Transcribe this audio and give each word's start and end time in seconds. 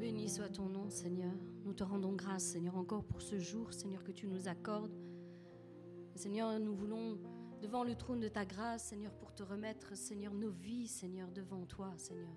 Béni 0.00 0.30
soit 0.30 0.48
ton 0.48 0.64
nom, 0.64 0.88
Seigneur. 0.88 1.34
Nous 1.66 1.74
te 1.74 1.84
rendons 1.84 2.14
grâce, 2.14 2.42
Seigneur, 2.44 2.74
encore 2.78 3.04
pour 3.04 3.20
ce 3.20 3.38
jour, 3.38 3.70
Seigneur, 3.70 4.02
que 4.02 4.12
tu 4.12 4.26
nous 4.26 4.48
accordes. 4.48 4.96
Seigneur, 6.14 6.58
nous 6.58 6.74
voulons, 6.74 7.18
devant 7.60 7.84
le 7.84 7.94
trône 7.94 8.18
de 8.18 8.28
ta 8.28 8.46
grâce, 8.46 8.84
Seigneur, 8.84 9.12
pour 9.12 9.34
te 9.34 9.42
remettre, 9.42 9.94
Seigneur, 9.94 10.32
nos 10.32 10.52
vies, 10.52 10.88
Seigneur, 10.88 11.30
devant 11.30 11.66
toi, 11.66 11.92
Seigneur. 11.98 12.32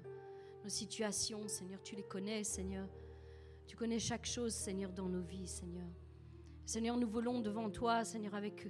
Nos 0.62 0.70
situations, 0.70 1.48
Seigneur, 1.48 1.82
tu 1.82 1.96
les 1.96 2.04
connais, 2.04 2.44
Seigneur. 2.44 2.90
Tu 3.66 3.78
connais 3.78 3.98
chaque 3.98 4.26
chose, 4.26 4.54
Seigneur, 4.54 4.92
dans 4.92 5.08
nos 5.08 5.22
vies, 5.22 5.48
Seigneur. 5.48 5.88
Seigneur, 6.66 6.98
nous 6.98 7.08
voulons 7.08 7.40
devant 7.40 7.70
toi, 7.70 8.04
Seigneur, 8.04 8.36
avec 8.36 8.68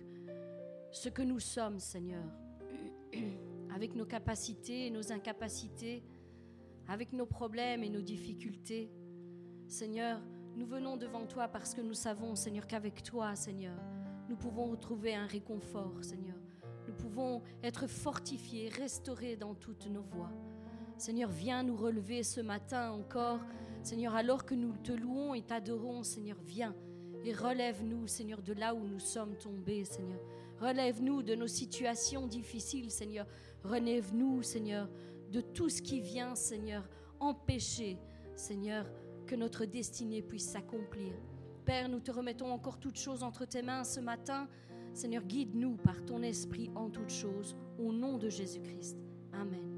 ce 0.92 1.10
que 1.10 1.24
nous 1.24 1.40
sommes, 1.40 1.80
Seigneur, 1.80 2.26
avec 3.74 3.96
nos 3.96 4.06
capacités 4.06 4.86
et 4.86 4.92
nos 4.92 5.12
incapacités, 5.12 6.04
avec 6.88 7.14
nos 7.14 7.26
problèmes 7.26 7.84
et 7.84 7.90
nos 7.90 8.02
difficultés. 8.02 8.92
Seigneur, 9.68 10.22
nous 10.56 10.66
venons 10.66 10.98
devant 10.98 11.26
toi 11.26 11.48
parce 11.48 11.74
que 11.74 11.82
nous 11.82 11.94
savons, 11.94 12.36
Seigneur, 12.36 12.68
qu'avec 12.68 13.04
toi, 13.04 13.36
Seigneur, 13.36 13.76
nous 14.30 14.36
pouvons 14.36 14.66
retrouver 14.66 15.16
un 15.16 15.26
réconfort, 15.26 16.04
Seigneur. 16.04 16.38
Nous 16.88 16.94
pouvons 16.94 17.42
être 17.64 17.88
fortifiés, 17.88 18.70
restaurés 18.70 19.36
dans 19.36 19.56
toutes 19.56 19.88
nos 19.88 20.04
voies. 20.04 20.32
Seigneur, 20.98 21.30
viens 21.30 21.64
nous 21.64 21.76
relever 21.76 22.24
ce 22.24 22.42
matin 22.42 22.92
encore. 22.92 23.40
Seigneur, 23.82 24.16
alors 24.16 24.46
que 24.46 24.56
nous 24.56 24.74
te 24.78 24.92
louons 24.92 25.34
et 25.34 25.42
t'adorons, 25.42 26.04
Seigneur, 26.04 26.38
viens 26.46 26.76
et 27.24 27.34
relève-nous, 27.34 28.08
Seigneur, 28.08 28.42
de 28.42 28.54
là 28.54 28.76
où 28.76 28.86
nous 28.86 29.00
sommes 29.00 29.36
tombés, 29.38 29.86
Seigneur. 29.86 30.20
Relève-nous 30.60 31.24
de 31.24 31.36
nos 31.36 31.48
situations 31.48 32.28
difficiles, 32.28 32.92
Seigneur. 32.92 33.26
Relève-nous, 33.64 34.44
Seigneur, 34.44 34.90
de 35.34 35.42
tout 35.42 35.68
ce 35.68 35.82
qui 35.82 36.00
vient, 36.00 36.36
Seigneur, 36.36 36.88
empêcher, 37.20 37.98
Seigneur, 38.36 38.86
que 39.26 39.36
notre 39.36 39.66
destinée 39.66 40.22
puisse 40.22 40.46
s'accomplir. 40.46 41.12
Père, 41.66 41.90
nous 41.90 42.00
te 42.00 42.12
remettons 42.12 42.52
encore 42.52 42.80
toutes 42.80 43.00
choses 43.00 43.24
entre 43.24 43.46
tes 43.46 43.64
mains 43.64 43.84
ce 43.84 44.00
matin. 44.00 44.48
Seigneur, 44.94 45.24
guide-nous 45.24 45.78
par 45.78 46.06
ton 46.06 46.22
esprit 46.22 46.70
en 46.76 46.90
toutes 46.90 47.10
choses, 47.10 47.58
au 47.80 47.92
nom 47.92 48.20
de 48.20 48.30
Jésus-Christ. 48.30 48.98
Amen. 49.34 49.73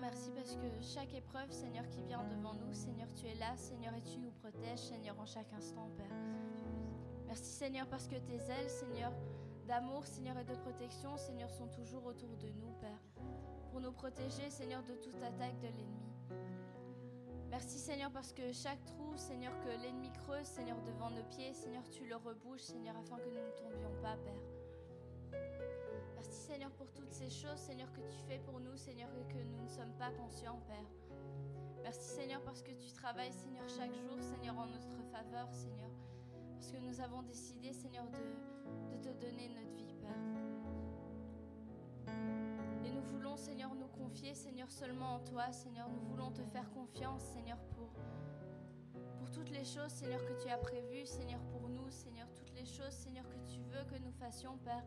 Merci 0.00 0.30
parce 0.30 0.56
que 0.56 0.66
chaque 0.80 1.14
épreuve, 1.14 1.50
Seigneur, 1.50 1.88
qui 1.88 2.02
vient 2.02 2.24
devant 2.24 2.54
nous, 2.54 2.72
Seigneur, 2.72 3.08
tu 3.14 3.26
es 3.26 3.34
là, 3.34 3.56
Seigneur, 3.56 3.94
et 3.94 4.02
tu 4.02 4.18
nous 4.18 4.30
protèges, 4.30 4.78
Seigneur, 4.78 5.18
en 5.18 5.26
chaque 5.26 5.52
instant, 5.52 5.88
Père. 5.96 6.16
Merci, 7.26 7.50
Seigneur, 7.50 7.86
parce 7.86 8.08
que 8.08 8.16
tes 8.16 8.36
ailes, 8.50 8.70
Seigneur, 8.70 9.12
d'amour, 9.66 10.06
Seigneur, 10.06 10.38
et 10.38 10.44
de 10.44 10.54
protection, 10.54 11.16
Seigneur, 11.16 11.50
sont 11.50 11.68
toujours 11.68 12.04
autour 12.06 12.36
de 12.36 12.48
nous, 12.48 12.72
Père, 12.80 13.02
pour 13.70 13.80
nous 13.80 13.92
protéger, 13.92 14.50
Seigneur, 14.50 14.82
de 14.82 14.94
toute 14.94 15.22
attaque 15.22 15.58
de 15.60 15.66
l'ennemi. 15.66 16.10
Merci, 17.50 17.78
Seigneur, 17.78 18.10
parce 18.10 18.32
que 18.32 18.52
chaque 18.52 18.84
trou, 18.84 19.16
Seigneur, 19.16 19.52
que 19.60 19.82
l'ennemi 19.82 20.10
creuse, 20.12 20.46
Seigneur, 20.46 20.80
devant 20.82 21.10
nos 21.10 21.24
pieds, 21.24 21.52
Seigneur, 21.52 21.82
tu 21.90 22.06
le 22.06 22.16
rebouches, 22.16 22.62
Seigneur, 22.62 22.96
afin 22.96 23.16
que 23.16 23.28
nous 23.28 23.34
ne 23.34 23.50
tombions 23.58 24.02
pas, 24.02 24.16
Père. 24.16 24.49
Ces 27.20 27.28
choses, 27.28 27.58
Seigneur, 27.58 27.92
que 27.92 28.00
tu 28.00 28.16
fais 28.26 28.38
pour 28.38 28.60
nous, 28.60 28.74
Seigneur, 28.78 29.10
que 29.28 29.36
nous 29.36 29.62
ne 29.62 29.68
sommes 29.68 29.92
pas 29.98 30.10
conscients, 30.10 30.58
Père. 30.66 30.86
Merci, 31.82 32.14
Seigneur, 32.14 32.40
parce 32.40 32.62
que 32.62 32.72
tu 32.72 32.90
travailles, 32.92 33.34
Seigneur, 33.34 33.68
chaque 33.68 33.94
jour, 33.94 34.18
Seigneur, 34.22 34.56
en 34.56 34.64
notre 34.64 34.88
faveur, 35.12 35.52
Seigneur. 35.52 35.90
Parce 36.54 36.72
que 36.72 36.78
nous 36.78 36.98
avons 36.98 37.22
décidé, 37.22 37.74
Seigneur, 37.74 38.06
de, 38.06 38.96
de 38.96 39.02
te 39.02 39.10
donner 39.20 39.50
notre 39.50 39.74
vie, 39.74 39.92
Père. 40.00 40.16
Et 42.86 42.90
nous 42.90 43.02
voulons, 43.02 43.36
Seigneur, 43.36 43.74
nous 43.74 43.88
confier, 43.88 44.32
Seigneur, 44.34 44.70
seulement 44.70 45.16
en 45.16 45.20
toi, 45.20 45.52
Seigneur. 45.52 45.90
Nous 45.90 46.00
voulons 46.00 46.30
te 46.30 46.42
faire 46.46 46.70
confiance, 46.70 47.20
Seigneur, 47.20 47.58
pour, 47.74 47.90
pour 49.18 49.30
toutes 49.30 49.50
les 49.50 49.66
choses, 49.66 49.90
Seigneur, 49.90 50.24
que 50.24 50.42
tu 50.42 50.48
as 50.48 50.56
prévues, 50.56 51.04
Seigneur, 51.04 51.40
pour 51.52 51.68
nous, 51.68 51.90
Seigneur, 51.90 52.28
toutes 52.32 52.54
les 52.54 52.64
choses, 52.64 52.94
Seigneur, 52.94 53.28
que 53.28 53.36
tu 53.46 53.60
veux 53.60 53.84
que 53.84 54.02
nous 54.02 54.12
fassions, 54.12 54.56
Père. 54.64 54.86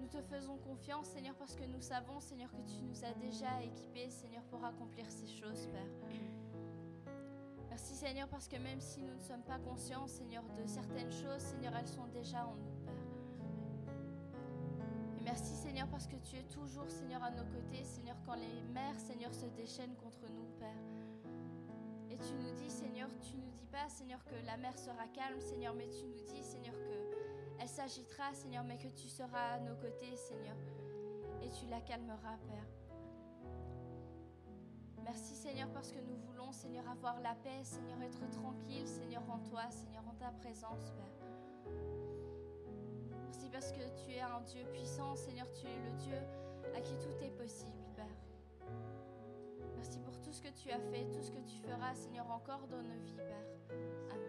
Nous 0.00 0.06
te 0.06 0.20
faisons 0.22 0.56
confiance, 0.58 1.06
Seigneur, 1.08 1.34
parce 1.34 1.54
que 1.54 1.64
nous 1.64 1.80
savons, 1.80 2.20
Seigneur, 2.20 2.50
que 2.50 2.62
tu 2.62 2.82
nous 2.82 3.04
as 3.04 3.12
déjà 3.14 3.62
équipés, 3.62 4.08
Seigneur, 4.10 4.42
pour 4.44 4.64
accomplir 4.64 5.10
ces 5.10 5.26
choses, 5.26 5.66
Père. 5.66 5.86
Merci, 7.68 7.94
Seigneur, 7.94 8.28
parce 8.28 8.48
que 8.48 8.56
même 8.56 8.80
si 8.80 9.02
nous 9.02 9.14
ne 9.14 9.20
sommes 9.20 9.42
pas 9.42 9.58
conscients, 9.58 10.06
Seigneur, 10.06 10.42
de 10.56 10.66
certaines 10.66 11.12
choses, 11.12 11.40
Seigneur, 11.40 11.74
elles 11.76 11.88
sont 11.88 12.06
déjà 12.06 12.46
en 12.46 12.54
nous, 12.54 12.84
Père. 12.84 12.94
Et 15.18 15.22
merci, 15.22 15.54
Seigneur, 15.54 15.88
parce 15.88 16.06
que 16.06 16.16
tu 16.16 16.36
es 16.36 16.44
toujours, 16.44 16.88
Seigneur, 16.88 17.22
à 17.22 17.30
nos 17.30 17.44
côtés, 17.44 17.84
Seigneur, 17.84 18.16
quand 18.24 18.34
les 18.34 18.62
mers, 18.72 18.98
Seigneur, 18.98 19.34
se 19.34 19.46
déchaînent 19.46 19.94
contre 19.96 20.22
nous, 20.30 20.46
Père. 20.58 20.78
Et 22.10 22.16
tu 22.16 22.32
nous 22.34 22.50
dis, 22.52 22.70
Seigneur, 22.70 23.08
tu 23.20 23.36
nous 23.36 23.50
dis 23.50 23.66
pas, 23.66 23.88
Seigneur, 23.88 24.24
que 24.24 24.34
la 24.46 24.56
mer 24.56 24.76
sera 24.78 25.06
calme, 25.14 25.40
Seigneur, 25.40 25.74
mais 25.74 25.88
tu 25.88 26.04
nous 26.06 26.24
dis, 26.24 26.42
Seigneur, 26.42 26.74
que 26.74 27.17
s'agitera, 27.68 28.32
Seigneur, 28.34 28.64
mais 28.64 28.78
que 28.78 28.88
tu 28.88 29.08
seras 29.08 29.54
à 29.54 29.60
nos 29.60 29.76
côtés, 29.76 30.16
Seigneur, 30.16 30.56
et 31.42 31.50
tu 31.50 31.66
la 31.66 31.80
calmeras, 31.80 32.36
Père. 32.48 32.66
Merci 35.04 35.34
Seigneur 35.34 35.68
parce 35.72 35.90
que 35.90 36.00
nous 36.00 36.16
voulons 36.16 36.52
Seigneur 36.52 36.86
avoir 36.88 37.20
la 37.20 37.34
paix, 37.34 37.64
Seigneur 37.64 38.02
être 38.02 38.28
tranquille, 38.30 38.86
Seigneur 38.86 39.22
en 39.30 39.38
toi, 39.38 39.70
Seigneur 39.70 40.02
en 40.06 40.14
ta 40.14 40.30
présence, 40.32 40.92
Père. 40.92 41.72
Merci 43.24 43.48
parce 43.50 43.72
que 43.72 44.04
tu 44.04 44.12
es 44.12 44.20
un 44.20 44.40
Dieu 44.42 44.64
puissant, 44.72 45.16
Seigneur, 45.16 45.50
tu 45.52 45.66
es 45.66 45.76
le 45.76 45.92
Dieu 45.98 46.18
à 46.76 46.80
qui 46.80 46.94
tout 46.98 47.24
est 47.24 47.30
possible, 47.30 47.78
Père. 47.96 48.04
Merci 49.76 49.98
pour 50.00 50.20
tout 50.20 50.32
ce 50.32 50.42
que 50.42 50.50
tu 50.50 50.70
as 50.70 50.80
fait, 50.80 51.06
tout 51.10 51.22
ce 51.22 51.30
que 51.30 51.40
tu 51.40 51.56
feras, 51.58 51.94
Seigneur, 51.94 52.30
encore 52.30 52.66
dans 52.68 52.82
nos 52.82 52.98
vies, 53.02 53.16
Père. 53.16 53.46
toi, 54.10 54.27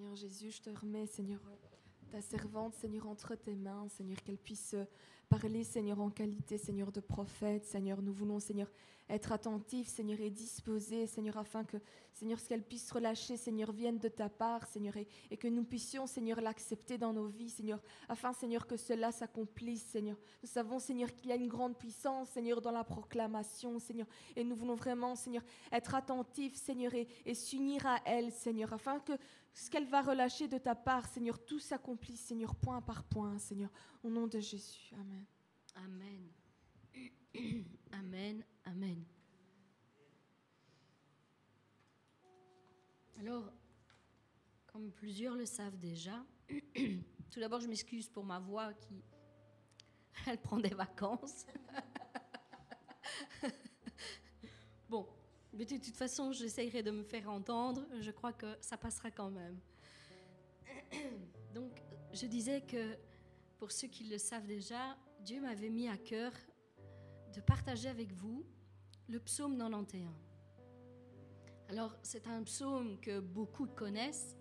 Seigneur 0.00 0.16
Jésus, 0.16 0.50
je 0.50 0.62
te 0.62 0.70
remets, 0.70 1.04
Seigneur, 1.04 1.40
ta 2.10 2.22
servante, 2.22 2.74
Seigneur, 2.74 3.06
entre 3.06 3.34
tes 3.34 3.54
mains, 3.54 3.86
Seigneur, 3.90 4.16
qu'elle 4.22 4.38
puisse 4.38 4.74
parler, 5.28 5.62
Seigneur, 5.62 6.00
en 6.00 6.08
qualité, 6.08 6.56
Seigneur, 6.56 6.90
de 6.90 7.00
prophète. 7.00 7.66
Seigneur, 7.66 8.00
nous 8.00 8.14
voulons, 8.14 8.40
Seigneur, 8.40 8.72
être 9.10 9.32
attentifs, 9.32 9.88
Seigneur, 9.88 10.20
et 10.20 10.30
disposés, 10.30 11.06
Seigneur, 11.06 11.36
afin 11.36 11.64
que, 11.64 11.76
Seigneur, 12.12 12.38
ce 12.38 12.48
qu'elle 12.48 12.62
puisse 12.62 12.90
relâcher, 12.90 13.36
Seigneur, 13.36 13.72
vienne 13.72 13.98
de 13.98 14.08
ta 14.08 14.28
part, 14.28 14.66
Seigneur, 14.66 14.94
et, 14.96 15.36
que 15.36 15.48
nous 15.48 15.64
puissions, 15.64 16.06
Seigneur, 16.06 16.40
l'accepter 16.40 16.96
dans 16.96 17.12
nos 17.12 17.26
vies, 17.26 17.50
Seigneur, 17.50 17.82
afin, 18.08 18.32
Seigneur, 18.32 18.66
que 18.66 18.76
cela 18.76 19.12
s'accomplisse, 19.12 19.84
Seigneur. 19.84 20.16
Nous 20.42 20.48
savons, 20.48 20.78
Seigneur, 20.78 21.14
qu'il 21.14 21.30
y 21.30 21.32
a 21.32 21.36
une 21.36 21.48
grande 21.48 21.76
puissance, 21.76 22.28
Seigneur, 22.30 22.60
dans 22.60 22.70
la 22.70 22.84
proclamation, 22.84 23.78
Seigneur, 23.78 24.06
et 24.36 24.44
nous 24.44 24.54
voulons 24.54 24.76
vraiment, 24.76 25.14
Seigneur, 25.16 25.42
être 25.72 25.94
attentifs, 25.94 26.54
Seigneur, 26.54 26.94
et, 26.94 27.08
et 27.26 27.34
s'unir 27.34 27.84
à 27.86 27.98
elle, 28.04 28.30
Seigneur, 28.30 28.72
afin 28.72 29.00
que 29.00 29.12
ce 29.52 29.68
qu'elle 29.68 29.86
va 29.86 30.02
relâcher 30.02 30.46
de 30.46 30.58
ta 30.58 30.74
part, 30.74 31.06
Seigneur, 31.08 31.44
tout 31.44 31.58
s'accomplisse, 31.58 32.20
Seigneur, 32.20 32.54
point 32.54 32.80
par 32.80 33.02
point, 33.04 33.38
Seigneur, 33.38 33.70
au 34.04 34.08
nom 34.08 34.26
de 34.26 34.38
Jésus. 34.38 34.92
Amen. 34.94 35.24
Amen. 35.74 36.39
Amen. 37.92 38.44
Amen. 38.64 39.04
Alors, 43.18 43.52
comme 44.66 44.90
plusieurs 44.92 45.36
le 45.36 45.44
savent 45.44 45.78
déjà, 45.78 46.24
tout 47.30 47.40
d'abord, 47.40 47.60
je 47.60 47.68
m'excuse 47.68 48.08
pour 48.08 48.24
ma 48.24 48.38
voix 48.38 48.72
qui, 48.74 49.04
elle 50.26 50.40
prend 50.40 50.58
des 50.58 50.74
vacances. 50.74 51.46
bon, 54.88 55.06
mais 55.52 55.64
de 55.64 55.76
toute 55.76 55.96
façon, 55.96 56.32
j'essayerai 56.32 56.82
de 56.82 56.90
me 56.90 57.02
faire 57.02 57.28
entendre. 57.30 57.86
Je 58.00 58.10
crois 58.10 58.32
que 58.32 58.56
ça 58.60 58.76
passera 58.76 59.10
quand 59.10 59.30
même. 59.30 59.58
Donc, 61.54 61.82
je 62.12 62.26
disais 62.26 62.62
que 62.62 62.96
pour 63.58 63.70
ceux 63.70 63.88
qui 63.88 64.04
le 64.04 64.18
savent 64.18 64.46
déjà, 64.46 64.96
Dieu 65.20 65.40
m'avait 65.40 65.68
mis 65.68 65.88
à 65.88 65.98
cœur 65.98 66.32
de 67.34 67.40
partager 67.40 67.88
avec 67.88 68.12
vous 68.12 68.44
le 69.08 69.20
psaume 69.20 69.56
91. 69.56 70.08
Alors, 71.68 71.96
c'est 72.02 72.26
un 72.26 72.42
psaume 72.42 72.98
que 73.00 73.20
beaucoup 73.20 73.66
connaissent, 73.66 74.36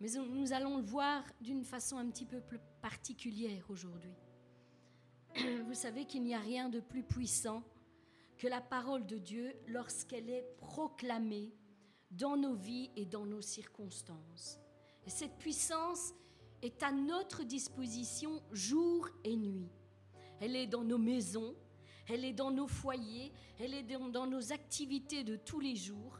mais 0.00 0.08
nous 0.28 0.52
allons 0.52 0.78
le 0.78 0.82
voir 0.82 1.22
d'une 1.40 1.64
façon 1.64 1.96
un 1.96 2.08
petit 2.10 2.24
peu 2.24 2.40
plus 2.40 2.58
particulière 2.82 3.64
aujourd'hui. 3.68 4.14
vous 5.66 5.74
savez 5.74 6.06
qu'il 6.06 6.24
n'y 6.24 6.34
a 6.34 6.40
rien 6.40 6.68
de 6.68 6.80
plus 6.80 7.04
puissant 7.04 7.62
que 8.38 8.48
la 8.48 8.60
parole 8.60 9.06
de 9.06 9.18
Dieu 9.18 9.54
lorsqu'elle 9.68 10.28
est 10.28 10.46
proclamée 10.58 11.52
dans 12.10 12.36
nos 12.36 12.54
vies 12.54 12.90
et 12.96 13.04
dans 13.04 13.26
nos 13.26 13.42
circonstances. 13.42 14.58
Et 15.06 15.10
cette 15.10 15.38
puissance 15.38 16.12
est 16.62 16.82
à 16.82 16.90
notre 16.90 17.44
disposition 17.44 18.42
jour 18.50 19.08
et 19.22 19.36
nuit. 19.36 19.70
Elle 20.40 20.56
est 20.56 20.66
dans 20.66 20.84
nos 20.84 20.98
maisons, 20.98 21.54
elle 22.10 22.24
est 22.24 22.32
dans 22.32 22.50
nos 22.50 22.66
foyers, 22.66 23.32
elle 23.58 23.72
est 23.72 23.84
dans, 23.84 24.26
nos 24.26 24.52
activités 24.52 25.22
de 25.22 25.36
tous 25.36 25.60
les 25.60 25.76
jours. 25.76 26.18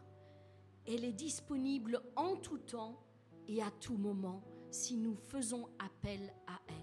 Elle 0.87 1.05
est 1.05 1.12
disponible 1.12 2.00
en 2.16 2.37
tout 2.37 2.59
temps 2.59 3.03
et 3.48 3.61
à 3.61 3.70
tout 3.72 3.96
moment 3.96 4.42
si 4.70 4.96
nous 4.96 5.16
faisons 5.16 5.68
appel 5.81 6.33
à 6.46 6.61
elle. 6.68 6.74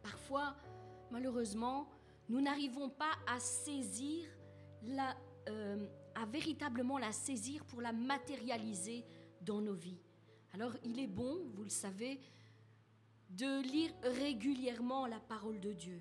Parfois, 0.00 0.54
malheureusement, 1.10 1.88
nous 2.28 2.40
n'arrivons 2.40 2.88
pas 2.88 3.10
à 3.26 3.40
saisir 3.40 4.28
la, 4.84 5.16
euh, 5.48 5.88
à 6.14 6.24
véritablement 6.26 6.98
la 6.98 7.10
saisir 7.10 7.64
pour 7.64 7.80
la 7.80 7.92
matérialiser 7.92 9.04
dans 9.40 9.60
nos 9.60 9.74
vies. 9.74 10.00
Alors 10.52 10.72
il 10.84 11.00
est 11.00 11.08
bon, 11.08 11.50
vous 11.54 11.64
le 11.64 11.68
savez, 11.68 12.20
de 13.30 13.60
lire 13.62 13.90
régulièrement 14.04 15.06
la 15.06 15.18
parole 15.18 15.58
de 15.58 15.72
Dieu. 15.72 16.00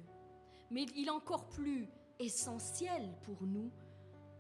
Mais 0.76 0.88
il 0.98 1.08
est 1.08 1.12
encore 1.12 1.48
plus 1.48 1.88
essentiel 2.20 3.16
pour 3.22 3.44
nous 3.44 3.72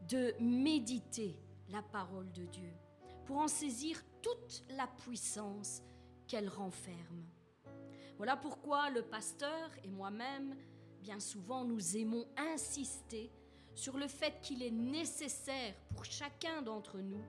de 0.09 0.33
méditer 0.41 1.39
la 1.69 1.81
parole 1.81 2.29
de 2.33 2.43
Dieu, 2.43 2.73
pour 3.25 3.37
en 3.37 3.47
saisir 3.47 4.03
toute 4.21 4.65
la 4.71 4.85
puissance 4.85 5.81
qu'elle 6.27 6.49
renferme. 6.49 7.23
Voilà 8.17 8.35
pourquoi 8.35 8.89
le 8.89 9.01
pasteur 9.01 9.71
et 9.85 9.87
moi-même, 9.87 10.57
bien 10.99 11.21
souvent, 11.21 11.63
nous 11.63 11.95
aimons 11.95 12.25
insister 12.35 13.31
sur 13.73 13.97
le 13.97 14.09
fait 14.09 14.41
qu'il 14.41 14.61
est 14.61 14.71
nécessaire 14.71 15.73
pour 15.87 16.03
chacun 16.03 16.61
d'entre 16.61 16.99
nous 16.99 17.23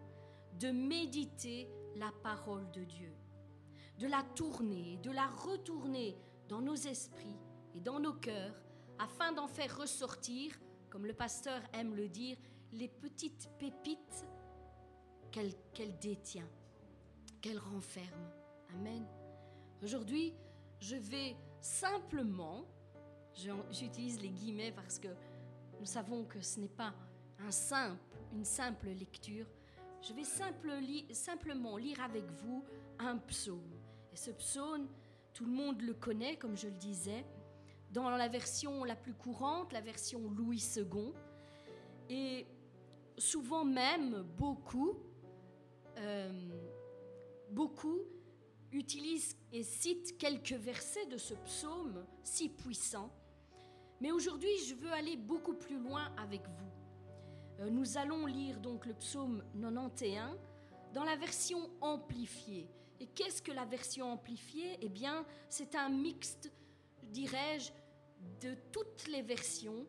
de 0.58 0.72
méditer 0.72 1.70
la 1.94 2.10
parole 2.24 2.68
de 2.72 2.82
Dieu, 2.82 3.14
de 4.00 4.08
la 4.08 4.24
tourner, 4.34 4.98
de 5.04 5.12
la 5.12 5.28
retourner 5.28 6.18
dans 6.48 6.60
nos 6.60 6.74
esprits 6.74 7.38
et 7.72 7.78
dans 7.78 8.00
nos 8.00 8.14
cœurs, 8.14 8.65
afin 8.98 9.32
d'en 9.32 9.48
faire 9.48 9.76
ressortir, 9.78 10.52
comme 10.90 11.06
le 11.06 11.14
pasteur 11.14 11.60
aime 11.72 11.94
le 11.94 12.08
dire, 12.08 12.36
les 12.72 12.88
petites 12.88 13.48
pépites 13.58 14.26
qu'elle 15.30 15.98
détient, 15.98 16.48
qu'elle 17.40 17.58
renferme. 17.58 18.30
Amen. 18.74 19.06
Aujourd'hui, 19.82 20.34
je 20.80 20.96
vais 20.96 21.36
simplement, 21.60 22.66
j'utilise 23.70 24.20
les 24.20 24.30
guillemets 24.30 24.72
parce 24.72 24.98
que 24.98 25.08
nous 25.78 25.86
savons 25.86 26.24
que 26.24 26.40
ce 26.40 26.60
n'est 26.60 26.68
pas 26.68 26.94
un 27.38 27.50
simple, 27.50 28.00
une 28.32 28.44
simple 28.44 28.88
lecture, 28.88 29.46
je 30.02 30.12
vais 30.12 30.24
simplement 31.14 31.76
lire 31.76 32.00
avec 32.00 32.24
vous 32.30 32.64
un 32.98 33.18
psaume. 33.18 33.74
Et 34.12 34.16
ce 34.16 34.30
psaume, 34.30 34.88
tout 35.34 35.44
le 35.44 35.52
monde 35.52 35.82
le 35.82 35.94
connaît, 35.94 36.36
comme 36.36 36.56
je 36.56 36.68
le 36.68 36.74
disais, 36.74 37.24
dans 37.96 38.10
la 38.10 38.28
version 38.28 38.84
la 38.84 38.94
plus 38.94 39.14
courante, 39.14 39.72
la 39.72 39.80
version 39.80 40.20
Louis 40.30 40.62
II. 40.76 41.12
Et 42.10 42.46
souvent 43.16 43.64
même, 43.64 44.22
beaucoup, 44.36 44.98
euh, 45.96 46.30
beaucoup 47.50 48.00
utilisent 48.70 49.38
et 49.50 49.62
citent 49.62 50.18
quelques 50.18 50.52
versets 50.52 51.06
de 51.06 51.16
ce 51.16 51.32
psaume 51.34 52.04
si 52.22 52.50
puissant. 52.50 53.10
Mais 54.02 54.12
aujourd'hui, 54.12 54.58
je 54.68 54.74
veux 54.74 54.92
aller 54.92 55.16
beaucoup 55.16 55.54
plus 55.54 55.78
loin 55.78 56.12
avec 56.18 56.42
vous. 56.42 56.72
Euh, 57.60 57.70
nous 57.70 57.96
allons 57.96 58.26
lire 58.26 58.60
donc 58.60 58.84
le 58.84 58.92
psaume 58.92 59.42
91 59.58 60.36
dans 60.92 61.04
la 61.04 61.16
version 61.16 61.70
amplifiée. 61.80 62.68
Et 63.00 63.06
qu'est-ce 63.06 63.40
que 63.40 63.52
la 63.52 63.64
version 63.64 64.12
amplifiée? 64.12 64.76
Eh 64.82 64.90
bien, 64.90 65.24
c'est 65.48 65.74
un 65.74 65.88
mixte, 65.88 66.52
dirais-je, 67.04 67.72
de 68.40 68.54
toutes 68.72 69.08
les 69.08 69.22
versions 69.22 69.86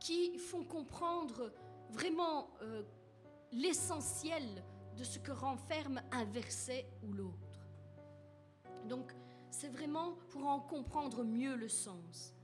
qui 0.00 0.38
font 0.38 0.64
comprendre 0.64 1.52
vraiment 1.90 2.50
euh, 2.62 2.82
l'essentiel 3.52 4.42
de 4.96 5.04
ce 5.04 5.18
que 5.18 5.32
renferme 5.32 6.02
un 6.12 6.24
verset 6.24 6.86
ou 7.02 7.12
l'autre. 7.12 7.60
Donc, 8.88 9.12
c'est 9.50 9.68
vraiment 9.68 10.12
pour 10.30 10.46
en 10.46 10.60
comprendre 10.60 11.24
mieux 11.24 11.56
le 11.56 11.68
sens. 11.68 12.34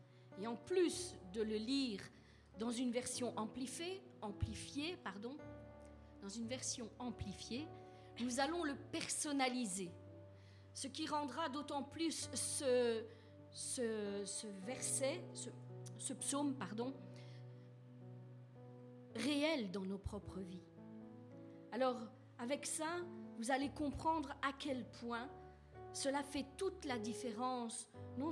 Et 0.41 0.47
en 0.47 0.57
plus 0.57 1.15
de 1.33 1.43
le 1.43 1.57
lire 1.57 2.01
dans 2.59 2.71
une 2.71 2.93
version 2.93 3.37
amplifiée, 3.37 4.03
amplifiée 4.23 4.97
pardon, 5.03 5.37
dans 6.23 6.29
une 6.29 6.47
version 6.47 6.89
amplifiée, 6.99 7.67
nous 8.21 8.41
allons 8.41 8.65
le 8.65 8.75
personnaliser, 8.93 9.91
ce 10.75 10.87
qui 10.87 11.07
rendra 11.07 11.49
d'autant 11.49 11.83
plus 11.83 12.29
ce, 12.35 13.03
ce, 13.53 14.47
verset, 14.65 15.23
ce, 15.99 16.13
psaume, 16.15 16.55
pardon, 16.55 16.93
réel 19.15 19.71
dans 19.71 19.83
nos 19.83 19.99
propres 19.99 20.41
vies. 20.41 20.65
Alors, 21.73 22.01
avec 22.39 22.67
ça, 22.67 22.89
vous 23.39 23.51
allez 23.51 23.71
comprendre 23.71 24.31
à 24.43 24.53
quel 24.53 24.85
point 25.01 25.29
cela 25.93 26.23
fait 26.23 26.47
toute 26.57 26.85
la 26.85 26.99
différence, 26.99 27.89
non, 28.17 28.31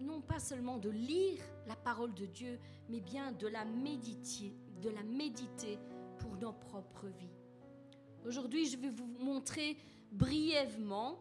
non, 0.00 0.20
pas 0.22 0.38
seulement 0.38 0.78
de 0.78 0.88
lire 0.88 1.42
la 1.66 1.76
parole 1.76 2.14
de 2.14 2.26
Dieu, 2.26 2.58
mais 2.88 3.00
bien 3.00 3.32
de 3.32 3.46
la 3.46 3.64
méditer, 3.64 4.54
de 4.80 4.90
la 4.90 5.02
méditer 5.02 5.78
pour 6.18 6.36
nos 6.36 6.52
propres 6.52 7.08
vies. 7.08 7.36
Aujourd'hui, 8.24 8.66
je 8.66 8.78
vais 8.78 8.90
vous 8.90 9.06
montrer 9.18 9.76
brièvement 10.12 11.18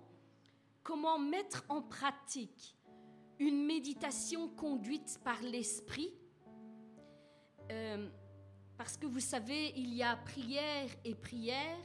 comment 0.84 1.19
mettre 1.19 1.65
en 1.67 1.82
pratique 1.82 2.77
une 3.43 3.65
méditation 3.65 4.47
conduite 4.47 5.19
par 5.23 5.41
l'esprit. 5.41 6.13
Euh, 7.71 8.10
parce 8.77 8.97
que 8.97 9.06
vous 9.06 9.19
savez, 9.19 9.73
il 9.75 9.93
y 9.93 10.01
a 10.01 10.15
prière 10.15 10.89
et 11.03 11.13
prière, 11.13 11.84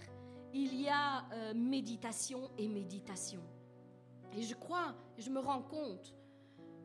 il 0.55 0.81
y 0.81 0.89
a 0.89 1.29
euh, 1.33 1.55
méditation 1.55 2.51
et 2.57 2.69
méditation. 2.69 3.43
Et 4.37 4.43
je 4.43 4.55
crois, 4.55 4.95
je 5.19 5.31
me 5.31 5.41
rends 5.41 5.63
compte 5.63 6.15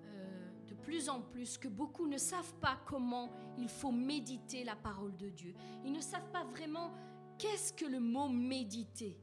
euh, 0.05 0.51
de 0.67 0.73
plus 0.73 1.07
en 1.07 1.21
plus 1.21 1.57
que 1.57 1.67
beaucoup 1.67 2.07
ne 2.07 2.17
savent 2.17 2.55
pas 2.55 2.79
comment 2.85 3.31
il 3.57 3.69
faut 3.69 3.91
méditer 3.91 4.63
la 4.63 4.75
parole 4.75 5.15
de 5.17 5.29
Dieu. 5.29 5.53
Ils 5.85 5.91
ne 5.91 6.01
savent 6.01 6.31
pas 6.31 6.43
vraiment 6.45 6.91
qu'est-ce 7.37 7.73
que 7.73 7.85
le 7.85 7.99
mot 7.99 8.27
méditer, 8.27 9.19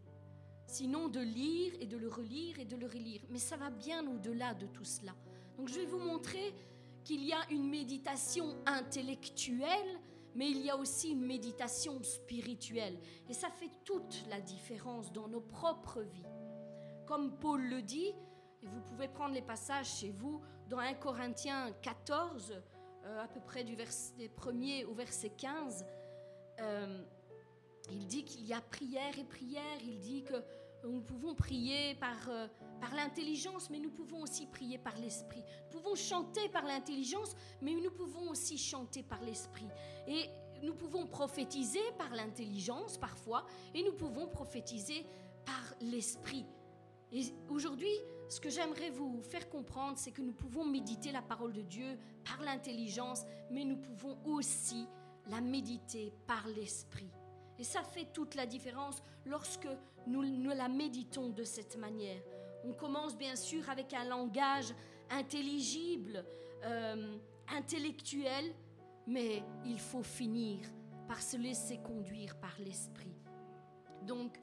sinon 0.67 1.09
de 1.09 1.21
lire 1.21 1.73
et 1.81 1.87
de 1.87 1.97
le 1.97 2.09
relire 2.09 2.59
et 2.61 2.65
de 2.65 2.77
le 2.77 2.87
relire. 2.87 3.23
Mais 3.31 3.39
ça 3.39 3.57
va 3.57 3.71
bien 3.71 4.07
au-delà 4.07 4.55
de 4.55 4.67
tout 4.67 4.85
cela. 4.85 5.15
Donc 5.61 5.69
je 5.69 5.75
vais 5.75 5.85
vous 5.85 5.99
montrer 5.99 6.55
qu'il 7.05 7.23
y 7.23 7.35
a 7.35 7.41
une 7.51 7.69
méditation 7.69 8.57
intellectuelle, 8.65 10.01
mais 10.35 10.51
il 10.51 10.65
y 10.65 10.71
a 10.71 10.77
aussi 10.79 11.11
une 11.11 11.27
méditation 11.27 12.03
spirituelle. 12.03 12.99
Et 13.29 13.35
ça 13.35 13.51
fait 13.51 13.69
toute 13.85 14.25
la 14.31 14.41
différence 14.41 15.13
dans 15.13 15.29
nos 15.29 15.43
propres 15.43 16.01
vies. 16.01 16.25
Comme 17.05 17.39
Paul 17.39 17.61
le 17.61 17.83
dit, 17.83 18.15
et 18.63 18.67
vous 18.67 18.81
pouvez 18.89 19.07
prendre 19.07 19.35
les 19.35 19.43
passages 19.43 19.99
chez 19.99 20.09
vous, 20.09 20.41
dans 20.71 20.79
1 20.79 20.95
Corinthiens 20.95 21.73
14, 21.83 22.63
euh, 23.05 23.23
à 23.23 23.29
peu 23.29 23.41
près 23.41 23.63
du 23.63 23.75
verset 23.75 24.31
1er 24.39 24.87
au 24.87 24.95
verset 24.95 25.29
15, 25.29 25.85
euh, 26.61 27.03
il 27.91 28.07
dit 28.07 28.25
qu'il 28.25 28.47
y 28.47 28.55
a 28.55 28.63
prière 28.63 29.19
et 29.19 29.25
prière, 29.25 29.79
il 29.85 29.99
dit 29.99 30.23
que 30.23 30.43
nous 30.85 31.03
pouvons 31.03 31.35
prier 31.35 31.97
par, 31.97 32.31
euh, 32.31 32.49
par 32.81 32.95
l'intelligence, 32.95 33.71
mais 33.71 33.79
nous 33.79 33.91
pouvons 33.91 34.23
aussi 34.23 34.47
prier 34.47 34.79
par 34.79 34.97
l'esprit. 34.97 35.43
Nous 35.65 35.81
pouvons 35.81 35.95
chanter 35.95 36.49
par 36.49 36.65
l'intelligence, 36.65 37.35
mais 37.61 37.75
nous 37.75 37.91
pouvons 37.91 38.31
aussi 38.31 38.59
chanter 38.59 39.03
par 39.03 39.23
l'esprit. 39.23 39.69
Et 40.07 40.29
nous 40.63 40.75
pouvons 40.75 41.07
prophétiser 41.07 41.81
par 41.99 42.15
l'intelligence 42.15 42.99
parfois, 42.99 43.47
et 43.75 43.83
nous 43.83 43.93
pouvons 43.93 44.27
prophétiser 44.27 45.07
par 45.45 45.75
l'esprit. 45.81 46.45
Et 47.13 47.23
aujourd'hui, 47.49 47.93
ce 48.29 48.41
que 48.41 48.51
j'aimerais 48.51 48.91
vous 48.91 49.21
faire 49.23 49.49
comprendre, 49.49 49.99
c'est 49.99 50.13
que 50.13 50.23
nous 50.23 50.33
pouvons 50.33 50.65
méditer 50.65 51.11
la 51.11 51.23
parole 51.23 51.53
de 51.53 51.63
Dieu 51.63 51.99
par 52.25 52.41
l'intelligence, 52.43 53.25
mais 53.51 53.65
nous 53.65 53.77
pouvons 53.77 54.17
aussi 54.25 54.87
la 55.29 55.41
méditer 55.41 56.13
par 56.27 56.47
l'esprit. 56.49 57.11
Et 57.59 57.65
ça 57.65 57.83
fait 57.83 58.07
toute 58.13 58.37
la 58.37 58.47
différence 58.47 59.03
lorsque 59.27 59.69
nous, 60.07 60.23
la 60.23 60.69
méditons 60.69 61.29
de 61.29 61.45
cette 61.45 61.77
manière. 61.77 62.23
On 62.65 62.73
commence 62.73 63.17
bien 63.17 63.37
sûr 63.37 63.69
avec 63.69 63.95
un 63.95 64.05
langage 64.05 64.75
intelligible, 65.11 66.25
euh, 66.65 67.17
intellectuel, 67.49 68.55
mais 69.07 69.43
il 69.65 69.79
faut 69.79 70.03
finir 70.03 70.61
par 71.09 71.21
se 71.23 71.37
laisser 71.37 71.79
conduire 71.79 72.37
par 72.37 72.57
l'esprit. 72.59 73.15
Donc, 74.03 74.39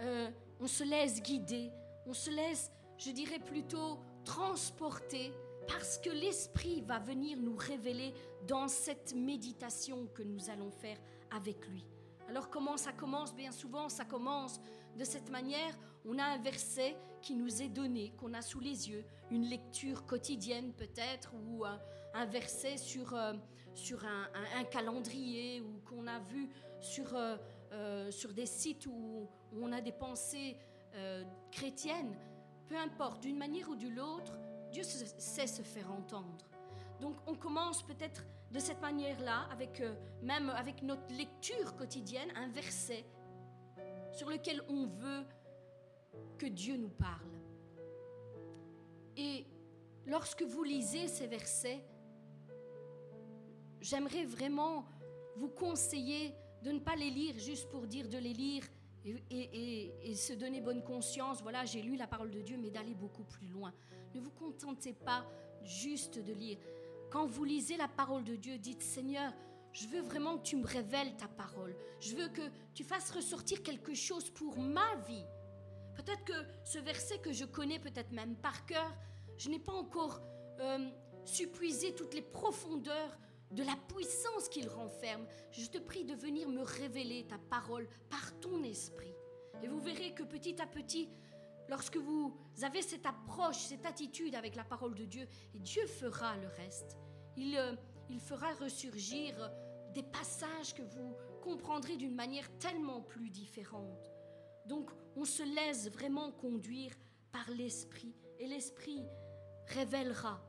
euh, 0.00 0.30
on 0.60 0.66
se 0.66 0.84
laisse 0.84 1.22
guider 1.22 1.70
on 2.06 2.12
se 2.12 2.30
laisse, 2.30 2.70
je 2.98 3.10
dirais 3.10 3.38
plutôt, 3.38 3.98
transporter 4.24 5.32
parce 5.66 5.98
que 5.98 6.10
l'Esprit 6.10 6.82
va 6.82 6.98
venir 6.98 7.38
nous 7.38 7.56
révéler 7.56 8.12
dans 8.46 8.68
cette 8.68 9.14
méditation 9.14 10.06
que 10.14 10.22
nous 10.22 10.50
allons 10.50 10.70
faire 10.70 10.98
avec 11.30 11.66
lui. 11.68 11.84
Alors 12.28 12.50
comment 12.50 12.76
ça 12.76 12.92
commence? 12.92 13.34
Bien 13.34 13.52
souvent, 13.52 13.88
ça 13.88 14.04
commence 14.04 14.60
de 14.96 15.04
cette 15.04 15.30
manière. 15.30 15.74
On 16.04 16.18
a 16.18 16.24
un 16.24 16.38
verset 16.38 16.96
qui 17.24 17.34
nous 17.34 17.62
est 17.62 17.70
donné, 17.70 18.12
qu'on 18.18 18.34
a 18.34 18.42
sous 18.42 18.60
les 18.60 18.90
yeux, 18.90 19.02
une 19.30 19.46
lecture 19.46 20.04
quotidienne 20.04 20.74
peut-être, 20.74 21.32
ou 21.34 21.64
un, 21.64 22.26
verset 22.26 22.76
sur, 22.76 23.14
euh, 23.14 23.32
sur 23.72 24.04
un, 24.04 24.64
calendrier, 24.64 25.62
ou 25.62 25.80
qu'on 25.88 26.06
a 26.06 26.18
vu 26.18 26.50
sur, 26.82 27.16
euh, 27.16 27.36
euh, 27.72 28.10
sur 28.10 28.34
des 28.34 28.44
sites 28.44 28.86
où, 28.86 29.26
on 29.56 29.72
a 29.72 29.80
des 29.80 29.92
pensées 29.92 30.56
chrétiennes. 31.50 32.14
Peu 32.68 32.76
importe, 32.76 33.22
d'une 33.22 33.38
manière 33.38 33.68
ou 33.70 33.76
d'une 33.76 33.98
autre, 33.98 34.38
Dieu 34.70 34.82
sait 34.82 35.46
se 35.46 35.62
faire 35.62 35.90
entendre. 35.90 36.46
Donc 37.00 37.16
on 37.26 37.34
commence 37.34 37.82
peut-être 37.82 38.24
de 38.52 38.58
cette 38.58 38.80
manière-là, 38.80 39.48
avec 39.50 39.82
même 40.22 40.50
avec 40.50 40.82
notre 40.82 41.12
lecture 41.16 41.76
quotidienne, 41.76 42.28
un 42.36 42.48
verset 42.48 43.04
sur 44.12 44.28
lequel 44.28 44.62
on 44.68 44.86
veut 44.86 45.24
que 46.38 46.46
Dieu 46.46 46.76
nous 46.76 46.88
parle. 46.88 47.30
Et 49.16 49.46
lorsque 50.06 50.42
vous 50.42 50.64
lisez 50.64 51.08
ces 51.08 51.26
versets, 51.26 51.84
j'aimerais 53.80 54.24
vraiment 54.24 54.84
vous 55.36 55.48
conseiller 55.48 56.34
de 56.62 56.72
ne 56.72 56.78
pas 56.78 56.96
les 56.96 57.10
lire 57.10 57.38
juste 57.38 57.68
pour 57.68 57.86
dire 57.86 58.08
de 58.08 58.18
les 58.18 58.32
lire 58.32 58.64
et, 59.04 60.14
se 60.14 60.32
donner 60.32 60.60
bonne 60.60 60.82
conscience. 60.82 61.42
Voilà, 61.42 61.64
j'ai 61.64 61.82
lu 61.82 61.96
la 61.96 62.06
parole 62.06 62.30
de 62.30 62.40
Dieu, 62.40 62.56
mais 62.56 62.70
d'aller 62.70 62.94
beaucoup 62.94 63.24
plus 63.24 63.48
loin. 63.48 63.72
Ne 64.14 64.20
vous 64.20 64.30
contentez 64.30 64.92
pas 64.92 65.24
juste 65.62 66.18
de 66.18 66.32
lire. 66.32 66.58
Quand 67.10 67.26
vous 67.26 67.44
lisez 67.44 67.76
la 67.76 67.88
parole 67.88 68.24
de 68.24 68.36
Dieu, 68.36 68.58
dites 68.58 68.82
Seigneur, 68.82 69.32
je 69.72 69.86
veux 69.88 70.00
vraiment 70.00 70.38
que 70.38 70.44
tu 70.44 70.56
me 70.56 70.66
révèles 70.66 71.16
ta 71.16 71.28
parole. 71.28 71.76
Je 72.00 72.14
veux 72.14 72.28
que 72.28 72.42
tu 72.74 72.84
fasses 72.84 73.10
ressortir 73.10 73.62
quelque 73.62 73.92
chose 73.92 74.30
pour 74.30 74.56
ma 74.58 74.94
vie. 75.06 75.24
Peut-être 75.94 76.24
que 76.24 76.46
ce 76.64 76.78
verset 76.78 77.18
que 77.18 77.32
je 77.32 77.44
connais 77.44 77.78
peut-être 77.78 78.12
même 78.12 78.36
par 78.36 78.66
cœur, 78.66 78.92
je 79.36 79.48
n'ai 79.48 79.58
pas 79.58 79.72
encore 79.72 80.20
euh, 80.60 80.90
su 81.24 81.48
puiser 81.48 81.94
toutes 81.94 82.14
les 82.14 82.22
profondeurs 82.22 83.18
de 83.50 83.62
la 83.62 83.76
puissance 83.88 84.48
qu'il 84.48 84.68
renferme. 84.68 85.26
Je 85.52 85.66
te 85.66 85.78
prie 85.78 86.04
de 86.04 86.14
venir 86.14 86.48
me 86.48 86.62
révéler 86.62 87.26
ta 87.26 87.38
parole 87.38 87.88
par 88.10 88.38
ton 88.40 88.62
esprit. 88.64 89.14
Et 89.62 89.68
vous 89.68 89.80
verrez 89.80 90.12
que 90.14 90.24
petit 90.24 90.60
à 90.60 90.66
petit, 90.66 91.08
lorsque 91.68 91.96
vous 91.96 92.36
avez 92.62 92.82
cette 92.82 93.06
approche, 93.06 93.58
cette 93.58 93.86
attitude 93.86 94.34
avec 94.34 94.56
la 94.56 94.64
parole 94.64 94.94
de 94.94 95.04
Dieu, 95.04 95.26
et 95.54 95.60
Dieu 95.60 95.86
fera 95.86 96.36
le 96.36 96.48
reste. 96.48 96.96
Il, 97.36 97.56
euh, 97.56 97.74
il 98.10 98.20
fera 98.20 98.52
ressurgir 98.54 99.34
des 99.94 100.02
passages 100.02 100.74
que 100.74 100.82
vous 100.82 101.14
comprendrez 101.42 101.96
d'une 101.96 102.14
manière 102.14 102.50
tellement 102.58 103.00
plus 103.00 103.30
différente. 103.30 104.13
Donc, 104.66 104.90
on 105.16 105.24
se 105.24 105.42
laisse 105.42 105.88
vraiment 105.90 106.30
conduire 106.32 106.92
par 107.32 107.48
l'Esprit 107.50 108.14
et 108.38 108.46
l'Esprit 108.46 109.04
révélera. 109.66 110.40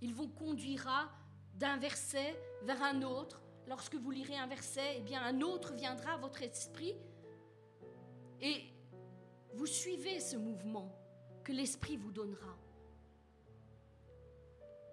Il 0.00 0.14
vous 0.14 0.28
conduira 0.28 1.10
d'un 1.54 1.76
verset 1.76 2.36
vers 2.62 2.82
un 2.82 3.02
autre. 3.02 3.42
Lorsque 3.66 3.96
vous 3.96 4.10
lirez 4.10 4.36
un 4.36 4.46
verset, 4.46 4.96
eh 4.98 5.00
bien 5.00 5.22
un 5.22 5.40
autre 5.42 5.74
viendra 5.74 6.12
à 6.12 6.16
votre 6.16 6.42
esprit 6.42 6.94
et 8.40 8.62
vous 9.54 9.66
suivez 9.66 10.20
ce 10.20 10.36
mouvement 10.36 10.94
que 11.44 11.52
l'Esprit 11.52 11.96
vous 11.96 12.12
donnera. 12.12 12.56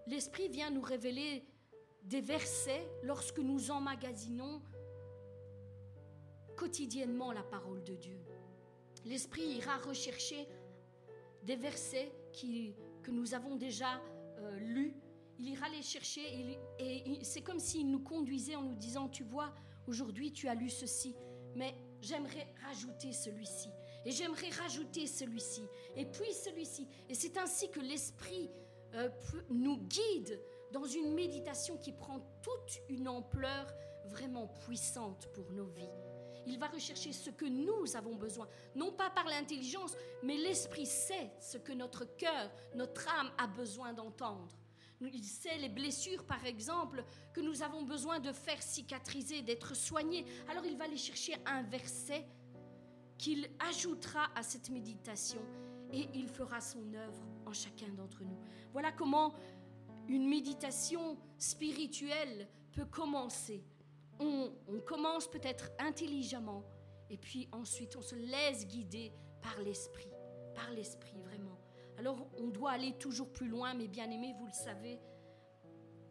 L'Esprit 0.08 0.50
vient 0.50 0.70
nous 0.70 0.82
révéler 0.82 1.46
des 2.04 2.22
versets 2.22 2.88
lorsque 3.04 3.40
nous 3.40 3.72
emmagasinons 3.72 4.62
quotidiennement 6.56 7.32
la 7.32 7.44
parole 7.44 7.84
de 7.84 7.96
Dieu. 7.96 8.20
L'Esprit 9.06 9.44
ira 9.44 9.78
rechercher 9.78 10.48
des 11.44 11.56
versets 11.56 12.12
que 13.04 13.12
nous 13.12 13.34
avons 13.34 13.56
déjà 13.56 14.02
euh, 14.40 14.58
lus. 14.58 14.96
Il 15.38 15.50
ira 15.50 15.70
les 15.70 15.82
chercher 15.82 16.22
et, 16.80 17.20
et 17.20 17.24
c'est 17.24 17.42
comme 17.42 17.60
s'il 17.60 17.90
nous 17.90 18.00
conduisait 18.00 18.56
en 18.56 18.64
nous 18.64 18.76
disant, 18.76 19.08
tu 19.10 19.24
vois, 19.24 19.54
aujourd'hui 19.88 20.32
tu 20.32 20.48
as 20.48 20.56
lu 20.56 20.70
ceci, 20.70 21.16
mais 21.56 21.76
j'aimerais 22.02 22.48
rajouter 22.66 23.12
celui-ci. 23.12 23.70
Et 24.06 24.12
j'aimerais 24.12 24.50
rajouter 24.50 25.08
celui-ci. 25.08 25.64
Et 25.96 26.06
puis 26.06 26.32
celui-ci. 26.34 26.88
Et 27.10 27.16
c'est 27.16 27.38
ainsi 27.38 27.70
que 27.70 27.80
l'Esprit 27.80 28.50
euh, 28.94 29.10
nous 29.50 29.78
guide 29.78 30.40
dans 30.72 30.86
une 30.86 31.14
méditation 31.14 31.78
qui 31.78 31.92
prend 31.92 32.20
toute 32.42 32.82
une 32.90 33.08
ampleur 33.08 33.74
vraiment 34.06 34.48
puissante 34.48 35.28
pour 35.34 35.52
nos 35.52 35.66
vies. 35.66 35.90
Il 36.48 36.60
va 36.60 36.68
rechercher 36.68 37.12
ce 37.12 37.30
que 37.30 37.46
nous 37.46 37.96
avons 37.96 38.16
besoin, 38.16 38.48
non 38.76 38.92
pas 38.92 39.10
par 39.10 39.26
l'intelligence, 39.26 39.96
mais 40.24 40.38
l'Esprit 40.38 40.86
sait 40.86 41.32
ce 41.40 41.58
que 41.58 41.74
notre 41.74 42.06
cœur, 42.18 42.52
notre 42.76 43.08
âme 43.08 43.32
a 43.38 43.48
besoin 43.48 43.94
d'entendre. 43.94 44.56
Il 45.02 45.24
sait 45.24 45.58
les 45.58 45.70
blessures, 45.70 46.26
par 46.26 46.46
exemple, 46.46 47.04
que 47.34 47.42
nous 47.42 47.62
avons 47.62 47.84
besoin 47.84 48.20
de 48.20 48.32
faire 48.32 48.62
cicatriser, 48.62 49.42
d'être 49.42 49.76
soignés. 49.76 50.26
Alors 50.50 50.66
il 50.66 50.78
va 50.78 50.86
aller 50.86 50.98
chercher 50.98 51.36
un 51.46 51.64
verset 51.64 52.26
qu'il 53.18 53.50
ajoutera 53.60 54.30
à 54.36 54.44
cette 54.44 54.70
méditation 54.70 55.42
et 55.92 56.08
il 56.14 56.28
fera 56.28 56.62
son 56.62 56.94
œuvre 56.94 57.24
en 57.46 57.54
chacun 57.54 57.90
d'entre 57.90 58.24
nous. 58.24 58.38
Voilà 58.72 58.92
comment 58.92 59.34
une 60.08 60.28
méditation 60.28 61.18
spirituelle 61.38 62.48
peut 62.72 62.86
commencer. 62.86 63.64
On, 64.20 64.52
commence 64.86 65.28
peut-être 65.28 65.72
intelligemment 65.80 66.64
et 67.10 67.18
puis 67.18 67.50
ensuite 67.52 67.96
on 67.96 68.02
se 68.02 68.16
laisse 68.16 68.68
guider 68.68 69.12
par 69.42 69.60
l'esprit, 69.62 70.12
par 70.54 70.72
l'esprit 70.72 71.20
vraiment. 71.22 71.60
Alors 71.98 72.28
on 72.38 72.48
doit 72.48 72.72
aller 72.72 72.94
toujours 72.94 73.32
plus 73.32 73.48
loin, 73.48 73.74
mais 73.74 73.88
bien 73.88 74.10
aimé, 74.10 74.34
vous 74.38 74.46
le 74.46 74.54
savez, 74.54 75.00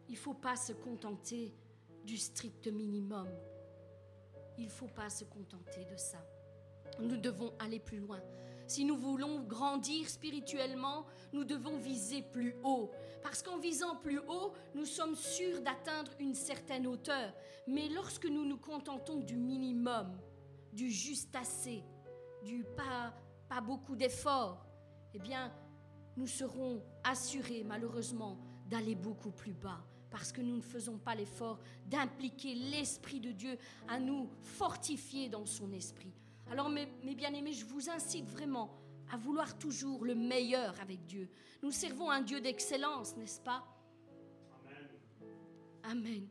il 0.07 0.13
ne 0.13 0.17
faut 0.19 0.33
pas 0.33 0.55
se 0.55 0.73
contenter 0.73 1.55
du 2.03 2.17
strict 2.17 2.67
minimum. 2.67 3.27
Il 4.57 4.65
ne 4.65 4.69
faut 4.69 4.87
pas 4.87 5.09
se 5.09 5.23
contenter 5.23 5.83
de 5.85 5.97
ça. 5.97 6.19
Nous 6.99 7.17
devons 7.17 7.53
aller 7.59 7.79
plus 7.79 7.97
loin. 7.97 8.21
Si 8.67 8.83
nous 8.83 8.97
voulons 8.97 9.43
grandir 9.43 10.09
spirituellement, 10.09 11.05
nous 11.33 11.43
devons 11.43 11.77
viser 11.77 12.21
plus 12.21 12.55
haut. 12.63 12.91
Parce 13.21 13.41
qu'en 13.41 13.57
visant 13.57 13.95
plus 13.95 14.19
haut, 14.19 14.53
nous 14.73 14.85
sommes 14.85 15.15
sûrs 15.15 15.61
d'atteindre 15.61 16.11
une 16.19 16.35
certaine 16.35 16.87
hauteur. 16.87 17.33
Mais 17.67 17.89
lorsque 17.89 18.25
nous 18.25 18.45
nous 18.45 18.57
contentons 18.57 19.19
du 19.19 19.37
minimum, 19.37 20.17
du 20.73 20.89
juste 20.89 21.35
assez, 21.35 21.83
du 22.43 22.63
pas, 22.75 23.13
pas 23.47 23.61
beaucoup 23.61 23.95
d'efforts, 23.95 24.65
eh 25.13 25.19
bien, 25.19 25.51
nous 26.17 26.27
serons 26.27 26.83
assurés, 27.03 27.63
malheureusement, 27.63 28.37
d'aller 28.67 28.95
beaucoup 28.95 29.31
plus 29.31 29.53
bas 29.53 29.83
parce 30.15 30.31
que 30.31 30.39
nous 30.39 30.55
ne 30.55 30.61
faisons 30.61 30.97
pas 30.97 31.13
l'effort 31.13 31.59
d'impliquer 31.87 32.55
l'Esprit 32.55 33.19
de 33.19 33.33
Dieu 33.33 33.57
à 33.85 33.99
nous 33.99 34.29
fortifier 34.41 35.27
dans 35.27 35.45
son 35.45 35.73
esprit. 35.73 36.14
Alors 36.51 36.69
mes, 36.69 36.85
bien-aimés, 37.15 37.53
je 37.53 37.65
vous 37.65 37.89
incite 37.89 38.27
vraiment 38.29 38.69
à 39.11 39.17
vouloir 39.17 39.57
toujours 39.57 40.05
le 40.05 40.15
meilleur 40.15 40.79
avec 40.79 41.05
Dieu. 41.05 41.29
Nous 41.61 41.71
servons 41.71 42.09
un 42.09 42.21
Dieu 42.21 42.41
d'excellence, 42.41 43.15
n'est-ce 43.17 43.41
pas? 43.41 43.63
Amen. 44.53 44.87
Amen. 45.83 46.27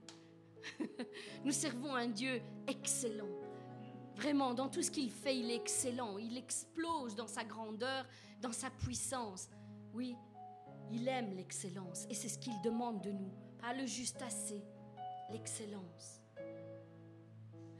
Nous 1.45 1.53
servons 1.53 1.95
un 1.95 2.09
Dieu 2.09 2.41
excellent. 2.67 3.29
Vraiment, 4.17 4.55
dans 4.55 4.69
tout 4.69 4.83
ce 4.83 4.91
qu'il 4.91 5.11
fait, 5.11 5.37
il 5.37 5.51
est 5.51 5.57
excellent. 5.57 6.19
Il 6.19 6.37
explose 6.37 7.17
dans 7.17 7.27
sa 7.27 7.45
grandeur, 7.45 8.07
dans 8.41 8.53
sa 8.53 8.71
puissance. 8.71 9.49
Oui, 9.93 10.17
il 10.93 11.09
aime 11.09 11.35
l'excellence 11.35 12.07
et 12.09 12.15
c'est 12.15 12.29
ce 12.29 12.39
qu'il 12.39 12.61
demande 12.63 13.03
de 13.03 13.11
nous. 13.11 13.33
Pas 13.59 13.75
le 13.75 13.87
juste 13.87 14.23
assez, 14.23 14.63
l'excellence. 15.31 16.21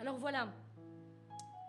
Alors 0.01 0.17
voilà, 0.17 0.53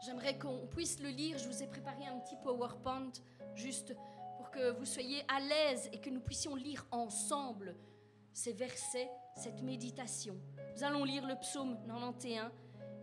J'aimerais 0.05 0.37
qu'on 0.37 0.67
puisse 0.67 0.99
le 0.99 1.09
lire. 1.09 1.39
Je 1.39 1.47
vous 1.47 1.63
ai 1.63 1.67
préparé 1.67 2.05
un 2.05 2.19
petit 2.19 2.35
PowerPoint 2.43 3.11
juste 3.55 3.95
pour 4.37 4.51
que 4.51 4.71
vous 4.77 4.85
soyez 4.85 5.23
à 5.27 5.39
l'aise 5.39 5.89
et 5.91 5.99
que 5.99 6.11
nous 6.11 6.19
puissions 6.19 6.55
lire 6.55 6.85
ensemble 6.91 7.75
ces 8.31 8.53
versets, 8.53 9.09
cette 9.35 9.63
méditation. 9.63 10.37
Nous 10.75 10.83
allons 10.83 11.05
lire 11.05 11.25
le 11.25 11.35
psaume 11.35 11.77
91 11.87 12.51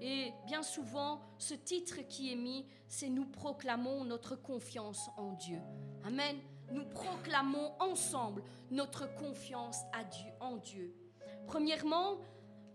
et 0.01 0.33
bien 0.47 0.63
souvent, 0.63 1.21
ce 1.39 1.55
titre 1.55 2.03
qui 2.09 2.33
est 2.33 2.37
mis, 2.37 2.67
c'est 2.87 3.09
Nous 3.09 3.27
proclamons 3.27 4.05
notre 4.05 4.37
confiance 4.37 5.11
en 5.17 5.33
Dieu. 5.33 5.59
Amen. 6.05 6.37
Nous 6.71 6.85
proclamons 6.85 7.73
ensemble 7.81 8.45
notre 8.71 9.13
confiance 9.15 9.79
à 9.93 10.05
Dieu, 10.05 10.31
en 10.39 10.57
Dieu. 10.57 10.95
Premièrement, 11.47 12.19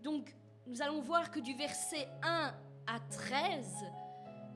donc, 0.03 0.35
nous 0.65 0.81
allons 0.81 0.99
voir 0.99 1.31
que 1.31 1.39
du 1.39 1.53
verset 1.53 2.09
1 2.23 2.53
à 2.87 2.99
13, 3.09 3.85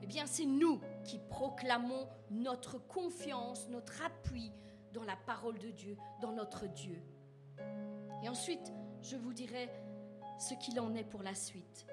eh 0.02 0.06
bien 0.06 0.26
c'est 0.26 0.44
nous 0.44 0.80
qui 1.04 1.18
proclamons 1.30 2.08
notre 2.30 2.78
confiance, 2.78 3.68
notre 3.68 4.02
appui 4.02 4.52
dans 4.92 5.04
la 5.04 5.16
parole 5.16 5.58
de 5.58 5.70
Dieu, 5.70 5.96
dans 6.20 6.32
notre 6.32 6.66
Dieu. 6.66 7.00
Et 8.22 8.28
ensuite, 8.28 8.72
je 9.00 9.16
vous 9.16 9.32
dirai 9.32 9.68
ce 10.38 10.54
qu'il 10.54 10.78
en 10.80 10.94
est 10.94 11.04
pour 11.04 11.22
la 11.22 11.34
suite. 11.34 11.86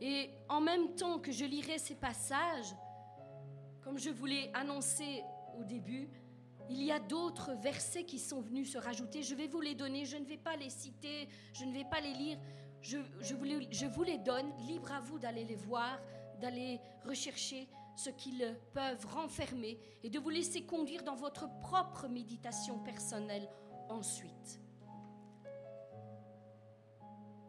Et 0.00 0.30
en 0.48 0.60
même 0.60 0.94
temps 0.94 1.18
que 1.18 1.30
je 1.30 1.44
lirai 1.44 1.78
ces 1.78 1.94
passages, 1.94 2.74
comme 3.82 3.98
je 3.98 4.10
vous 4.10 4.26
l'ai 4.26 4.50
annoncé 4.54 5.22
au 5.58 5.64
début, 5.64 6.08
il 6.70 6.82
y 6.82 6.90
a 6.90 6.98
d'autres 6.98 7.52
versets 7.54 8.04
qui 8.04 8.18
sont 8.18 8.40
venus 8.40 8.72
se 8.72 8.78
rajouter. 8.78 9.22
Je 9.22 9.34
vais 9.34 9.46
vous 9.46 9.60
les 9.60 9.74
donner, 9.74 10.04
je 10.04 10.16
ne 10.16 10.24
vais 10.24 10.38
pas 10.38 10.56
les 10.56 10.70
citer, 10.70 11.28
je 11.52 11.64
ne 11.64 11.72
vais 11.72 11.84
pas 11.84 12.00
les 12.00 12.14
lire. 12.14 12.38
Je, 12.80 12.96
les, 13.44 13.68
je 13.70 13.86
vous 13.86 14.02
les 14.02 14.18
donne, 14.18 14.50
libre 14.66 14.90
à 14.90 15.00
vous 15.00 15.18
d'aller 15.20 15.44
les 15.44 15.54
voir, 15.54 16.00
d'aller 16.42 16.80
rechercher 17.06 17.68
ce 17.94 18.10
qu'ils 18.10 18.56
peuvent 18.74 19.06
renfermer 19.06 19.78
et 20.02 20.10
de 20.10 20.18
vous 20.18 20.28
laisser 20.28 20.66
conduire 20.66 21.04
dans 21.04 21.14
votre 21.14 21.48
propre 21.60 22.08
méditation 22.08 22.80
personnelle 22.80 23.48
ensuite. 23.88 24.60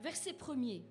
Verset 0.02 0.34
premier. 0.34 0.86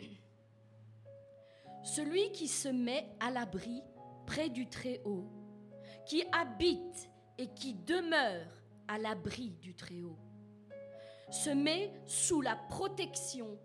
Celui 1.84 2.32
qui 2.32 2.48
se 2.48 2.68
met 2.68 3.14
à 3.20 3.30
l'abri 3.30 3.82
près 4.26 4.48
du 4.48 4.66
Très-Haut, 4.66 5.28
qui 6.06 6.24
habite 6.32 7.10
et 7.36 7.48
qui 7.48 7.74
demeure 7.74 8.46
à 8.88 8.96
l'abri 8.96 9.50
du 9.60 9.74
Très-Haut, 9.74 10.18
se 11.30 11.50
met 11.50 11.92
sous 12.06 12.40
la 12.40 12.56
protection 12.56 13.58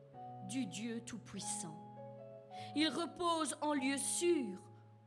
du 0.49 0.65
Dieu 0.65 1.01
Tout-Puissant. 1.05 1.88
Il 2.75 2.87
repose 2.89 3.55
en 3.61 3.73
lieu 3.73 3.97
sûr, 3.97 4.57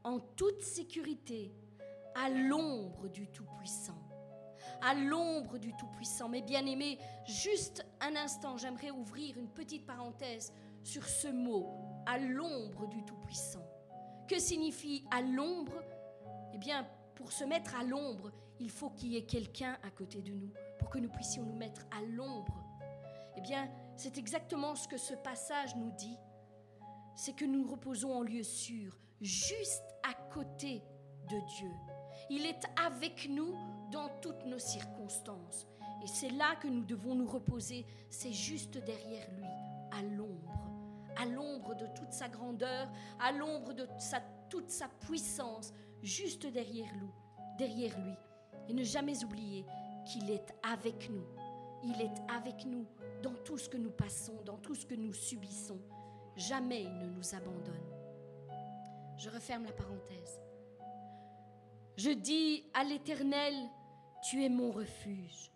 en 0.05 0.19
toute 0.19 0.63
sécurité, 0.63 1.55
à 2.15 2.29
l'ombre 2.29 3.09
du 3.09 3.29
Tout-Puissant. 3.29 3.99
À 4.81 4.95
l'ombre 4.95 5.59
du 5.59 5.75
Tout-Puissant. 5.77 6.29
Mais 6.29 6.43
bien 6.43 6.67
aimé, 6.67 6.99
juste 7.27 7.87
un 8.01 8.17
instant, 8.17 8.57
j'aimerais 8.57 8.91
ouvrir 8.91 9.39
une 9.39 9.49
petite 9.49 9.87
parenthèse 9.87 10.53
sur 10.83 11.07
ce 11.07 11.29
mot, 11.29 11.69
à 12.07 12.19
l'ombre 12.19 12.89
du 12.89 13.05
Tout-Puissant. 13.05 13.65
Que 14.29 14.39
signifie 14.39 15.05
à 15.11 15.23
l'ombre? 15.23 15.83
Eh 16.55 16.59
bien, 16.59 16.87
pour 17.15 17.31
se 17.33 17.45
mettre 17.45 17.77
à 17.77 17.85
l'ombre, 17.85 18.33
il 18.59 18.71
faut 18.71 18.91
qu'il 18.91 19.13
y 19.13 19.17
ait 19.17 19.27
quelqu'un 19.27 19.79
à 19.83 19.91
côté 19.91 20.23
de 20.23 20.33
nous, 20.33 20.53
pour 20.79 20.91
que 20.91 20.99
nous 20.99 21.11
puissions 21.11 21.45
nous 21.45 21.57
mettre 21.57 21.83
à 21.97 22.03
l'ombre. 22.03 22.63
Eh 23.37 23.41
bien, 23.41 23.71
c'est 23.97 24.19
exactement 24.19 24.75
ce 24.75 24.89
que 24.89 24.97
ce 24.97 25.15
passage 25.15 25.77
nous 25.77 25.91
dit. 25.93 26.17
C'est 27.15 27.35
que 27.35 27.45
nous 27.45 27.67
reposons 27.67 28.13
en 28.13 28.23
lieu 28.23 28.43
sûr, 28.43 28.99
juste 29.21 29.85
à 30.03 30.15
côté 30.33 30.83
de 31.29 31.39
Dieu. 31.57 31.71
Il 32.31 32.47
est 32.47 32.65
avec 32.85 33.29
nous 33.29 33.55
dans 33.91 34.09
toutes 34.21 34.45
nos 34.47 34.59
circonstances. 34.59 35.67
Et 36.03 36.07
c'est 36.07 36.31
là 36.31 36.57
que 36.57 36.69
nous 36.69 36.85
devons 36.85 37.15
nous 37.15 37.29
reposer, 37.29 37.87
c'est 38.11 38.33
juste 38.33 38.79
derrière 38.79 39.31
lui, 39.37 39.47
à 39.93 40.03
l'ombre, 40.03 40.69
à 41.17 41.27
l'ombre 41.27 41.77
de 41.77 41.87
toute 41.95 42.13
sa 42.13 42.29
grandeur, 42.29 42.89
à 43.21 43.31
l'ombre 43.31 43.73
de 43.73 43.87
toute 44.49 44.71
sa 44.71 44.89
puissance, 44.89 45.73
juste 46.03 46.47
derrière 46.47 46.93
nous, 46.97 47.13
derrière 47.57 47.97
lui. 48.01 48.15
Et 48.69 48.75
ne 48.75 48.83
jamais 48.83 49.23
oublier 49.25 49.65
qu'il 50.05 50.31
est 50.31 50.55
avec 50.63 51.09
nous. 51.11 51.27
Il 51.85 52.01
est 52.01 52.15
avec 52.29 52.65
nous 52.65 52.87
dans 53.23 53.35
tout 53.45 53.59
ce 53.59 53.69
que 53.69 53.77
nous 53.77 53.91
passons, 53.91 54.41
dans 54.45 54.57
tout 54.59 54.75
ce 54.75 54.87
que 54.87 54.95
nous 54.95 55.13
subissons. 55.13 55.81
Jamais 56.37 56.83
il 56.83 56.99
ne 56.99 57.07
nous 57.07 57.35
abandonne. 57.35 57.93
Je 59.19 59.31
referme 59.31 59.65
la 59.65 59.73
parenthèse. 59.73 60.41
Je 61.97 62.11
dis 62.11 62.65
à 62.75 62.85
l'Éternel, 62.85 63.55
tu 64.23 64.45
es 64.45 64.49
mon 64.49 64.71
refuge, 64.71 65.53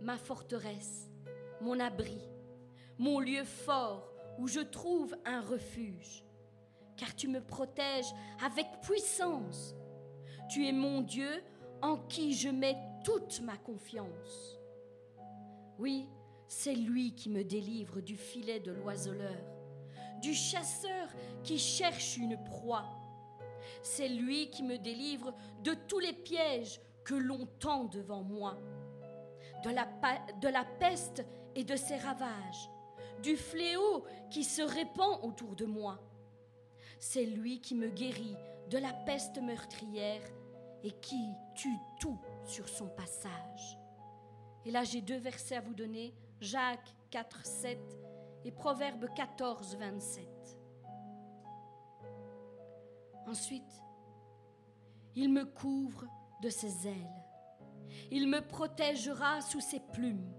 ma 0.00 0.16
forteresse, 0.16 1.10
mon 1.60 1.78
abri, 1.78 2.18
mon 2.98 3.20
lieu 3.20 3.44
fort 3.44 4.12
où 4.38 4.48
je 4.48 4.60
trouve 4.60 5.16
un 5.24 5.40
refuge, 5.40 6.24
car 6.96 7.14
tu 7.14 7.28
me 7.28 7.40
protèges 7.40 8.12
avec 8.44 8.66
puissance. 8.82 9.74
Tu 10.48 10.66
es 10.66 10.72
mon 10.72 11.00
Dieu 11.00 11.42
en 11.82 11.96
qui 11.96 12.34
je 12.34 12.48
mets 12.48 12.76
toute 13.04 13.40
ma 13.42 13.56
confiance. 13.56 14.58
Oui, 15.78 16.08
c'est 16.48 16.74
lui 16.74 17.14
qui 17.14 17.28
me 17.28 17.44
délivre 17.44 18.00
du 18.00 18.16
filet 18.16 18.60
de 18.60 18.72
l'oiseleur, 18.72 19.55
du 20.20 20.34
chasseur 20.34 21.08
qui 21.42 21.58
cherche 21.58 22.16
une 22.16 22.42
proie. 22.44 22.86
C'est 23.82 24.08
lui 24.08 24.50
qui 24.50 24.62
me 24.62 24.78
délivre 24.78 25.34
de 25.62 25.74
tous 25.74 25.98
les 25.98 26.12
pièges 26.12 26.80
que 27.04 27.14
l'on 27.14 27.46
tend 27.58 27.84
devant 27.84 28.22
moi, 28.22 28.58
de 29.62 29.70
la, 30.48 30.64
peste 30.64 31.24
et 31.54 31.64
de 31.64 31.76
ses 31.76 31.96
ravages, 31.96 32.70
du 33.22 33.36
fléau 33.36 34.04
qui 34.30 34.44
se 34.44 34.62
répand 34.62 35.20
autour 35.22 35.54
de 35.56 35.64
moi. 35.64 35.98
C'est 36.98 37.26
lui 37.26 37.60
qui 37.60 37.74
me 37.74 37.88
guérit 37.88 38.36
de 38.70 38.78
la 38.78 38.92
peste 38.92 39.38
meurtrière 39.38 40.22
et 40.82 40.90
qui 41.00 41.30
tue 41.54 41.78
tout 42.00 42.18
sur 42.44 42.68
son 42.68 42.88
passage. 42.88 43.78
Et 44.64 44.70
là, 44.70 44.82
j'ai 44.82 45.00
deux 45.00 45.18
versets 45.18 45.56
à 45.56 45.60
vous 45.60 45.74
donner, 45.74 46.12
Jacques 46.40 46.92
4, 47.10 47.46
7 47.46 48.05
et 48.46 48.52
Proverbe 48.52 49.08
14, 49.12 49.76
27. 49.76 50.24
Ensuite, 53.26 53.82
il 55.16 55.32
me 55.32 55.44
couvre 55.44 56.06
de 56.40 56.48
ses 56.48 56.86
ailes. 56.86 57.24
Il 58.12 58.28
me 58.28 58.40
protégera 58.40 59.40
sous 59.40 59.60
ses 59.60 59.80
plumes 59.80 60.32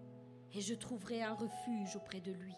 et 0.53 0.61
je 0.61 0.73
trouverai 0.73 1.21
un 1.21 1.33
refuge 1.33 1.97
auprès 1.97 2.21
de 2.21 2.31
lui. 2.31 2.55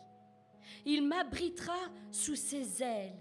Il 0.85 1.07
m'abritera 1.07 1.79
sous 2.11 2.35
ses 2.35 2.83
ailes 2.83 3.17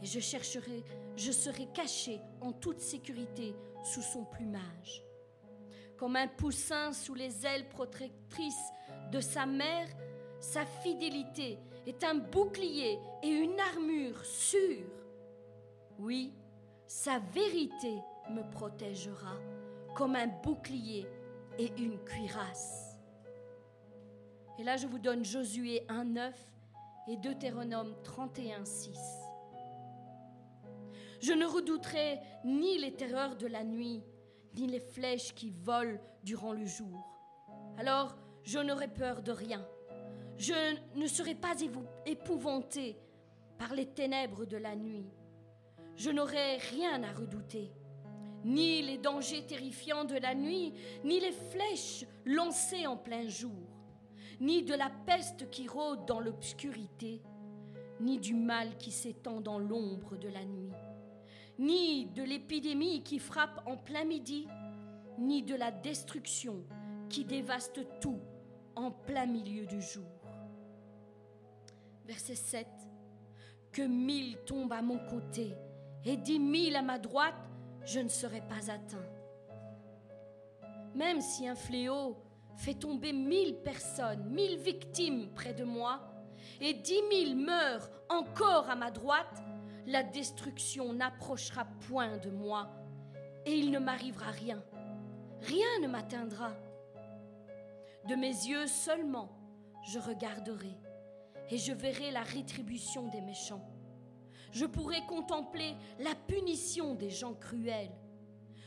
et 0.00 0.06
je 0.06 0.20
chercherai, 0.20 0.84
je 1.16 1.32
serai 1.32 1.66
caché 1.74 2.20
en 2.40 2.52
toute 2.52 2.78
sécurité 2.78 3.56
sous 3.82 4.02
son 4.02 4.24
plumage. 4.24 5.02
Comme 5.96 6.14
un 6.14 6.28
poussin 6.28 6.92
sous 6.92 7.14
les 7.14 7.44
ailes 7.44 7.68
protectrices 7.68 8.70
de 9.10 9.20
sa 9.20 9.44
mère, 9.44 9.88
sa 10.46 10.64
fidélité 10.64 11.58
est 11.88 12.04
un 12.04 12.14
bouclier 12.14 13.00
et 13.20 13.28
une 13.28 13.58
armure 13.58 14.24
sûre. 14.24 14.86
Oui, 15.98 16.32
sa 16.86 17.18
vérité 17.18 17.98
me 18.30 18.48
protégera 18.52 19.34
comme 19.96 20.14
un 20.14 20.28
bouclier 20.28 21.08
et 21.58 21.72
une 21.76 21.98
cuirasse. 22.04 22.96
Et 24.60 24.62
là, 24.62 24.76
je 24.76 24.86
vous 24.86 25.00
donne 25.00 25.24
Josué 25.24 25.84
1.9 25.88 26.32
et 27.08 27.16
Deutéronome 27.16 27.96
31.6. 28.04 28.96
Je 31.20 31.32
ne 31.32 31.44
redouterai 31.44 32.20
ni 32.44 32.78
les 32.78 32.94
terreurs 32.94 33.34
de 33.34 33.48
la 33.48 33.64
nuit, 33.64 34.00
ni 34.54 34.68
les 34.68 34.80
flèches 34.80 35.34
qui 35.34 35.50
volent 35.50 35.98
durant 36.22 36.52
le 36.52 36.66
jour. 36.66 37.04
Alors 37.78 38.16
je 38.44 38.60
n'aurai 38.60 38.86
peur 38.86 39.22
de 39.22 39.32
rien. 39.32 39.66
Je 40.38 40.76
ne 40.94 41.06
serai 41.06 41.34
pas 41.34 41.54
épouvanté 42.04 42.96
par 43.58 43.74
les 43.74 43.86
ténèbres 43.86 44.44
de 44.44 44.56
la 44.56 44.76
nuit. 44.76 45.06
Je 45.96 46.10
n'aurai 46.10 46.58
rien 46.58 47.02
à 47.02 47.12
redouter, 47.12 47.70
ni 48.44 48.82
les 48.82 48.98
dangers 48.98 49.46
terrifiants 49.46 50.04
de 50.04 50.16
la 50.16 50.34
nuit, 50.34 50.74
ni 51.04 51.20
les 51.20 51.32
flèches 51.32 52.04
lancées 52.26 52.86
en 52.86 52.96
plein 52.96 53.26
jour, 53.28 53.50
ni 54.40 54.62
de 54.62 54.74
la 54.74 54.90
peste 55.06 55.50
qui 55.50 55.66
rôde 55.66 56.04
dans 56.06 56.20
l'obscurité, 56.20 57.22
ni 58.00 58.18
du 58.18 58.34
mal 58.34 58.76
qui 58.76 58.90
s'étend 58.90 59.40
dans 59.40 59.58
l'ombre 59.58 60.16
de 60.16 60.28
la 60.28 60.44
nuit 60.44 60.72
ni 61.58 62.06
de 62.06 62.22
l'épidémie 62.22 63.02
qui 63.02 63.18
frappe 63.18 63.62
en 63.66 63.76
plein 63.76 64.04
midi, 64.04 64.46
ni 65.18 65.42
de 65.42 65.54
la 65.54 65.70
destruction 65.70 66.64
qui 67.08 67.24
dévaste 67.24 67.80
tout 68.00 68.20
en 68.74 68.90
plein 68.90 69.26
milieu 69.26 69.64
du 69.66 69.80
jour. 69.80 70.15
Verset 72.06 72.36
7. 72.36 72.66
Que 73.72 73.82
mille 73.82 74.38
tombent 74.44 74.72
à 74.72 74.82
mon 74.82 74.98
côté 74.98 75.54
et 76.08 76.16
dix 76.16 76.38
mille 76.38 76.76
à 76.76 76.82
ma 76.82 77.00
droite, 77.00 77.34
je 77.84 77.98
ne 77.98 78.08
serai 78.08 78.40
pas 78.40 78.70
atteint. 78.70 79.04
Même 80.94 81.20
si 81.20 81.48
un 81.48 81.56
fléau 81.56 82.16
fait 82.54 82.74
tomber 82.74 83.12
mille 83.12 83.56
personnes, 83.56 84.24
mille 84.30 84.56
victimes 84.56 85.28
près 85.34 85.52
de 85.52 85.64
moi, 85.64 86.00
et 86.60 86.74
dix 86.74 87.02
mille 87.10 87.36
meurent 87.36 87.90
encore 88.08 88.70
à 88.70 88.76
ma 88.76 88.92
droite, 88.92 89.42
la 89.86 90.04
destruction 90.04 90.92
n'approchera 90.92 91.64
point 91.88 92.18
de 92.18 92.30
moi, 92.30 92.70
et 93.44 93.52
il 93.52 93.72
ne 93.72 93.80
m'arrivera 93.80 94.30
rien. 94.30 94.62
Rien 95.42 95.80
ne 95.82 95.88
m'atteindra. 95.88 96.52
De 98.08 98.14
mes 98.14 98.28
yeux 98.28 98.68
seulement, 98.68 99.28
je 99.88 99.98
regarderai, 99.98 100.78
et 101.50 101.58
je 101.58 101.72
verrai 101.72 102.10
la 102.10 102.22
rétribution 102.22 103.08
des 103.08 103.20
méchants. 103.20 103.64
Je 104.52 104.64
pourrai 104.64 105.04
contempler 105.06 105.74
la 105.98 106.14
punition 106.14 106.94
des 106.94 107.10
gens 107.10 107.34
cruels. 107.34 107.92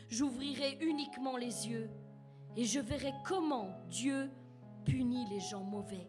J'ouvrirai 0.07 0.77
uniquement 0.81 1.37
les 1.37 1.67
yeux, 1.67 1.89
et 2.55 2.65
je 2.65 2.79
verrai 2.79 3.13
comment 3.25 3.69
Dieu 3.89 4.29
punis 4.85 5.27
les 5.29 5.39
gens 5.39 5.63
mauvais. 5.63 6.07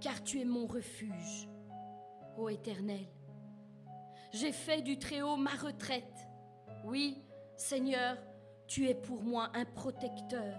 Car 0.00 0.22
tu 0.22 0.40
es 0.40 0.44
mon 0.44 0.66
refuge, 0.66 1.48
ô 2.36 2.48
Éternel. 2.48 3.06
J'ai 4.32 4.52
fait 4.52 4.82
du 4.82 4.98
Très-Haut 4.98 5.36
ma 5.36 5.50
retraite. 5.50 6.28
Oui, 6.84 7.22
Seigneur, 7.56 8.16
tu 8.66 8.88
es 8.88 8.94
pour 8.94 9.22
moi 9.22 9.50
un 9.54 9.64
protecteur, 9.64 10.56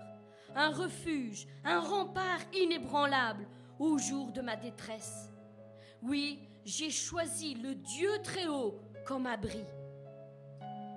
un 0.55 0.71
refuge, 0.71 1.47
un 1.63 1.79
rempart 1.79 2.41
inébranlable 2.53 3.47
au 3.79 3.97
jour 3.97 4.31
de 4.31 4.41
ma 4.41 4.55
détresse. 4.55 5.31
Oui, 6.01 6.47
j'ai 6.65 6.91
choisi 6.91 7.55
le 7.55 7.75
Dieu 7.75 8.09
Très-Haut 8.23 8.79
comme 9.05 9.25
abri, 9.25 9.65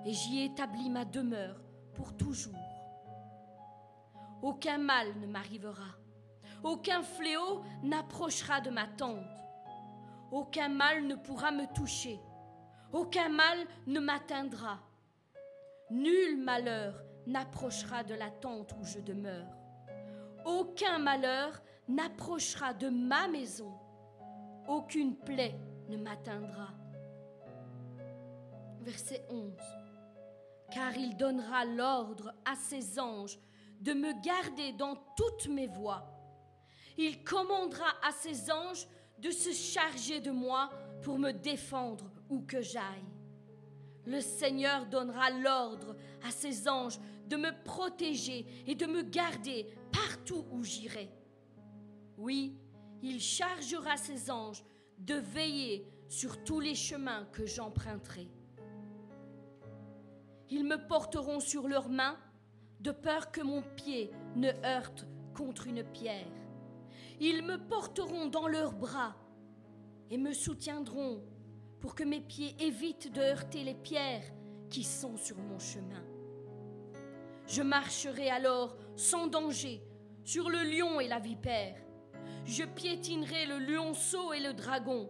et 0.05 0.13
j'y 0.13 0.43
établis 0.43 0.89
ma 0.89 1.05
demeure 1.05 1.59
pour 1.93 2.15
toujours. 2.15 2.53
Aucun 4.41 4.77
mal 4.77 5.07
ne 5.19 5.25
m'arrivera, 5.25 5.95
aucun 6.61 7.01
fléau 7.01 7.63
n'approchera 7.81 8.59
de 8.59 8.69
ma 8.69 8.87
tente, 8.87 9.25
aucun 10.31 10.69
mal 10.69 11.07
ne 11.07 11.15
pourra 11.15 11.51
me 11.51 11.65
toucher, 11.73 12.19
aucun 12.91 13.29
mal 13.29 13.57
ne 13.87 13.99
m'atteindra. 13.99 14.79
Nul 15.89 16.37
malheur 16.37 17.01
n'approchera 17.27 18.03
de 18.03 18.15
la 18.15 18.29
tente 18.29 18.73
où 18.79 18.83
je 18.83 18.99
demeure. 18.99 19.47
Aucun 20.45 20.97
malheur 20.97 21.61
n'approchera 21.87 22.73
de 22.73 22.89
ma 22.89 23.27
maison. 23.27 23.71
Aucune 24.67 25.15
plaie 25.15 25.55
ne 25.89 25.97
m'atteindra. 25.97 26.69
Verset 28.81 29.25
11. 29.29 29.53
Car 30.71 30.95
il 30.97 31.15
donnera 31.15 31.65
l'ordre 31.65 32.33
à 32.45 32.55
ses 32.55 32.99
anges 32.99 33.39
de 33.81 33.93
me 33.93 34.13
garder 34.23 34.71
dans 34.73 34.95
toutes 35.15 35.47
mes 35.47 35.67
voies. 35.67 36.09
Il 36.97 37.23
commandera 37.23 37.87
à 38.01 38.11
ses 38.11 38.51
anges 38.51 38.87
de 39.19 39.31
se 39.31 39.51
charger 39.51 40.19
de 40.19 40.31
moi 40.31 40.69
pour 41.01 41.19
me 41.19 41.31
défendre 41.31 42.09
où 42.29 42.41
que 42.41 42.61
j'aille. 42.61 43.05
Le 44.05 44.19
Seigneur 44.19 44.85
donnera 44.85 45.29
l'ordre 45.29 45.95
à 46.25 46.31
ses 46.31 46.67
anges 46.67 46.99
de 47.27 47.37
me 47.37 47.51
protéger 47.63 48.45
et 48.67 48.75
de 48.75 48.85
me 48.85 49.01
garder 49.01 49.67
partout 49.91 50.45
où 50.51 50.63
j'irai. 50.63 51.09
Oui, 52.17 52.57
il 53.01 53.19
chargera 53.19 53.97
ses 53.97 54.29
anges 54.29 54.63
de 54.97 55.15
veiller 55.15 55.87
sur 56.07 56.43
tous 56.43 56.59
les 56.59 56.75
chemins 56.75 57.25
que 57.31 57.45
j'emprunterai. 57.45 58.29
Ils 60.49 60.63
me 60.63 60.77
porteront 60.87 61.39
sur 61.39 61.67
leurs 61.67 61.89
mains 61.89 62.17
de 62.79 62.91
peur 62.91 63.31
que 63.31 63.41
mon 63.41 63.61
pied 63.75 64.11
ne 64.35 64.51
heurte 64.63 65.07
contre 65.33 65.67
une 65.67 65.83
pierre. 65.83 66.31
Ils 67.19 67.43
me 67.43 67.57
porteront 67.57 68.27
dans 68.27 68.47
leurs 68.47 68.73
bras 68.73 69.15
et 70.09 70.17
me 70.17 70.33
soutiendront 70.33 71.23
pour 71.79 71.95
que 71.95 72.03
mes 72.03 72.21
pieds 72.21 72.55
évitent 72.59 73.11
de 73.11 73.21
heurter 73.21 73.63
les 73.63 73.73
pierres 73.73 74.31
qui 74.69 74.83
sont 74.83 75.17
sur 75.17 75.37
mon 75.37 75.59
chemin. 75.59 76.03
Je 77.47 77.61
marcherai 77.61 78.29
alors 78.29 78.77
sans 78.95 79.27
danger 79.27 79.81
sur 80.23 80.49
le 80.49 80.63
lion 80.63 80.99
et 80.99 81.07
la 81.07 81.19
vipère. 81.19 81.82
Je 82.45 82.63
piétinerai 82.63 83.45
le 83.45 83.59
lionceau 83.59 84.33
et 84.33 84.39
le 84.39 84.53
dragon. 84.53 85.09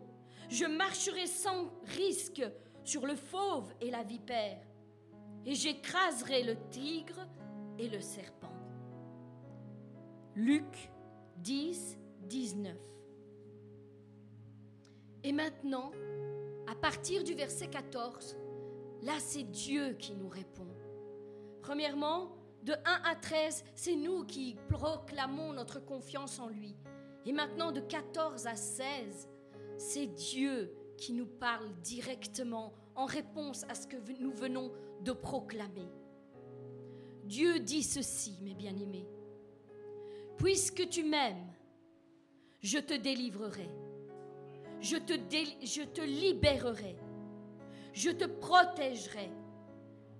Je 0.49 0.65
marcherai 0.65 1.27
sans 1.27 1.71
risque 1.95 2.43
sur 2.83 3.05
le 3.05 3.15
fauve 3.15 3.73
et 3.81 3.89
la 3.89 4.03
vipère. 4.03 4.59
Et 5.45 5.55
j'écraserai 5.55 6.43
le 6.43 6.55
tigre 6.69 7.27
et 7.77 7.89
le 7.89 7.99
serpent. 7.99 8.53
Luc 10.35 10.91
10, 11.37 11.97
19. 12.21 12.77
Et 15.23 15.31
maintenant, 15.31 15.91
à 16.67 16.75
partir 16.75 17.23
du 17.23 17.33
verset 17.33 17.67
14, 17.67 18.37
là 19.01 19.13
c'est 19.19 19.43
Dieu 19.43 19.93
qui 19.93 20.15
nous 20.15 20.29
répond. 20.29 20.67
Premièrement, 21.61 22.31
de 22.63 22.73
1 22.73 22.77
à 23.03 23.15
13, 23.15 23.63
c'est 23.75 23.95
nous 23.95 24.25
qui 24.25 24.57
proclamons 24.69 25.53
notre 25.53 25.79
confiance 25.79 26.39
en 26.39 26.47
lui. 26.47 26.75
Et 27.25 27.31
maintenant, 27.31 27.71
de 27.71 27.79
14 27.79 28.47
à 28.47 28.55
16, 28.55 29.29
c'est 29.77 30.07
Dieu 30.07 30.73
qui 30.97 31.13
nous 31.13 31.25
parle 31.25 31.73
directement 31.81 32.73
en 32.95 33.05
réponse 33.05 33.63
à 33.69 33.75
ce 33.75 33.87
que 33.87 33.97
nous 34.19 34.31
venons 34.31 34.71
de 35.01 35.11
proclamer. 35.11 35.89
Dieu 37.23 37.59
dit 37.59 37.83
ceci, 37.83 38.37
mes 38.41 38.53
bien-aimés. 38.53 39.07
Puisque 40.37 40.87
tu 40.89 41.03
m'aimes, 41.03 41.51
je 42.61 42.79
te 42.79 42.93
délivrerai. 42.93 43.69
Je 44.81 44.97
te, 44.97 45.13
je 45.13 45.83
te 45.83 46.01
libérerai. 46.01 46.97
Je 47.93 48.09
te 48.09 48.25
protégerai. 48.25 49.29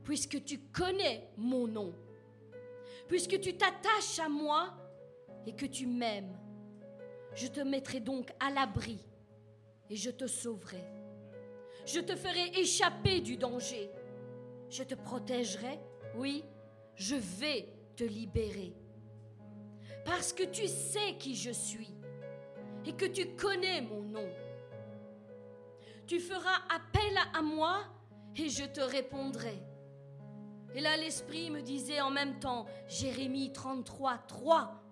Puisque 0.04 0.43
tu 0.43 0.60
connais 0.72 1.30
mon 1.38 1.68
nom. 1.68 1.93
Puisque 3.08 3.39
tu 3.39 3.58
t'attaches 3.58 4.20
à 4.20 4.30
moi 4.30 4.74
et 5.45 5.54
que 5.54 5.66
tu 5.66 5.86
m'aimes. 5.86 6.38
Je 7.36 7.47
te 7.47 7.59
mettrai 7.61 7.99
donc 7.99 8.31
à 8.39 8.49
l'abri 8.49 8.99
et 9.89 9.95
je 9.95 10.09
te 10.09 10.27
sauverai. 10.27 10.84
Je 11.86 11.99
te 11.99 12.15
ferai 12.15 12.59
échapper 12.59 13.21
du 13.21 13.38
danger. 13.38 13.89
Je 14.69 14.84
te 14.84 14.95
protégerai, 14.95 15.79
oui, 16.15 16.43
je 16.95 17.15
vais 17.15 17.67
te 17.95 18.03
libérer. 18.03 18.73
Parce 20.05 20.34
que 20.34 20.43
tu 20.43 20.67
sais 20.67 21.15
qui 21.17 21.36
je 21.36 21.51
suis 21.51 21.93
et 22.86 22.93
que 22.93 23.05
tu 23.05 23.36
connais 23.36 23.81
mon 23.81 24.01
nom. 24.01 24.29
Tu 26.05 26.19
feras 26.19 26.61
appel 26.69 27.17
à 27.34 27.41
moi 27.41 27.84
et 28.36 28.49
je 28.49 28.65
te 28.65 28.81
répondrai. 28.81 29.61
Et 30.75 30.81
là, 30.81 30.97
l'Esprit 30.97 31.51
me 31.51 31.61
disait 31.61 32.01
en 32.01 32.09
même 32.09 32.39
temps, 32.39 32.65
Jérémie 32.88 33.53
33, 33.53 34.17
3. 34.27 34.82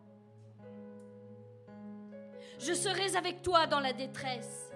Je 2.62 2.74
serai 2.74 3.16
avec 3.16 3.42
toi 3.42 3.66
dans 3.66 3.80
la 3.80 3.92
détresse. 3.92 4.72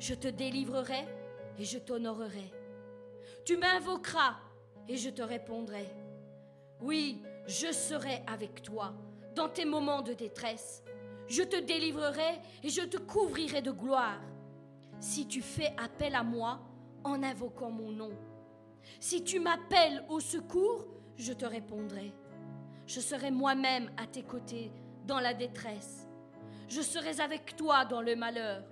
Je 0.00 0.14
te 0.14 0.26
délivrerai 0.26 1.06
et 1.58 1.64
je 1.64 1.78
t'honorerai. 1.78 2.52
Tu 3.44 3.56
m'invoqueras 3.56 4.36
et 4.88 4.96
je 4.96 5.10
te 5.10 5.22
répondrai. 5.22 5.86
Oui, 6.80 7.22
je 7.46 7.70
serai 7.72 8.22
avec 8.26 8.62
toi 8.62 8.94
dans 9.36 9.48
tes 9.48 9.64
moments 9.64 10.02
de 10.02 10.12
détresse. 10.12 10.82
Je 11.28 11.44
te 11.44 11.60
délivrerai 11.60 12.40
et 12.64 12.68
je 12.68 12.82
te 12.82 12.96
couvrirai 12.96 13.62
de 13.62 13.70
gloire. 13.70 14.20
Si 14.98 15.28
tu 15.28 15.40
fais 15.40 15.72
appel 15.78 16.16
à 16.16 16.24
moi 16.24 16.60
en 17.04 17.22
invoquant 17.22 17.70
mon 17.70 17.92
nom. 17.92 18.10
Si 18.98 19.22
tu 19.22 19.38
m'appelles 19.38 20.04
au 20.08 20.18
secours, 20.18 20.84
je 21.16 21.32
te 21.32 21.44
répondrai. 21.44 22.12
Je 22.86 22.98
serai 22.98 23.30
moi-même 23.30 23.88
à 23.96 24.06
tes 24.08 24.24
côtés 24.24 24.72
dans 25.06 25.20
la 25.20 25.32
détresse. 25.32 25.99
Je 26.70 26.82
serai 26.82 27.20
avec 27.20 27.56
toi 27.56 27.84
dans 27.84 28.00
le 28.00 28.14
malheur 28.14 28.62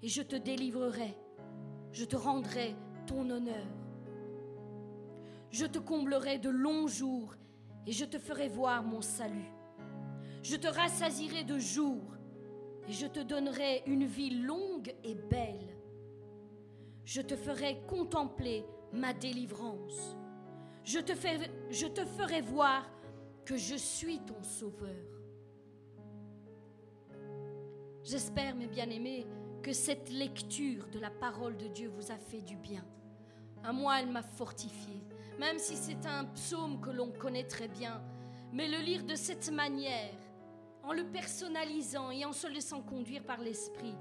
et 0.00 0.08
je 0.08 0.22
te 0.22 0.36
délivrerai. 0.36 1.12
Je 1.90 2.04
te 2.04 2.14
rendrai 2.14 2.76
ton 3.04 3.28
honneur. 3.28 3.66
Je 5.50 5.66
te 5.66 5.80
comblerai 5.80 6.38
de 6.38 6.50
longs 6.50 6.86
jours 6.86 7.34
et 7.84 7.90
je 7.90 8.04
te 8.04 8.16
ferai 8.16 8.48
voir 8.48 8.84
mon 8.84 9.00
salut. 9.00 9.50
Je 10.44 10.54
te 10.54 10.68
rassasirai 10.68 11.42
de 11.42 11.58
jours 11.58 12.14
et 12.88 12.92
je 12.92 13.06
te 13.06 13.18
donnerai 13.18 13.82
une 13.86 14.06
vie 14.06 14.30
longue 14.30 14.94
et 15.02 15.16
belle. 15.16 15.76
Je 17.04 17.22
te 17.22 17.34
ferai 17.34 17.80
contempler 17.88 18.64
ma 18.92 19.12
délivrance. 19.12 20.16
Je 20.84 21.00
te, 21.00 21.12
je 21.70 21.86
te 21.88 22.04
ferai 22.04 22.40
voir 22.40 22.88
que 23.44 23.56
je 23.56 23.74
suis 23.74 24.20
ton 24.20 24.40
sauveur. 24.44 25.15
J'espère, 28.08 28.54
mes 28.54 28.68
bien-aimés, 28.68 29.26
que 29.62 29.72
cette 29.72 30.10
lecture 30.10 30.88
de 30.88 30.98
la 30.98 31.10
parole 31.10 31.56
de 31.56 31.66
Dieu 31.66 31.88
vous 31.88 32.10
a 32.10 32.16
fait 32.16 32.40
du 32.40 32.56
bien. 32.56 32.84
À 33.64 33.72
moi, 33.72 34.00
elle 34.00 34.10
m'a 34.10 34.22
fortifié 34.22 35.02
même 35.38 35.58
si 35.58 35.76
c'est 35.76 36.06
un 36.06 36.24
psaume 36.24 36.80
que 36.80 36.90
l'on 36.90 37.10
connaît 37.10 37.46
très 37.46 37.68
bien, 37.68 38.02
mais 38.52 38.68
le 38.68 38.78
lire 38.78 39.04
de 39.04 39.14
cette 39.14 39.50
manière, 39.50 40.14
en 40.82 40.92
le 40.92 41.04
personnalisant 41.04 42.10
et 42.10 42.24
en 42.24 42.32
se 42.32 42.46
laissant 42.46 42.80
conduire 42.80 43.22
par 43.22 43.40
l'Esprit, 43.40 43.94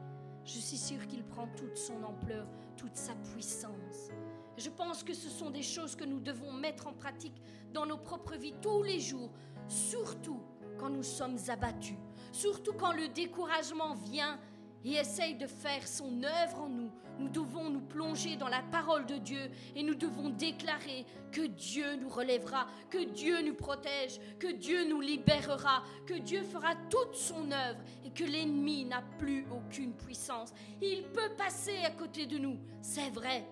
je 0.45 0.59
suis 0.59 0.77
sûre 0.77 1.07
qu'il 1.07 1.23
prend 1.23 1.47
toute 1.57 1.77
son 1.77 2.03
ampleur, 2.03 2.47
toute 2.77 2.95
sa 2.95 3.15
puissance. 3.15 4.11
Je 4.57 4.69
pense 4.69 5.03
que 5.03 5.13
ce 5.13 5.29
sont 5.29 5.49
des 5.49 5.63
choses 5.63 5.95
que 5.95 6.05
nous 6.05 6.19
devons 6.19 6.53
mettre 6.53 6.87
en 6.87 6.93
pratique 6.93 7.41
dans 7.73 7.85
nos 7.85 7.97
propres 7.97 8.35
vies 8.35 8.53
tous 8.61 8.83
les 8.83 8.99
jours, 8.99 9.31
surtout 9.67 10.39
quand 10.77 10.89
nous 10.89 11.03
sommes 11.03 11.37
abattus, 11.47 11.97
surtout 12.35 12.73
quand 12.73 12.91
le 12.91 13.07
découragement 13.07 13.95
vient 13.95 14.37
et 14.83 14.93
essaye 14.93 15.35
de 15.35 15.47
faire 15.47 15.87
son 15.87 16.21
œuvre 16.23 16.61
en 16.61 16.69
nous, 16.69 16.91
nous 17.17 17.29
devons 17.29 17.69
nous 17.69 17.81
plonger 17.81 18.35
dans 18.35 18.49
la 18.49 18.61
parole 18.61 19.05
de 19.05 19.15
Dieu 19.15 19.49
et 19.75 19.81
nous 19.81 19.95
devons 19.95 20.29
déclarer 20.29 21.05
que 21.31 21.47
Dieu 21.47 21.95
nous 21.95 22.09
relèvera, 22.09 22.67
que 22.89 23.03
Dieu 23.03 23.41
nous 23.41 23.55
protège, 23.55 24.19
que 24.37 24.51
Dieu 24.51 24.87
nous 24.87 25.01
libérera, 25.01 25.83
que 26.05 26.13
Dieu 26.13 26.43
fera 26.43 26.75
toute 26.89 27.15
son 27.15 27.51
œuvre 27.51 27.79
et 28.03 28.11
que 28.11 28.25
l'ennemi 28.25 28.85
n'a 28.85 29.01
plus 29.17 29.47
aucune 29.49 29.93
puissance. 29.93 30.53
Il 30.81 31.03
peut 31.13 31.33
passer 31.37 31.77
à 31.85 31.91
côté 31.91 32.27
de 32.27 32.37
nous, 32.37 32.59
c'est 32.81 33.09
vrai, 33.09 33.47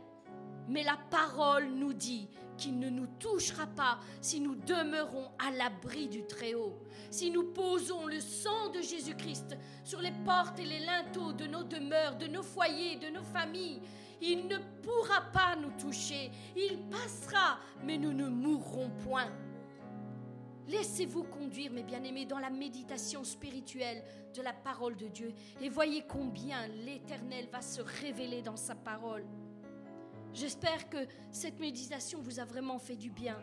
mais 0.68 0.84
la 0.84 0.98
parole 1.10 1.68
nous 1.70 1.94
dit 1.94 2.28
qu'il 2.58 2.80
ne 2.80 2.90
nous 2.90 3.08
touchera 3.20 3.68
pas 3.68 4.00
si 4.22 4.40
nous 4.40 4.56
demeurons 4.56 5.30
à 5.40 5.52
l'abri 5.52 6.08
du 6.08 6.26
Très-Haut, 6.26 6.78
si 7.10 7.32
nous 7.32 7.52
posons 7.52 8.08
le 8.08 8.20
sang 8.20 8.70
de 8.70 8.82
Jésus-Christ 8.82 9.58
sur 9.84 10.02
les 10.02 10.14
portes 10.26 10.60
et 10.60 10.66
les 10.66 10.80
linteaux 10.80 11.34
de 11.34 11.46
nos 11.46 11.64
demeures, 11.64 12.16
de 12.16 12.28
nos 12.28 12.44
foyers, 12.44 12.98
de 12.98 13.10
nos 13.10 13.24
familles. 13.24 13.82
Il 14.22 14.48
ne 14.48 14.58
pourra 14.82 15.22
pas 15.34 15.56
nous 15.58 15.72
toucher, 15.78 16.32
il 16.56 16.80
passera, 16.90 17.60
mais 17.84 17.98
nous 17.98 18.14
ne 18.14 18.28
mourrons 18.28 18.90
point. 19.04 19.30
Laissez-vous 20.68 21.24
conduire, 21.24 21.74
mes 21.74 21.84
bien-aimés, 21.84 22.26
dans 22.26 22.40
la 22.40 22.50
méditation 22.50 23.26
spirituelle 23.26 24.02
de 24.34 24.42
la 24.42 24.54
parole 24.54 24.96
de 24.96 25.08
Dieu 25.08 25.34
et 25.62 25.68
voyez 25.68 26.06
combien 26.08 26.68
l'Éternel 26.68 27.50
va 27.52 27.62
se 27.62 27.82
révéler 27.82 28.42
dans 28.42 28.56
sa 28.56 28.76
parole. 28.76 29.26
J'espère 30.34 30.90
que 30.90 30.98
cette 31.32 31.60
méditation 31.60 32.20
vous 32.22 32.40
a 32.40 32.46
vraiment 32.46 32.80
fait 32.80 32.96
du 32.96 33.12
bien. 33.12 33.38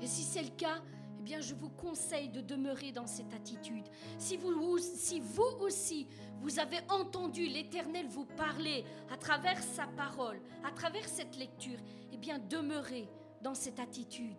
Et 0.00 0.06
si 0.06 0.22
c'est 0.22 0.42
le 0.42 0.50
cas, 0.50 0.82
eh 1.20 1.22
bien, 1.22 1.40
je 1.40 1.54
vous 1.54 1.70
conseille 1.70 2.28
de 2.28 2.40
demeurer 2.40 2.90
dans 2.90 3.06
cette 3.06 3.32
attitude. 3.32 3.86
Si 4.18 4.36
vous, 4.36 4.78
si 4.78 5.20
vous 5.20 5.56
aussi, 5.60 6.08
vous 6.40 6.58
avez 6.58 6.78
entendu 6.88 7.46
l'Éternel 7.46 8.06
vous 8.08 8.26
parler 8.26 8.84
à 9.12 9.16
travers 9.16 9.62
sa 9.62 9.86
parole, 9.86 10.40
à 10.64 10.72
travers 10.72 11.08
cette 11.08 11.36
lecture, 11.36 11.78
eh 12.12 12.16
bien, 12.16 12.38
demeurez 12.38 13.08
dans 13.40 13.54
cette 13.54 13.78
attitude. 13.78 14.36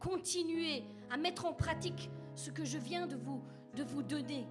Continuez 0.00 0.82
à 1.10 1.16
mettre 1.16 1.46
en 1.46 1.52
pratique 1.52 2.10
ce 2.34 2.50
que 2.50 2.64
je 2.64 2.78
viens 2.78 3.06
de 3.06 3.16
vous, 3.16 3.42
de 3.76 3.84
vous 3.84 4.02
donner. 4.02 4.46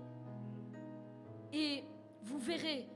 Et 1.51 1.83
vous 2.23 2.39
verrez 2.39 2.87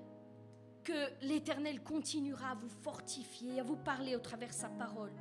que 0.84 1.26
l'Éternel 1.26 1.82
continuera 1.82 2.52
à 2.52 2.56
vous 2.56 2.70
fortifier, 2.70 3.60
à 3.60 3.64
vous 3.64 3.78
parler 3.78 4.16
au 4.16 4.20
travers 4.20 4.54
sa 4.54 4.70
parole. 4.70 5.12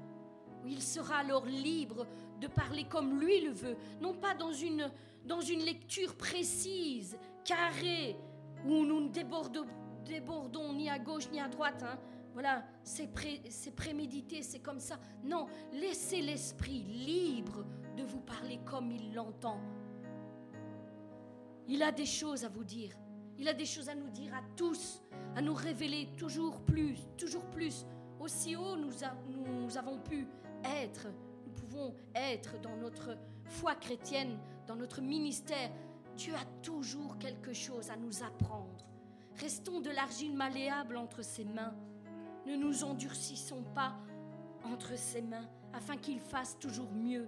Il 0.67 0.83
sera 0.83 1.17
alors 1.17 1.47
libre 1.47 2.07
de 2.41 2.47
parler 2.47 2.85
comme 2.85 3.21
lui 3.21 3.41
le 3.41 3.51
veut, 3.51 3.77
non 4.01 4.15
pas 4.15 4.35
dans 4.35 4.53
une, 4.53 4.91
dans 5.25 5.41
une 5.41 5.61
lecture 5.61 6.17
précise, 6.17 7.19
carrée, 7.45 8.17
où 8.65 8.85
nous 8.85 9.01
ne 9.01 9.09
débordons, 9.09 9.67
débordons 10.05 10.73
ni 10.73 10.89
à 10.89 10.99
gauche 10.99 11.31
ni 11.31 11.41
à 11.41 11.49
droite. 11.49 11.83
Hein. 11.83 11.99
Voilà, 12.33 12.65
c'est 12.83 13.75
prémédité, 13.75 14.43
c'est 14.43 14.61
comme 14.61 14.81
ça. 14.81 14.99
Non, 15.25 15.47
laissez 15.73 16.23
l'Esprit 16.23 16.83
libre 16.83 17.65
de 17.97 18.05
vous 18.05 18.21
parler 18.21 18.59
comme 18.65 18.91
il 18.91 19.13
l'entend. 19.15 19.61
Il 21.69 21.83
a 21.83 21.93
des 21.93 22.07
choses 22.07 22.45
à 22.45 22.49
vous 22.49 22.65
dire. 22.65 22.97
Il 23.43 23.49
a 23.49 23.55
des 23.55 23.67
choses 23.67 23.89
à 23.89 23.97
nous 23.97 24.09
dire 24.11 24.33
à 24.37 24.43
tous, 24.55 25.03
à 25.35 25.43
nous 25.43 25.53
révéler 25.53 26.11
toujours 26.17 26.61
plus, 26.61 26.97
toujours 27.19 27.45
plus. 27.47 27.85
Aussi 28.21 28.55
haut 28.55 28.77
nous, 28.77 29.77
avons 29.77 29.99
pu 29.99 30.29
être, 30.65 31.09
nous 31.45 31.51
pouvons 31.51 31.93
être 32.15 32.61
dans 32.61 32.77
notre 32.77 33.19
foi 33.47 33.75
chrétienne, 33.75 34.39
dans 34.69 34.77
notre 34.77 35.01
ministère. 35.01 35.73
Dieu 36.17 36.33
a 36.37 36.45
toujours 36.63 37.19
quelque 37.19 37.53
chose 37.53 37.91
à 37.91 37.97
nous 37.97 38.23
apprendre. 38.23 38.87
Restons 39.35 39.81
de 39.81 39.91
l'argile 39.91 40.37
malléable 40.37 40.97
entre 40.97 41.25
ses 41.25 41.45
mains. 41.45 41.75
Ne 42.47 42.55
nous 42.55 42.85
endurcissons 42.85 43.65
pas 43.75 43.97
entre 44.63 44.97
ses 44.97 45.21
mains 45.21 45.49
afin 45.73 45.97
qu'il 45.97 46.21
fasse 46.21 46.57
toujours 46.61 46.93
mieux. 46.93 47.27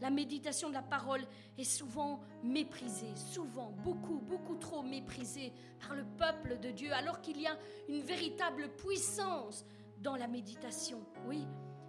La 0.00 0.10
méditation 0.10 0.68
de 0.68 0.74
la 0.74 0.82
parole 0.82 1.22
est 1.58 1.64
souvent 1.64 2.20
méprisée, 2.42 3.14
souvent, 3.16 3.72
beaucoup, 3.84 4.18
beaucoup 4.18 4.56
trop 4.56 4.82
méprisée 4.82 5.52
par 5.80 5.94
le 5.94 6.04
peuple 6.16 6.58
de 6.58 6.70
Dieu, 6.70 6.92
alors 6.92 7.20
qu'il 7.20 7.40
y 7.40 7.46
a 7.46 7.58
une 7.88 8.00
véritable 8.00 8.70
puissance 8.76 9.66
dans 9.98 10.16
la 10.16 10.26
méditation. 10.26 11.00
Oui, 11.26 11.46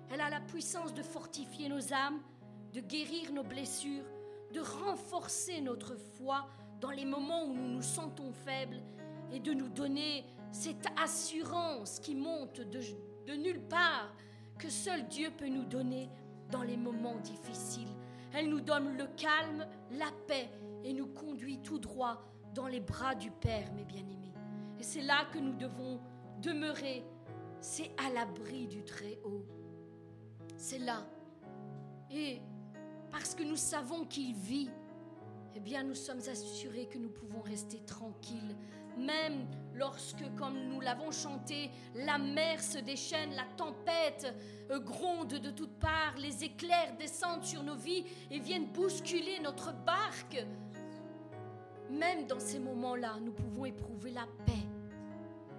elle 0.09 0.22
a 0.22 0.30
la 0.30 0.41
puissance 0.41 0.93
de 0.93 1.01
fortifier 1.01 1.70
nos 1.70 1.93
âmes, 1.93 2.22
de 2.74 2.82
guérir 2.82 3.32
nos 3.32 3.43
blessures, 3.43 4.05
de 4.53 4.59
renforcer 4.59 5.62
notre 5.62 5.95
foi 5.95 6.47
dans 6.82 6.91
les 6.91 7.05
moments 7.05 7.45
où 7.45 7.53
nous 7.53 7.68
nous 7.68 7.82
sentons 7.82 8.34
faibles 8.34 8.82
et 9.32 9.39
de 9.39 9.53
nous 9.53 9.70
donner 9.70 10.26
cette 10.51 10.88
assurance 11.01 11.99
qui 11.99 12.16
monte 12.16 12.59
de, 12.59 13.34
nulle 13.34 13.62
part 13.62 14.14
que 14.57 14.70
seul 14.70 15.07
Dieu 15.07 15.32
peut 15.38 15.47
nous 15.47 15.64
donner 15.64 16.09
dans 16.51 16.64
les 16.64 16.76
moments 16.76 17.18
difficiles. 17.20 17.88
Elle 18.34 18.49
nous 18.49 18.61
donne 18.61 18.97
le 18.97 19.07
calme, 19.17 19.67
la 19.91 20.11
paix 20.27 20.49
et 20.84 20.93
nous 20.93 21.07
conduit 21.07 21.59
tout 21.61 21.79
droit 21.79 22.21
dans 22.53 22.67
les 22.67 22.79
bras 22.79 23.15
du 23.15 23.32
Père, 23.32 23.71
mes 23.73 23.84
bien-aimés. 23.84 24.34
Et 24.79 24.84
c'est 24.84 25.01
là 25.01 25.25
que 25.32 25.38
nous 25.38 25.53
devons 25.53 25.99
demeurer, 26.41 27.03
c'est 27.59 27.91
à 27.97 28.09
l'abri 28.09 28.67
du 28.67 28.84
Très-Haut. 28.84 29.45
C'est 30.57 30.79
là. 30.79 31.05
Et 32.09 32.41
parce 33.11 33.36
que 33.36 33.43
nous 33.43 33.57
savons 33.57 34.05
qu'il 34.05 34.34
vit, 34.34 34.69
eh 35.55 35.59
bien 35.59 35.84
nous 35.84 35.95
sommes 35.95 36.21
assurés 36.29 36.88
que 36.88 36.97
nous 36.97 37.09
pouvons 37.09 37.41
rester 37.41 37.79
tranquilles 37.86 38.55
même 38.98 39.46
lorsque, 39.74 40.24
comme 40.36 40.58
nous 40.70 40.82
l'avons 40.82 41.12
chanté, 41.12 41.70
la 41.96 42.18
mer 42.18 42.62
se 42.62 42.78
déchaîne, 42.78 43.34
la 43.36 43.46
tempête 43.58 44.34
euh, 44.70 44.80
gronde 44.80 45.34
de 45.34 45.52
toutes 45.52 45.80
parts, 45.80 46.16
les 46.18 46.44
éclairs 46.44 46.96
descendent 46.98 47.44
sur 47.44 47.64
nos 47.64 47.76
vies 47.76 48.06
et 48.30 48.39
viennent 48.39 48.68
bousculer 48.68 49.39
notre 49.42 49.74
barque. 49.74 50.46
Même 51.89 52.26
dans 52.28 52.39
ces 52.39 52.60
moments-là, 52.60 53.18
nous 53.22 53.34
pouvons 53.34 53.66
éprouver 53.66 54.12
la 54.12 54.28
paix. 54.46 54.68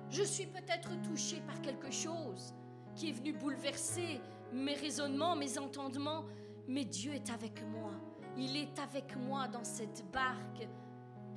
Je 0.09 0.23
suis 0.23 0.47
peut-être 0.47 0.91
touché 1.03 1.41
par 1.47 1.61
quelque 1.61 1.91
chose 1.91 2.55
qui 2.95 3.09
est 3.09 3.13
venu 3.13 3.33
bouleverser 3.33 4.21
mes 4.53 4.75
raisonnements, 4.75 5.35
mes 5.35 5.59
entendements, 5.59 6.25
mais 6.69 6.85
Dieu 6.85 7.15
est 7.15 7.31
avec 7.31 7.63
moi. 7.69 7.91
Il 8.37 8.57
est 8.57 8.79
avec 8.79 9.17
moi 9.17 9.49
dans 9.49 9.65
cette 9.65 10.05
barque 10.11 10.69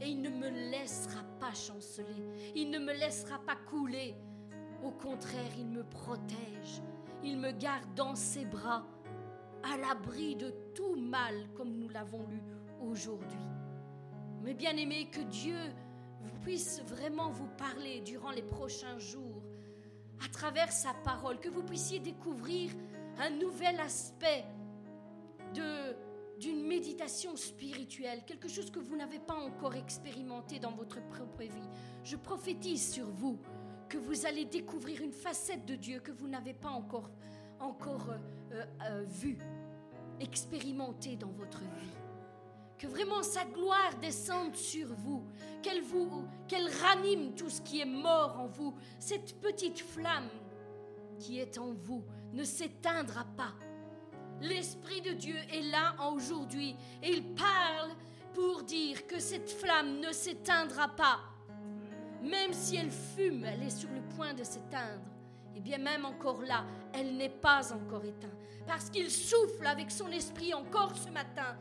et 0.02 0.10
il 0.10 0.22
ne 0.22 0.30
me 0.30 0.50
laissera 0.50 1.24
pas 1.39 1.54
chanceler. 1.54 2.52
Il 2.56 2.70
ne 2.70 2.80
me 2.80 2.93
laissera 2.93 3.39
pas 3.39 3.56
couler. 3.56 4.16
Au 4.84 4.91
contraire, 4.91 5.52
il 5.58 5.68
me 5.68 5.84
protège. 5.84 6.82
Il 7.24 7.38
me 7.38 7.52
garde 7.52 7.93
dans 7.96 8.16
ses 8.16 8.46
bras, 8.46 8.86
à 9.64 9.78
l'abri 9.78 10.36
de 10.36 10.54
tout 10.74 10.96
mal, 10.96 11.34
comme 11.56 11.78
nous 11.78 11.89
l'avons 11.89 12.28
lu 12.28 12.41
aujourd'hui. 12.82 13.39
Mais 14.43 14.54
bien 14.54 14.76
aimé, 14.78 15.10
que 15.12 15.22
Dieu 15.22 15.58
puisse 16.41 16.84
vraiment 16.86 17.30
vous 17.30 17.48
parler 17.58 18.02
durant 18.02 18.30
les 18.30 18.43
prochains 18.43 19.00
jours, 19.00 19.41
à 20.24 20.30
travers 20.30 20.72
sa 20.72 20.93
parole, 21.04 21.39
que 21.39 21.50
vous 21.50 21.64
puissiez 21.64 22.00
découvrir 22.00 22.72
un 23.18 23.32
nouvel 23.32 23.80
aspect 23.80 24.46
de 25.56 25.96
d'une 26.39 26.65
méditation 26.65 27.36
spirituelle, 27.36 28.23
quelque 28.25 28.47
chose 28.47 28.69
que 28.69 28.79
vous 28.79 28.95
n'avez 28.95 29.19
pas 29.19 29.36
encore 29.36 29.75
expérimenté 29.75 30.59
dans 30.59 30.71
votre 30.71 31.01
propre 31.07 31.43
vie. 31.43 31.69
Je 32.03 32.15
prophétise 32.15 32.93
sur 32.93 33.05
vous 33.05 33.39
que 33.88 33.97
vous 33.97 34.25
allez 34.25 34.45
découvrir 34.45 35.01
une 35.01 35.13
facette 35.13 35.65
de 35.65 35.75
Dieu 35.75 35.99
que 35.99 36.11
vous 36.11 36.27
n'avez 36.27 36.53
pas 36.53 36.69
encore, 36.69 37.09
encore 37.59 38.09
euh, 38.09 38.17
euh, 38.53 38.65
euh, 38.89 39.03
vue, 39.03 39.38
expérimentée 40.19 41.15
dans 41.15 41.31
votre 41.31 41.59
vie. 41.59 41.93
Que 42.77 42.88
vraiment 42.88 43.23
sa 43.23 43.45
gloire 43.45 43.95
descende 44.01 44.55
sur 44.55 44.93
vous, 44.93 45.23
qu'elle 45.61 45.81
vous, 45.81 46.25
qu'elle 46.47 46.67
ranime 46.67 47.33
tout 47.33 47.49
ce 47.49 47.61
qui 47.61 47.79
est 47.79 47.86
mort 47.86 48.38
en 48.39 48.47
vous. 48.47 48.75
Cette 48.99 49.39
petite 49.39 49.79
flamme 49.79 50.29
qui 51.19 51.39
est 51.39 51.57
en 51.57 51.71
vous 51.71 52.03
ne 52.33 52.43
s'éteindra 52.43 53.23
pas 53.38 53.53
L'Esprit 54.41 55.01
de 55.01 55.11
Dieu 55.11 55.38
est 55.51 55.71
là 55.71 55.95
aujourd'hui 56.11 56.75
et 57.01 57.11
il 57.11 57.23
parle 57.36 57.91
pour 58.33 58.63
dire 58.63 59.07
que 59.07 59.19
cette 59.19 59.49
flamme 59.49 59.99
ne 59.99 60.11
s'éteindra 60.11 60.89
pas. 60.89 61.19
Même 62.21 62.53
si 62.53 62.75
elle 62.75 62.91
fume, 62.91 63.45
elle 63.45 63.63
est 63.63 63.77
sur 63.77 63.89
le 63.89 64.01
point 64.15 64.33
de 64.33 64.43
s'éteindre. 64.43 65.03
Et 65.55 65.61
bien 65.61 65.77
même 65.77 66.05
encore 66.05 66.41
là, 66.41 66.65
elle 66.93 67.15
n'est 67.15 67.29
pas 67.29 67.73
encore 67.73 68.03
éteinte. 68.03 68.31
Parce 68.67 68.89
qu'il 68.89 69.09
souffle 69.09 69.65
avec 69.65 69.89
son 69.89 70.11
esprit 70.11 70.53
encore 70.53 70.97
ce 70.97 71.09
matin 71.09 71.55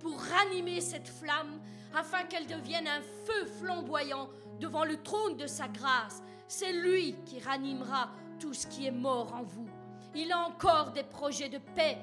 pour 0.00 0.20
ranimer 0.20 0.80
cette 0.80 1.08
flamme 1.08 1.60
afin 1.94 2.24
qu'elle 2.24 2.46
devienne 2.46 2.88
un 2.88 3.02
feu 3.02 3.46
flamboyant 3.60 4.28
devant 4.58 4.84
le 4.84 5.00
trône 5.02 5.36
de 5.36 5.46
sa 5.46 5.68
grâce. 5.68 6.22
C'est 6.48 6.72
lui 6.72 7.14
qui 7.24 7.38
ranimera 7.38 8.10
tout 8.40 8.54
ce 8.54 8.66
qui 8.66 8.86
est 8.86 8.92
mort 8.92 9.32
en 9.34 9.42
vous. 9.42 9.68
Il 10.14 10.32
a 10.32 10.38
encore 10.40 10.92
des 10.92 11.02
projets 11.02 11.48
de 11.48 11.58
paix, 11.58 11.98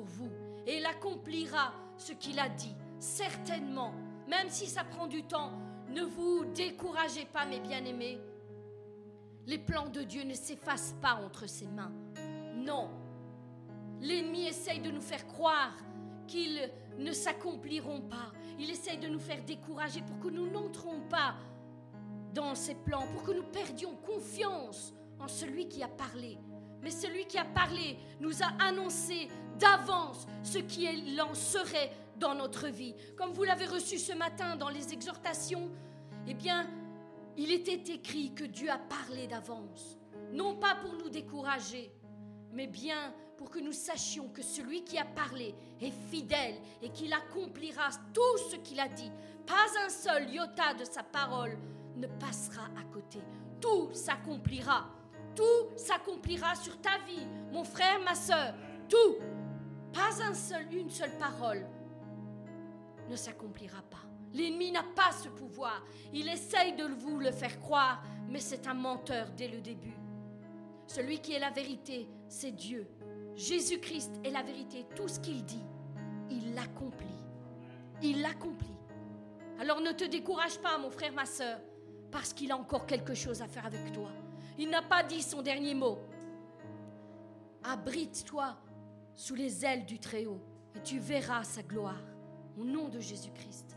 vous. 0.00 0.30
Et 0.66 0.78
il 0.78 0.86
accomplira 0.86 1.72
ce 1.96 2.12
qu'il 2.12 2.38
a 2.38 2.48
dit, 2.48 2.74
certainement. 2.98 3.92
Même 4.28 4.48
si 4.48 4.66
ça 4.66 4.84
prend 4.84 5.06
du 5.06 5.24
temps, 5.24 5.52
ne 5.90 6.02
vous 6.02 6.44
découragez 6.54 7.26
pas, 7.26 7.44
mes 7.44 7.60
bien-aimés. 7.60 8.20
Les 9.46 9.58
plans 9.58 9.88
de 9.88 10.02
Dieu 10.02 10.22
ne 10.22 10.34
s'effacent 10.34 10.94
pas 11.02 11.14
entre 11.14 11.48
ses 11.48 11.66
mains. 11.66 11.92
Non. 12.54 12.90
L'ennemi 14.00 14.46
essaye 14.46 14.80
de 14.80 14.90
nous 14.90 15.00
faire 15.00 15.26
croire 15.26 15.74
qu'ils 16.26 16.70
ne 16.98 17.12
s'accompliront 17.12 18.02
pas. 18.02 18.32
Il 18.58 18.70
essaye 18.70 18.98
de 18.98 19.08
nous 19.08 19.18
faire 19.18 19.42
décourager 19.44 20.02
pour 20.02 20.18
que 20.20 20.28
nous 20.28 20.48
n'entrons 20.48 21.00
pas 21.10 21.34
dans 22.32 22.54
ses 22.54 22.74
plans, 22.74 23.06
pour 23.12 23.22
que 23.24 23.32
nous 23.32 23.42
perdions 23.42 23.94
confiance 23.96 24.94
en 25.18 25.28
celui 25.28 25.68
qui 25.68 25.82
a 25.82 25.88
parlé. 25.88 26.38
Mais 26.80 26.90
celui 26.90 27.26
qui 27.26 27.38
a 27.38 27.44
parlé 27.44 27.98
nous 28.20 28.42
a 28.42 28.64
annoncé 28.64 29.28
d'avance 29.58 30.26
ce 30.42 30.58
qui 30.58 30.88
en 31.20 31.34
serait 31.34 31.92
dans 32.16 32.34
notre 32.34 32.68
vie. 32.68 32.94
Comme 33.16 33.32
vous 33.32 33.44
l'avez 33.44 33.66
reçu 33.66 33.98
ce 33.98 34.12
matin 34.12 34.56
dans 34.56 34.68
les 34.68 34.92
exhortations, 34.92 35.70
eh 36.26 36.34
bien, 36.34 36.66
il 37.36 37.50
était 37.50 37.94
écrit 37.94 38.34
que 38.34 38.44
Dieu 38.44 38.70
a 38.70 38.78
parlé 38.78 39.26
d'avance. 39.26 39.98
Non 40.32 40.54
pas 40.56 40.76
pour 40.76 40.94
nous 40.94 41.08
décourager, 41.08 41.92
mais 42.52 42.66
bien 42.66 43.12
pour 43.36 43.50
que 43.50 43.58
nous 43.58 43.72
sachions 43.72 44.28
que 44.28 44.42
celui 44.42 44.84
qui 44.84 44.98
a 44.98 45.04
parlé 45.04 45.54
est 45.80 45.92
fidèle 46.10 46.54
et 46.80 46.90
qu'il 46.90 47.12
accomplira 47.12 47.88
tout 48.12 48.38
ce 48.50 48.56
qu'il 48.56 48.78
a 48.78 48.88
dit. 48.88 49.10
Pas 49.46 49.84
un 49.84 49.88
seul 49.88 50.30
iota 50.30 50.74
de 50.74 50.84
sa 50.84 51.02
parole 51.02 51.58
ne 51.96 52.06
passera 52.06 52.66
à 52.78 52.84
côté. 52.92 53.18
Tout 53.60 53.88
s'accomplira. 53.92 54.86
Tout 55.34 55.76
s'accomplira 55.76 56.54
sur 56.54 56.80
ta 56.80 56.98
vie, 57.06 57.26
mon 57.52 57.64
frère, 57.64 58.00
ma 58.00 58.14
soeur. 58.14 58.54
Tout. 58.88 59.16
Pas 59.92 60.22
un 60.22 60.34
seul, 60.34 60.72
une 60.72 60.90
seule 60.90 61.16
parole 61.18 61.66
ne 63.08 63.16
s'accomplira 63.16 63.82
pas. 63.82 64.02
L'ennemi 64.32 64.72
n'a 64.72 64.82
pas 64.82 65.12
ce 65.12 65.28
pouvoir. 65.28 65.84
Il 66.12 66.28
essaye 66.28 66.74
de 66.74 66.84
vous 66.84 67.18
le 67.18 67.30
faire 67.30 67.60
croire, 67.60 68.02
mais 68.28 68.40
c'est 68.40 68.66
un 68.66 68.74
menteur 68.74 69.28
dès 69.36 69.48
le 69.48 69.60
début. 69.60 69.94
Celui 70.86 71.18
qui 71.20 71.32
est 71.32 71.38
la 71.38 71.50
vérité, 71.50 72.08
c'est 72.28 72.52
Dieu. 72.52 72.86
Jésus-Christ 73.34 74.12
est 74.24 74.30
la 74.30 74.42
vérité. 74.42 74.86
Tout 74.96 75.08
ce 75.08 75.20
qu'il 75.20 75.44
dit, 75.44 75.64
il 76.30 76.54
l'accomplit. 76.54 77.06
Il 78.02 78.22
l'accomplit. 78.22 78.76
Alors 79.60 79.80
ne 79.80 79.92
te 79.92 80.04
décourage 80.04 80.58
pas, 80.58 80.78
mon 80.78 80.90
frère, 80.90 81.12
ma 81.12 81.26
soeur, 81.26 81.60
parce 82.10 82.32
qu'il 82.32 82.50
a 82.50 82.56
encore 82.56 82.86
quelque 82.86 83.14
chose 83.14 83.42
à 83.42 83.48
faire 83.48 83.66
avec 83.66 83.92
toi. 83.92 84.10
Il 84.58 84.70
n'a 84.70 84.82
pas 84.82 85.02
dit 85.02 85.22
son 85.22 85.42
dernier 85.42 85.74
mot. 85.74 85.98
Abrite-toi 87.62 88.56
sous 89.22 89.36
les 89.36 89.64
ailes 89.64 89.86
du 89.86 90.00
Très-Haut 90.00 90.40
et 90.74 90.80
tu 90.80 90.98
verras 90.98 91.44
sa 91.44 91.62
gloire. 91.62 92.02
Au 92.58 92.64
nom 92.64 92.88
de 92.88 92.98
Jésus-Christ. 92.98 93.76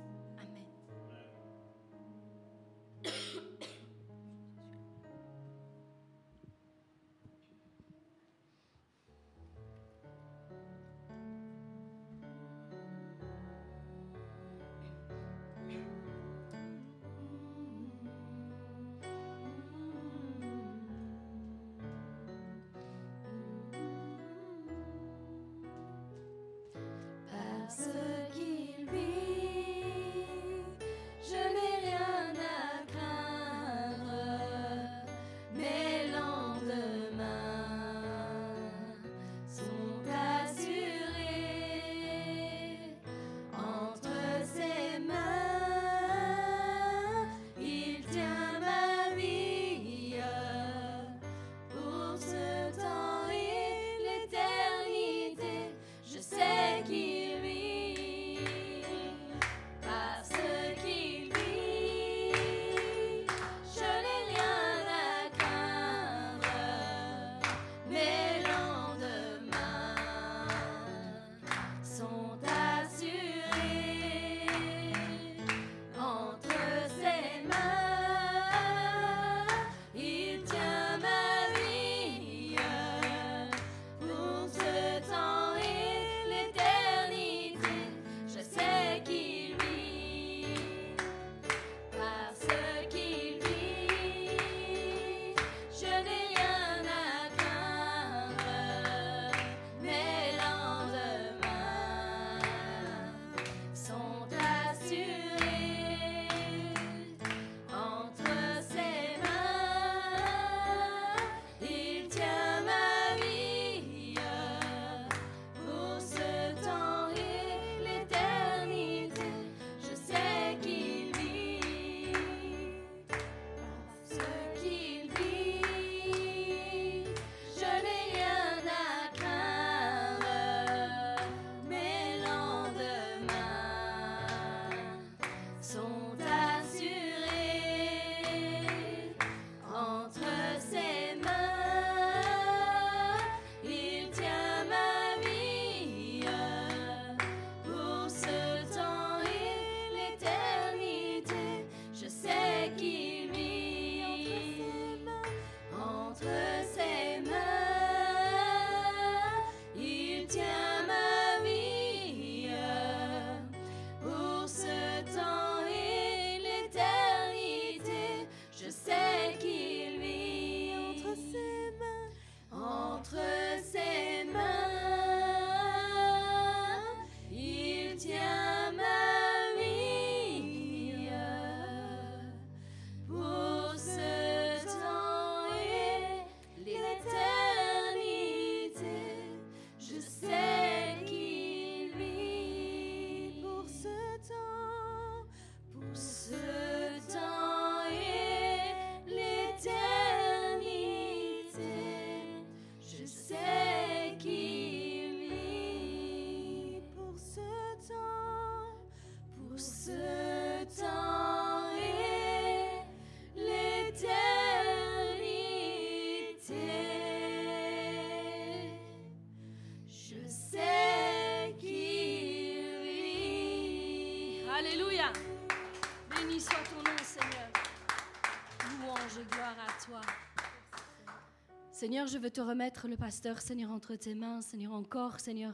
Seigneur, 231.76 232.08
je 232.08 232.18
veux 232.18 232.32
te 232.32 232.40
remettre 232.40 232.88
le 232.88 232.96
pasteur, 232.96 233.42
Seigneur, 233.42 233.70
entre 233.70 233.98
tes 233.98 234.16
mains, 234.16 234.40
Seigneur, 234.40 234.72
encore, 234.72 235.20
Seigneur, 235.20 235.54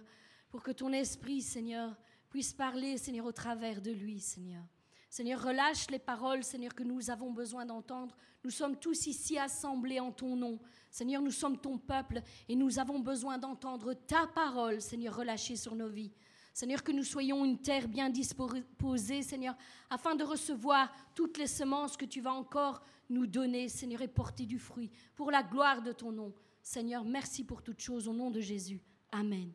pour 0.52 0.62
que 0.62 0.70
ton 0.70 0.94
esprit, 0.94 1.42
Seigneur, 1.42 1.98
puisse 2.30 2.54
parler, 2.54 3.00
Seigneur, 3.00 3.26
au 3.26 3.32
travers 3.32 3.82
de 3.82 3.90
lui, 3.90 4.20
Seigneur. 4.20 4.62
Seigneur, 5.10 5.44
relâche 5.44 5.90
les 5.90 5.98
paroles, 5.98 6.44
Seigneur, 6.44 6.76
que 6.76 6.84
nous 6.84 7.10
avons 7.10 7.32
besoin 7.32 7.66
d'entendre. 7.66 8.16
Nous 8.44 8.52
sommes 8.52 8.78
tous 8.78 9.08
ici 9.08 9.40
assemblés 9.40 10.00
en 10.00 10.12
ton 10.12 10.36
nom. 10.36 10.60
Seigneur, 10.92 11.24
nous 11.24 11.32
sommes 11.32 11.58
ton 11.58 11.80
peuple 11.80 12.22
et 12.48 12.56
nous 12.56 12.78
avons 12.78 13.00
besoin 13.00 13.40
d'entendre 13.40 13.96
ta 13.96 14.28
parole, 14.28 14.80
Seigneur, 14.80 15.18
relâchée 15.18 15.56
sur 15.56 15.74
nos 15.74 15.90
vies. 15.90 16.14
Seigneur, 16.54 16.84
que 16.84 16.92
nous 16.92 17.04
soyons 17.04 17.46
une 17.46 17.60
terre 17.60 17.88
bien 17.88 18.10
disposée, 18.10 19.22
Seigneur, 19.22 19.56
afin 19.90 20.16
de 20.16 20.24
recevoir 20.24 20.94
toutes 21.16 21.38
les 21.38 21.48
semences 21.48 21.96
que 21.96 22.06
tu 22.06 22.20
vas 22.22 22.34
encore 22.34 22.82
nous 23.10 23.26
donner, 23.26 23.70
Seigneur, 23.70 24.02
et 24.02 24.08
porter 24.08 24.46
du 24.46 24.60
fruit 24.60 24.92
pour 25.16 25.32
la 25.32 25.44
gloire 25.44 25.82
de 25.82 25.92
ton 25.92 26.12
nom. 26.12 26.34
Seigneur, 26.62 27.04
merci 27.04 27.44
pour 27.44 27.62
toutes 27.64 27.82
choses 27.82 28.08
au 28.08 28.14
nom 28.14 28.30
de 28.30 28.40
Jésus. 28.40 28.82
Amen. 29.12 29.52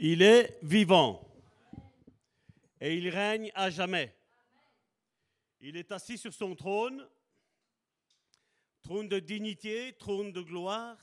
Il 0.00 0.22
est 0.22 0.60
vivant 0.62 1.27
et 2.80 2.96
il 2.96 3.08
règne 3.08 3.50
à 3.54 3.70
jamais. 3.70 4.14
Il 5.60 5.76
est 5.76 5.90
assis 5.90 6.18
sur 6.18 6.32
son 6.32 6.54
trône, 6.54 7.06
trône 8.82 9.08
de 9.08 9.18
dignité, 9.18 9.94
trône 9.98 10.32
de 10.32 10.40
gloire, 10.40 10.96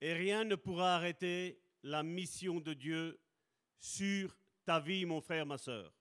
et 0.00 0.12
rien 0.12 0.44
ne 0.44 0.54
pourra 0.54 0.94
arrêter 0.94 1.60
la 1.82 2.02
mission 2.02 2.60
de 2.60 2.74
Dieu 2.74 3.18
sur 3.78 4.36
ta 4.64 4.78
vie, 4.78 5.04
mon 5.04 5.20
frère, 5.20 5.46
ma 5.46 5.58
soeur. 5.58 5.92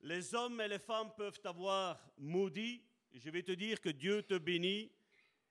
Les 0.00 0.34
hommes 0.34 0.60
et 0.60 0.68
les 0.68 0.78
femmes 0.78 1.10
peuvent 1.16 1.40
t'avoir 1.40 2.00
maudit. 2.18 2.82
Je 3.12 3.30
vais 3.30 3.42
te 3.42 3.52
dire 3.52 3.80
que 3.80 3.88
Dieu 3.88 4.22
te 4.22 4.38
bénit. 4.38 4.90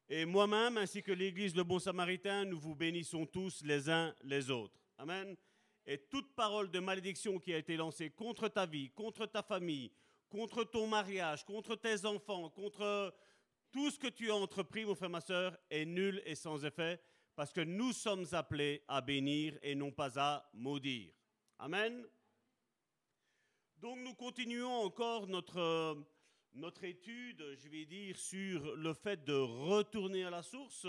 Et 0.10 0.26
moi-même, 0.26 0.78
ainsi 0.78 1.04
que 1.04 1.12
l'Église 1.12 1.56
Le 1.56 1.64
Bon 1.64 1.80
Samaritain, 1.80 2.46
nous 2.46 2.60
vous 2.60 2.76
bénissons 2.76 3.26
tous 3.26 3.62
les 3.64 3.90
uns 3.90 4.16
les 4.24 4.50
autres. 4.50 4.80
Amen. 4.98 5.36
Et 5.90 5.98
toute 5.98 6.36
parole 6.36 6.70
de 6.70 6.80
malédiction 6.80 7.40
qui 7.40 7.54
a 7.54 7.58
été 7.58 7.78
lancée 7.78 8.10
contre 8.10 8.50
ta 8.50 8.66
vie, 8.66 8.90
contre 8.90 9.26
ta 9.26 9.42
famille, 9.42 9.90
contre 10.28 10.66
ton 10.66 10.86
mariage, 10.86 11.46
contre 11.46 11.78
tes 11.78 12.06
enfants, 12.06 12.50
contre 12.50 13.16
tout 13.72 13.90
ce 13.90 13.98
que 13.98 14.08
tu 14.08 14.30
as 14.30 14.36
entrepris, 14.36 14.84
mon 14.84 14.96
frère, 14.96 15.10
ma 15.10 15.22
soeur, 15.22 15.58
est 15.70 15.86
nul 15.86 16.22
et 16.26 16.36
sans 16.36 16.66
effet, 16.66 17.00
parce 17.38 17.54
que 17.54 17.62
nous 17.62 17.94
sommes 17.94 18.26
appelés 18.34 18.84
à 18.90 19.00
bénir 19.00 19.58
et 19.62 19.76
non 19.76 19.92
pas 19.92 20.20
à 20.20 20.50
maudire. 20.54 21.14
Amen. 21.58 22.06
Donc 23.78 23.98
nous 24.00 24.14
continuons 24.16 24.74
encore 24.84 25.26
notre, 25.28 26.06
notre 26.54 26.84
étude, 26.84 27.58
je 27.64 27.70
vais 27.70 27.86
dire, 27.86 28.18
sur 28.18 28.76
le 28.76 28.94
fait 28.94 29.24
de 29.24 29.34
retourner 29.34 30.26
à 30.26 30.32
la 30.32 30.44
source. 30.44 30.86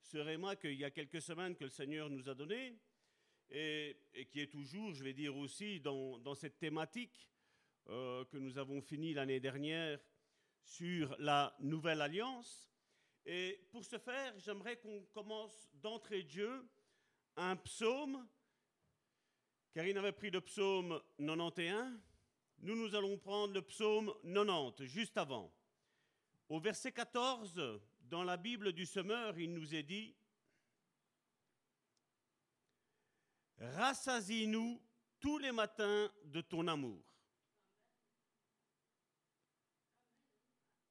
Ce 0.00 0.18
réma 0.18 0.54
qu'il 0.54 0.74
y 0.74 0.84
a 0.84 0.90
quelques 0.92 1.20
semaines 1.20 1.56
que 1.56 1.64
le 1.64 1.70
Seigneur 1.70 2.08
nous 2.08 2.28
a 2.28 2.34
donné 2.34 2.78
et, 3.50 3.96
qui 4.30 4.40
est 4.40 4.50
toujours, 4.50 4.92
je 4.94 5.04
vais 5.04 5.12
dire 5.12 5.36
aussi, 5.36 5.80
dans, 5.80 6.34
cette 6.34 6.58
thématique 6.58 7.30
euh, 7.88 8.24
que 8.26 8.36
nous 8.36 8.58
avons 8.58 8.80
fini 8.80 9.14
l'année 9.14 9.40
dernière 9.40 9.98
sur 10.62 11.16
la 11.18 11.56
nouvelle 11.60 12.02
alliance. 12.02 12.70
Et 13.24 13.60
pour 13.70 13.84
ce 13.84 13.98
faire, 13.98 14.38
j'aimerais 14.38 14.76
qu'on 14.76 15.02
commence 15.12 15.68
d'entrée 15.74 16.22
de 16.22 16.64
un 17.36 17.56
psaume. 17.56 18.26
Karine 19.72 19.98
avait 19.98 20.12
pris 20.12 20.30
le 20.30 20.40
psaume 20.40 21.00
91. 21.18 22.00
Nous, 22.60 22.74
nous 22.74 22.94
allons 22.94 23.16
prendre 23.18 23.54
le 23.54 23.62
psaume 23.62 24.12
90, 24.24 24.84
juste 24.84 25.16
avant. 25.16 25.52
Au 26.48 26.58
verset 26.58 26.92
14, 26.92 27.80
dans 28.00 28.24
la 28.24 28.36
Bible 28.36 28.72
du 28.72 28.86
semeur, 28.86 29.38
il 29.38 29.52
nous 29.52 29.74
est 29.74 29.82
dit 29.82 30.16
rassasie-nous 33.60 34.80
tous 35.20 35.38
les 35.38 35.52
matins 35.52 36.10
de 36.24 36.40
ton 36.40 36.66
amour. 36.68 37.02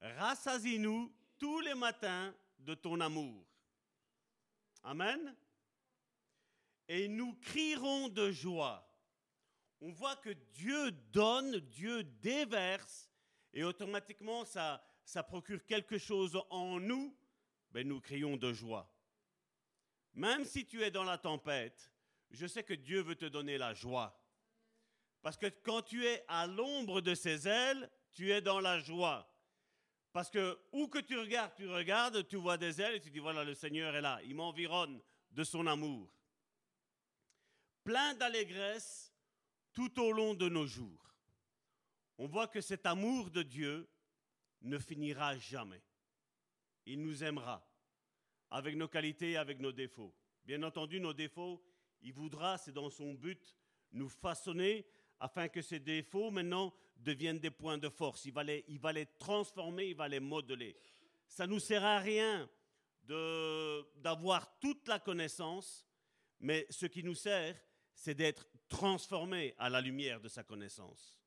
Rassasie-nous 0.02 1.14
tous 1.38 1.60
les 1.62 1.74
matins 1.74 2.34
de 2.60 2.76
ton 2.76 3.00
amour. 3.00 3.46
Amen. 4.84 5.36
Et 6.88 7.08
nous 7.08 7.34
crierons 7.36 8.10
de 8.10 8.32
joie. 8.32 8.84
On 9.82 9.92
voit 9.92 10.16
que 10.16 10.30
Dieu 10.54 10.92
donne, 11.12 11.60
Dieu 11.60 12.04
déverse, 12.04 13.10
et 13.54 13.64
automatiquement 13.64 14.46
ça, 14.46 14.84
ça 15.04 15.24
procure 15.24 15.66
quelque 15.66 15.98
chose 15.98 16.40
en 16.50 16.80
nous, 16.80 17.16
ben 17.72 17.88
nous 17.88 18.02
crions 18.02 18.38
de 18.38 18.54
joie. 18.54 18.92
Même 20.14 20.46
si 20.46 20.66
tu 20.66 20.82
es 20.82 20.92
dans 20.92 21.04
la 21.04 21.18
tempête, 21.18 21.92
je 22.32 22.48
sais 22.48 22.64
que 22.64 22.74
Dieu 22.74 23.02
veut 23.02 23.16
te 23.16 23.26
donner 23.26 23.58
la 23.58 23.74
joie. 23.74 24.20
Parce 25.22 25.38
que 25.38 25.48
quand 25.48 25.82
tu 25.82 26.06
es 26.06 26.24
à 26.28 26.48
l'ombre 26.48 27.02
de 27.02 27.16
ses 27.16 27.48
ailes, 27.48 27.90
tu 28.12 28.32
es 28.32 28.42
dans 28.42 28.60
la 28.60 28.80
joie. 28.80 29.30
Parce 30.14 30.30
que 30.30 30.60
où 30.72 30.88
que 30.88 31.00
tu 31.00 31.18
regardes, 31.18 31.54
tu 31.56 31.68
regardes, 31.68 32.28
tu 32.28 32.38
vois 32.38 32.58
des 32.58 32.82
ailes 32.82 32.96
et 32.96 33.02
tu 33.02 33.12
dis 33.12 33.20
voilà, 33.20 33.44
le 33.44 33.54
Seigneur 33.54 33.96
est 33.96 34.02
là, 34.02 34.20
il 34.24 34.36
m'environne 34.36 35.02
de 35.32 35.44
son 35.44 35.68
amour. 35.68 36.10
Plein 37.84 38.14
d'allégresse 38.16 39.14
tout 39.74 40.00
au 40.02 40.12
long 40.12 40.34
de 40.34 40.50
nos 40.50 40.66
jours. 40.66 41.14
On 42.18 42.28
voit 42.28 42.48
que 42.48 42.62
cet 42.62 42.86
amour 42.86 43.30
de 43.30 43.44
Dieu 43.44 43.88
ne 44.62 44.80
finira 44.80 45.38
jamais. 45.38 45.84
Il 46.86 47.02
nous 47.04 47.24
aimera 47.24 47.70
avec 48.50 48.76
nos 48.76 48.88
qualités, 48.88 49.38
avec 49.38 49.60
nos 49.60 49.72
défauts. 49.72 50.16
Bien 50.46 50.64
entendu, 50.64 51.00
nos 51.00 51.14
défauts, 51.14 51.64
il 52.02 52.14
voudra, 52.14 52.58
c'est 52.58 52.72
dans 52.72 52.90
son 52.90 53.14
but, 53.14 53.56
nous 53.92 54.10
façonner 54.10 54.86
afin 55.20 55.48
que 55.48 55.62
ces 55.62 55.80
défauts 55.80 56.32
maintenant 56.32 56.74
deviennent 56.98 57.40
des 57.40 57.52
points 57.52 57.78
de 57.78 57.90
force. 57.90 58.26
Il 58.26 58.34
va 58.34 58.44
les, 58.44 58.66
il 58.68 58.80
va 58.80 58.94
les 58.94 59.06
transformer, 59.18 59.88
il 59.90 59.96
va 59.96 60.08
les 60.08 60.20
modeler. 60.20 60.76
Ça 61.28 61.48
ne 61.48 61.54
nous 61.54 61.60
sert 61.60 61.84
à 61.84 62.00
rien 62.00 62.50
d'avoir 63.96 64.60
toute 64.60 64.88
la 64.88 65.00
connaissance, 65.00 65.86
mais 66.40 66.68
ce 66.70 66.86
qui 66.86 67.04
nous 67.04 67.16
sert, 67.16 67.56
c'est 67.94 68.16
d'être 68.16 68.48
transformé 68.68 69.56
à 69.58 69.70
la 69.70 69.82
lumière 69.82 70.20
de 70.20 70.28
sa 70.28 70.44
connaissance. 70.44 71.20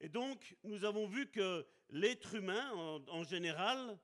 Et 0.00 0.08
donc, 0.08 0.56
nous 0.62 0.84
avons 0.84 1.06
vu 1.06 1.30
que 1.30 1.66
l'être 1.90 2.34
humain, 2.34 2.70
en, 3.08 3.22
général, 3.24 3.98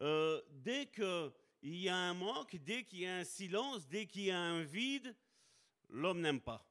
euh, 0.00 0.40
dès 0.50 0.86
que 0.86 1.32
il 1.64 1.76
y 1.76 1.88
a 1.88 1.96
un 1.96 2.12
manque, 2.12 2.56
dès 2.56 2.84
qu'il 2.84 3.00
y 3.00 3.06
a 3.06 3.16
un 3.16 3.24
silence, 3.24 3.88
dès 3.88 4.04
qu'il 4.04 4.24
y 4.24 4.30
a 4.30 4.38
un 4.38 4.62
vide, 4.62 5.16
l'homme 5.88 6.20
n'aime 6.20 6.40
pas. 6.40 6.62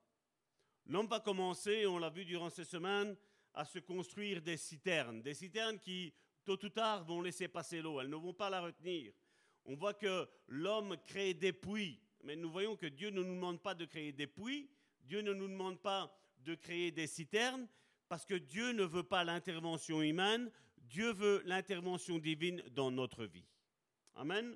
L'homme 0.85 1.07
va 1.07 1.19
commencer, 1.19 1.87
on 1.87 1.97
l'a 1.97 2.11
vu 2.11 2.25
durant 2.25 2.51
ces 2.51 2.63
semaines, 2.63 3.17
à 3.55 3.65
se 3.65 3.79
construire 3.79 4.39
des 4.41 4.55
citernes, 4.55 5.23
des 5.23 5.33
citernes 5.33 5.79
qui, 5.79 6.13
tôt 6.45 6.63
ou 6.63 6.69
tard, 6.69 7.03
vont 7.05 7.21
laisser 7.21 7.47
passer 7.47 7.81
l'eau, 7.81 7.99
elles 7.99 8.09
ne 8.09 8.15
vont 8.15 8.33
pas 8.35 8.51
la 8.51 8.61
retenir. 8.61 9.11
On 9.65 9.75
voit 9.75 9.95
que 9.95 10.29
l'homme 10.47 10.95
crée 11.05 11.33
des 11.33 11.53
puits, 11.53 11.99
mais 12.23 12.35
nous 12.35 12.51
voyons 12.51 12.75
que 12.75 12.85
Dieu 12.85 13.09
ne 13.09 13.23
nous 13.23 13.33
demande 13.35 13.61
pas 13.61 13.73
de 13.73 13.85
créer 13.85 14.11
des 14.11 14.27
puits, 14.27 14.69
Dieu 15.01 15.21
ne 15.21 15.33
nous 15.33 15.47
demande 15.47 15.79
pas 15.79 16.15
de 16.37 16.53
créer 16.53 16.91
des 16.91 17.07
citernes, 17.07 17.67
parce 18.09 18.25
que 18.25 18.35
Dieu 18.35 18.73
ne 18.73 18.83
veut 18.83 19.01
pas 19.01 19.23
l'intervention 19.23 20.03
humaine, 20.03 20.51
Dieu 20.77 21.11
veut 21.13 21.41
l'intervention 21.45 22.19
divine 22.19 22.61
dans 22.71 22.91
notre 22.91 23.25
vie. 23.25 23.47
Amen. 24.15 24.55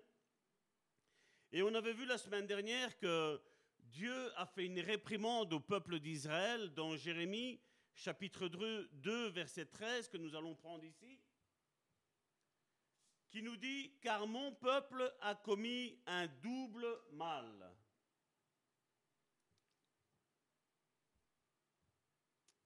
Et 1.52 1.64
on 1.64 1.74
avait 1.74 1.94
vu 1.94 2.06
la 2.06 2.18
semaine 2.18 2.46
dernière 2.46 2.98
que 2.98 3.42
Dieu 3.80 4.32
a 4.38 4.46
fait 4.46 4.66
une 4.66 4.80
réprimande 4.82 5.54
au 5.54 5.62
peuple 5.62 6.00
d'Israël 6.00 6.74
dans 6.74 6.98
Jérémie 6.98 7.62
chapitre 7.96 8.48
2, 8.48 9.30
verset 9.30 9.66
13 9.66 10.10
que 10.10 10.18
nous 10.18 10.36
allons 10.36 10.56
prendre 10.56 10.84
ici, 10.84 11.20
qui 13.30 13.42
nous 13.42 13.56
dit, 13.56 13.94
car 14.02 14.28
mon 14.28 14.54
peuple 14.56 15.14
a 15.22 15.36
commis 15.36 15.98
un 16.06 16.28
double 16.28 16.86
mal. 17.14 17.74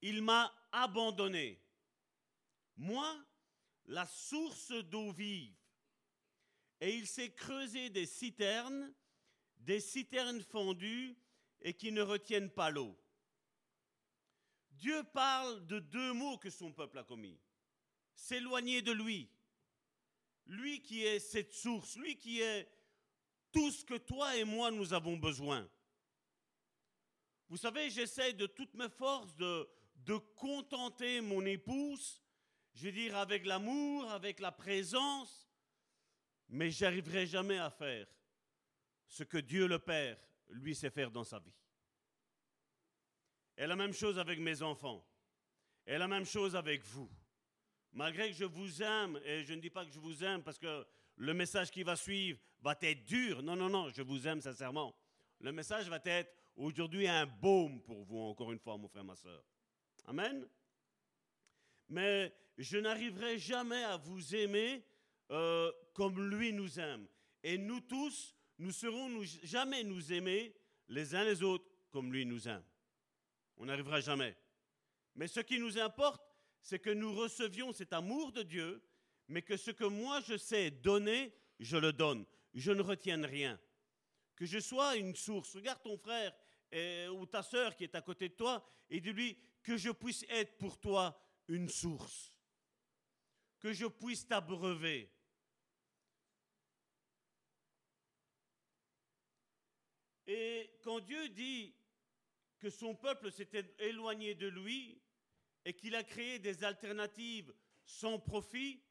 Il 0.00 0.22
m'a 0.22 0.52
abandonné. 0.72 1.62
Moi, 2.76 3.16
la 3.86 4.06
source 4.06 4.72
d'eau 4.72 5.12
vive 5.12 5.61
et 6.82 6.96
il 6.96 7.06
s'est 7.06 7.30
creusé 7.30 7.90
des 7.90 8.06
citernes, 8.06 8.92
des 9.58 9.78
citernes 9.78 10.42
fendues 10.42 11.16
et 11.60 11.74
qui 11.74 11.92
ne 11.92 12.02
retiennent 12.02 12.50
pas 12.50 12.70
l'eau. 12.70 12.98
Dieu 14.72 15.04
parle 15.14 15.64
de 15.68 15.78
deux 15.78 16.12
mots 16.12 16.38
que 16.38 16.50
son 16.50 16.72
peuple 16.72 16.98
a 16.98 17.04
commis. 17.04 17.38
S'éloigner 18.16 18.82
de 18.82 18.90
lui. 18.90 19.30
lui 20.46 20.82
qui 20.82 21.04
est 21.04 21.20
cette 21.20 21.52
source, 21.52 21.94
lui 21.94 22.16
qui 22.16 22.40
est 22.40 22.68
tout 23.52 23.70
ce 23.70 23.84
que 23.84 23.98
toi 23.98 24.36
et 24.36 24.42
moi 24.42 24.72
nous 24.72 24.92
avons 24.92 25.16
besoin. 25.16 25.70
Vous 27.48 27.58
savez, 27.58 27.90
j'essaie 27.90 28.32
de 28.32 28.46
toutes 28.46 28.74
mes 28.74 28.88
forces 28.88 29.36
de, 29.36 29.70
de 29.98 30.16
contenter 30.16 31.20
mon 31.20 31.46
épouse, 31.46 32.20
je 32.74 32.86
veux 32.86 32.92
dire 32.92 33.16
avec 33.16 33.46
l'amour, 33.46 34.10
avec 34.10 34.40
la 34.40 34.50
présence, 34.50 35.41
mais 36.52 36.70
j'arriverai 36.70 37.26
jamais 37.26 37.58
à 37.58 37.70
faire 37.70 38.06
ce 39.06 39.24
que 39.24 39.38
Dieu 39.38 39.66
le 39.66 39.78
Père, 39.78 40.18
lui, 40.50 40.74
sait 40.74 40.90
faire 40.90 41.10
dans 41.10 41.24
sa 41.24 41.38
vie. 41.38 41.54
Et 43.56 43.66
la 43.66 43.74
même 43.74 43.94
chose 43.94 44.18
avec 44.18 44.38
mes 44.38 44.60
enfants. 44.60 45.02
Et 45.86 45.96
la 45.96 46.06
même 46.06 46.26
chose 46.26 46.54
avec 46.54 46.84
vous. 46.84 47.10
Malgré 47.92 48.28
que 48.28 48.36
je 48.36 48.44
vous 48.44 48.82
aime, 48.82 49.18
et 49.24 49.44
je 49.44 49.54
ne 49.54 49.60
dis 49.60 49.70
pas 49.70 49.86
que 49.86 49.90
je 49.90 49.98
vous 49.98 50.22
aime 50.22 50.42
parce 50.42 50.58
que 50.58 50.86
le 51.16 51.32
message 51.32 51.70
qui 51.70 51.82
va 51.82 51.96
suivre 51.96 52.38
va 52.60 52.76
être 52.82 53.04
dur. 53.04 53.42
Non, 53.42 53.56
non, 53.56 53.70
non, 53.70 53.88
je 53.88 54.02
vous 54.02 54.28
aime 54.28 54.42
sincèrement. 54.42 54.94
Le 55.40 55.52
message 55.52 55.88
va 55.88 56.00
être 56.04 56.34
aujourd'hui 56.56 57.08
un 57.08 57.24
baume 57.24 57.80
pour 57.82 58.04
vous, 58.04 58.18
encore 58.18 58.52
une 58.52 58.58
fois, 58.58 58.76
mon 58.76 58.88
frère, 58.88 59.04
ma 59.04 59.16
soeur. 59.16 59.42
Amen. 60.04 60.46
Mais 61.88 62.34
je 62.58 62.76
n'arriverai 62.76 63.38
jamais 63.38 63.82
à 63.84 63.96
vous 63.96 64.34
aimer 64.34 64.84
euh, 65.32 65.72
comme 65.94 66.30
lui 66.30 66.52
nous 66.52 66.78
aime. 66.78 67.06
Et 67.42 67.58
nous 67.58 67.80
tous, 67.80 68.36
nous 68.58 68.70
serons 68.70 69.22
jamais 69.42 69.82
nous 69.82 70.12
aimer 70.12 70.54
les 70.88 71.14
uns 71.14 71.24
les 71.24 71.42
autres 71.42 71.68
comme 71.90 72.12
lui 72.12 72.26
nous 72.26 72.46
aime. 72.48 72.62
On 73.56 73.64
n'arrivera 73.64 74.00
jamais. 74.00 74.36
Mais 75.14 75.26
ce 75.28 75.40
qui 75.40 75.58
nous 75.58 75.78
importe, 75.78 76.22
c'est 76.60 76.78
que 76.78 76.90
nous 76.90 77.14
recevions 77.14 77.72
cet 77.72 77.92
amour 77.92 78.32
de 78.32 78.42
Dieu, 78.42 78.82
mais 79.28 79.42
que 79.42 79.56
ce 79.56 79.70
que 79.70 79.84
moi 79.84 80.20
je 80.20 80.36
sais 80.36 80.70
donner, 80.70 81.34
je 81.58 81.76
le 81.76 81.92
donne. 81.92 82.24
Je 82.54 82.70
ne 82.72 82.82
retienne 82.82 83.24
rien. 83.24 83.58
Que 84.36 84.44
je 84.44 84.58
sois 84.58 84.96
une 84.96 85.16
source. 85.16 85.54
Regarde 85.56 85.82
ton 85.82 85.96
frère 85.96 86.32
ou 87.12 87.26
ta 87.26 87.42
sœur 87.42 87.74
qui 87.74 87.84
est 87.84 87.94
à 87.94 88.02
côté 88.02 88.28
de 88.28 88.34
toi 88.34 88.64
et 88.90 89.00
dis-lui 89.00 89.38
que 89.62 89.76
je 89.76 89.90
puisse 89.90 90.24
être 90.28 90.58
pour 90.58 90.78
toi 90.78 91.18
une 91.48 91.68
source. 91.68 92.34
Que 93.60 93.72
je 93.72 93.86
puisse 93.86 94.26
t'abreuver. 94.26 95.10
Et 100.34 100.70
quand 100.82 101.00
Dieu 101.00 101.28
dit 101.28 101.74
que 102.58 102.70
son 102.70 102.94
peuple 102.94 103.30
s'était 103.30 103.70
éloigné 103.80 104.34
de 104.34 104.46
lui 104.46 104.98
et 105.66 105.74
qu'il 105.74 105.94
a 105.94 106.02
créé 106.02 106.38
des 106.38 106.64
alternatives 106.64 107.52
sans 107.84 108.18
profit, 108.18 108.82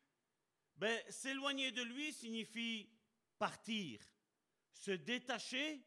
ben, 0.75 1.01
s'éloigner 1.09 1.71
de 1.71 1.81
lui 1.81 2.13
signifie 2.13 2.87
partir, 3.39 3.99
se 4.71 4.91
détacher 4.91 5.81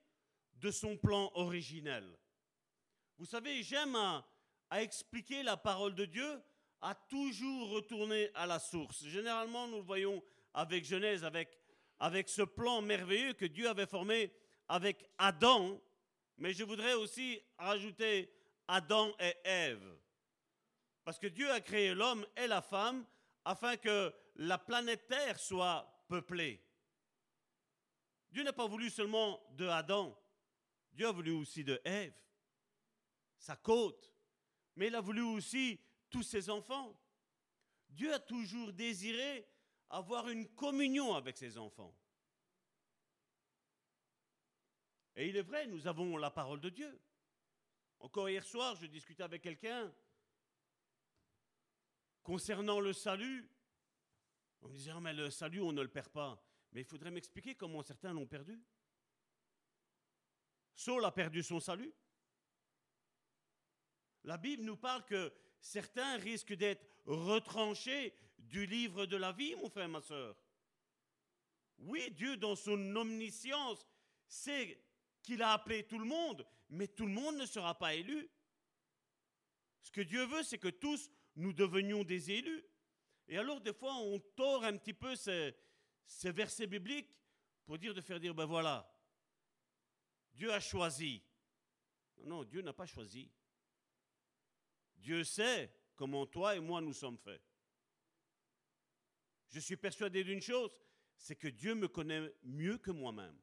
de 0.55 0.72
son 0.72 0.96
plan 0.96 1.30
originel. 1.34 2.18
Vous 3.16 3.26
savez, 3.26 3.62
j'aime 3.62 3.94
à, 3.94 4.28
expliquer 4.72 5.44
la 5.44 5.57
parole 5.57 5.94
de 5.94 6.05
Dieu, 6.05 6.42
à 6.80 6.96
toujours 6.96 7.68
retourner 7.68 8.28
à 8.34 8.44
la 8.44 8.59
source. 8.59 9.07
Généralement, 9.07 9.68
nous 9.68 9.76
le 9.76 9.84
voyons 9.84 10.20
avec 10.52 10.84
Genèse, 10.84 11.22
avec, 11.22 11.57
avec 12.00 12.28
ce 12.28 12.42
plan 12.42 12.82
merveilleux 12.82 13.34
que 13.34 13.44
Dieu 13.44 13.68
avait 13.68 13.86
formé 13.86 14.32
avec 14.69 15.09
Adam, 15.19 15.81
mais 16.37 16.53
je 16.53 16.65
voudrais 16.65 16.95
aussi 16.95 17.41
rajouter 17.59 18.33
Adam 18.69 19.12
et 19.19 19.35
Ève. 19.45 19.99
Parce 21.05 21.19
que 21.19 21.27
Dieu 21.27 21.51
a 21.51 21.61
créé 21.61 21.95
l'homme 21.95 22.27
et 22.37 22.47
la 22.47 22.62
femme 22.62 23.05
afin 23.45 23.77
que 23.77 24.12
la 24.37 24.59
planète 24.59 25.07
Terre 25.07 25.39
soit 25.39 26.05
peuplée. 26.09 26.62
Dieu 28.31 28.43
n'a 28.43 28.53
pas 28.53 28.67
voulu 28.67 28.91
seulement 28.91 29.41
de 29.53 29.67
Adam, 29.67 30.19
Dieu 30.93 31.07
a 31.07 31.12
voulu 31.12 31.33
aussi 31.33 31.62
de 31.62 31.81
Ève, 31.85 32.15
sa 33.37 33.57
côte, 33.57 34.12
mais 34.77 34.89
il 34.89 34.95
a 34.95 35.01
voulu 35.01 35.23
aussi 35.23 35.81
tous 36.11 36.23
ses 36.23 36.51
enfants. 36.51 36.99
Dieu 37.89 38.12
a 38.12 38.19
toujours 38.19 38.73
désiré 38.73 39.47
avoir 39.91 40.29
une 40.29 40.49
communion 40.49 41.15
avec 41.15 41.37
ses 41.37 41.59
enfants. 41.59 41.95
Et 45.17 45.29
il 45.29 45.37
est 45.37 45.43
vrai, 45.43 45.67
nous 45.67 45.87
avons 45.87 46.17
la 46.17 46.31
parole 46.31 46.61
de 46.61 46.71
Dieu. 46.71 47.01
Encore 48.01 48.29
hier 48.29 48.45
soir, 48.45 48.75
je 48.77 48.87
discutais 48.87 49.23
avec 49.23 49.43
quelqu'un 49.43 49.93
concernant 52.23 52.81
le 52.81 52.93
salut. 52.93 53.49
On 54.62 54.69
me 54.69 54.75
disait, 54.75 54.91
ah, 54.95 55.01
mais 55.01 55.12
le 55.12 55.31
salut, 55.31 55.61
on 55.61 55.73
ne 55.73 55.83
le 55.83 55.89
perd 55.89 56.09
pas. 56.09 56.43
Mais 56.73 56.81
il 56.81 56.85
faudrait 56.85 57.11
m'expliquer 57.11 57.55
comment 57.55 57.83
certains 57.83 58.12
l'ont 58.12 58.27
perdu. 58.27 58.61
Saul 60.75 61.05
a 61.05 61.12
perdu 61.12 61.43
son 61.43 61.61
salut. 61.61 61.93
La 64.25 64.39
Bible 64.39 64.65
nous 64.65 64.77
parle 64.77 65.05
que 65.05 65.33
certains 65.61 66.17
risquent 66.17 66.55
d'être 66.55 66.85
retranchés 67.05 68.15
du 68.39 68.67
livre 68.67 69.07
de 69.07 69.17
la 69.17 69.33
vie, 69.33 69.55
mon 69.55 69.69
frère, 69.69 69.89
ma 69.89 70.01
soeur. 70.01 70.37
Oui, 71.79 72.11
Dieu, 72.11 72.37
dans 72.37 72.57
son 72.57 72.97
omniscience, 72.97 73.87
sait 74.27 74.83
qu'il 75.25 75.43
a 75.43 75.55
appelé 75.55 75.83
tout 75.83 75.99
le 75.99 76.05
monde, 76.05 76.47
mais 76.68 76.87
tout 76.87 77.07
le 77.07 77.12
monde 77.12 77.37
ne 77.37 77.47
sera 77.47 77.77
pas 77.77 77.95
élu. 77.95 78.31
Ce 79.81 79.91
que 79.91 80.03
Dieu 80.03 80.25
veut, 80.27 80.43
c'est 80.45 80.59
que 80.59 80.68
tous 80.68 81.11
nous 81.35 81.53
devenions 81.53 82.05
des 82.05 82.31
élus. 82.31 82.62
Et 83.27 83.39
alors, 83.39 83.61
des 83.61 83.72
fois, 83.72 83.97
on 83.97 84.20
tord 84.20 84.64
un 84.64 84.77
petit 84.77 84.93
peu 84.93 85.16
ces, 85.16 85.57
versets 86.25 86.66
bibliques 86.66 87.11
pour 87.64 87.79
dire 87.79 87.95
de 87.95 88.03
faire 88.03 88.20
dire, 88.20 88.35
ben 88.35 88.45
voilà, 88.45 88.89
Dieu 90.35 90.53
a 90.53 90.61
choisi. 90.61 91.22
Non, 92.18 92.27
non, 92.27 92.45
Dieu 92.45 92.61
n'a 92.61 92.75
pas 92.75 92.87
choisi. 92.87 93.31
Dieu 94.97 95.25
sait 95.25 95.75
comment 95.97 96.27
toi 96.27 96.55
et 96.55 96.61
moi 96.61 96.81
nous 96.81 96.93
sommes 96.93 97.18
faits. 97.18 97.43
Je 99.49 99.61
suis 99.61 99.77
persuadé 99.77 100.22
d'une 100.22 100.41
chose, 100.43 100.77
c'est 101.16 101.37
que 101.37 101.49
Dieu 101.49 101.75
me 101.75 101.89
connaît 101.89 102.31
mieux 102.43 102.77
que 102.77 102.91
moi-même. 102.91 103.39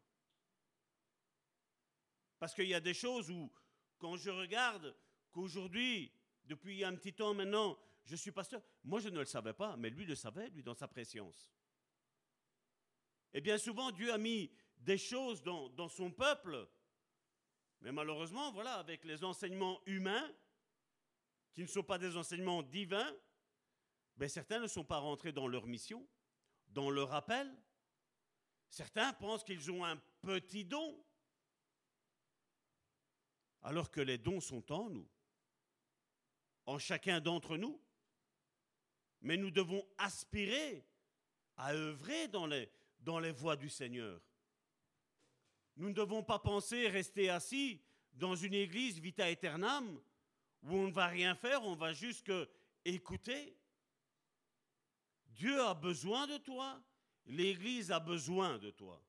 Parce 2.41 2.55
qu'il 2.55 2.65
y 2.65 2.73
a 2.73 2.79
des 2.79 2.95
choses 2.95 3.29
où, 3.29 3.51
quand 3.99 4.17
je 4.17 4.31
regarde 4.31 4.95
qu'aujourd'hui, 5.31 6.11
depuis 6.43 6.83
un 6.83 6.95
petit 6.95 7.13
temps 7.13 7.35
maintenant, 7.35 7.77
je 8.03 8.15
suis 8.15 8.31
pasteur, 8.31 8.63
moi 8.83 8.99
je 8.99 9.09
ne 9.09 9.19
le 9.19 9.25
savais 9.25 9.53
pas, 9.53 9.77
mais 9.77 9.91
lui 9.91 10.05
le 10.05 10.15
savait, 10.15 10.49
lui, 10.49 10.63
dans 10.63 10.73
sa 10.73 10.87
préscience. 10.87 11.53
Et 13.31 13.41
bien 13.41 13.59
souvent, 13.59 13.91
Dieu 13.91 14.11
a 14.11 14.17
mis 14.17 14.51
des 14.79 14.97
choses 14.97 15.43
dans, 15.43 15.87
son 15.87 16.09
peuple, 16.11 16.67
mais 17.81 17.91
malheureusement, 17.91 18.51
voilà, 18.51 18.73
avec 18.73 19.03
les 19.05 19.23
enseignements 19.23 19.79
humains, 19.85 20.27
qui 21.53 21.61
ne 21.61 21.67
sont 21.67 21.83
pas 21.83 21.99
des 21.99 22.17
enseignements 22.17 22.63
divins, 22.63 23.15
ben 24.17 24.27
certains 24.27 24.57
ne 24.61 24.67
sont 24.67 24.83
pas 24.83 24.97
rentrés 24.97 25.31
dans 25.31 25.47
leur 25.47 25.67
mission, 25.67 26.07
dans 26.69 26.89
leur 26.89 27.13
appel. 27.13 27.55
Certains 28.67 29.13
pensent 29.13 29.43
qu'ils 29.43 29.69
ont 29.69 29.85
un 29.85 30.01
petit 30.23 30.65
don, 30.65 31.05
alors 33.63 33.91
que 33.91 34.01
les 34.01 34.17
dons 34.17 34.41
sont 34.41 34.71
en 34.71 34.89
nous, 34.89 35.07
en 36.65 36.79
chacun 36.79 37.19
d'entre 37.19 37.57
nous. 37.57 37.79
Mais 39.21 39.37
nous 39.37 39.51
devons 39.51 39.85
aspirer 39.97 40.83
à 41.57 41.73
œuvrer 41.73 42.27
dans 42.27 42.47
les, 42.47 42.71
dans 42.99 43.19
les 43.19 43.31
voies 43.31 43.55
du 43.55 43.69
Seigneur. 43.69 44.19
Nous 45.77 45.89
ne 45.89 45.93
devons 45.93 46.23
pas 46.23 46.39
penser 46.39 46.87
rester 46.87 47.29
assis 47.29 47.81
dans 48.13 48.35
une 48.35 48.53
église 48.53 48.99
vita 48.99 49.25
aeternam 49.29 50.01
où 50.63 50.75
on 50.75 50.87
ne 50.87 50.91
va 50.91 51.07
rien 51.07 51.35
faire, 51.35 51.63
on 51.63 51.75
va 51.75 51.93
juste 51.93 52.31
écouter. 52.83 53.57
Dieu 55.27 55.61
a 55.61 55.73
besoin 55.73 56.27
de 56.27 56.37
toi, 56.37 56.81
l'église 57.25 57.91
a 57.91 57.99
besoin 57.99 58.57
de 58.57 58.71
toi. 58.71 59.01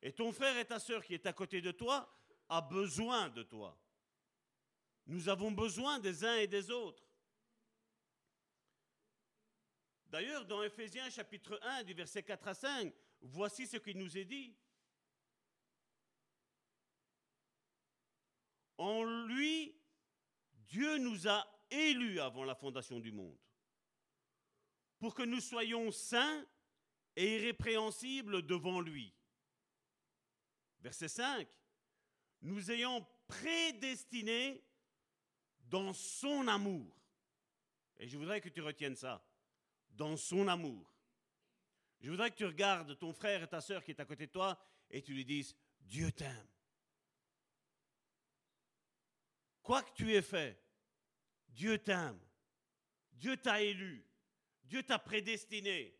Et 0.00 0.12
ton 0.12 0.32
frère 0.32 0.56
et 0.56 0.64
ta 0.64 0.78
sœur 0.78 1.04
qui 1.04 1.14
est 1.14 1.26
à 1.26 1.32
côté 1.32 1.60
de 1.60 1.72
toi 1.72 2.08
a 2.48 2.60
besoin 2.60 3.28
de 3.30 3.42
toi. 3.42 3.78
Nous 5.06 5.28
avons 5.28 5.50
besoin 5.50 5.98
des 5.98 6.24
uns 6.24 6.36
et 6.36 6.46
des 6.46 6.70
autres. 6.70 7.04
D'ailleurs, 10.06 10.46
dans 10.46 10.62
Ephésiens 10.62 11.10
chapitre 11.10 11.58
1, 11.62 11.84
du 11.84 11.94
verset 11.94 12.22
4 12.22 12.48
à 12.48 12.54
5, 12.54 12.94
voici 13.20 13.66
ce 13.66 13.76
qu'il 13.76 13.98
nous 13.98 14.16
est 14.16 14.24
dit. 14.24 14.56
En 18.78 19.04
lui, 19.04 19.74
Dieu 20.52 20.98
nous 20.98 21.28
a 21.28 21.46
élus 21.70 22.20
avant 22.20 22.44
la 22.44 22.54
fondation 22.54 23.00
du 23.00 23.12
monde, 23.12 23.38
pour 24.98 25.14
que 25.14 25.22
nous 25.22 25.40
soyons 25.40 25.90
saints 25.90 26.46
et 27.16 27.36
irrépréhensibles 27.36 28.46
devant 28.46 28.80
lui. 28.80 29.12
Verset 30.80 31.08
5 31.08 31.48
nous 32.42 32.70
ayant 32.70 33.06
prédestinés 33.26 34.64
dans 35.66 35.92
son 35.92 36.48
amour. 36.48 36.94
Et 37.98 38.08
je 38.08 38.16
voudrais 38.16 38.40
que 38.40 38.48
tu 38.48 38.60
retiennes 38.60 38.96
ça, 38.96 39.24
dans 39.90 40.16
son 40.16 40.48
amour. 40.48 40.94
Je 42.00 42.10
voudrais 42.10 42.30
que 42.30 42.36
tu 42.36 42.44
regardes 42.44 42.96
ton 42.98 43.12
frère 43.12 43.42
et 43.42 43.48
ta 43.48 43.60
sœur 43.60 43.82
qui 43.82 43.90
est 43.90 44.00
à 44.00 44.04
côté 44.04 44.26
de 44.26 44.32
toi 44.32 44.58
et 44.90 45.02
tu 45.02 45.12
lui 45.12 45.24
dises, 45.24 45.56
Dieu 45.80 46.12
t'aime. 46.12 46.48
Quoi 49.62 49.82
que 49.82 49.92
tu 49.92 50.14
aies 50.14 50.22
fait, 50.22 50.62
Dieu 51.48 51.78
t'aime. 51.78 52.18
Dieu 53.12 53.36
t'a 53.36 53.60
élu. 53.60 54.06
Dieu 54.64 54.82
t'a 54.82 54.98
prédestiné. 54.98 55.94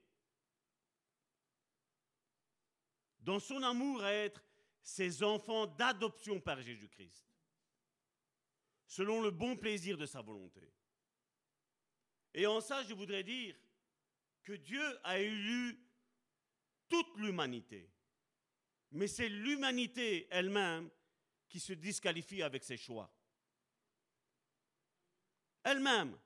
Dans 3.18 3.40
son 3.40 3.62
amour 3.62 4.02
à 4.02 4.12
être 4.12 4.42
ses 4.82 5.22
enfants 5.22 5.66
d'adoption 5.66 6.40
par 6.40 6.60
Jésus-Christ, 6.60 7.26
selon 8.86 9.22
le 9.22 9.30
bon 9.30 9.56
plaisir 9.56 9.96
de 9.96 10.06
sa 10.06 10.22
volonté. 10.22 10.72
Et 12.34 12.46
en 12.46 12.60
ça, 12.60 12.82
je 12.82 12.94
voudrais 12.94 13.24
dire 13.24 13.56
que 14.42 14.52
Dieu 14.52 14.98
a 15.04 15.18
élu 15.18 15.78
toute 16.88 17.16
l'humanité. 17.16 17.90
Mais 18.92 19.06
c'est 19.06 19.28
l'humanité 19.28 20.26
elle-même 20.30 20.90
qui 21.48 21.60
se 21.60 21.72
disqualifie 21.72 22.42
avec 22.42 22.64
ses 22.64 22.76
choix. 22.76 23.12
Elle-même. 25.64 26.16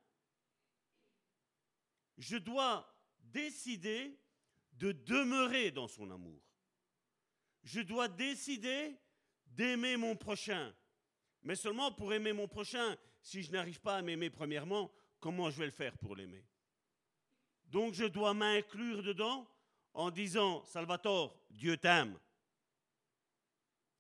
Je 2.19 2.37
dois 2.37 2.89
décider 3.19 4.21
de 4.75 4.93
demeurer 4.93 5.71
dans 5.71 5.89
son 5.89 6.11
amour. 6.11 6.41
Je 7.63 7.81
dois 7.81 8.09
décider 8.09 8.97
d'aimer 9.47 9.97
mon 9.97 10.17
prochain. 10.17 10.75
Mais 11.43 11.57
seulement 11.57 11.93
pour 11.93 12.13
aimer 12.13 12.33
mon 12.33 12.49
prochain, 12.49 12.97
si 13.21 13.43
je 13.43 13.53
n'arrive 13.53 13.81
pas 13.81 13.97
à 13.97 14.03
m'aimer 14.03 14.31
premièrement, 14.31 14.93
comment 15.21 15.51
je 15.51 15.59
vais 15.59 15.67
le 15.67 15.73
faire 15.73 15.97
pour 15.99 16.17
l'aimer? 16.17 16.45
Donc 17.67 17.95
je 17.95 18.05
dois 18.05 18.35
m'inclure 18.35 19.03
dedans 19.03 19.49
en 19.95 20.11
disant, 20.11 20.65
Salvatore, 20.65 21.39
Dieu 21.51 21.77
t'aime. 21.77 22.19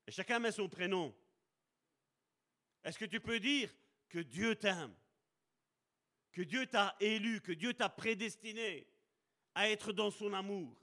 Et 0.07 0.11
chacun 0.11 0.39
met 0.39 0.53
son 0.53 0.69
prénom. 0.69 1.15
Est-ce 2.85 2.99
que 2.99 3.05
tu 3.05 3.21
peux 3.21 3.39
dire 3.39 3.73
que 4.09 4.19
Dieu 4.19 4.57
t'aime? 4.57 4.95
Que 6.33 6.43
Dieu 6.43 6.67
t'a 6.67 6.97
élu, 6.99 7.41
que 7.41 7.53
Dieu 7.53 7.75
t'a 7.75 7.89
prédestiné 7.89 8.87
à 9.55 9.69
être 9.69 9.93
dans 9.93 10.11
son 10.11 10.33
amour? 10.33 10.77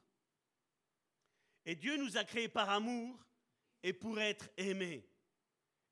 Et 1.66 1.76
Dieu 1.76 1.98
nous 1.98 2.18
a 2.18 2.24
créés 2.24 2.50
par 2.50 2.70
amour 2.70 3.18
et 3.84 3.94
pour 3.94 4.20
être 4.20 4.50
aimés. 4.58 5.08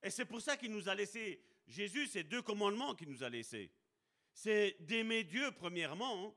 Et 0.02 0.10
c'est 0.10 0.26
pour 0.26 0.42
ça 0.42 0.58
qu'il 0.58 0.72
nous 0.72 0.90
a 0.90 0.96
laissé, 0.96 1.42
Jésus, 1.68 2.08
ces 2.08 2.24
deux 2.24 2.42
commandements 2.42 2.96
qu'il 2.96 3.10
nous 3.10 3.24
a 3.24 3.30
laissés. 3.30 3.72
C'est 4.34 4.78
d'aimer 4.82 5.24
Dieu 5.24 5.52
premièrement, 5.52 6.36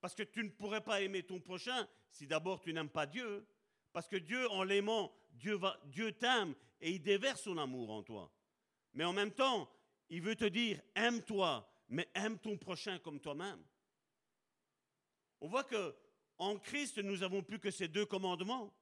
parce 0.00 0.14
que 0.14 0.22
tu 0.22 0.44
ne 0.44 0.50
pourrais 0.50 0.82
pas 0.82 1.00
aimer 1.00 1.22
ton 1.22 1.40
prochain 1.40 1.88
si 2.10 2.26
d'abord 2.26 2.60
tu 2.60 2.72
n'aimes 2.72 2.90
pas 2.90 3.06
Dieu. 3.06 3.46
Parce 3.92 4.08
que 4.08 4.16
Dieu, 4.16 4.50
en 4.50 4.62
l'aimant, 4.62 5.14
Dieu, 5.30 5.58
Dieu 5.86 6.12
t'aime 6.12 6.54
et 6.80 6.90
il 6.90 7.02
déverse 7.02 7.42
son 7.42 7.56
amour 7.58 7.90
en 7.90 8.02
toi. 8.02 8.30
Mais 8.92 9.04
en 9.04 9.12
même 9.12 9.32
temps, 9.32 9.70
il 10.10 10.20
veut 10.20 10.36
te 10.36 10.44
dire, 10.44 10.80
aime-toi, 10.94 11.66
mais 11.88 12.08
aime 12.14 12.38
ton 12.38 12.58
prochain 12.58 12.98
comme 12.98 13.20
toi-même. 13.20 13.62
On 15.40 15.48
voit 15.48 15.64
que 15.64 15.96
en 16.38 16.58
Christ, 16.58 16.98
nous 16.98 17.18
n'avons 17.18 17.42
plus 17.42 17.58
que 17.58 17.70
ces 17.70 17.88
deux 17.88 18.06
commandements. 18.06 18.74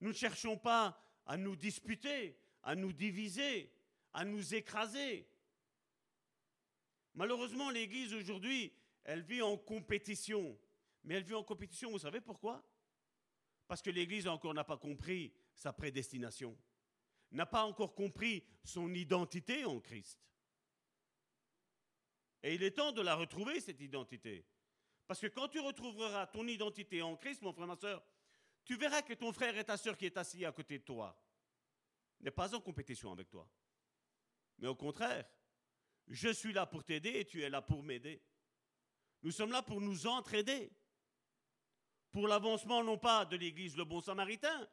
Nous 0.00 0.08
ne 0.10 0.14
cherchons 0.14 0.56
pas 0.56 1.00
à 1.26 1.36
nous 1.36 1.56
disputer, 1.56 2.36
à 2.62 2.74
nous 2.74 2.92
diviser, 2.92 3.72
à 4.12 4.24
nous 4.24 4.54
écraser. 4.54 5.28
Malheureusement, 7.14 7.70
l'Église 7.70 8.14
aujourd'hui, 8.14 8.72
elle 9.04 9.22
vit 9.22 9.42
en 9.42 9.56
compétition. 9.56 10.58
Mais 11.04 11.14
elle 11.14 11.24
vit 11.24 11.34
en 11.34 11.44
compétition, 11.44 11.90
vous 11.90 11.98
savez 11.98 12.20
pourquoi? 12.20 12.62
Parce 13.66 13.82
que 13.82 13.90
l'Église 13.90 14.26
encore 14.26 14.54
n'a 14.54 14.64
pas 14.64 14.76
compris 14.76 15.32
sa 15.54 15.72
prédestination, 15.72 16.56
n'a 17.30 17.46
pas 17.46 17.64
encore 17.64 17.94
compris 17.94 18.44
son 18.64 18.92
identité 18.94 19.64
en 19.64 19.80
Christ. 19.80 20.18
Et 22.42 22.54
il 22.54 22.62
est 22.62 22.72
temps 22.72 22.92
de 22.92 23.02
la 23.02 23.14
retrouver, 23.14 23.60
cette 23.60 23.80
identité. 23.80 24.44
Parce 25.10 25.18
que 25.18 25.26
quand 25.26 25.48
tu 25.48 25.58
retrouveras 25.58 26.28
ton 26.28 26.46
identité 26.46 27.02
en 27.02 27.16
Christ, 27.16 27.42
mon 27.42 27.52
frère, 27.52 27.66
ma 27.66 27.74
soeur, 27.74 28.00
tu 28.64 28.76
verras 28.76 29.02
que 29.02 29.12
ton 29.14 29.32
frère 29.32 29.58
et 29.58 29.64
ta 29.64 29.76
soeur 29.76 29.96
qui 29.96 30.06
est 30.06 30.16
assis 30.16 30.44
à 30.44 30.52
côté 30.52 30.78
de 30.78 30.84
toi 30.84 31.20
n'est 32.20 32.30
pas 32.30 32.54
en 32.54 32.60
compétition 32.60 33.10
avec 33.10 33.28
toi. 33.28 33.50
Mais 34.58 34.68
au 34.68 34.76
contraire, 34.76 35.28
je 36.06 36.28
suis 36.28 36.52
là 36.52 36.64
pour 36.64 36.84
t'aider 36.84 37.10
et 37.10 37.24
tu 37.24 37.42
es 37.42 37.50
là 37.50 37.60
pour 37.60 37.82
m'aider. 37.82 38.22
Nous 39.24 39.32
sommes 39.32 39.50
là 39.50 39.62
pour 39.62 39.80
nous 39.80 40.06
entraider. 40.06 40.70
Pour 42.12 42.28
l'avancement 42.28 42.84
non 42.84 42.96
pas 42.96 43.24
de 43.24 43.36
l'Église 43.36 43.76
le 43.76 43.84
bon 43.84 44.00
samaritain, 44.00 44.68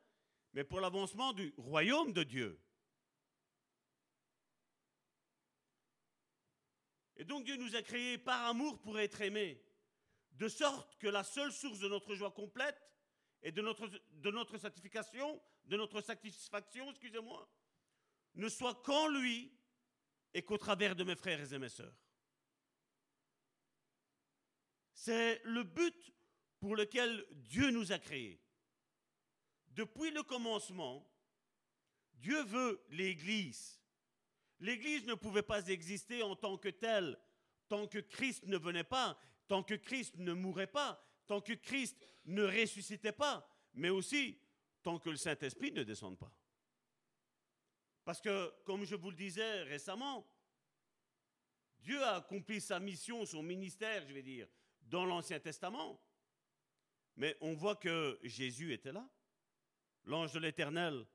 mais 0.54 0.64
pour 0.64 0.80
l'avancement 0.80 1.34
du 1.34 1.52
royaume 1.58 2.14
de 2.14 2.22
Dieu. 2.22 2.62
Et 7.16 7.26
donc 7.26 7.44
Dieu 7.44 7.56
nous 7.56 7.76
a 7.76 7.82
créés 7.82 8.20
par 8.20 8.46
amour 8.46 8.80
pour 8.80 9.00
être 9.00 9.20
aimés, 9.22 9.67
de 10.38 10.48
sorte 10.48 10.96
que 10.98 11.08
la 11.08 11.24
seule 11.24 11.52
source 11.52 11.80
de 11.80 11.88
notre 11.88 12.16
joie 12.16 12.32
complète 12.32 12.82
et 13.42 13.52
de 13.52 13.62
notre, 13.62 13.88
de 13.88 14.58
satisfaction, 14.58 15.42
de 15.66 15.78
notre 15.78 16.02
satisfaction, 16.02 16.90
excusez-moi, 16.90 17.50
ne 18.36 18.50
soit 18.50 18.76
qu'en 18.84 19.08
lui 19.08 19.52
et 20.34 20.44
qu'au 20.44 20.58
travers 20.58 20.96
de 20.96 21.04
mes 21.04 21.16
frères 21.16 21.52
et 21.52 21.60
mes 21.60 21.70
sœurs. 21.70 21.96
C'est 24.94 25.42
le 25.44 25.64
but 25.64 26.14
pour 26.60 26.76
lequel 26.76 27.26
Dieu 27.32 27.72
nous 27.72 27.92
a 27.92 28.00
créés. 28.00 28.42
Depuis 29.70 30.12
le 30.12 30.24
commencement, 30.24 31.08
Dieu 32.14 32.44
veut 32.44 32.84
l'Église. 32.90 33.80
L'Église 34.60 35.06
ne 35.06 35.14
pouvait 35.14 35.44
pas 35.44 35.68
exister 35.68 36.24
en 36.24 36.36
tant 36.36 36.58
que 36.58 36.70
telle 36.70 37.20
tant 37.68 37.88
que 37.88 38.00
Christ 38.00 38.46
ne 38.48 38.58
venait 38.58 38.84
pas, 38.84 39.20
tant 39.48 39.64
que 39.64 39.76
Christ 39.76 40.16
ne 40.18 40.34
mourait 40.34 40.68
pas, 40.68 41.04
tant 41.26 41.42
que 41.42 41.54
Christ 41.54 41.98
ne 42.26 42.44
ressuscitait 42.44 43.12
pas, 43.12 43.48
mais 43.74 43.90
aussi 43.90 44.40
tant 44.84 45.00
que 45.00 45.10
le 45.10 45.18
Saint-Esprit 45.18 45.72
ne 45.72 45.84
descende 45.84 46.18
pas. 46.18 46.32
Parce 48.04 48.22
que, 48.22 48.54
comme 48.64 48.86
je 48.86 48.96
vous 48.96 49.10
le 49.10 49.18
disais 49.18 49.64
récemment, 49.64 50.26
Dieu 51.80 52.02
a 52.04 52.16
accompli 52.16 52.62
sa 52.62 52.80
mission, 52.80 53.26
son 53.26 53.44
ministère, 53.44 54.06
je 54.08 54.14
vais 54.14 54.24
dire, 54.24 54.48
dans 54.82 55.06
l'Ancien 55.06 55.40
Testament. 55.40 56.02
Mais 57.18 57.36
on 57.42 57.54
voit 57.54 57.76
que 57.76 58.20
Jésus 58.24 58.74
était 58.74 58.92
là. 58.92 59.10
L'ange 60.06 60.32
de 60.34 60.40
l'Éternel, 60.40 61.06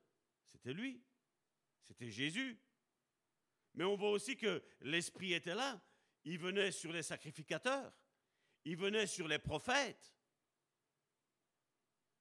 c'était 0.45 0.75
lui. 0.75 1.03
C'était 1.81 2.11
Jésus. 2.11 2.59
Mais 3.75 3.85
on 3.85 3.97
voit 3.97 4.11
aussi 4.11 4.37
que 4.37 4.63
l'Esprit 4.81 5.33
était 5.33 5.55
là. 5.55 5.81
Il 6.25 6.39
venait 6.39 6.73
sur 6.73 6.93
les 6.93 7.03
sacrificateurs. 7.03 7.93
Il 8.65 8.77
venait 8.77 9.07
sur 9.07 9.27
les 9.29 9.39
prophètes. 9.39 10.15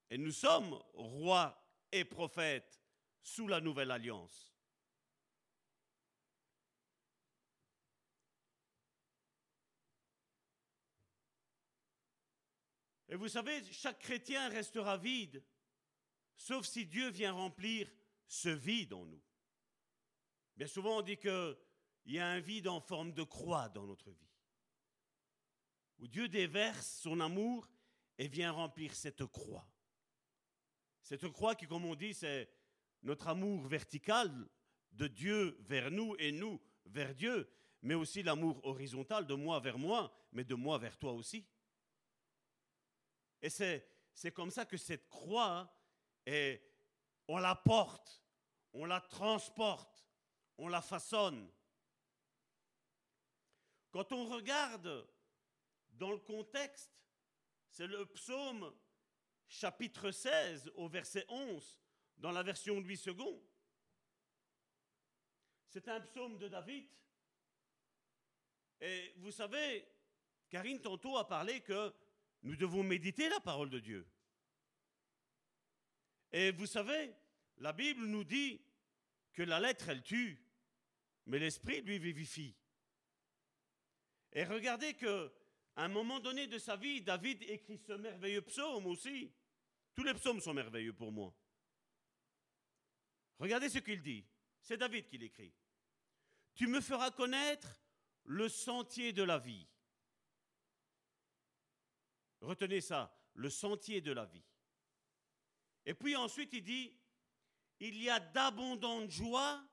Et 0.09 0.17
nous 0.17 0.31
sommes 0.31 0.73
rois 0.93 1.57
et 1.91 2.03
prophètes 2.03 2.81
sous 3.21 3.47
la 3.47 3.61
nouvelle 3.61 3.91
alliance. 3.91 4.51
Et 13.11 13.15
vous 13.15 13.27
savez, 13.27 13.61
chaque 13.73 13.99
chrétien 13.99 14.47
restera 14.47 14.97
vide, 14.97 15.43
sauf 16.37 16.65
si 16.65 16.85
Dieu 16.85 17.09
vient 17.09 17.33
remplir 17.33 17.91
ce 18.25 18.47
vide 18.47 18.93
en 18.93 19.05
nous. 19.05 19.21
Bien 20.55 20.67
souvent, 20.67 20.99
on 20.99 21.01
dit 21.01 21.17
qu'il 21.17 21.57
y 22.05 22.19
a 22.19 22.27
un 22.27 22.39
vide 22.39 22.69
en 22.69 22.79
forme 22.79 23.11
de 23.11 23.23
croix 23.23 23.67
dans 23.67 23.85
notre 23.85 24.11
vie, 24.11 24.30
où 26.01 26.07
Dieu 26.07 26.27
déverse 26.27 26.99
son 27.01 27.19
amour 27.19 27.69
et 28.17 28.27
vient 28.27 28.51
remplir 28.51 28.93
cette 28.95 29.25
croix. 29.25 29.65
Cette 31.01 31.27
croix 31.29 31.55
qui, 31.55 31.67
comme 31.67 31.85
on 31.85 31.95
dit, 31.95 32.13
c'est 32.13 32.49
notre 33.03 33.27
amour 33.27 33.65
vertical 33.67 34.49
de 34.91 35.07
Dieu 35.07 35.57
vers 35.61 35.89
nous 35.91 36.15
et 36.19 36.31
nous 36.31 36.59
vers 36.85 37.15
Dieu, 37.15 37.49
mais 37.81 37.93
aussi 37.93 38.23
l'amour 38.23 38.63
horizontal 38.65 39.25
de 39.25 39.33
moi 39.33 39.59
vers 39.59 39.77
moi, 39.77 40.13
mais 40.31 40.43
de 40.43 40.55
moi 40.55 40.77
vers 40.77 40.97
toi 40.97 41.13
aussi. 41.13 41.47
Et 43.41 43.49
c'est 43.49 44.31
comme 44.33 44.51
ça 44.51 44.65
que 44.65 44.77
cette 44.77 45.07
croix, 45.07 45.71
est, 46.25 46.61
on 47.27 47.37
la 47.37 47.55
porte, 47.55 48.21
on 48.73 48.85
la 48.85 49.01
transporte, 49.01 50.05
on 50.57 50.67
la 50.67 50.81
façonne. 50.81 51.51
Quand 53.91 54.11
on 54.11 54.25
regarde 54.25 55.07
dans 56.01 56.09
le 56.09 56.17
contexte, 56.17 56.91
c'est 57.69 57.85
le 57.85 58.07
psaume 58.07 58.75
chapitre 59.47 60.09
16 60.09 60.71
au 60.73 60.89
verset 60.89 61.23
11 61.29 61.79
dans 62.17 62.31
la 62.31 62.41
version 62.41 62.79
Louis 62.79 62.99
II. 63.05 63.39
C'est 65.67 65.87
un 65.89 66.01
psaume 66.01 66.39
de 66.39 66.47
David. 66.47 66.89
Et 68.81 69.13
vous 69.17 69.29
savez, 69.29 69.87
Karine 70.49 70.81
tantôt 70.81 71.17
a 71.17 71.27
parlé 71.27 71.61
que 71.61 71.93
nous 72.41 72.55
devons 72.55 72.81
méditer 72.81 73.29
la 73.29 73.39
parole 73.39 73.69
de 73.69 73.79
Dieu. 73.79 74.07
Et 76.31 76.51
vous 76.51 76.65
savez, 76.65 77.13
la 77.57 77.73
Bible 77.73 78.07
nous 78.07 78.23
dit 78.23 78.59
que 79.33 79.43
la 79.43 79.59
lettre, 79.59 79.89
elle 79.89 80.01
tue, 80.01 80.43
mais 81.27 81.37
l'esprit, 81.37 81.81
lui, 81.81 81.99
vivifie. 81.99 82.55
Et 84.33 84.43
regardez 84.45 84.95
que, 84.95 85.31
à 85.81 85.85
un 85.85 85.87
moment 85.87 86.19
donné 86.19 86.45
de 86.45 86.59
sa 86.59 86.75
vie, 86.75 87.01
David 87.01 87.41
écrit 87.41 87.79
ce 87.79 87.93
merveilleux 87.93 88.43
psaume 88.43 88.85
aussi. 88.85 89.33
Tous 89.95 90.03
les 90.03 90.13
psaumes 90.13 90.39
sont 90.39 90.53
merveilleux 90.53 90.93
pour 90.93 91.11
moi. 91.11 91.35
Regardez 93.39 93.67
ce 93.67 93.79
qu'il 93.79 93.99
dit. 93.99 94.23
C'est 94.61 94.77
David 94.77 95.07
qui 95.07 95.17
l'écrit. 95.17 95.51
Tu 96.53 96.67
me 96.67 96.81
feras 96.81 97.09
connaître 97.09 97.81
le 98.25 98.47
sentier 98.47 99.11
de 99.11 99.23
la 99.23 99.39
vie. 99.39 99.67
Retenez 102.41 102.81
ça, 102.81 103.19
le 103.33 103.49
sentier 103.49 104.01
de 104.01 104.11
la 104.11 104.25
vie. 104.25 104.45
Et 105.87 105.95
puis 105.95 106.15
ensuite, 106.15 106.53
il 106.53 106.63
dit, 106.63 106.95
il 107.79 108.03
y 108.03 108.07
a 108.07 108.19
d'abondantes 108.19 109.09
joies 109.09 109.67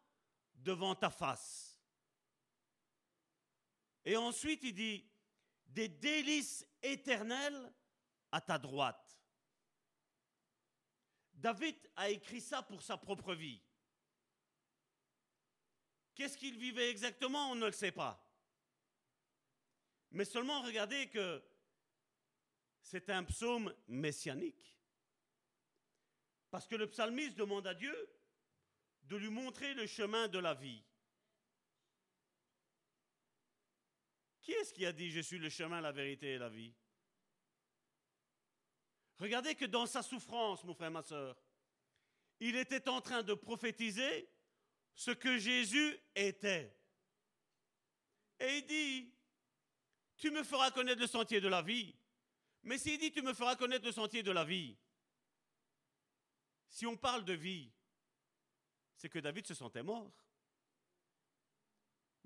devant 0.55 0.95
ta 0.95 1.11
face. 1.11 1.79
Et 4.07 4.17
ensuite, 4.17 4.63
il 4.63 4.73
dit, 4.73 5.08
des 5.69 5.89
délices 5.89 6.67
éternelles 6.83 7.73
à 8.33 8.41
ta 8.41 8.59
droite. 8.59 9.19
David 11.35 11.77
a 11.97 12.11
écrit 12.11 12.41
ça 12.41 12.63
pour 12.63 12.83
sa 12.83 12.97
propre 12.97 13.35
vie. 13.35 13.63
Qu'est-ce 16.15 16.37
qu'il 16.37 16.59
vivait 16.59 16.91
exactement 16.91 17.53
On 17.53 17.55
ne 17.55 17.67
le 17.67 17.73
sait 17.73 17.93
pas. 17.93 18.25
Mais 20.11 20.25
seulement 20.25 20.63
regardez 20.63 21.09
que 21.09 21.43
c'est 22.81 23.11
un 23.11 23.23
psaume 23.25 23.73
messianique. 23.87 24.75
Parce 26.51 26.67
que 26.67 26.75
le 26.75 26.89
psalmiste 26.89 27.37
demande 27.37 27.67
à 27.67 27.75
Dieu 27.75 27.95
de 29.03 29.17
lui 29.17 29.31
montrer 29.31 29.75
le 29.75 29.87
chemin 29.87 30.27
de 30.29 30.39
la 30.39 30.55
vie. 30.55 30.83
Qui 34.49 34.55
est-ce 34.55 34.73
qui 34.73 34.87
a 34.87 34.95
dit 34.95 35.11
je 35.11 35.21
suis 35.21 35.39
le 35.39 35.51
chemin, 35.51 35.79
la 35.83 35.93
vérité 35.93 36.33
et 36.33 36.39
la 36.39 36.49
vie? 36.49 36.73
Regardez 39.19 39.55
que 39.55 39.67
dans 39.67 39.85
sa 39.85 40.03
souffrance, 40.03 40.65
mon 40.65 40.73
frère, 40.73 40.91
ma 40.91 41.03
soeur, 41.03 41.37
il 42.41 42.57
était 42.57 42.89
en 42.89 43.03
train 43.03 43.23
de 43.23 43.35
prophétiser 43.35 44.27
ce 44.95 45.11
que 45.11 45.37
Jésus 45.37 46.01
était. 46.15 46.75
Et 48.41 48.57
il 48.57 48.65
dit, 48.65 49.15
tu 50.17 50.31
me 50.31 50.43
feras 50.43 50.71
connaître 50.71 51.03
le 51.03 51.07
sentier 51.09 51.43
de 51.43 51.49
la 51.49 51.61
vie. 51.61 51.95
Mais 52.63 52.79
s'il 52.79 52.99
dit, 52.99 53.13
tu 53.13 53.21
me 53.21 53.35
feras 53.35 53.55
connaître 53.55 53.85
le 53.85 53.93
sentier 53.93 54.23
de 54.23 54.31
la 54.31 54.47
vie, 54.47 54.79
si 56.71 56.87
on 56.87 56.97
parle 56.97 57.27
de 57.27 57.35
vie, 57.35 57.71
c'est 58.97 59.11
que 59.11 59.19
David 59.19 59.47
se 59.47 59.53
sentait 59.53 59.83
mort. 59.83 60.11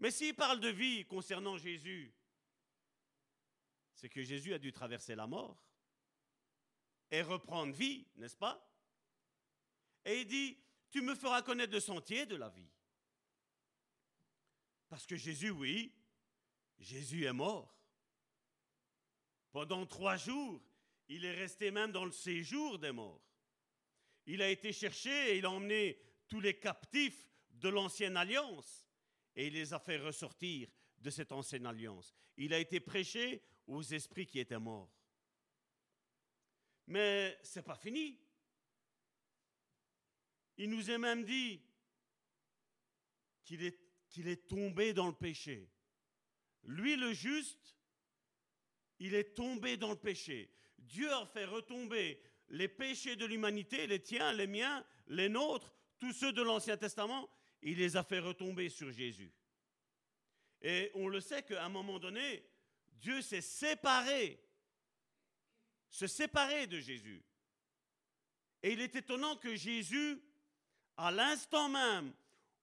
Mais 0.03 0.11
s'il 0.11 0.35
parle 0.35 0.59
de 0.59 0.69
vie 0.69 1.05
concernant 1.05 1.57
Jésus, 1.57 2.13
c'est 3.95 4.09
que 4.09 4.21
Jésus 4.21 4.53
a 4.53 4.59
dû 4.59 4.73
traverser 4.73 5.15
la 5.15 5.29
mort 5.29 5.57
et 7.13 7.23
reprendre 7.23 7.73
vie, 7.73 8.09
n'est-ce 8.17 8.37
pas? 8.37 8.69
Et 10.05 10.23
il 10.23 10.27
dit, 10.27 10.59
tu 10.91 11.03
me 11.03 11.15
feras 11.15 11.43
connaître 11.43 11.73
le 11.73 11.79
sentier 11.79 12.27
de 12.27 12.35
la 12.35 12.49
vie. 12.49 12.69
Parce 14.89 15.07
que 15.07 15.15
Jésus, 15.15 15.51
oui, 15.51 15.95
Jésus 16.81 17.25
est 17.25 17.33
mort. 17.33 17.73
Pendant 19.53 19.87
trois 19.87 20.17
jours, 20.17 20.61
il 21.07 21.25
est 21.25 21.37
resté 21.37 21.71
même 21.71 21.93
dans 21.93 22.07
le 22.07 22.11
séjour 22.11 22.81
des 22.81 22.91
morts. 22.91 23.23
Il 24.27 24.43
a 24.43 24.51
été 24.51 24.73
cherché 24.73 25.31
et 25.31 25.39
il 25.39 25.47
a 25.47 25.51
emmené 25.53 25.97
tous 26.27 26.41
les 26.41 26.59
captifs 26.59 27.31
de 27.53 27.69
l'ancienne 27.69 28.17
alliance 28.17 28.83
et 29.35 29.47
il 29.47 29.55
les 29.55 29.73
a 29.73 29.79
fait 29.79 29.99
ressortir 29.99 30.69
de 30.99 31.11
cette 31.11 31.33
ancienne 31.33 31.67
alliance. 31.67 32.15
Il 32.37 32.53
a 32.55 32.59
été 32.59 32.81
prêché 32.81 33.43
aux 33.67 33.83
esprits 33.83 34.27
qui 34.27 34.39
étaient 34.39 34.59
morts. 34.59 34.91
Mais 36.87 37.39
ce 37.43 37.59
n'est 37.59 37.65
pas 37.65 37.77
fini. 37.77 38.19
Il 40.59 40.71
nous 40.71 40.91
a 40.91 40.99
même 40.99 41.25
dit 41.25 41.61
qu'il 43.45 43.63
est, 43.65 43.79
qu'il 44.09 44.29
est 44.29 44.49
tombé 44.49 44.93
dans 44.93 45.07
le 45.07 45.15
péché. 45.15 45.69
Lui, 46.65 46.97
le 46.97 47.13
juste, 47.13 47.77
il 48.99 49.15
est 49.15 49.35
tombé 49.35 49.77
dans 49.77 49.91
le 49.91 49.97
péché. 49.97 50.53
Dieu 50.79 51.13
a 51.13 51.27
fait 51.27 51.45
retomber 51.45 52.21
les 52.49 52.69
péchés 52.69 53.17
de 53.17 53.25
l'humanité, 53.25 53.87
les 53.87 54.01
tiens, 54.01 54.33
les 54.33 54.47
miens, 54.47 54.85
les 55.07 55.29
nôtres, 55.29 55.75
tous 55.99 56.13
ceux 56.13 56.33
de 56.33 56.43
l'Ancien 56.43 56.77
Testament, 56.77 57.29
il 57.63 57.79
les 57.79 57.97
a 57.97 58.03
fait 58.03 58.19
retomber 58.19 58.69
sur 58.69 58.91
Jésus. 58.93 59.33
Et 60.61 60.91
on 60.95 61.09
le 61.09 61.21
sait 61.21 61.43
qu'à 61.43 61.65
un 61.65 61.69
moment 61.69 61.99
donné, 61.99 62.45
Dieu 62.93 63.23
s'est 63.23 63.41
séparé 63.41 64.39
se 65.93 66.07
séparer 66.07 66.67
de 66.67 66.81
Jésus. 66.81 67.23
Et 68.63 68.73
il 68.73 68.81
est 68.81 68.97
étonnant 68.97 69.37
que 69.37 69.55
Jésus, 69.55 70.21
à 70.97 71.11
l'instant 71.11 71.69
même 71.69 72.13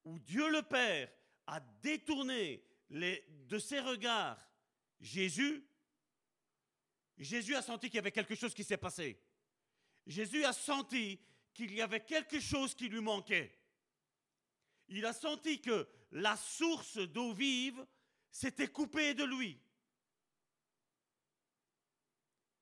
où 0.04 0.18
Dieu 0.20 0.50
le 0.50 0.64
Père 0.64 1.12
a 1.46 1.60
détourné 1.60 2.64
de 2.90 3.60
ses 3.60 3.80
regards 3.80 4.44
Jésus, 5.00 5.64
Jésus 7.18 7.56
a 7.56 7.62
senti 7.62 7.88
qu'il 7.88 7.98
y 7.98 8.00
avait 8.00 8.12
quelque 8.12 8.36
chose 8.36 8.54
qui 8.54 8.64
s'est 8.64 8.78
passé. 8.78 9.22
Jésus 10.08 10.44
a 10.44 10.54
senti 10.54 11.20
qu'il 11.54 11.72
y 11.74 11.82
avait 11.82 12.04
quelque 12.04 12.40
chose 12.40 12.74
qui 12.74 12.90
lui 12.90 13.02
manquait. 13.02 13.59
Il 14.90 15.06
a 15.06 15.14
senti 15.14 15.62
que 15.62 15.88
la 16.12 16.36
source 16.36 16.98
d'eau 16.98 17.34
vive 17.34 17.86
s'était 18.32 18.68
coupée 18.68 19.14
de 19.14 19.24
lui. 19.24 19.60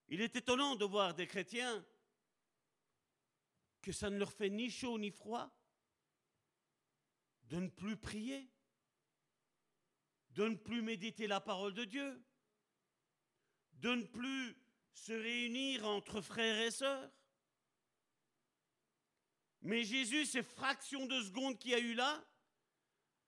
Il 0.08 0.20
est 0.20 0.36
étonnant 0.36 0.76
de 0.76 0.84
voir 0.84 1.14
des 1.14 1.26
chrétiens 1.26 1.84
que 3.82 3.92
ça 3.92 4.10
ne 4.10 4.18
leur 4.18 4.32
fait 4.32 4.50
ni 4.50 4.70
chaud 4.70 4.98
ni 4.98 5.10
froid 5.10 5.50
de 7.44 7.56
ne 7.56 7.68
plus 7.68 7.96
prier, 7.96 8.50
de 10.30 10.48
ne 10.48 10.56
plus 10.56 10.82
méditer 10.82 11.26
la 11.26 11.40
parole 11.40 11.72
de 11.74 11.84
Dieu, 11.84 12.22
de 13.74 13.94
ne 13.94 14.02
plus 14.04 14.56
se 14.92 15.12
réunir 15.12 15.86
entre 15.86 16.20
frères 16.20 16.60
et 16.60 16.70
sœurs. 16.70 17.10
Mais 19.62 19.82
Jésus, 19.82 20.26
ces 20.26 20.42
fractions 20.42 21.06
de 21.06 21.20
secondes 21.22 21.58
qu'il 21.58 21.72
y 21.72 21.74
a 21.74 21.78
eu 21.78 21.94
là, 21.94 22.24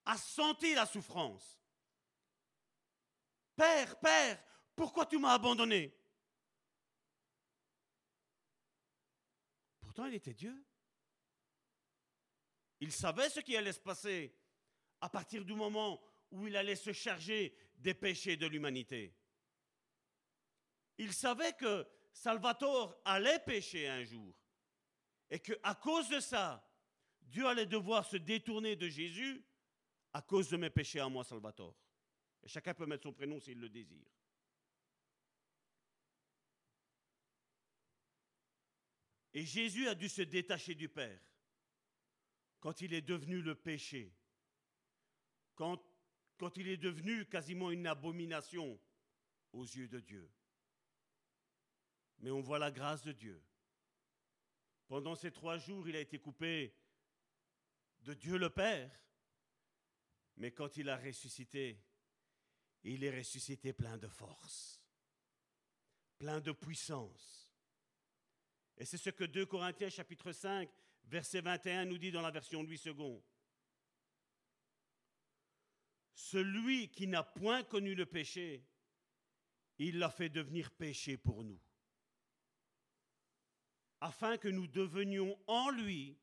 a 0.05 0.17
senti 0.17 0.75
la 0.75 0.87
souffrance. 0.87 1.61
Père, 3.57 3.99
Père, 4.01 4.43
pourquoi 4.75 5.07
tu 5.07 5.19
m'as 5.19 5.35
abandonné? 5.35 5.95
Il 10.07 10.15
était 10.15 10.35
Dieu. 10.35 10.65
Il 12.81 12.93
savait 12.93 13.29
ce 13.29 13.41
qui 13.41 13.57
allait 13.57 13.73
se 13.73 13.81
passer 13.81 14.35
à 15.01 15.09
partir 15.09 15.45
du 15.45 15.55
moment 15.55 16.01
où 16.31 16.47
il 16.47 16.57
allait 16.57 16.77
se 16.77 16.93
charger 16.93 17.55
des 17.77 17.95
péchés 17.95 18.37
de 18.37 18.47
l'humanité. 18.47 19.15
Il 20.99 21.13
savait 21.13 21.53
que 21.55 21.87
Salvatore 22.13 22.99
allait 23.05 23.41
pécher 23.41 23.89
un 23.89 24.05
jour 24.05 24.35
et 25.31 25.39
que 25.39 25.53
à 25.63 25.75
cause 25.75 26.09
de 26.09 26.21
ça, 26.21 26.67
Dieu 27.23 27.47
allait 27.47 27.67
devoir 27.67 28.05
se 28.05 28.17
détourner 28.17 28.77
de 28.77 28.89
Jésus 28.89 29.45
à 30.13 30.23
cause 30.23 30.49
de 30.49 30.57
mes 30.57 30.71
péchés 30.71 31.01
à 31.01 31.09
moi, 31.09 31.23
Salvatore. 31.23 31.77
Et 32.43 32.49
chacun 32.49 32.75
peut 32.75 32.87
mettre 32.87 33.05
son 33.05 33.13
prénom 33.13 33.39
s'il 33.39 33.61
le 33.61 33.69
désire. 33.69 34.09
Et 39.33 39.45
Jésus 39.45 39.87
a 39.87 39.95
dû 39.95 40.09
se 40.09 40.23
détacher 40.23 40.75
du 40.75 40.89
Père 40.89 41.21
quand 42.59 42.81
il 42.81 42.93
est 42.93 43.01
devenu 43.01 43.41
le 43.41 43.55
péché, 43.55 44.13
quand, 45.55 45.81
quand 46.37 46.57
il 46.57 46.67
est 46.69 46.77
devenu 46.77 47.27
quasiment 47.27 47.71
une 47.71 47.87
abomination 47.87 48.81
aux 49.53 49.65
yeux 49.65 49.89
de 49.89 50.01
Dieu. 50.01 50.29
Mais 52.19 52.31
on 52.31 52.41
voit 52.41 52.59
la 52.59 52.73
grâce 52.73 53.03
de 53.03 53.13
Dieu. 53.13 53.41
Pendant 54.91 55.15
ces 55.15 55.31
trois 55.31 55.57
jours, 55.57 55.89
il 55.89 55.95
a 55.95 56.01
été 56.01 56.19
coupé 56.19 56.75
de 58.01 58.13
Dieu 58.13 58.37
le 58.37 58.51
Père. 58.51 58.91
Mais 60.37 60.51
quand 60.51 60.77
il 60.79 60.89
a 60.89 60.97
ressuscité, 60.97 61.81
il 62.83 63.05
est 63.05 63.17
ressuscité 63.17 63.73
plein 63.73 63.97
de 63.99 64.09
force, 64.09 64.83
plein 66.19 66.41
de 66.41 66.51
puissance. 66.51 67.49
Et 68.79 68.85
c'est 68.85 68.99
ce 68.99 69.11
que 69.11 69.23
2 69.23 69.47
Corinthiens 69.47 69.91
chapitre 69.91 70.33
5, 70.33 70.69
verset 71.05 71.41
21 71.41 71.85
nous 71.85 71.99
dit 71.99 72.11
dans 72.11 72.23
la 72.23 72.33
version 72.33 72.61
8 72.61 72.77
second. 72.77 73.23
Celui 76.15 76.91
qui 76.91 77.07
n'a 77.07 77.23
point 77.23 77.63
connu 77.63 77.95
le 77.95 78.07
péché, 78.07 78.67
il 79.79 80.01
l'a 80.01 80.11
fait 80.11 80.31
devenir 80.31 80.73
péché 80.73 81.17
pour 81.17 81.45
nous. 81.45 81.61
Afin 84.01 84.37
que 84.37 84.49
nous 84.49 84.67
devenions 84.67 85.39
en 85.47 85.71
lui 85.71 86.19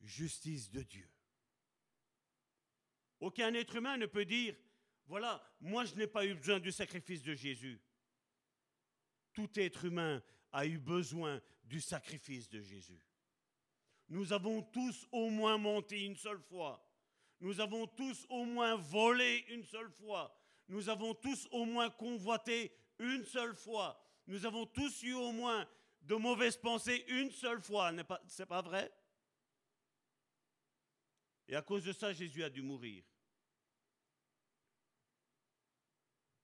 justice 0.00 0.70
de 0.70 0.82
Dieu. 0.82 1.08
Aucun 3.20 3.52
être 3.54 3.76
humain 3.76 3.96
ne 3.96 4.06
peut 4.06 4.24
dire, 4.24 4.56
voilà, 5.06 5.42
moi 5.60 5.84
je 5.84 5.94
n'ai 5.94 6.06
pas 6.06 6.24
eu 6.26 6.34
besoin 6.34 6.60
du 6.60 6.70
sacrifice 6.70 7.22
de 7.22 7.34
Jésus. 7.34 7.80
Tout 9.32 9.48
être 9.58 9.84
humain 9.84 10.22
a 10.52 10.66
eu 10.66 10.78
besoin 10.78 11.40
du 11.64 11.80
sacrifice 11.80 12.48
de 12.48 12.60
Jésus. 12.60 13.00
Nous 14.08 14.32
avons 14.32 14.62
tous 14.62 15.06
au 15.12 15.28
moins 15.30 15.58
menti 15.58 16.06
une 16.06 16.16
seule 16.16 16.40
fois. 16.40 16.84
Nous 17.40 17.60
avons 17.60 17.86
tous 17.86 18.26
au 18.30 18.44
moins 18.44 18.74
volé 18.76 19.44
une 19.48 19.64
seule 19.64 19.90
fois. 19.90 20.34
Nous 20.68 20.88
avons 20.88 21.14
tous 21.14 21.46
au 21.50 21.64
moins 21.64 21.90
convoité 21.90 22.72
une 22.98 23.24
seule 23.24 23.54
fois. 23.54 24.00
Nous 24.26 24.44
avons 24.44 24.66
tous 24.66 25.02
eu 25.02 25.14
au 25.14 25.32
moins 25.32 25.68
de 26.08 26.14
mauvaises 26.14 26.56
pensées 26.56 27.04
une 27.08 27.30
seule 27.30 27.60
fois. 27.60 27.92
Ce 28.26 28.42
pas, 28.42 28.46
pas 28.46 28.62
vrai? 28.62 28.90
Et 31.46 31.54
à 31.54 31.60
cause 31.60 31.84
de 31.84 31.92
ça, 31.92 32.14
Jésus 32.14 32.42
a 32.42 32.48
dû 32.48 32.62
mourir. 32.62 33.04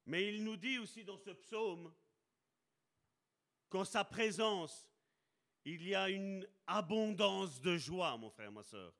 Mais 0.06 0.28
il 0.28 0.44
nous 0.44 0.56
dit 0.56 0.78
aussi 0.78 1.02
dans 1.02 1.16
ce 1.16 1.30
psaume 1.30 1.92
qu'en 3.70 3.86
sa 3.86 4.04
présence, 4.04 4.86
il 5.64 5.88
y 5.88 5.94
a 5.94 6.10
une 6.10 6.46
abondance 6.66 7.58
de 7.62 7.78
joie, 7.78 8.18
mon 8.18 8.30
frère, 8.30 8.52
ma 8.52 8.62
soeur. 8.62 8.94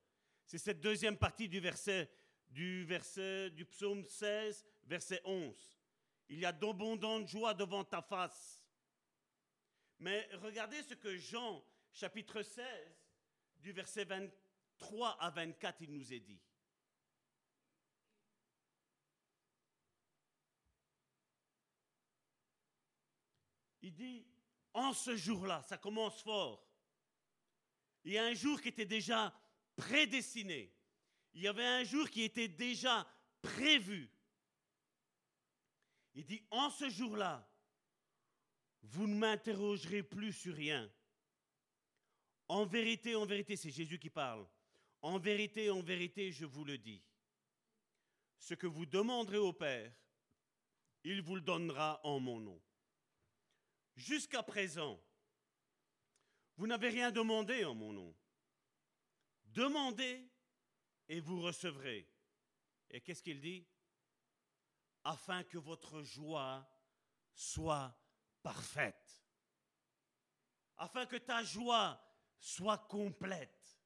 C'est 0.47 0.57
cette 0.57 0.81
deuxième 0.81 1.19
partie 1.19 1.47
du 1.47 1.61
verset, 1.61 2.11
du 2.49 2.85
verset 2.87 3.51
du 3.51 3.67
psaume 3.67 4.03
16, 4.07 4.65
verset 4.85 5.21
11. 5.27 5.55
Il 6.31 6.39
y 6.39 6.47
a 6.47 6.53
d'abondantes 6.53 7.29
joie 7.29 7.53
devant 7.53 7.85
ta 7.85 8.01
face. 8.01 8.64
Mais 9.99 10.29
regardez 10.35 10.83
ce 10.83 10.95
que 10.95 11.17
Jean, 11.17 11.65
chapitre 11.93 12.43
16, 12.43 12.65
du 13.61 13.73
verset 13.73 14.05
23 14.05 15.17
à 15.21 15.31
24, 15.31 15.81
il 15.83 15.93
nous 15.93 16.13
est 16.13 16.21
dit. 16.21 16.41
Il 23.83 23.93
dit, 23.93 24.27
en 24.73 24.93
ce 24.93 25.15
jour-là, 25.15 25.63
ça 25.63 25.77
commence 25.77 26.23
fort. 26.23 26.67
Il 28.03 28.13
y 28.13 28.19
a 28.19 28.25
un 28.25 28.35
jour 28.35 28.61
qui 28.61 28.69
était 28.69 28.87
déjà 28.87 29.35
prédestiné. 29.77 30.75
Il 31.35 31.43
y 31.43 31.49
avait 31.49 31.67
un 31.67 31.85
jour 31.85 32.09
qui 32.09 32.23
était 32.23 32.49
déjà 32.49 33.07
prévu. 33.43 34.11
Il 36.15 36.25
dit, 36.25 36.43
en 36.51 36.71
ce 36.71 36.89
jour-là, 36.89 37.47
vous 38.85 39.07
ne 39.07 39.15
m'interrogerez 39.15 40.03
plus 40.03 40.33
sur 40.33 40.55
rien. 40.55 40.91
En 42.49 42.67
vérité, 42.67 43.15
en 43.17 43.25
vérité, 43.25 43.57
c'est 43.57 43.71
Jésus 43.71 43.99
qui 43.99 44.11
parle. 44.11 44.47
En 45.01 45.19
vérité, 45.19 45.71
en 45.71 45.83
vérité, 45.83 46.33
je 46.33 46.45
vous 46.45 46.65
le 46.65 46.79
dis. 46.79 47.03
Ce 48.39 48.55
que 48.55 48.67
vous 48.67 48.87
demanderez 48.87 49.39
au 49.39 49.53
Père, 49.53 49.93
il 51.03 51.23
vous 51.23 51.37
le 51.37 51.41
donnera 51.41 52.01
en 52.05 52.21
mon 52.21 52.41
nom. 52.41 52.61
Jusqu'à 53.97 54.43
présent, 54.43 55.01
vous 56.57 56.67
n'avez 56.67 56.89
rien 56.89 57.11
demandé 57.11 57.65
en 57.65 57.75
mon 57.75 57.93
nom. 57.93 58.15
Demandez 59.47 60.29
et 61.09 61.21
vous 61.21 61.41
recevrez. 61.41 62.09
Et 62.91 63.01
qu'est-ce 63.01 63.23
qu'il 63.23 63.41
dit? 63.41 63.67
Afin 65.05 65.43
que 65.45 65.59
votre 65.59 66.03
joie 66.03 66.67
soit 67.35 67.97
parfaite. 68.45 69.25
Afin 70.77 71.07
que 71.07 71.17
ta 71.17 71.43
joie 71.43 72.01
soit 72.39 72.79
complète. 72.79 73.81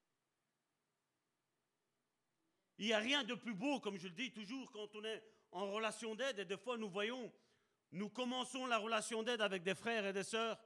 Il 2.79 2.87
n'y 2.87 2.93
a 2.93 2.99
rien 2.99 3.25
de 3.25 3.35
plus 3.35 3.55
beau, 3.55 3.81
comme 3.81 3.97
je 3.97 4.09
le 4.09 4.15
dis 4.15 4.33
toujours, 4.33 4.71
quand 4.73 4.95
on 4.95 5.05
est 5.05 5.23
en 5.53 5.71
relation 5.71 6.15
d'aide, 6.15 6.41
et 6.41 6.45
des 6.45 6.59
fois 6.59 6.77
nous 6.77 6.91
voyons, 6.91 7.33
nous 7.93 8.11
commençons 8.11 8.67
la 8.67 8.79
relation 8.79 9.23
d'aide 9.23 9.41
avec 9.41 9.63
des 9.63 9.75
frères 9.75 10.05
et 10.05 10.13
des 10.13 10.25
sœurs 10.25 10.59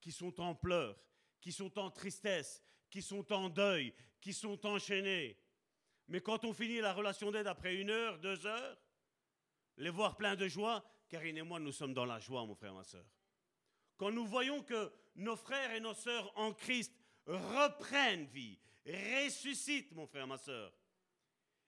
qui 0.00 0.12
sont 0.12 0.40
en 0.40 0.54
pleurs, 0.54 0.96
qui 1.40 1.50
sont 1.50 1.78
en 1.78 1.90
tristesse, 1.90 2.62
qui 2.90 3.02
sont 3.02 3.32
en 3.32 3.48
deuil, 3.48 3.94
qui 4.20 4.32
sont 4.32 4.64
enchaînés. 4.66 5.38
Mais 6.06 6.20
quand 6.20 6.44
on 6.44 6.52
finit 6.52 6.80
la 6.80 6.92
relation 6.92 7.30
d'aide 7.30 7.46
après 7.46 7.76
une 7.76 7.90
heure, 7.90 8.18
deux 8.18 8.46
heures, 8.46 8.78
les 9.76 9.90
voir 9.90 10.16
pleins 10.16 10.36
de 10.36 10.48
joie, 10.48 10.84
Karine 11.08 11.38
et 11.38 11.42
moi, 11.42 11.58
nous 11.58 11.72
sommes 11.72 11.94
dans 11.94 12.04
la 12.04 12.18
joie, 12.18 12.44
mon 12.44 12.54
frère, 12.54 12.74
ma 12.74 12.84
soeur. 12.84 13.04
Quand 13.98 14.12
nous 14.12 14.26
voyons 14.26 14.62
que 14.62 14.90
nos 15.16 15.36
frères 15.36 15.74
et 15.74 15.80
nos 15.80 15.92
sœurs 15.92 16.32
en 16.38 16.54
Christ 16.54 16.94
reprennent 17.26 18.26
vie, 18.26 18.58
ressuscitent, 18.86 19.92
mon 19.92 20.06
frère, 20.06 20.26
ma 20.26 20.38
soeur, 20.38 20.72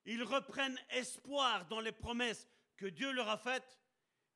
ils 0.06 0.22
reprennent 0.22 0.78
espoir 0.90 1.66
dans 1.66 1.80
les 1.80 1.92
promesses 1.92 2.48
que 2.76 2.86
Dieu 2.86 3.12
leur 3.12 3.28
a 3.28 3.36
faites, 3.36 3.78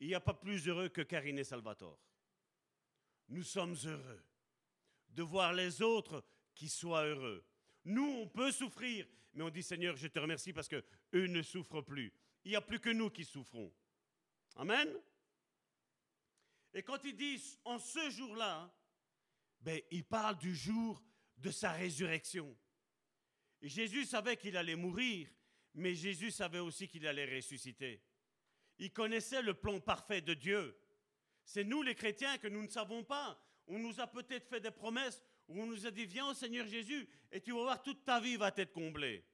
il 0.01 0.09
n'y 0.09 0.15
a 0.15 0.21
pas 0.21 0.35
plus 0.35 0.69
heureux 0.69 0.89
que 0.89 1.01
Karine 1.01 1.39
et 1.39 1.45
Salvatore. 1.45 1.99
Nous 3.29 3.45
sommes 3.45 3.77
heureux 3.87 4.25
de 5.09 5.23
voir 5.23 5.53
les 5.53 5.81
autres 5.81 6.23
qui 6.55 6.69
soient 6.69 7.05
heureux. 7.07 7.45
Nous, 7.85 8.05
on 8.23 8.29
peut 8.29 8.53
souffrir, 8.53 9.07
mais 9.33 9.45
on 9.45 9.51
dit 9.51 9.63
Seigneur, 9.63 9.97
je 9.97 10.09
te 10.09 10.19
remercie 10.19 10.53
parce 10.53 10.69
que 10.69 10.85
eux 11.15 11.27
ne 11.27 11.43
souffrent 11.43 11.83
plus. 11.83 12.13
Il 12.45 12.51
n'y 12.51 12.57
a 12.57 12.61
plus 12.61 12.81
que 12.81 12.91
nous 12.91 13.09
qui 13.09 13.25
souffrons. 13.25 13.73
Amen. 14.57 14.89
Et 16.75 16.83
quand 16.83 17.03
il 17.05 17.17
dit 17.17 17.41
en 17.65 17.79
ce 17.79 18.11
jour-là, 18.11 18.71
ben, 19.61 19.81
il 19.91 20.05
parle 20.05 20.37
du 20.37 20.55
jour 20.55 21.03
de 21.39 21.51
sa 21.51 21.73
résurrection. 21.73 22.57
Jésus 23.63 24.05
savait 24.05 24.37
qu'il 24.37 24.57
allait 24.57 24.77
mourir, 24.77 25.29
mais 25.75 25.95
Jésus 25.95 26.31
savait 26.31 26.59
aussi 26.59 26.89
qu'il 26.89 27.07
allait 27.07 27.37
ressusciter. 27.37 28.03
Il 28.79 28.93
connaissait 28.93 29.41
le 29.41 29.55
plan 29.55 29.81
parfait 29.81 30.21
de 30.21 30.35
Dieu. 30.35 30.77
C'est 31.45 31.65
nous 31.65 31.83
les 31.83 31.95
chrétiens 31.95 32.39
que 32.39 32.49
nous 32.49 32.63
ne 32.63 32.69
savons 32.69 33.05
pas. 33.05 33.41
On 33.67 33.79
nous 33.79 34.01
a 34.01 34.07
peut-être 34.07 34.49
fait 34.49 34.61
des 34.61 34.71
promesses 34.71 35.23
où 35.49 35.63
on 35.63 35.67
nous 35.67 35.87
a 35.87 35.91
dit, 35.91 36.07
viens 36.07 36.27
au 36.27 36.35
Seigneur 36.35 36.67
Jésus 36.67 37.09
et 37.31 37.41
tu 37.41 37.53
vas 37.53 37.63
voir, 37.63 37.83
toute 37.83 38.05
ta 38.05 38.21
vie 38.21 38.37
va 38.37 38.53
être 38.57 38.73
comblée. 38.73 39.25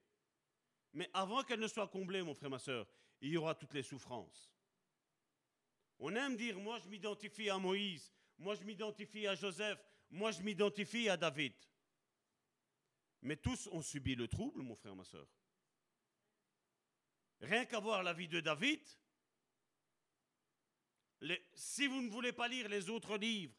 Mais 0.93 1.09
avant 1.12 1.43
qu'elle 1.43 1.61
ne 1.61 1.69
soit 1.69 1.89
comblée, 1.89 2.23
mon 2.23 2.35
frère, 2.35 2.51
ma 2.51 2.59
soeur, 2.59 2.87
il 3.21 3.31
y 3.31 3.37
aura 3.37 3.55
toutes 3.55 3.75
les 3.75 3.83
souffrances. 3.83 4.51
On 6.01 6.15
aime 6.17 6.37
dire, 6.37 6.59
moi 6.59 6.79
je 6.79 6.89
m'identifie 6.89 7.51
à 7.51 7.59
Moïse, 7.59 8.11
moi 8.39 8.55
je 8.55 8.65
m'identifie 8.65 9.27
à 9.27 9.35
Joseph, 9.35 9.79
moi 10.11 10.31
je 10.31 10.41
m'identifie 10.41 11.11
à 11.11 11.17
David. 11.19 11.53
Mais 13.21 13.37
tous 13.37 13.69
ont 13.71 13.83
subi 13.83 14.15
le 14.15 14.27
trouble, 14.27 14.63
mon 14.63 14.75
frère, 14.75 14.97
ma 14.97 15.05
soeur. 15.05 15.29
Rien 17.43 17.67
qu'à 17.67 17.81
voir 17.81 18.03
la 18.03 18.15
vie 18.15 18.29
de 18.29 18.41
David, 18.41 18.81
si 21.53 21.87
vous 21.87 22.01
ne 22.01 22.09
voulez 22.09 22.33
pas 22.33 22.49
lire 22.49 22.71
les 22.71 22.89
autres 22.89 23.19
livres 23.19 23.55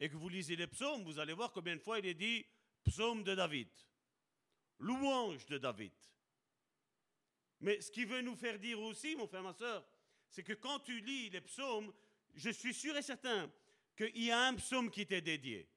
et 0.00 0.08
que 0.08 0.16
vous 0.16 0.30
lisez 0.30 0.56
les 0.56 0.66
psaumes, 0.66 1.04
vous 1.04 1.18
allez 1.18 1.34
voir 1.34 1.52
combien 1.52 1.76
de 1.76 1.82
fois 1.82 1.98
il 1.98 2.06
est 2.06 2.14
dit 2.14 2.46
psaume 2.84 3.22
de 3.22 3.34
David, 3.34 3.68
louange 4.78 5.44
de 5.44 5.58
David. 5.58 5.92
Mais 7.60 7.82
ce 7.82 7.90
qui 7.90 8.06
veut 8.06 8.22
nous 8.22 8.36
faire 8.36 8.58
dire 8.58 8.80
aussi, 8.80 9.14
mon 9.14 9.26
frère, 9.26 9.42
ma 9.42 9.52
soeur, 9.52 9.86
c'est 10.30 10.42
que 10.42 10.52
quand 10.52 10.80
tu 10.80 11.00
lis 11.00 11.30
les 11.30 11.40
psaumes, 11.40 11.92
je 12.34 12.50
suis 12.50 12.74
sûr 12.74 12.96
et 12.96 13.02
certain 13.02 13.50
qu'il 13.96 14.24
y 14.24 14.30
a 14.30 14.40
un 14.46 14.54
psaume 14.54 14.90
qui 14.90 15.06
t'est 15.06 15.22
dédié. 15.22 15.68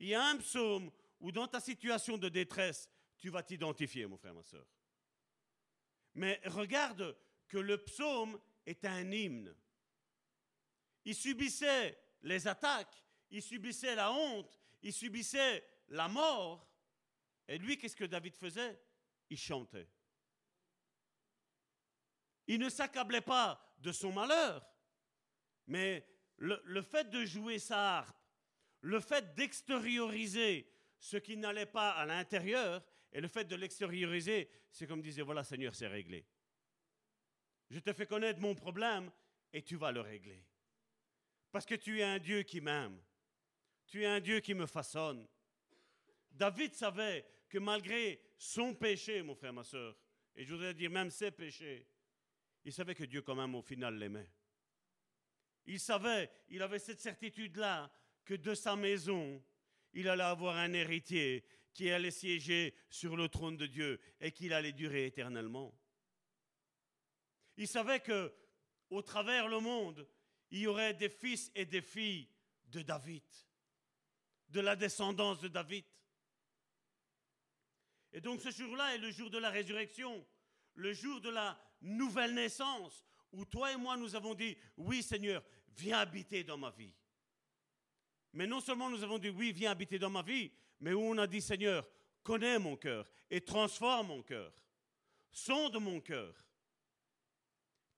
Il 0.00 0.08
y 0.08 0.14
a 0.14 0.24
un 0.24 0.36
psaume 0.38 0.90
où 1.20 1.30
dans 1.30 1.46
ta 1.46 1.60
situation 1.60 2.18
de 2.18 2.28
détresse, 2.28 2.90
tu 3.18 3.30
vas 3.30 3.42
t'identifier, 3.42 4.06
mon 4.06 4.16
frère, 4.16 4.34
ma 4.34 4.42
soeur. 4.42 4.66
Mais 6.14 6.40
regarde 6.46 7.16
que 7.46 7.58
le 7.58 7.78
psaume 7.78 8.40
est 8.66 8.84
un 8.84 9.10
hymne. 9.10 9.54
Il 11.04 11.14
subissait 11.14 11.98
les 12.22 12.46
attaques, 12.48 13.04
il 13.30 13.42
subissait 13.42 13.94
la 13.94 14.12
honte, 14.12 14.58
il 14.82 14.92
subissait 14.92 15.64
la 15.88 16.08
mort. 16.08 16.68
Et 17.48 17.58
lui, 17.58 17.78
qu'est-ce 17.78 17.96
que 17.96 18.04
David 18.04 18.34
faisait? 18.36 18.80
Il 19.30 19.38
chantait. 19.38 19.88
Il 22.46 22.58
ne 22.58 22.68
s'accablait 22.68 23.20
pas 23.20 23.60
de 23.78 23.92
son 23.92 24.12
malheur, 24.12 24.66
mais 25.66 26.06
le, 26.36 26.82
fait 26.82 27.08
de 27.10 27.24
jouer 27.24 27.58
sa 27.58 27.98
harpe, 27.98 28.16
le 28.80 29.00
fait 29.00 29.34
d'extérioriser 29.34 30.68
ce 30.98 31.16
qui 31.16 31.36
n'allait 31.36 31.66
pas 31.66 31.90
à 31.90 32.06
l'intérieur, 32.06 32.84
et 33.12 33.20
le 33.20 33.28
fait 33.28 33.44
de 33.44 33.56
l'extérioriser, 33.56 34.50
c'est 34.70 34.86
comme 34.86 35.02
disait, 35.02 35.22
voilà 35.22 35.44
Seigneur, 35.44 35.74
c'est 35.74 35.86
réglé. 35.86 36.26
Je 37.70 37.78
te 37.78 37.92
fais 37.92 38.06
connaître 38.06 38.40
mon 38.40 38.54
problème 38.54 39.10
et 39.52 39.62
tu 39.62 39.76
vas 39.76 39.92
le 39.92 40.00
régler. 40.00 40.44
Parce 41.50 41.66
que 41.66 41.74
tu 41.74 42.00
es 42.00 42.02
un 42.02 42.18
Dieu 42.18 42.42
qui 42.42 42.60
m'aime. 42.60 42.98
Tu 43.86 44.02
es 44.02 44.06
un 44.06 44.20
Dieu 44.20 44.40
qui 44.40 44.54
me 44.54 44.66
façonne. 44.66 45.28
David 46.30 46.74
savait 46.74 47.26
que 47.48 47.58
malgré 47.58 48.22
son 48.38 48.74
péché, 48.74 49.22
mon 49.22 49.34
frère, 49.34 49.52
ma 49.52 49.64
soeur, 49.64 49.96
et 50.34 50.44
je 50.44 50.54
voudrais 50.54 50.72
dire 50.72 50.90
même 50.90 51.10
ses 51.10 51.30
péchés, 51.30 51.86
il 52.64 52.72
savait 52.72 52.94
que 52.94 53.04
Dieu 53.04 53.22
quand 53.22 53.34
même 53.34 53.54
au 53.54 53.62
final 53.62 53.96
l'aimait. 53.98 54.30
Il 55.66 55.80
savait, 55.80 56.30
il 56.48 56.62
avait 56.62 56.78
cette 56.78 57.00
certitude-là 57.00 57.90
que 58.24 58.34
de 58.34 58.54
sa 58.54 58.76
maison, 58.76 59.42
il 59.92 60.08
allait 60.08 60.22
avoir 60.22 60.56
un 60.56 60.72
héritier 60.72 61.44
qui 61.72 61.90
allait 61.90 62.10
siéger 62.10 62.74
sur 62.90 63.16
le 63.16 63.28
trône 63.28 63.56
de 63.56 63.66
Dieu 63.66 64.00
et 64.20 64.32
qu'il 64.32 64.52
allait 64.52 64.72
durer 64.72 65.06
éternellement. 65.06 65.74
Il 67.56 67.68
savait 67.68 68.00
que 68.00 68.32
au 68.90 69.02
travers 69.02 69.48
le 69.48 69.60
monde, 69.60 70.06
il 70.50 70.60
y 70.60 70.66
aurait 70.66 70.94
des 70.94 71.08
fils 71.08 71.50
et 71.54 71.64
des 71.64 71.80
filles 71.80 72.28
de 72.66 72.82
David, 72.82 73.24
de 74.48 74.60
la 74.60 74.76
descendance 74.76 75.40
de 75.40 75.48
David. 75.48 75.84
Et 78.12 78.20
donc 78.20 78.40
ce 78.40 78.50
jour-là 78.50 78.94
est 78.94 78.98
le 78.98 79.10
jour 79.10 79.30
de 79.30 79.38
la 79.38 79.50
résurrection, 79.50 80.26
le 80.74 80.92
jour 80.92 81.20
de 81.20 81.30
la 81.30 81.58
nouvelle 81.82 82.34
naissance, 82.34 83.04
où 83.32 83.44
toi 83.44 83.72
et 83.72 83.76
moi 83.76 83.96
nous 83.96 84.14
avons 84.14 84.34
dit, 84.34 84.56
oui 84.76 85.02
Seigneur, 85.02 85.42
viens 85.76 85.98
habiter 85.98 86.44
dans 86.44 86.58
ma 86.58 86.70
vie. 86.70 86.94
Mais 88.32 88.46
non 88.46 88.60
seulement 88.60 88.88
nous 88.88 89.02
avons 89.02 89.18
dit, 89.18 89.28
oui, 89.28 89.52
viens 89.52 89.72
habiter 89.72 89.98
dans 89.98 90.10
ma 90.10 90.22
vie, 90.22 90.50
mais 90.80 90.92
où 90.92 91.00
on 91.00 91.18
a 91.18 91.26
dit, 91.26 91.42
Seigneur, 91.42 91.86
connais 92.22 92.58
mon 92.58 92.76
cœur 92.76 93.10
et 93.30 93.40
transforme 93.40 94.08
mon 94.08 94.22
cœur. 94.22 94.52
Sonde 95.30 95.76
mon 95.80 96.00
cœur. 96.00 96.34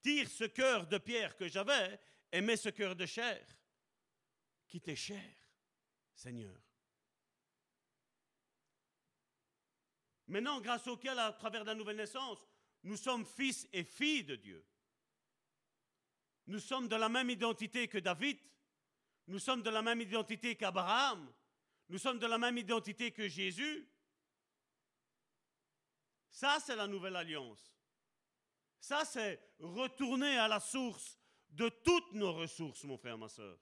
Tire 0.02 0.28
ce 0.28 0.44
cœur 0.44 0.86
de 0.86 0.98
pierre 0.98 1.36
que 1.36 1.48
j'avais 1.48 1.98
et 2.32 2.40
mets 2.40 2.56
ce 2.56 2.68
cœur 2.68 2.94
de 2.94 3.06
chair 3.06 3.44
qui 4.66 4.80
t'est 4.80 4.96
cher, 4.96 5.34
Seigneur. 6.14 6.60
Maintenant, 10.26 10.60
grâce 10.60 10.86
auquel, 10.88 11.18
à 11.18 11.32
travers 11.32 11.64
la 11.64 11.74
nouvelle 11.74 11.96
naissance, 11.96 12.38
nous 12.84 12.96
sommes 12.96 13.24
fils 13.24 13.66
et 13.72 13.82
filles 13.82 14.24
de 14.24 14.36
Dieu. 14.36 14.64
Nous 16.46 16.60
sommes 16.60 16.86
de 16.86 16.96
la 16.96 17.08
même 17.08 17.30
identité 17.30 17.88
que 17.88 17.98
David. 17.98 18.38
Nous 19.26 19.38
sommes 19.38 19.62
de 19.62 19.70
la 19.70 19.80
même 19.80 20.02
identité 20.02 20.54
qu'Abraham. 20.54 21.32
Nous 21.88 21.98
sommes 21.98 22.18
de 22.18 22.26
la 22.26 22.38
même 22.38 22.58
identité 22.58 23.10
que 23.10 23.26
Jésus. 23.26 23.88
Ça, 26.30 26.58
c'est 26.60 26.76
la 26.76 26.86
nouvelle 26.86 27.16
alliance. 27.16 27.74
Ça, 28.80 29.04
c'est 29.06 29.40
retourner 29.60 30.36
à 30.36 30.46
la 30.46 30.60
source 30.60 31.18
de 31.48 31.70
toutes 31.70 32.12
nos 32.12 32.34
ressources, 32.34 32.84
mon 32.84 32.98
frère, 32.98 33.16
ma 33.16 33.28
soeur. 33.28 33.58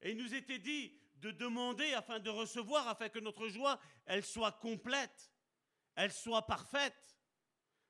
Et 0.00 0.12
il 0.12 0.16
nous 0.16 0.32
était 0.34 0.58
dit 0.58 0.98
de 1.16 1.30
demander 1.30 1.92
afin 1.92 2.18
de 2.18 2.30
recevoir, 2.30 2.88
afin 2.88 3.08
que 3.08 3.18
notre 3.18 3.48
joie, 3.48 3.78
elle 4.06 4.24
soit 4.24 4.52
complète, 4.52 5.30
elle 5.94 6.12
soit 6.12 6.46
parfaite. 6.46 7.16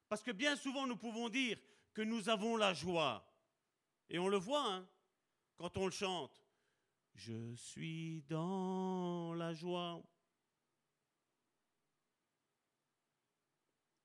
Parce 0.08 0.22
que 0.22 0.30
bien 0.30 0.56
souvent, 0.56 0.86
nous 0.86 0.96
pouvons 0.96 1.28
dire 1.28 1.58
que 1.94 2.02
nous 2.02 2.28
avons 2.28 2.56
la 2.56 2.74
joie. 2.74 3.26
Et 4.08 4.18
on 4.18 4.28
le 4.28 4.36
voit 4.36 4.66
hein, 4.66 4.88
quand 5.56 5.76
on 5.76 5.86
le 5.86 5.92
chante. 5.92 6.38
Je 7.14 7.54
suis 7.54 8.22
dans 8.22 9.34
la 9.34 9.52
joie. 9.52 10.02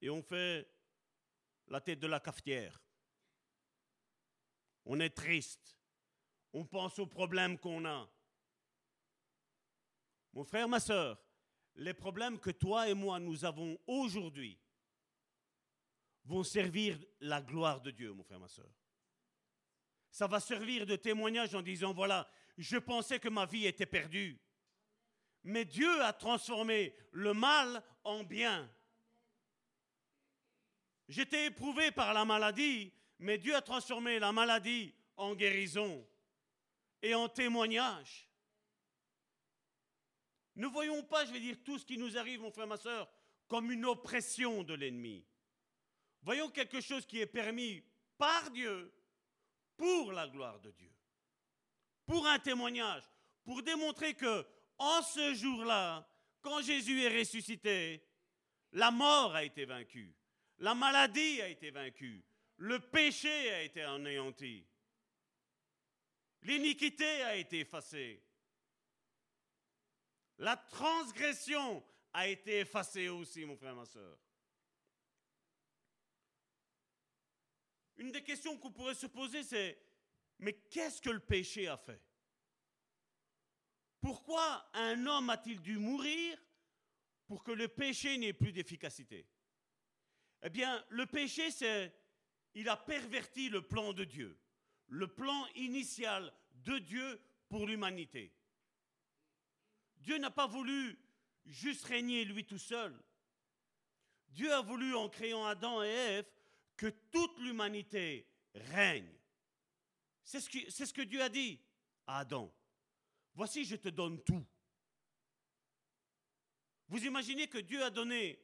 Et 0.01 0.09
on 0.09 0.21
fait 0.21 0.69
la 1.67 1.81
tête 1.81 1.99
de 1.99 2.07
la 2.07 2.19
cafetière. 2.19 2.81
On 4.85 4.99
est 4.99 5.09
triste. 5.09 5.77
On 6.53 6.65
pense 6.65 6.99
aux 6.99 7.07
problèmes 7.07 7.57
qu'on 7.57 7.85
a. 7.85 8.09
Mon 10.33 10.43
frère, 10.43 10.69
ma 10.69 10.79
soeur, 10.79 11.19
les 11.77 11.93
problèmes 11.93 12.39
que 12.39 12.49
toi 12.49 12.89
et 12.89 12.93
moi 12.93 13.19
nous 13.19 13.45
avons 13.45 13.77
aujourd'hui, 13.87 14.59
vont 16.25 16.43
servir 16.43 16.99
la 17.21 17.41
gloire 17.41 17.81
de 17.81 17.91
Dieu, 17.91 18.11
mon 18.11 18.23
frère, 18.23 18.39
ma 18.39 18.47
soeur. 18.47 18.69
Ça 20.11 20.27
va 20.27 20.39
servir 20.39 20.85
de 20.85 20.95
témoignage 20.95 21.55
en 21.55 21.61
disant, 21.61 21.93
voilà, 21.93 22.29
je 22.57 22.77
pensais 22.77 23.19
que 23.19 23.29
ma 23.29 23.45
vie 23.45 23.65
était 23.65 23.85
perdue. 23.85 24.39
Mais 25.43 25.63
Dieu 25.63 26.01
a 26.01 26.11
transformé 26.11 26.93
le 27.11 27.33
mal 27.33 27.81
en 28.03 28.23
bien. 28.23 28.69
J'étais 31.07 31.45
éprouvé 31.45 31.91
par 31.91 32.13
la 32.13 32.25
maladie, 32.25 32.91
mais 33.19 33.37
Dieu 33.37 33.55
a 33.55 33.61
transformé 33.61 34.19
la 34.19 34.31
maladie 34.31 34.93
en 35.15 35.35
guérison 35.35 36.05
et 37.01 37.15
en 37.15 37.29
témoignage. 37.29 38.26
Ne 40.57 40.67
voyons 40.67 41.03
pas, 41.03 41.23
je 41.23 41.31
vais 41.31 41.39
dire, 41.39 41.57
tout 41.63 41.77
ce 41.77 41.85
qui 41.85 41.99
nous 41.99 42.17
arrive, 42.17 42.41
mon 42.41 42.51
frère, 42.51 42.65
ma 42.65 42.77
soeur, 42.77 43.07
comme 43.47 43.71
une 43.71 43.85
oppression 43.85 44.63
de 44.63 44.73
l'ennemi. 44.73 45.23
Voyons 46.23 46.49
quelque 46.49 46.81
chose 46.81 47.05
qui 47.05 47.19
est 47.19 47.27
permis 47.27 47.83
par 48.17 48.49
Dieu 48.49 48.91
pour 49.77 50.11
la 50.11 50.27
gloire 50.27 50.59
de 50.59 50.71
Dieu, 50.71 50.91
pour 52.07 52.25
un 52.25 52.39
témoignage, 52.39 53.03
pour 53.43 53.61
démontrer 53.61 54.15
que 54.15 54.45
en 54.79 55.03
ce 55.03 55.35
jour-là, 55.35 56.09
quand 56.41 56.61
Jésus 56.63 57.03
est 57.03 57.19
ressuscité, 57.19 58.03
la 58.71 58.89
mort 58.89 59.35
a 59.35 59.43
été 59.43 59.65
vaincue, 59.65 60.15
la 60.57 60.73
maladie 60.73 61.39
a 61.41 61.49
été 61.49 61.69
vaincue, 61.69 62.25
le 62.57 62.79
péché 62.79 63.51
a 63.51 63.61
été 63.61 63.83
anéanti, 63.83 64.65
l'iniquité 66.41 67.21
a 67.23 67.35
été 67.35 67.59
effacée, 67.59 68.26
la 70.37 70.55
transgression 70.55 71.83
a 72.13 72.27
été 72.27 72.59
effacée 72.59 73.09
aussi, 73.09 73.45
mon 73.45 73.57
frère, 73.57 73.75
ma 73.75 73.85
soeur. 73.85 74.17
Une 77.97 78.11
des 78.11 78.23
questions 78.23 78.57
qu'on 78.57 78.71
pourrait 78.71 78.95
se 78.95 79.07
poser, 79.07 79.43
c'est, 79.43 79.79
mais 80.39 80.53
qu'est-ce 80.53 81.01
que 81.01 81.09
le 81.09 81.19
péché 81.19 81.67
a 81.67 81.77
fait? 81.77 82.01
Pourquoi 83.99 84.69
un 84.73 85.05
homme 85.07 85.29
a-t-il 85.31 85.59
dû 85.61 85.77
mourir 85.77 86.37
pour 87.25 87.43
que 87.43 87.51
le 87.51 87.67
péché 87.67 88.17
n'ait 88.17 88.33
plus 88.33 88.51
d'efficacité? 88.51 89.27
Eh 90.43 90.49
bien, 90.49 90.85
le 90.89 91.07
péché, 91.07 91.49
c'est, 91.49 91.91
il 92.53 92.69
a 92.69 92.77
perverti 92.77 93.49
le 93.49 93.63
plan 93.63 93.93
de 93.93 94.03
Dieu, 94.03 94.39
le 94.87 95.07
plan 95.07 95.47
initial 95.55 96.31
de 96.53 96.77
Dieu 96.77 97.19
pour 97.49 97.65
l'humanité. 97.65 98.31
Dieu 99.99 100.17
n'a 100.17 100.31
pas 100.31 100.47
voulu 100.47 100.99
juste 101.45 101.85
régner 101.85 102.25
lui 102.25 102.45
tout 102.45 102.57
seul. 102.57 102.97
Dieu 104.29 104.53
a 104.53 104.61
voulu, 104.61 104.95
en 104.95 105.09
créant 105.09 105.45
Adam 105.45 105.83
et 105.83 105.87
Ève, 105.87 106.25
que 106.75 106.87
toute 106.87 107.39
l'humanité 107.39 108.29
règne. 108.53 109.11
C'est 110.23 110.39
ce, 110.39 110.93
que 110.93 111.01
Dieu 111.01 111.21
a 111.21 111.29
dit 111.29 111.59
à 112.05 112.19
Adam. 112.19 112.53
Voici, 113.33 113.65
je 113.65 113.75
te 113.75 113.89
donne 113.89 114.21
tout. 114.23 114.45
Vous 116.89 117.05
imaginez 117.05 117.47
que 117.47 117.57
Dieu 117.57 117.83
a 117.83 117.89
donné 117.89 118.39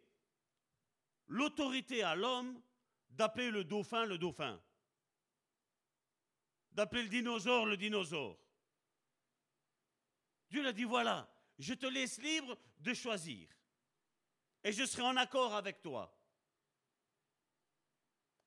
l'autorité 1.27 2.03
à 2.03 2.15
l'homme 2.15 2.61
d'appeler 3.09 3.51
le 3.51 3.63
dauphin 3.63 4.05
le 4.05 4.17
dauphin, 4.17 4.61
d'appeler 6.71 7.03
le 7.03 7.09
dinosaure 7.09 7.65
le 7.65 7.77
dinosaure. 7.77 8.39
Dieu 10.49 10.61
l'a 10.61 10.73
dit, 10.73 10.83
voilà, 10.83 11.32
je 11.59 11.73
te 11.73 11.85
laisse 11.85 12.17
libre 12.19 12.57
de 12.79 12.93
choisir. 12.93 13.49
Et 14.63 14.71
je 14.71 14.85
serai 14.85 15.03
en 15.03 15.17
accord 15.17 15.53
avec 15.53 15.81
toi. 15.81 16.17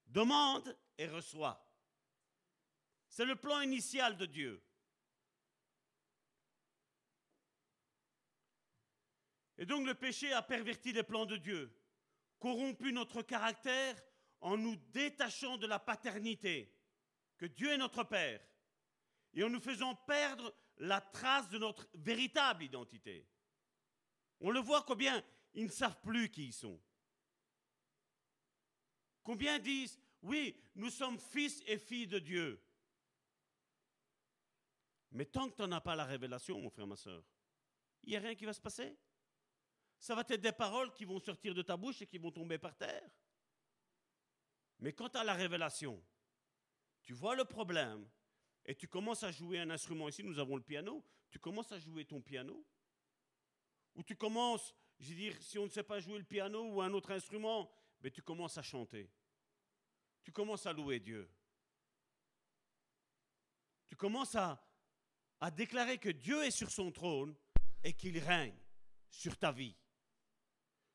Demande 0.07 0.77
et 0.99 1.07
reçois. 1.07 1.63
C'est 3.09 3.25
le 3.25 3.37
plan 3.37 3.61
initial 3.61 4.17
de 4.17 4.27
Dieu. 4.27 4.63
Et 9.59 9.67
donc 9.67 9.87
le 9.87 9.95
péché 9.95 10.33
a 10.33 10.43
perverti 10.43 10.93
les 10.93 11.03
plans 11.03 11.27
de 11.27 11.37
Dieu, 11.37 11.75
corrompu 12.39 12.93
notre 12.93 13.23
caractère 13.23 13.97
en 14.41 14.57
nous 14.57 14.77
détachant 14.93 15.57
de 15.57 15.67
la 15.67 15.79
paternité, 15.79 16.75
que 17.39 17.47
Dieu 17.47 17.73
est 17.73 17.79
notre 17.79 18.05
Père, 18.05 18.41
et 19.33 19.43
en 19.43 19.51
nous 19.51 19.61
faisant 19.61 19.95
perdre 19.95 20.55
la 20.79 21.01
trace 21.01 21.49
de 21.49 21.59
notre 21.59 21.89
véritable 21.95 22.65
identité. 22.65 23.27
On 24.41 24.51
le 24.51 24.61
voit 24.61 24.83
combien 24.83 25.23
ils 25.55 25.67
ne 25.67 25.71
savent 25.71 26.01
plus 26.01 26.31
qui 26.31 26.47
ils 26.47 26.53
sont. 26.53 26.81
Combien 29.23 29.59
disent, 29.59 29.99
oui, 30.23 30.57
nous 30.75 30.91
sommes 30.91 31.19
fils 31.19 31.63
et 31.67 31.79
filles 31.79 32.07
de 32.07 32.19
Dieu. 32.19 32.63
Mais 35.13 35.25
tant 35.25 35.49
que 35.49 35.57
tu 35.57 35.69
n'as 35.69 35.81
pas 35.81 35.97
la 35.97 36.05
révélation, 36.05 36.61
mon 36.61 36.71
frère, 36.71 36.87
ma 36.87 36.97
soeur, 36.97 37.25
il 38.05 38.11
n'y 38.11 38.17
a 38.17 38.21
rien 38.21 38.35
qui 38.35 38.45
va 38.45 38.53
se 38.53 38.61
passer. 38.61 38.97
Ça 39.99 40.15
va 40.15 40.21
être 40.29 40.41
des 40.41 40.53
paroles 40.53 40.93
qui 40.93 41.05
vont 41.05 41.19
sortir 41.19 41.55
de 41.55 41.63
ta 41.63 41.77
bouche 41.77 42.03
et 42.03 42.07
qui 42.07 42.19
vont 42.19 42.31
tomber 42.31 42.59
par 42.59 42.77
terre. 42.77 43.11
Mais 44.79 44.93
quand 44.93 45.09
tu 45.09 45.17
as 45.17 45.25
la 45.25 45.35
révélation, 45.35 46.03
tu 47.03 47.15
vois 47.15 47.35
le 47.35 47.45
problème 47.45 48.07
et 48.67 48.75
tu 48.75 48.89
commences 48.89 49.23
à 49.23 49.31
jouer 49.31 49.61
un 49.61 49.71
instrument. 49.71 50.09
Ici, 50.09 50.25
nous 50.25 50.39
avons 50.41 50.57
le 50.57 50.63
piano. 50.63 51.05
Tu 51.31 51.39
commences 51.39 51.71
à 51.71 51.79
jouer 51.79 52.05
ton 52.05 52.21
piano. 52.21 52.67
Ou 53.95 54.03
tu 54.03 54.17
commences, 54.17 54.75
je 54.99 55.11
veux 55.11 55.15
dire, 55.15 55.41
si 55.41 55.59
on 55.59 55.65
ne 55.65 55.71
sait 55.71 55.85
pas 55.85 56.01
jouer 56.01 56.19
le 56.19 56.25
piano 56.25 56.69
ou 56.73 56.83
un 56.83 56.93
autre 56.93 57.13
instrument, 57.13 57.73
mais 58.01 58.11
tu 58.11 58.23
commences 58.23 58.59
à 58.59 58.63
chanter. 58.63 59.09
Tu 60.25 60.33
commences 60.33 60.67
à 60.67 60.73
louer 60.73 60.99
Dieu. 60.99 61.31
Tu 63.87 63.95
commences 63.95 64.35
à, 64.35 64.61
à 65.41 65.51
déclarer 65.53 65.99
que 65.99 66.11
Dieu 66.11 66.43
est 66.43 66.51
sur 66.51 66.71
son 66.71 66.91
trône 66.91 67.37
et 67.85 67.93
qu'il 67.93 68.19
règne 68.19 68.59
sur 69.09 69.39
ta 69.39 69.53
vie. 69.53 69.77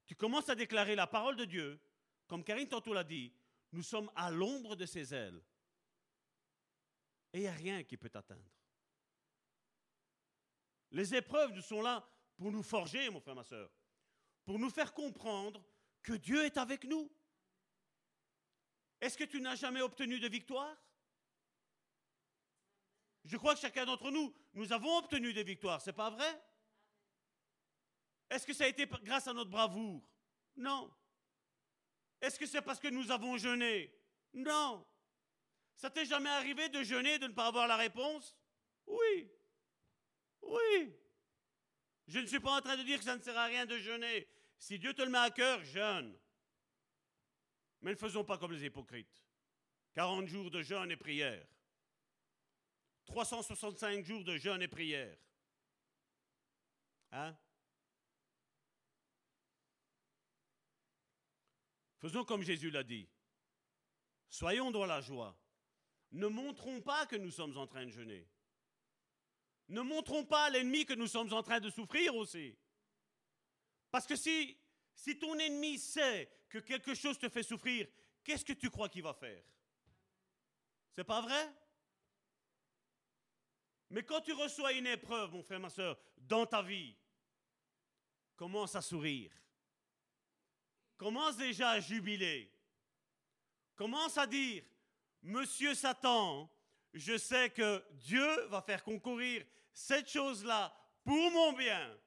Tu 0.05 0.15
commences 0.15 0.49
à 0.49 0.55
déclarer 0.55 0.95
la 0.95 1.07
parole 1.07 1.37
de 1.37 1.45
Dieu, 1.45 1.79
comme 2.27 2.43
Karine 2.43 2.67
tantôt 2.67 2.93
l'a 2.93 3.05
dit, 3.05 3.33
nous 3.71 3.81
sommes 3.81 4.11
à 4.13 4.29
l'ombre 4.29 4.75
de 4.75 4.85
ses 4.85 5.13
ailes. 5.13 5.41
Et 7.33 7.39
il 7.39 7.41
n'y 7.41 7.47
a 7.47 7.53
rien 7.53 7.83
qui 7.83 7.97
peut 7.97 8.09
t'atteindre. 8.09 8.49
Les 10.91 11.15
épreuves 11.15 11.51
nous 11.53 11.61
sont 11.61 11.81
là 11.81 12.05
pour 12.37 12.51
nous 12.51 12.63
forger, 12.63 13.09
mon 13.09 13.21
frère, 13.21 13.35
ma 13.35 13.43
soeur, 13.43 13.71
pour 14.43 14.59
nous 14.59 14.69
faire 14.69 14.93
comprendre 14.93 15.63
que 16.01 16.13
Dieu 16.13 16.43
est 16.43 16.57
avec 16.57 16.83
nous. 16.83 17.09
Est-ce 18.99 19.17
que 19.17 19.23
tu 19.23 19.39
n'as 19.39 19.55
jamais 19.55 19.81
obtenu 19.81 20.19
de 20.19 20.27
victoire? 20.27 20.77
Je 23.23 23.37
crois 23.37 23.53
que 23.53 23.61
chacun 23.61 23.85
d'entre 23.85 24.11
nous, 24.11 24.33
nous 24.53 24.73
avons 24.73 24.97
obtenu 24.97 25.33
des 25.33 25.43
victoires, 25.43 25.81
c'est 25.81 25.93
pas 25.93 26.09
vrai? 26.09 26.43
Est-ce 28.29 28.45
que 28.45 28.53
ça 28.53 28.65
a 28.65 28.67
été 28.67 28.85
grâce 29.03 29.27
à 29.27 29.33
notre 29.33 29.49
bravoure? 29.49 30.01
Non. 30.55 30.93
Est-ce 32.19 32.39
que 32.39 32.45
c'est 32.45 32.61
parce 32.61 32.79
que 32.79 32.87
nous 32.87 33.11
avons 33.11 33.37
jeûné? 33.37 33.93
Non. 34.33 34.85
Ça 35.75 35.89
t'est 35.89 36.05
jamais 36.05 36.29
arrivé 36.29 36.69
de 36.69 36.83
jeûner, 36.83 37.19
de 37.19 37.27
ne 37.27 37.33
pas 37.33 37.47
avoir 37.47 37.67
la 37.67 37.75
réponse? 37.75 38.37
Oui. 38.85 39.31
Oui. 40.43 40.93
Je 42.07 42.19
ne 42.19 42.25
suis 42.25 42.39
pas 42.39 42.57
en 42.57 42.61
train 42.61 42.77
de 42.77 42.83
dire 42.83 42.99
que 42.99 43.05
ça 43.05 43.15
ne 43.15 43.21
sert 43.21 43.37
à 43.37 43.45
rien 43.45 43.65
de 43.65 43.77
jeûner. 43.77 44.27
Si 44.57 44.77
Dieu 44.77 44.93
te 44.93 45.01
le 45.01 45.09
met 45.09 45.17
à 45.17 45.31
cœur, 45.31 45.63
jeûne. 45.63 46.15
Mais 47.81 47.91
ne 47.91 47.97
faisons 47.97 48.23
pas 48.23 48.37
comme 48.37 48.51
les 48.51 48.65
hypocrites. 48.65 49.23
40 49.93 50.27
jours 50.27 50.51
de 50.51 50.61
jeûne 50.61 50.91
et 50.91 50.97
prière. 50.97 51.45
365 53.05 54.05
jours 54.05 54.23
de 54.23 54.37
jeûne 54.37 54.61
et 54.61 54.67
prière. 54.67 55.17
Hein? 57.11 57.35
Faisons 61.97 62.23
comme 62.23 62.41
Jésus 62.41 62.71
l'a 62.71 62.83
dit. 62.83 63.07
Soyons 64.29 64.71
dans 64.71 64.85
la 64.85 65.01
joie. 65.01 65.37
Ne 66.11 66.27
montrons 66.27 66.81
pas 66.81 67.05
que 67.05 67.15
nous 67.15 67.31
sommes 67.31 67.57
en 67.57 67.67
train 67.67 67.85
de 67.85 67.91
jeûner. 67.91 68.27
Ne 69.69 69.81
montrons 69.81 70.25
pas 70.25 70.45
à 70.45 70.49
l'ennemi 70.49 70.85
que 70.85 70.93
nous 70.93 71.07
sommes 71.07 71.31
en 71.33 71.43
train 71.43 71.59
de 71.59 71.69
souffrir 71.69 72.15
aussi. 72.15 72.57
Parce 73.89 74.05
que 74.05 74.15
si, 74.15 74.57
si 74.93 75.17
ton 75.17 75.37
ennemi 75.39 75.77
sait 75.77 76.29
que 76.49 76.59
quelque 76.59 76.93
chose 76.93 77.17
te 77.17 77.29
fait 77.29 77.43
souffrir, 77.43 77.87
qu'est-ce 78.23 78.43
que 78.43 78.53
tu 78.53 78.69
crois 78.69 78.89
qu'il 78.89 79.03
va 79.03 79.13
faire? 79.13 79.43
C'est 80.93 81.05
pas 81.05 81.21
vrai? 81.21 81.53
Mais 83.89 84.03
quand 84.03 84.21
tu 84.21 84.33
reçois 84.33 84.73
une 84.73 84.87
épreuve, 84.87 85.31
mon 85.31 85.43
frère, 85.43 85.59
ma 85.59 85.69
soeur, 85.69 85.97
dans 86.17 86.45
ta 86.45 86.61
vie, 86.61 86.95
commence 88.35 88.75
à 88.75 88.81
sourire. 88.81 89.31
Commence 90.97 91.37
déjà 91.37 91.71
à 91.71 91.79
jubiler. 91.79 92.51
Commence 93.75 94.17
à 94.17 94.27
dire, 94.27 94.63
Monsieur 95.21 95.75
Satan, 95.75 96.49
je 96.93 97.17
sais 97.17 97.49
que 97.51 97.83
Dieu 97.91 98.45
va 98.47 98.61
faire 98.61 98.83
concourir 98.83 99.45
cette 99.71 100.09
chose-là 100.09 100.75
pour 101.03 101.31
mon 101.31 101.53
bien. 101.53 101.97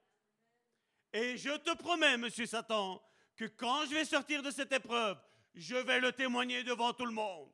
Et 1.13 1.37
je 1.37 1.57
te 1.59 1.75
promets, 1.77 2.17
Monsieur 2.17 2.47
Satan, 2.47 3.03
que 3.37 3.45
quand 3.45 3.87
je 3.87 3.95
vais 3.95 4.05
sortir 4.05 4.43
de 4.43 4.51
cette 4.51 4.73
épreuve, 4.73 5.21
je 5.55 5.77
vais 5.77 6.01
le 6.01 6.13
témoigner 6.13 6.65
devant 6.65 6.93
tout 6.93 7.07
le 7.07 7.13
monde. 7.13 7.53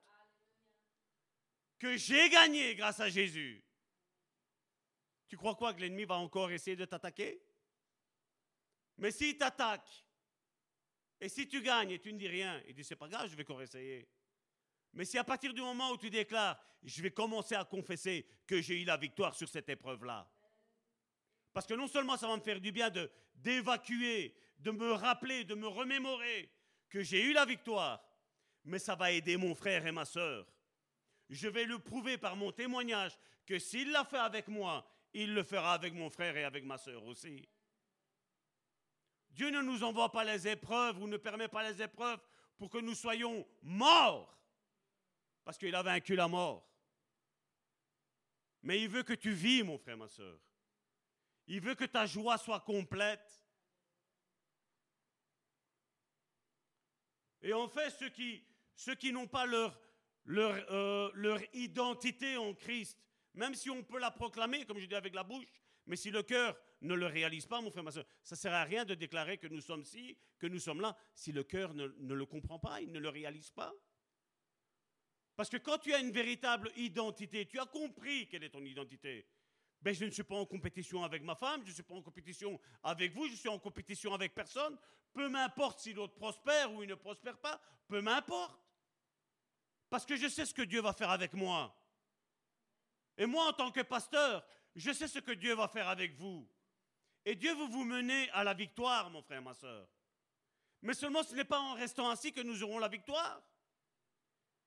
Que 1.78 1.96
j'ai 1.96 2.28
gagné 2.30 2.74
grâce 2.74 3.00
à 3.00 3.08
Jésus. 3.08 3.62
Tu 5.28 5.36
crois 5.36 5.54
quoi 5.54 5.74
que 5.74 5.80
l'ennemi 5.80 6.04
va 6.04 6.16
encore 6.16 6.50
essayer 6.50 6.76
de 6.76 6.84
t'attaquer? 6.84 7.42
Mais 8.98 9.10
s'il 9.10 9.38
t'attaque, 9.38 10.04
et 11.20 11.28
si 11.28 11.46
tu 11.46 11.62
gagnes 11.62 11.90
et 11.90 11.98
tu 11.98 12.12
ne 12.12 12.18
dis 12.18 12.28
rien, 12.28 12.62
il 12.66 12.74
dit 12.74 12.84
c'est 12.84 12.96
pas 12.96 13.08
grave, 13.08 13.30
je 13.30 13.36
vais 13.36 13.42
encore 13.42 13.62
essayer. 13.62 14.08
Mais 14.92 15.04
si 15.04 15.18
à 15.18 15.24
partir 15.24 15.54
du 15.54 15.60
moment 15.60 15.90
où 15.92 15.96
tu 15.96 16.10
déclares, 16.10 16.60
je 16.82 17.02
vais 17.02 17.10
commencer 17.10 17.54
à 17.54 17.64
confesser 17.64 18.26
que 18.46 18.60
j'ai 18.60 18.80
eu 18.80 18.84
la 18.84 18.96
victoire 18.96 19.34
sur 19.34 19.48
cette 19.48 19.68
épreuve-là, 19.68 20.28
parce 21.52 21.66
que 21.66 21.74
non 21.74 21.88
seulement 21.88 22.16
ça 22.16 22.28
va 22.28 22.36
me 22.36 22.42
faire 22.42 22.60
du 22.60 22.72
bien 22.72 22.90
de 22.90 23.10
d'évacuer, 23.34 24.34
de 24.58 24.70
me 24.70 24.92
rappeler, 24.92 25.44
de 25.44 25.54
me 25.54 25.66
remémorer 25.66 26.50
que 26.88 27.02
j'ai 27.02 27.24
eu 27.24 27.32
la 27.32 27.46
victoire, 27.46 28.04
mais 28.64 28.78
ça 28.78 28.94
va 28.94 29.10
aider 29.12 29.36
mon 29.36 29.54
frère 29.54 29.86
et 29.86 29.92
ma 29.92 30.04
sœur. 30.04 30.46
Je 31.30 31.48
vais 31.48 31.64
le 31.64 31.78
prouver 31.78 32.18
par 32.18 32.36
mon 32.36 32.52
témoignage 32.52 33.16
que 33.46 33.58
s'il 33.58 33.90
l'a 33.92 34.04
fait 34.04 34.18
avec 34.18 34.48
moi, 34.48 34.86
il 35.14 35.34
le 35.34 35.42
fera 35.42 35.74
avec 35.74 35.94
mon 35.94 36.10
frère 36.10 36.36
et 36.36 36.44
avec 36.44 36.64
ma 36.64 36.76
sœur 36.76 37.04
aussi. 37.04 37.48
Dieu 39.30 39.50
ne 39.50 39.62
nous 39.62 39.82
envoie 39.84 40.12
pas 40.12 40.24
les 40.24 40.48
épreuves 40.48 41.00
ou 41.00 41.06
ne 41.06 41.16
permet 41.16 41.48
pas 41.48 41.68
les 41.68 41.80
épreuves 41.80 42.20
pour 42.58 42.68
que 42.68 42.78
nous 42.78 42.94
soyons 42.94 43.46
morts, 43.62 44.36
parce 45.44 45.58
qu'il 45.58 45.74
a 45.74 45.82
vaincu 45.82 46.14
la 46.14 46.28
mort. 46.28 46.66
Mais 48.62 48.80
il 48.80 48.88
veut 48.88 49.02
que 49.02 49.14
tu 49.14 49.32
vis, 49.32 49.62
mon 49.62 49.78
frère, 49.78 49.96
ma 49.96 50.08
soeur. 50.08 50.38
Il 51.46 51.60
veut 51.60 51.74
que 51.74 51.84
ta 51.84 52.06
joie 52.06 52.38
soit 52.38 52.60
complète. 52.60 53.42
Et 57.42 57.52
en 57.52 57.68
fait, 57.68 57.90
ceux 57.90 58.94
qui, 58.94 59.12
n'ont 59.12 59.26
pas 59.26 59.46
euh, 59.48 61.10
leur 61.14 61.40
identité 61.54 62.36
en 62.36 62.54
Christ, 62.54 62.98
même 63.34 63.54
si 63.54 63.70
on 63.70 63.82
peut 63.82 63.98
la 63.98 64.10
proclamer, 64.10 64.66
comme 64.66 64.78
je 64.78 64.86
dis 64.86 64.94
avec 64.94 65.14
la 65.14 65.24
bouche, 65.24 65.46
mais 65.86 65.96
si 65.96 66.10
le 66.10 66.22
cœur 66.22 66.56
ne 66.82 66.94
le 66.94 67.06
réalise 67.06 67.46
pas, 67.46 67.60
mon 67.60 67.70
frère, 67.70 67.82
ma 67.82 67.90
soeur, 67.90 68.04
ça 68.22 68.34
ne 68.34 68.38
sert 68.38 68.52
à 68.52 68.64
rien 68.64 68.84
de 68.84 68.94
déclarer 68.94 69.38
que 69.38 69.46
nous 69.46 69.60
sommes 69.60 69.84
ci, 69.84 70.16
que 70.38 70.46
nous 70.46 70.58
sommes 70.58 70.80
là, 70.80 70.96
si 71.14 71.32
le 71.32 71.42
cœur 71.42 71.72
ne 71.74 72.14
le 72.14 72.26
comprend 72.26 72.58
pas, 72.58 72.80
il 72.80 72.92
ne 72.92 72.98
le 72.98 73.08
réalise 73.08 73.50
pas. 73.50 73.74
Parce 75.40 75.48
que 75.48 75.56
quand 75.56 75.78
tu 75.78 75.94
as 75.94 76.00
une 76.00 76.10
véritable 76.10 76.70
identité, 76.76 77.46
tu 77.46 77.58
as 77.58 77.64
compris 77.64 78.28
quelle 78.28 78.44
est 78.44 78.50
ton 78.50 78.62
identité. 78.62 79.26
Ben, 79.80 79.94
je 79.94 80.04
ne 80.04 80.10
suis 80.10 80.22
pas 80.22 80.34
en 80.34 80.44
compétition 80.44 81.02
avec 81.02 81.22
ma 81.22 81.34
femme, 81.34 81.62
je 81.64 81.70
ne 81.70 81.72
suis 81.72 81.82
pas 81.82 81.94
en 81.94 82.02
compétition 82.02 82.60
avec 82.82 83.14
vous, 83.14 83.26
je 83.26 83.36
suis 83.36 83.48
en 83.48 83.58
compétition 83.58 84.12
avec 84.12 84.34
personne. 84.34 84.76
Peu 85.14 85.30
m'importe 85.30 85.80
si 85.80 85.94
l'autre 85.94 86.12
prospère 86.12 86.70
ou 86.74 86.82
il 86.82 86.90
ne 86.90 86.94
prospère 86.94 87.38
pas, 87.38 87.58
peu 87.88 88.02
m'importe. 88.02 88.60
Parce 89.88 90.04
que 90.04 90.14
je 90.14 90.28
sais 90.28 90.44
ce 90.44 90.52
que 90.52 90.60
Dieu 90.60 90.82
va 90.82 90.92
faire 90.92 91.08
avec 91.08 91.32
moi. 91.32 91.74
Et 93.16 93.24
moi, 93.24 93.48
en 93.48 93.54
tant 93.54 93.70
que 93.70 93.80
pasteur, 93.80 94.46
je 94.76 94.92
sais 94.92 95.08
ce 95.08 95.20
que 95.20 95.32
Dieu 95.32 95.54
va 95.54 95.68
faire 95.68 95.88
avec 95.88 96.16
vous. 96.16 96.46
Et 97.24 97.34
Dieu 97.34 97.54
veut 97.54 97.68
vous 97.68 97.84
mener 97.84 98.28
à 98.32 98.44
la 98.44 98.52
victoire, 98.52 99.08
mon 99.08 99.22
frère, 99.22 99.40
ma 99.40 99.54
soeur. 99.54 99.88
Mais 100.82 100.92
seulement 100.92 101.22
ce 101.22 101.34
n'est 101.34 101.46
pas 101.46 101.60
en 101.60 101.72
restant 101.76 102.10
assis 102.10 102.30
que 102.30 102.42
nous 102.42 102.62
aurons 102.62 102.78
la 102.78 102.88
victoire. 102.88 103.42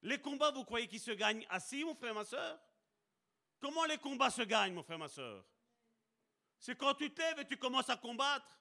Les 0.04 0.20
combats, 0.20 0.52
vous 0.52 0.66
croyez 0.66 0.88
qu'ils 0.88 1.00
se 1.00 1.12
gagnent 1.12 1.46
assis, 1.50 1.84
mon 1.86 1.96
frère, 1.96 2.14
ma 2.14 2.26
soeur? 2.26 2.60
Comment 3.62 3.86
les 3.86 3.98
combats 3.98 4.30
se 4.30 4.42
gagnent, 4.42 4.74
mon 4.74 4.84
frère, 4.84 5.00
ma 5.00 5.08
soeur? 5.08 5.46
C'est 6.60 6.78
quand 6.78 6.94
tu 6.94 7.14
t'aimes 7.14 7.40
et 7.40 7.48
tu 7.48 7.58
commences 7.58 7.90
à 7.90 7.96
combattre. 7.96 8.60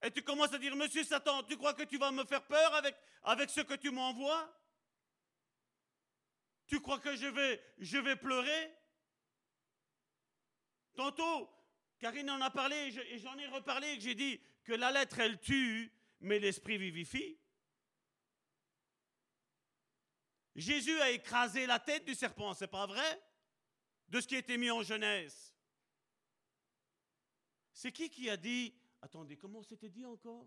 Et 0.00 0.12
tu 0.12 0.22
commences 0.22 0.52
à 0.52 0.58
dire, 0.58 0.76
Monsieur 0.76 1.02
Satan, 1.02 1.42
tu 1.42 1.56
crois 1.56 1.74
que 1.74 1.82
tu 1.82 1.98
vas 1.98 2.12
me 2.12 2.24
faire 2.24 2.46
peur 2.46 2.72
avec, 3.24 3.50
ce 3.50 3.62
que 3.62 3.74
tu 3.74 3.90
m'envoies? 3.90 4.48
Tu 6.66 6.80
crois 6.80 7.00
que 7.00 7.16
je 7.16 7.26
vais, 7.26 7.62
je 7.78 7.98
vais 7.98 8.16
pleurer? 8.16 8.76
Tantôt, 10.94 11.50
Karine 11.98 12.30
en 12.30 12.40
a 12.40 12.50
parlé 12.50 12.76
et 13.10 13.18
j'en 13.18 13.36
ai 13.38 13.46
reparlé 13.48 13.88
et 13.88 14.00
j'ai 14.00 14.14
dit 14.14 14.40
que 14.62 14.72
la 14.72 14.92
lettre, 14.92 15.18
elle 15.18 15.40
tue, 15.40 15.92
mais 16.20 16.38
l'esprit 16.38 16.78
vivifie. 16.78 17.38
Jésus 20.54 21.00
a 21.00 21.10
écrasé 21.10 21.66
la 21.66 21.80
tête 21.80 22.04
du 22.04 22.14
serpent, 22.14 22.54
c'est 22.54 22.68
pas 22.68 22.86
vrai? 22.86 23.22
De 24.08 24.20
ce 24.20 24.26
qui 24.26 24.36
a 24.36 24.38
été 24.38 24.56
mis 24.56 24.70
en 24.70 24.82
Genèse. 24.82 25.54
C'est 27.72 27.90
qui 27.90 28.08
qui 28.08 28.30
a 28.30 28.36
dit, 28.36 28.74
attendez, 29.02 29.36
comment 29.36 29.62
c'était 29.62 29.88
dit 29.88 30.04
encore? 30.04 30.46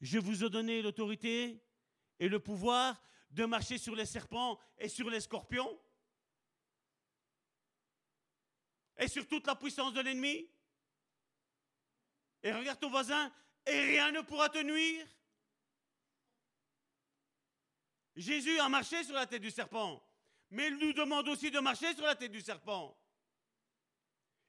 Je 0.00 0.18
vous 0.18 0.44
ai 0.44 0.50
donné 0.50 0.80
l'autorité 0.80 1.62
et 2.18 2.28
le 2.28 2.40
pouvoir 2.40 3.02
de 3.30 3.44
marcher 3.44 3.78
sur 3.78 3.94
les 3.94 4.06
serpents 4.06 4.58
et 4.78 4.88
sur 4.88 5.10
les 5.10 5.20
scorpions 5.20 5.78
et 8.96 9.08
sur 9.08 9.26
toute 9.26 9.46
la 9.46 9.56
puissance 9.56 9.92
de 9.92 10.00
l'ennemi. 10.00 10.48
Et 12.42 12.52
regarde 12.52 12.78
ton 12.78 12.90
voisin, 12.90 13.32
et 13.66 13.80
rien 13.80 14.12
ne 14.12 14.20
pourra 14.20 14.48
te 14.48 14.58
nuire. 14.58 15.06
Jésus 18.16 18.58
a 18.60 18.68
marché 18.68 19.02
sur 19.04 19.14
la 19.14 19.26
tête 19.26 19.42
du 19.42 19.50
serpent, 19.50 20.02
mais 20.50 20.68
il 20.68 20.76
nous 20.76 20.92
demande 20.92 21.28
aussi 21.28 21.50
de 21.50 21.58
marcher 21.58 21.94
sur 21.94 22.04
la 22.04 22.14
tête 22.14 22.30
du 22.30 22.40
serpent. 22.40 22.96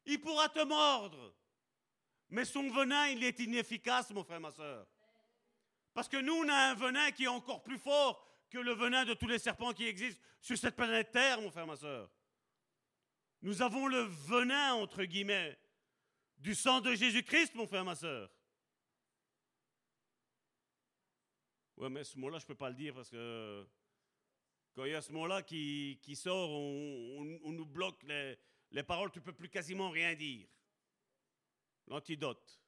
Il 0.05 0.21
pourra 0.21 0.49
te 0.49 0.63
mordre, 0.63 1.35
mais 2.29 2.45
son 2.45 2.69
venin, 2.69 3.07
il 3.07 3.23
est 3.23 3.39
inefficace, 3.39 4.11
mon 4.11 4.23
frère, 4.23 4.39
ma 4.39 4.51
soeur. 4.51 4.87
Parce 5.93 6.07
que 6.07 6.17
nous, 6.17 6.33
on 6.33 6.49
a 6.49 6.55
un 6.55 6.73
venin 6.75 7.11
qui 7.11 7.23
est 7.23 7.27
encore 7.27 7.63
plus 7.63 7.79
fort 7.79 8.23
que 8.49 8.57
le 8.59 8.73
venin 8.73 9.05
de 9.05 9.13
tous 9.13 9.27
les 9.27 9.39
serpents 9.39 9.73
qui 9.73 9.87
existent 9.87 10.21
sur 10.41 10.57
cette 10.57 10.75
planète 10.75 11.11
Terre, 11.11 11.41
mon 11.41 11.49
frère, 11.49 11.65
ma 11.65 11.75
soeur. 11.75 12.09
Nous 13.41 13.61
avons 13.61 13.87
le 13.87 14.01
venin, 14.01 14.73
entre 14.73 15.03
guillemets, 15.03 15.57
du 16.37 16.53
sang 16.53 16.81
de 16.81 16.93
Jésus-Christ, 16.93 17.55
mon 17.55 17.65
frère, 17.65 17.85
ma 17.85 17.95
soeur. 17.95 18.29
Ouais, 21.77 21.89
mais 21.89 22.03
ce 22.03 22.18
mot-là, 22.18 22.39
je 22.39 22.45
ne 22.45 22.47
peux 22.47 22.56
pas 22.56 22.69
le 22.69 22.76
dire 22.76 22.93
parce 22.93 23.10
que 23.10 23.68
quand 24.73 24.85
il 24.85 24.91
y 24.91 24.95
a 24.95 25.02
ce 25.02 25.11
mot-là 25.11 25.41
qui, 25.43 26.15
sort, 26.15 26.49
on, 26.49 27.23
nous 27.23 27.65
bloque 27.65 28.03
les, 28.03 28.38
les 28.72 28.84
paroles, 28.84 29.11
tu 29.11 29.19
ne 29.19 29.23
peux 29.23 29.34
plus 29.34 29.49
quasiment 29.49 29.89
rien 29.89 30.14
dire. 30.15 30.47
L'antidote. 31.88 32.61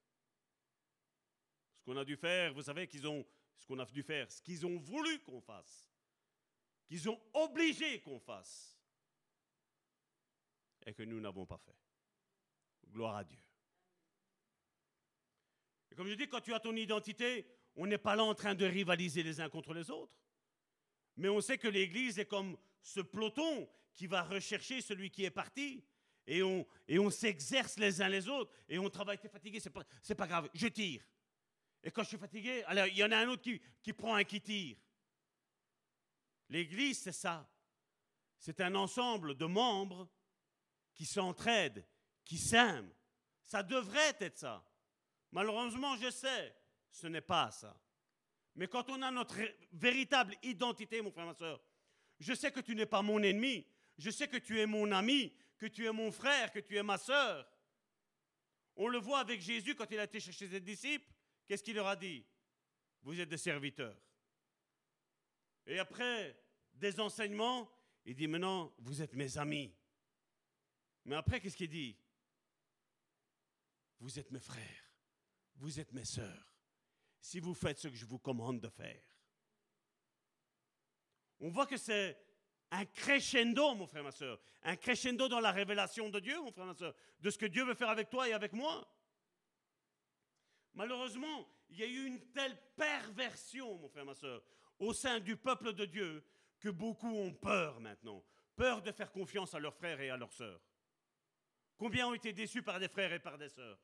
Ce 1.79 1.84
qu'on 1.84 1.97
a 1.97 2.05
dû 2.05 2.15
faire, 2.15 2.53
vous 2.53 2.63
savez 2.63 2.88
qu'ils 2.88 3.07
ont, 3.07 3.25
ce 3.57 3.65
qu'on 3.65 3.79
a 3.79 3.85
dû 3.85 4.03
faire, 4.03 4.31
ce 4.31 4.41
qu'ils 4.41 4.65
ont 4.65 4.77
voulu 4.77 5.19
qu'on 5.23 5.41
fasse, 5.41 5.89
qu'ils 6.85 7.09
ont 7.09 7.19
obligé 7.34 8.01
qu'on 8.01 8.19
fasse, 8.19 8.77
et 10.85 10.93
que 10.93 11.03
nous 11.03 11.19
n'avons 11.19 11.45
pas 11.45 11.57
fait. 11.57 11.75
Gloire 12.89 13.17
à 13.17 13.23
Dieu. 13.23 13.39
Et 15.91 15.95
comme 15.95 16.07
je 16.07 16.13
dis, 16.13 16.29
quand 16.29 16.39
tu 16.39 16.53
as 16.53 16.59
ton 16.61 16.75
identité, 16.75 17.45
on 17.77 17.85
n'est 17.85 17.97
pas 17.99 18.15
là 18.15 18.23
en 18.23 18.33
train 18.33 18.55
de 18.55 18.65
rivaliser 18.65 19.23
les 19.23 19.39
uns 19.39 19.49
contre 19.49 19.73
les 19.73 19.89
autres. 19.89 20.11
Mais 21.15 21.29
on 21.29 21.39
sait 21.39 21.57
que 21.57 21.67
l'Église 21.67 22.19
est 22.19 22.25
comme 22.25 22.57
ce 22.81 22.99
peloton 22.99 23.69
qui 23.93 24.07
va 24.07 24.23
rechercher 24.23 24.81
celui 24.81 25.09
qui 25.11 25.23
est 25.23 25.31
parti. 25.31 25.83
Et 26.25 26.43
on, 26.43 27.09
s'exerce 27.09 27.77
les 27.77 28.01
uns 28.01 28.09
les 28.09 28.27
autres. 28.27 28.51
Et 28.67 28.77
on 28.77 28.89
travaille. 28.89 29.17
T'es 29.17 29.29
fatigué, 29.29 29.59
c'est 29.59 29.69
pas, 29.69 29.83
pas 30.17 30.27
grave. 30.27 30.49
Je 30.53 30.67
tire. 30.67 31.03
Et 31.83 31.91
quand 31.91 32.03
je 32.03 32.09
suis 32.09 32.17
fatigué, 32.17 32.63
alors 32.65 32.87
il 32.87 32.97
y 32.97 33.03
en 33.03 33.11
a 33.11 33.17
un 33.17 33.29
autre 33.29 33.43
qui, 33.43 33.61
qui 33.81 33.93
prend 33.93 34.15
un 34.15 34.23
qui 34.23 34.41
tire. 34.41 34.75
L'Église, 36.49 36.99
c'est 36.99 37.13
ça. 37.13 37.49
C'est 38.39 38.59
un 38.59 38.75
ensemble 38.75 39.35
de 39.35 39.45
membres 39.45 40.09
qui 40.93 41.05
s'entraident, 41.05 41.85
qui 42.25 42.37
s'aiment. 42.37 42.91
Ça 43.43 43.63
devrait 43.63 44.17
être 44.19 44.37
ça. 44.37 44.63
Malheureusement, 45.31 45.95
je 45.97 46.09
sais, 46.09 46.55
ce 46.97 47.07
n'est 47.07 47.21
pas 47.21 47.51
ça. 47.51 47.79
Mais 48.55 48.67
quand 48.67 48.89
on 48.89 49.01
a 49.03 49.11
notre 49.11 49.37
véritable 49.71 50.35
identité, 50.41 51.01
mon 51.01 51.11
frère, 51.11 51.27
ma 51.27 51.35
soeur, 51.35 51.61
je 52.19 52.33
sais 52.33 52.51
que 52.51 52.59
tu 52.59 52.75
n'es 52.75 52.87
pas 52.87 53.03
mon 53.03 53.21
ennemi, 53.21 53.65
je 53.99 54.09
sais 54.09 54.27
que 54.27 54.37
tu 54.37 54.59
es 54.59 54.65
mon 54.65 54.91
ami, 54.91 55.31
que 55.59 55.67
tu 55.67 55.85
es 55.85 55.91
mon 55.91 56.11
frère, 56.11 56.51
que 56.51 56.59
tu 56.59 56.75
es 56.75 56.81
ma 56.81 56.97
soeur. 56.97 57.47
On 58.75 58.87
le 58.87 58.97
voit 58.97 59.19
avec 59.19 59.41
Jésus 59.41 59.75
quand 59.75 59.89
il 59.91 59.99
a 59.99 60.05
été 60.05 60.19
chercher 60.19 60.47
ses 60.47 60.59
disciples. 60.59 61.11
Qu'est-ce 61.45 61.63
qu'il 61.63 61.75
leur 61.75 61.87
a 61.87 61.95
dit? 61.95 62.25
Vous 63.03 63.19
êtes 63.19 63.29
des 63.29 63.37
serviteurs. 63.37 63.97
Et 65.67 65.77
après 65.77 66.35
des 66.73 66.99
enseignements, 66.99 67.69
il 68.05 68.15
dit 68.15 68.27
maintenant, 68.27 68.73
vous 68.79 69.01
êtes 69.03 69.13
mes 69.13 69.37
amis. 69.37 69.71
Mais 71.05 71.15
après, 71.15 71.39
qu'est-ce 71.39 71.57
qu'il 71.57 71.69
dit? 71.69 71.95
Vous 73.99 74.17
êtes 74.17 74.31
mes 74.31 74.39
frères, 74.39 74.91
vous 75.55 75.79
êtes 75.79 75.91
mes 75.93 76.05
sœurs 76.05 76.56
si 77.19 77.39
vous 77.39 77.53
faites 77.53 77.80
ce 77.80 77.88
que 77.88 77.95
je 77.95 78.06
vous 78.06 78.19
commande 78.19 78.60
de 78.60 78.69
faire. 78.69 79.02
On 81.39 81.49
voit 81.49 81.68
que 81.68 81.77
c'est 81.77 82.18
un 82.72 82.85
crescendo, 82.85 83.76
mon 83.76 83.88
frère, 83.88 84.03
ma 84.03 84.11
soeur. 84.11 84.39
Un 84.64 84.76
crescendo 84.76 85.27
dans 85.27 85.39
la 85.39 85.52
révélation 85.52 86.10
de 86.10 86.19
Dieu, 86.19 86.39
mon 86.41 86.52
frère, 86.52 86.65
ma 86.65 86.73
soeur. 86.73 86.94
De 87.19 87.30
ce 87.30 87.38
que 87.38 87.45
Dieu 87.45 87.64
veut 87.64 87.76
faire 87.76 87.89
avec 87.89 88.10
toi 88.10 88.27
et 88.27 88.34
avec 88.34 88.53
moi. 88.53 88.88
Malheureusement, 90.73 91.48
il 91.69 91.80
y 91.80 91.84
a 91.84 91.88
eu 91.88 92.06
une 92.06 92.19
telle 92.31 92.57
perversion, 92.76 93.77
mon 93.77 93.89
frère, 93.89 94.06
ma 94.06 94.15
soeur, 94.15 94.44
au 94.80 94.94
sein 94.94 95.19
du 95.19 95.38
peuple 95.38 95.73
de 95.73 95.85
Dieu, 95.85 96.23
que 96.60 96.69
beaucoup 96.69 97.10
ont 97.10 97.34
peur 97.34 97.80
maintenant. 97.80 98.23
Peur 98.56 98.81
de 98.81 98.91
faire 98.91 99.11
confiance 99.11 99.53
à 99.53 99.60
leurs 99.60 99.76
frères 99.76 100.02
et 100.02 100.10
à 100.10 100.18
leurs 100.18 100.34
sœurs. 100.34 100.61
Combien 101.77 102.07
ont 102.07 102.14
été 102.14 102.34
déçus 102.34 102.64
par 102.64 102.80
des 102.80 102.88
frères 102.88 103.14
et 103.14 103.19
par 103.19 103.38
des 103.38 103.49
sœurs 103.49 103.80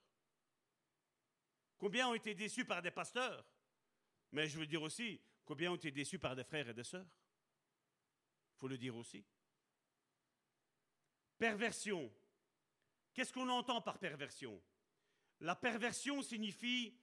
Combien 1.84 2.08
ont 2.08 2.14
été 2.14 2.34
déçus 2.34 2.64
par 2.64 2.82
des 2.82 2.92
pasteurs? 2.92 3.46
Mais 4.32 4.48
je 4.48 4.58
veux 4.58 4.66
dire 4.66 4.82
aussi, 4.82 5.20
combien 5.44 5.70
ont 5.70 5.76
été 5.76 5.92
déçus 5.92 6.18
par 6.18 6.34
des 6.34 6.46
frères 6.46 6.70
et 6.70 6.74
des 6.74 6.86
sœurs? 6.86 7.06
Il 7.06 8.58
faut 8.58 8.70
le 8.70 8.78
dire 8.78 8.96
aussi. 8.96 9.22
Perversion. 11.38 12.10
Qu'est-ce 13.14 13.34
qu'on 13.34 13.50
entend 13.50 13.82
par 13.82 14.00
perversion? 14.00 14.64
La 15.42 15.58
perversion 15.58 16.22
signifie 16.22 16.98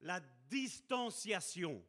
la 0.00 0.20
distanciation. 0.50 1.82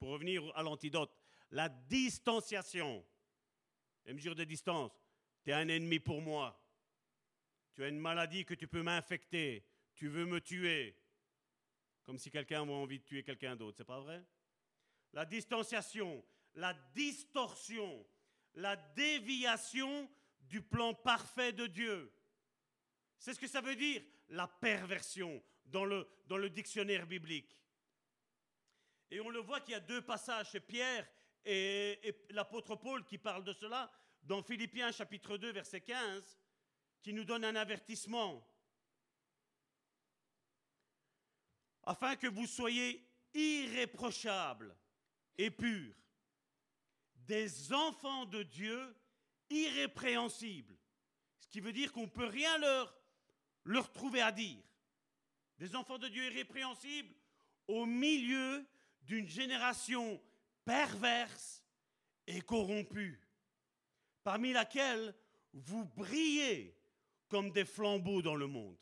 Pour 0.00 0.08
revenir 0.08 0.50
à 0.56 0.64
l'antidote, 0.64 1.16
la 1.52 1.68
distanciation. 1.68 3.06
Les 4.04 4.14
mesures 4.14 4.34
de 4.34 4.42
distance. 4.42 5.00
Tu 5.44 5.50
es 5.50 5.54
un 5.54 5.68
ennemi 5.68 6.00
pour 6.00 6.20
moi. 6.20 6.60
Tu 7.72 7.84
as 7.84 7.88
une 7.88 8.00
maladie 8.00 8.44
que 8.44 8.54
tu 8.54 8.66
peux 8.66 8.82
m'infecter. 8.82 9.64
Tu 9.94 10.08
veux 10.08 10.26
me 10.26 10.40
tuer. 10.40 10.96
Comme 12.04 12.18
si 12.18 12.30
quelqu'un 12.30 12.62
avait 12.62 12.72
envie 12.72 12.98
de 12.98 13.04
tuer 13.04 13.22
quelqu'un 13.22 13.56
d'autre, 13.56 13.78
c'est 13.78 13.84
pas 13.84 14.00
vrai? 14.00 14.22
La 15.12 15.24
distanciation, 15.24 16.24
la 16.54 16.74
distorsion, 16.94 18.06
la 18.54 18.76
déviation 18.76 20.10
du 20.40 20.60
plan 20.60 20.94
parfait 20.94 21.52
de 21.52 21.66
Dieu. 21.66 22.12
C'est 23.18 23.32
ce 23.32 23.40
que 23.40 23.46
ça 23.46 23.60
veut 23.60 23.76
dire, 23.76 24.02
la 24.28 24.46
perversion, 24.46 25.42
dans 25.66 25.84
le, 25.84 26.50
dictionnaire 26.50 27.06
biblique. 27.06 27.56
Et 29.10 29.20
on 29.20 29.30
le 29.30 29.40
voit 29.40 29.60
qu'il 29.60 29.72
y 29.72 29.76
a 29.76 29.80
deux 29.80 30.02
passages 30.02 30.50
chez 30.50 30.60
Pierre 30.60 31.08
et, 31.44 32.08
et 32.08 32.26
l'apôtre 32.30 32.76
Paul 32.76 33.04
qui 33.04 33.16
parlent 33.16 33.44
de 33.44 33.52
cela, 33.52 33.90
dans 34.22 34.42
Philippiens 34.42 34.92
chapitre 34.92 35.36
2, 35.36 35.52
verset 35.52 35.80
15, 35.80 36.38
qui 37.02 37.12
nous 37.12 37.24
donne 37.24 37.44
un 37.44 37.56
avertissement. 37.56 38.46
Afin 41.86 42.16
que 42.16 42.26
vous 42.26 42.46
soyez 42.46 43.04
irréprochables 43.34 44.74
et 45.36 45.50
purs, 45.50 45.94
des 47.26 47.72
enfants 47.72 48.26
de 48.26 48.42
Dieu 48.42 48.94
irrépréhensibles. 49.50 50.76
Ce 51.40 51.48
qui 51.48 51.60
veut 51.60 51.72
dire 51.72 51.92
qu'on 51.92 52.02
ne 52.02 52.06
peut 52.06 52.26
rien 52.26 52.56
leur, 52.58 53.92
trouver 53.92 54.20
à 54.20 54.32
dire. 54.32 54.62
Des 55.58 55.74
enfants 55.76 55.98
de 55.98 56.08
Dieu 56.08 56.24
irrépréhensibles 56.24 57.14
au 57.68 57.86
milieu 57.86 58.66
d'une 59.02 59.28
génération 59.28 60.20
perverse 60.64 61.62
et 62.26 62.40
corrompue, 62.40 63.20
parmi 64.22 64.52
laquelle 64.52 65.14
vous 65.52 65.84
brillez 65.84 66.76
comme 67.28 67.50
des 67.50 67.64
flambeaux 67.64 68.22
dans 68.22 68.34
le 68.34 68.46
monde. 68.46 68.78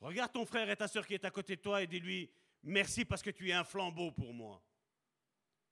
Regarde 0.00 0.32
ton 0.32 0.46
frère 0.46 0.68
et 0.70 0.76
ta 0.76 0.88
soeur 0.88 1.06
qui 1.06 1.14
est 1.14 1.24
à 1.24 1.30
côté 1.30 1.56
de 1.56 1.60
toi 1.60 1.82
et 1.82 1.86
dis-lui, 1.86 2.30
merci 2.62 3.04
parce 3.04 3.22
que 3.22 3.30
tu 3.30 3.50
es 3.50 3.52
un 3.52 3.64
flambeau 3.64 4.10
pour 4.12 4.32
moi. 4.32 4.62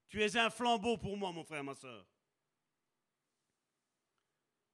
Tu 0.07 0.23
es 0.23 0.37
un 0.37 0.49
flambeau 0.49 0.97
pour 0.97 1.17
moi, 1.17 1.31
mon 1.31 1.43
frère, 1.43 1.63
ma 1.63 1.75
soeur. 1.75 2.05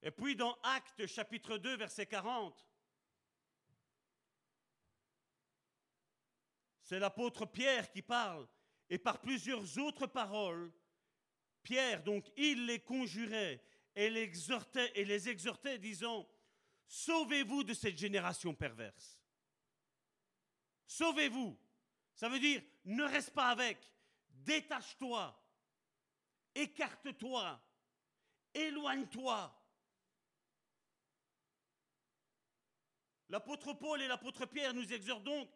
Et 0.02 0.12
puis 0.12 0.36
dans 0.36 0.58
Actes 0.62 1.08
chapitre 1.08 1.58
2, 1.58 1.78
verset 1.78 2.06
40, 2.06 2.68
c'est 6.82 7.00
l'apôtre 7.00 7.46
Pierre 7.46 7.90
qui 7.90 8.02
parle. 8.02 8.48
Et 8.90 9.00
par 9.00 9.20
plusieurs 9.20 9.80
autres 9.80 10.06
paroles, 10.06 10.72
Pierre, 11.64 12.04
donc, 12.04 12.30
il 12.38 12.68
les 12.68 12.80
conjurait 12.80 13.60
et 13.96 14.10
les 14.10 14.22
exhortait, 14.22 14.92
et 14.94 15.04
les 15.04 15.28
exhortait 15.28 15.80
disant, 15.80 16.28
Sauvez-vous 16.88 17.64
de 17.64 17.74
cette 17.74 17.98
génération 17.98 18.54
perverse. 18.54 19.20
Sauvez-vous. 20.88 21.58
Ça 22.14 22.30
veut 22.30 22.40
dire 22.40 22.62
ne 22.86 23.04
reste 23.04 23.32
pas 23.32 23.50
avec. 23.50 23.78
Détache-toi. 24.30 25.38
Écarte-toi. 26.54 27.60
Éloigne-toi. 28.54 29.62
L'apôtre 33.30 33.74
Paul 33.74 34.02
et 34.02 34.08
l'apôtre 34.08 34.46
Pierre 34.46 34.74
nous 34.74 34.94
exhortent 34.94 35.24
donc 35.24 35.50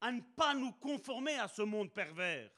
à 0.00 0.12
ne 0.12 0.20
pas 0.20 0.54
nous 0.54 0.72
conformer 0.72 1.34
à 1.34 1.48
ce 1.48 1.62
monde 1.62 1.92
pervers. 1.92 2.50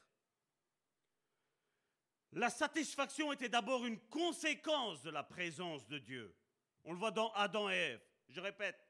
La 2.32 2.50
satisfaction 2.50 3.32
était 3.32 3.48
d'abord 3.48 3.86
une 3.86 3.98
conséquence 4.08 5.02
de 5.02 5.10
la 5.10 5.22
présence 5.22 5.86
de 5.88 5.98
Dieu. 5.98 6.36
On 6.84 6.92
le 6.92 6.98
voit 6.98 7.10
dans 7.10 7.32
Adam 7.32 7.70
et 7.70 7.74
Ève. 7.74 8.02
Je 8.28 8.40
répète, 8.40 8.86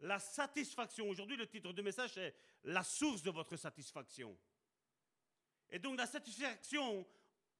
la 0.00 0.18
satisfaction. 0.18 1.08
Aujourd'hui, 1.08 1.36
le 1.36 1.46
titre 1.46 1.72
du 1.72 1.82
message 1.82 2.18
est 2.18 2.34
La 2.64 2.84
source 2.84 3.22
de 3.22 3.30
votre 3.30 3.56
satisfaction. 3.56 4.38
Et 5.70 5.78
donc 5.78 5.98
la 5.98 6.06
satisfaction 6.06 7.06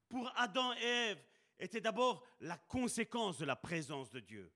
pour 0.08 0.30
Adam 0.36 0.74
et 0.74 0.82
Ève 0.82 1.24
était 1.58 1.80
d'abord 1.80 2.24
la 2.40 2.58
conséquence 2.58 3.38
de 3.38 3.44
la 3.44 3.56
présence 3.56 4.10
de 4.10 4.20
Dieu. 4.20 4.52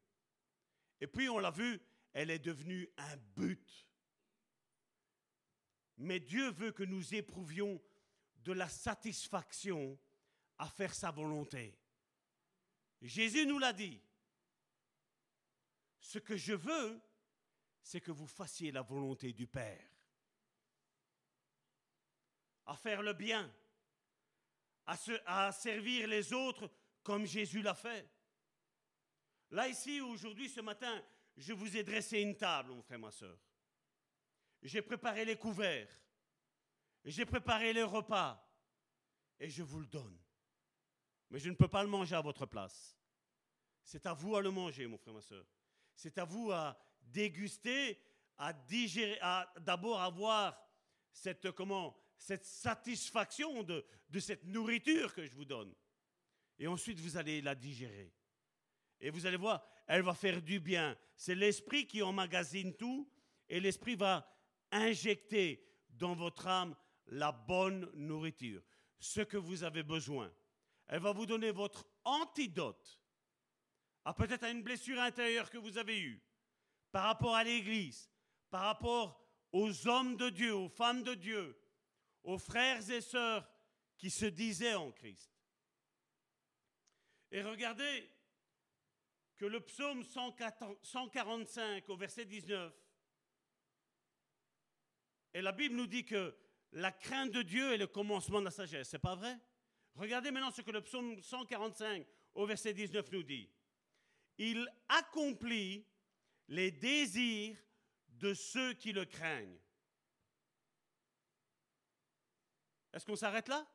Et 1.00 1.06
puis, 1.06 1.28
on 1.28 1.38
l'a 1.38 1.50
vu, 1.50 1.80
elle 2.12 2.30
est 2.30 2.38
devenue 2.38 2.88
un 2.96 3.16
but. 3.16 3.86
Mais 5.98 6.20
Dieu 6.20 6.50
veut 6.50 6.72
que 6.72 6.82
nous 6.82 7.14
éprouvions 7.14 7.80
de 8.38 8.52
la 8.52 8.68
satisfaction 8.68 9.98
à 10.58 10.68
faire 10.68 10.94
sa 10.94 11.10
volonté. 11.10 11.78
Jésus 13.02 13.46
nous 13.46 13.58
l'a 13.58 13.72
dit. 13.72 14.00
Ce 16.00 16.18
que 16.18 16.36
je 16.36 16.54
veux, 16.54 17.00
c'est 17.82 18.00
que 18.00 18.12
vous 18.12 18.26
fassiez 18.26 18.72
la 18.72 18.82
volonté 18.82 19.32
du 19.32 19.46
Père. 19.46 19.95
À 22.66 22.76
faire 22.76 23.02
le 23.02 23.12
bien, 23.12 23.52
à, 24.86 25.52
servir 25.52 26.08
les 26.08 26.32
autres 26.32 26.70
comme 27.02 27.26
Jésus 27.26 27.62
l'a 27.62 27.74
fait. 27.74 28.08
Là, 29.50 29.68
ici, 29.68 30.00
aujourd'hui, 30.00 30.48
ce 30.48 30.60
matin, 30.60 31.02
je 31.36 31.52
vous 31.52 31.76
ai 31.76 31.82
dressé 31.82 32.20
une 32.20 32.36
table, 32.36 32.72
mon 32.72 32.82
frère, 32.82 32.98
ma 32.98 33.10
soeur. 33.10 33.38
J'ai 34.62 34.82
préparé 34.82 35.24
les 35.24 35.36
couverts. 35.36 35.88
J'ai 37.04 37.24
préparé 37.24 37.72
les 37.72 37.82
repas. 37.84 38.42
Et 39.38 39.48
je 39.48 39.62
vous 39.62 39.80
le 39.80 39.86
donne. 39.86 40.18
Mais 41.30 41.38
je 41.38 41.50
ne 41.50 41.54
peux 41.54 41.68
pas 41.68 41.82
le 41.82 41.88
manger 41.88 42.16
à 42.16 42.20
votre 42.20 42.46
place. 42.46 42.96
C'est 43.84 44.06
à 44.06 44.14
vous 44.14 44.34
à 44.34 44.42
le 44.42 44.50
manger, 44.50 44.86
mon 44.86 44.98
frère, 44.98 45.14
ma 45.14 45.20
soeur. 45.20 45.44
C'est 45.94 46.18
à 46.18 46.24
vous 46.24 46.50
à 46.50 46.76
déguster, 47.00 48.00
à 48.38 48.52
digérer, 48.52 49.18
à 49.20 49.52
d'abord 49.60 50.00
avoir 50.00 50.58
cette, 51.12 51.52
comment, 51.52 51.96
cette 52.18 52.44
satisfaction 52.44 53.62
de, 53.62 53.84
cette 54.18 54.44
nourriture 54.44 55.14
que 55.14 55.24
je 55.24 55.34
vous 55.34 55.44
donne. 55.44 55.74
Et 56.58 56.66
ensuite, 56.66 56.98
vous 57.00 57.16
allez 57.16 57.42
la 57.42 57.54
digérer. 57.54 58.12
Et 59.00 59.10
vous 59.10 59.26
allez 59.26 59.36
voir, 59.36 59.66
elle 59.86 60.02
va 60.02 60.14
faire 60.14 60.40
du 60.40 60.58
bien. 60.58 60.96
C'est 61.16 61.34
l'esprit 61.34 61.86
qui 61.86 62.02
emmagasine 62.02 62.74
tout 62.74 63.10
et 63.48 63.60
l'esprit 63.60 63.94
va 63.94 64.26
injecter 64.72 65.64
dans 65.90 66.14
votre 66.14 66.46
âme 66.46 66.74
la 67.08 67.30
bonne 67.32 67.90
nourriture, 67.94 68.62
ce 68.98 69.20
que 69.20 69.36
vous 69.36 69.64
avez 69.64 69.82
besoin. 69.82 70.32
Elle 70.88 71.02
va 71.02 71.12
vous 71.12 71.26
donner 71.26 71.50
votre 71.50 71.86
antidote 72.04 73.00
à 74.04 74.14
peut-être 74.14 74.44
à 74.44 74.50
une 74.50 74.62
blessure 74.62 75.00
intérieure 75.00 75.50
que 75.50 75.58
vous 75.58 75.78
avez 75.78 76.00
eue, 76.00 76.22
par 76.92 77.04
rapport 77.04 77.34
à 77.34 77.42
l'Église, 77.42 78.08
par 78.50 78.62
rapport 78.62 79.20
aux 79.52 79.88
hommes 79.88 80.16
de 80.16 80.30
Dieu, 80.30 80.54
aux 80.54 80.68
femmes 80.68 81.02
de 81.02 81.14
Dieu, 81.14 81.58
aux 82.26 82.38
frères 82.38 82.90
et 82.90 83.00
sœurs 83.00 83.48
qui 83.96 84.10
se 84.10 84.26
disaient 84.26 84.74
en 84.74 84.92
Christ. 84.92 85.32
Et 87.30 87.40
regardez 87.40 88.10
que 89.38 89.46
le 89.46 89.60
psaume 89.60 90.02
145 90.02 91.88
au 91.88 91.96
verset 91.96 92.24
19, 92.24 92.74
et 95.34 95.42
la 95.42 95.52
Bible 95.52 95.76
nous 95.76 95.86
dit 95.86 96.04
que 96.04 96.36
la 96.72 96.90
crainte 96.90 97.30
de 97.30 97.42
Dieu 97.42 97.72
est 97.72 97.78
le 97.78 97.86
commencement 97.86 98.40
de 98.40 98.46
la 98.46 98.50
sagesse. 98.50 98.88
C'est 98.88 98.98
pas 98.98 99.14
vrai? 99.14 99.38
Regardez 99.94 100.30
maintenant 100.30 100.50
ce 100.50 100.62
que 100.62 100.70
le 100.70 100.82
psaume 100.82 101.20
145 101.22 102.06
au 102.34 102.46
verset 102.46 102.74
19 102.74 103.12
nous 103.12 103.22
dit. 103.22 103.50
Il 104.38 104.66
accomplit 104.88 105.86
les 106.48 106.70
désirs 106.70 107.56
de 108.08 108.34
ceux 108.34 108.74
qui 108.74 108.92
le 108.92 109.04
craignent. 109.04 109.58
Est-ce 112.96 113.04
qu'on 113.04 113.14
s'arrête 113.14 113.48
là? 113.48 113.68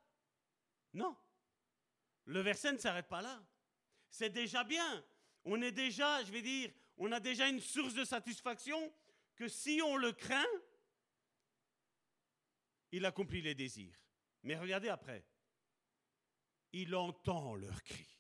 Non. 0.94 1.16
Le 2.26 2.40
verset 2.42 2.74
ne 2.74 2.80
s'arrête 2.80 3.08
pas 3.08 3.22
là. 3.22 3.40
C'est 4.10 4.32
déjà 4.32 4.64
bien. 4.64 5.06
On 5.44 5.62
est 5.62 5.72
déjà, 5.72 6.24
je 6.24 6.32
vais 6.32 6.42
dire, 6.42 6.74
on 6.98 7.12
a 7.12 7.20
déjà 7.20 7.48
une 7.48 7.60
source 7.60 7.94
de 7.94 8.04
satisfaction 8.04 8.92
que 9.36 9.48
si 9.48 9.80
on 9.86 9.96
le 9.96 10.12
craint, 10.12 10.52
il 12.92 13.06
accomplit 13.06 13.44
les 13.44 13.54
désirs. 13.54 13.96
Mais 14.42 14.58
regardez 14.58 14.90
après. 14.90 15.24
Il 16.74 16.96
entend 16.96 17.54
leurs 17.54 17.84
cris. 17.84 18.18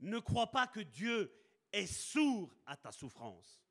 Ne 0.00 0.18
crois 0.18 0.50
pas 0.50 0.66
que 0.66 0.80
Dieu 0.80 1.30
est 1.72 1.86
sourd 1.86 2.56
à 2.64 2.78
ta 2.78 2.90
souffrance. 2.90 3.62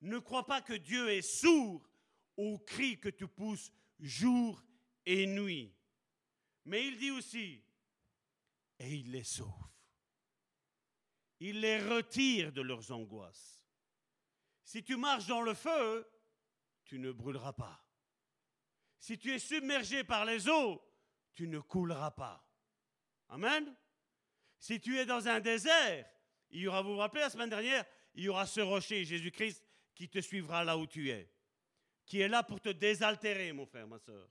Ne 0.00 0.18
crois 0.18 0.46
pas 0.46 0.62
que 0.62 0.72
Dieu 0.72 1.10
est 1.10 1.20
sourd 1.20 1.86
aux 2.38 2.58
cris 2.58 2.98
que 2.98 3.10
tu 3.10 3.28
pousses 3.28 3.70
jour 3.98 4.64
et 5.10 5.26
nuit. 5.26 5.74
Mais 6.66 6.86
il 6.86 6.96
dit 6.96 7.10
aussi, 7.10 7.64
et 8.78 8.94
il 8.94 9.10
les 9.10 9.24
sauve. 9.24 9.48
Il 11.40 11.60
les 11.60 11.78
retire 11.78 12.52
de 12.52 12.60
leurs 12.60 12.92
angoisses. 12.92 13.66
Si 14.62 14.84
tu 14.84 14.96
marches 14.96 15.26
dans 15.26 15.42
le 15.42 15.54
feu, 15.54 16.08
tu 16.84 16.98
ne 16.98 17.10
brûleras 17.10 17.54
pas. 17.54 17.84
Si 18.98 19.18
tu 19.18 19.32
es 19.32 19.38
submergé 19.38 20.04
par 20.04 20.24
les 20.24 20.48
eaux, 20.48 20.80
tu 21.32 21.48
ne 21.48 21.58
couleras 21.58 22.12
pas. 22.12 22.46
Amen. 23.30 23.74
Si 24.58 24.80
tu 24.80 24.98
es 24.98 25.06
dans 25.06 25.26
un 25.26 25.40
désert, 25.40 26.08
il 26.50 26.60
y 26.60 26.68
aura, 26.68 26.82
vous 26.82 26.92
vous 26.92 26.98
rappelez 26.98 27.22
la 27.22 27.30
semaine 27.30 27.50
dernière, 27.50 27.84
il 28.14 28.24
y 28.24 28.28
aura 28.28 28.46
ce 28.46 28.60
rocher, 28.60 29.04
Jésus-Christ, 29.04 29.64
qui 29.94 30.08
te 30.08 30.20
suivra 30.20 30.62
là 30.62 30.76
où 30.76 30.86
tu 30.86 31.10
es, 31.10 31.32
qui 32.04 32.20
est 32.20 32.28
là 32.28 32.42
pour 32.42 32.60
te 32.60 32.68
désaltérer, 32.68 33.52
mon 33.52 33.66
frère, 33.66 33.88
ma 33.88 33.98
soeur. 33.98 34.28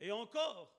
Et 0.00 0.10
encore, 0.12 0.74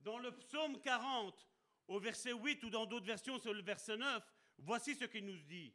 dans 0.00 0.18
le 0.18 0.36
psaume 0.36 0.80
40, 0.80 1.48
au 1.88 1.98
verset 1.98 2.32
8 2.32 2.64
ou 2.64 2.70
dans 2.70 2.86
d'autres 2.86 3.06
versions, 3.06 3.38
sur 3.38 3.54
le 3.54 3.62
verset 3.62 3.96
9, 3.96 4.22
voici 4.58 4.94
ce 4.94 5.04
qu'il 5.04 5.24
nous 5.24 5.38
dit. 5.38 5.74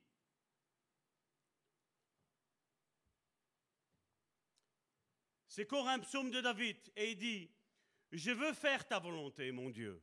C'est 5.47 5.71
encore 5.71 5.87
un 5.87 5.99
psaume 5.99 6.31
de 6.31 6.41
David 6.41 6.77
et 6.95 7.11
il 7.11 7.17
dit, 7.17 7.51
je 8.11 8.31
veux 8.31 8.53
faire 8.53 8.87
ta 8.87 8.99
volonté, 8.99 9.51
mon 9.51 9.69
Dieu. 9.69 10.01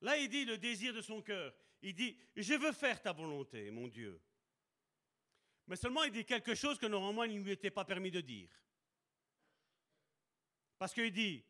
Là, 0.00 0.16
il 0.16 0.28
dit 0.28 0.44
le 0.44 0.58
désir 0.58 0.92
de 0.92 1.00
son 1.00 1.22
cœur. 1.22 1.54
Il 1.82 1.94
dit, 1.94 2.16
je 2.36 2.54
veux 2.54 2.72
faire 2.72 3.00
ta 3.00 3.12
volonté, 3.12 3.70
mon 3.70 3.86
Dieu. 3.86 4.20
Mais 5.66 5.76
seulement, 5.76 6.02
il 6.04 6.10
dit 6.10 6.24
quelque 6.24 6.54
chose 6.54 6.78
que 6.78 6.86
normalement, 6.86 7.24
il 7.24 7.38
ne 7.38 7.44
lui 7.44 7.52
était 7.52 7.70
pas 7.70 7.84
permis 7.84 8.10
de 8.10 8.20
dire. 8.20 8.50
Parce 10.82 10.94
qu'il 10.94 11.12
dit, 11.12 11.46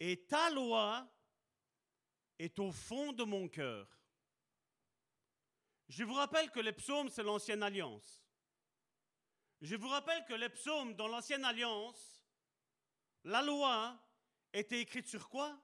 et 0.00 0.24
ta 0.24 0.48
loi 0.48 1.06
est 2.38 2.58
au 2.60 2.72
fond 2.72 3.12
de 3.12 3.24
mon 3.24 3.46
cœur. 3.46 3.86
Je 5.90 6.02
vous 6.02 6.14
rappelle 6.14 6.50
que 6.50 6.60
les 6.60 6.72
psaumes, 6.72 7.10
c'est 7.10 7.24
l'ancienne 7.24 7.62
alliance. 7.62 8.24
Je 9.60 9.76
vous 9.76 9.88
rappelle 9.88 10.24
que 10.24 10.32
les 10.32 10.48
psaumes 10.48 10.94
dans 10.94 11.08
l'ancienne 11.08 11.44
alliance, 11.44 12.24
la 13.24 13.42
loi 13.42 14.02
était 14.54 14.80
écrite 14.80 15.08
sur 15.08 15.28
quoi? 15.28 15.62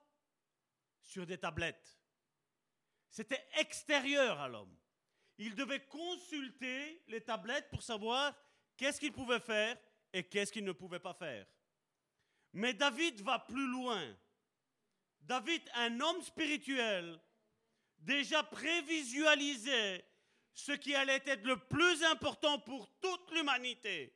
Sur 1.01 1.25
des 1.25 1.39
tablettes. 1.39 1.99
C'était 3.09 3.49
extérieur 3.53 4.39
à 4.39 4.47
l'homme. 4.47 4.77
Il 5.39 5.55
devait 5.55 5.87
consulter 5.87 7.01
les 7.07 7.21
tablettes 7.21 7.71
pour 7.71 7.81
savoir 7.81 8.37
qu'est-ce 8.77 8.99
qu'il 8.99 9.11
pouvait 9.11 9.39
faire 9.39 9.75
et 10.13 10.23
qu'est-ce 10.23 10.51
qu'il 10.51 10.65
ne 10.65 10.71
pouvait 10.71 10.99
pas 10.99 11.15
faire. 11.15 11.47
Mais 12.53 12.73
David 12.73 13.21
va 13.21 13.39
plus 13.39 13.67
loin. 13.67 14.03
David, 15.21 15.61
un 15.75 15.99
homme 15.99 16.21
spirituel, 16.23 17.19
déjà 17.99 18.43
prévisualisait 18.43 20.05
ce 20.53 20.71
qui 20.71 20.95
allait 20.95 21.21
être 21.25 21.45
le 21.45 21.57
plus 21.57 22.03
important 22.05 22.59
pour 22.59 22.89
toute 22.99 23.31
l'humanité. 23.31 24.15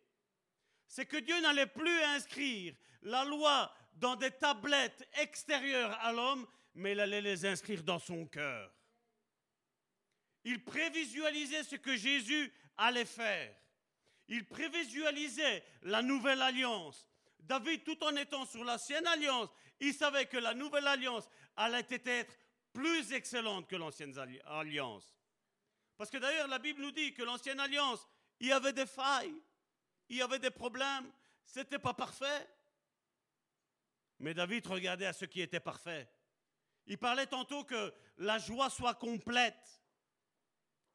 C'est 0.88 1.05
que 1.05 1.18
Dieu 1.18 1.39
n'allait 1.41 1.68
plus 1.68 2.01
inscrire 2.03 2.73
la 3.03 3.23
loi 3.26 3.73
dans 3.93 4.15
des 4.15 4.31
tablettes 4.31 5.07
extérieures 5.19 5.97
à 6.01 6.11
l'homme, 6.11 6.47
mais 6.76 6.93
il 6.93 6.99
allait 6.99 7.22
les 7.22 7.45
inscrire 7.45 7.84
dans 7.84 7.99
son 7.99 8.26
cœur. 8.26 8.73
Il 10.43 10.64
prévisualisait 10.64 11.64
ce 11.64 11.76
que 11.76 11.95
Jésus 11.95 12.51
allait 12.77 13.05
faire. 13.05 13.55
Il 14.27 14.45
prévisualisait 14.45 15.64
la 15.84 16.01
nouvelle 16.01 16.41
alliance. 16.41 17.07
David, 17.44 17.84
tout 17.84 18.02
en 18.03 18.15
étant 18.15 18.45
sur 18.45 18.64
l'ancienne 18.64 19.06
alliance, 19.07 19.49
il 19.80 19.94
savait 19.94 20.26
que 20.26 20.38
la 20.38 20.53
nouvelle 20.53 20.88
alliance 20.88 21.30
allait 21.56 21.86
être 21.90 22.38
plus 22.72 23.11
excellente 23.11 23.68
que 23.68 23.76
l'ancienne 23.76 24.18
alliance. 24.45 25.15
Parce 25.98 26.10
que 26.10 26.18
d'ailleurs, 26.18 26.48
la 26.48 26.60
Bible 26.60 26.82
nous 26.82 26.91
dit 26.91 27.14
que 27.14 27.24
l'ancienne 27.24 27.60
alliance, 27.60 28.07
il 28.40 28.48
y 28.48 28.52
avait 28.52 28.74
des 28.74 28.86
failles, 28.86 29.36
il 30.10 30.18
y 30.18 30.22
avait 30.22 30.40
des 30.40 30.52
problèmes, 30.52 31.11
c'était 31.45 31.80
pas 31.80 31.94
parfait. 31.94 32.48
Mais 34.20 34.34
David 34.34 34.65
regardait 34.68 35.06
à 35.06 35.14
ce 35.14 35.26
qui 35.26 35.41
était 35.41 35.60
parfait. 35.60 36.10
Il 36.86 36.98
parlait 36.98 37.28
tantôt 37.28 37.64
que 37.64 37.94
la 38.18 38.38
joie 38.38 38.70
soit 38.70 38.95
complète, 38.95 39.84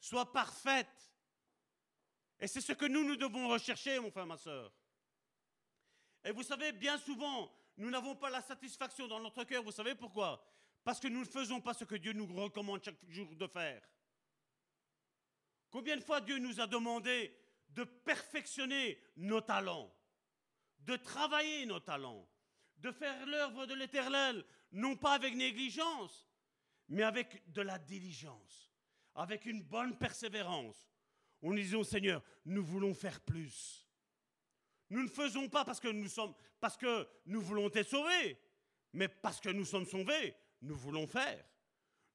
soit 0.00 0.32
parfaite. 0.32 1.12
Et 2.40 2.46
c'est 2.46 2.60
ce 2.60 2.72
que 2.72 2.86
nous, 2.86 3.04
nous 3.04 3.16
devons 3.16 3.48
rechercher, 3.48 3.98
mon 4.00 4.10
frère, 4.10 4.26
ma 4.26 4.36
soeur. 4.36 4.72
Et 6.24 6.32
vous 6.32 6.42
savez, 6.42 6.72
bien 6.72 6.98
souvent, 6.98 7.52
nous 7.76 7.90
n'avons 7.90 8.16
pas 8.16 8.30
la 8.30 8.42
satisfaction 8.42 9.06
dans 9.06 9.20
notre 9.20 9.44
cœur. 9.44 9.62
Vous 9.62 9.72
savez 9.72 9.94
pourquoi? 9.94 10.44
Parce 10.84 11.00
que 11.00 11.08
nous 11.08 11.20
ne 11.20 11.24
faisons 11.24 11.60
pas 11.60 11.74
ce 11.74 11.84
que 11.84 11.96
Dieu 11.96 12.12
nous 12.12 12.26
recommande 12.26 12.82
chaque 12.82 12.96
jour 13.08 13.34
de 13.34 13.46
faire. 13.46 13.82
Combien 15.70 15.96
de 15.96 16.02
fois 16.02 16.20
Dieu 16.20 16.38
nous 16.38 16.60
a 16.60 16.66
demandé 16.66 17.36
de 17.70 17.84
perfectionner 17.84 18.98
nos 19.16 19.40
talents, 19.40 19.92
de 20.80 20.96
travailler 20.96 21.66
nos 21.66 21.80
talents, 21.80 22.26
de 22.78 22.90
faire 22.90 23.26
l'œuvre 23.26 23.66
de 23.66 23.74
l'éternel, 23.74 24.44
non 24.72 24.96
pas 24.96 25.12
avec 25.12 25.34
négligence, 25.34 26.26
mais 26.88 27.02
avec 27.02 27.52
de 27.52 27.62
la 27.62 27.78
diligence, 27.78 28.72
avec 29.14 29.46
une 29.46 29.62
bonne 29.62 29.96
persévérance, 29.98 30.90
en 31.42 31.52
disant 31.52 31.84
Seigneur, 31.84 32.22
nous 32.44 32.64
voulons 32.64 32.94
faire 32.94 33.20
plus. 33.20 33.87
Nous 34.90 35.02
ne 35.02 35.08
faisons 35.08 35.48
pas 35.48 35.64
parce 35.64 35.80
que 35.80 35.88
nous 35.88 36.08
sommes, 36.08 36.34
parce 36.60 36.76
que 36.76 37.06
nous 37.26 37.40
voulons 37.40 37.68
être 37.68 37.88
sauvés, 37.88 38.38
mais 38.92 39.08
parce 39.08 39.40
que 39.40 39.50
nous 39.50 39.64
sommes 39.64 39.86
sauvés, 39.86 40.34
nous 40.62 40.76
voulons 40.76 41.06
faire. 41.06 41.44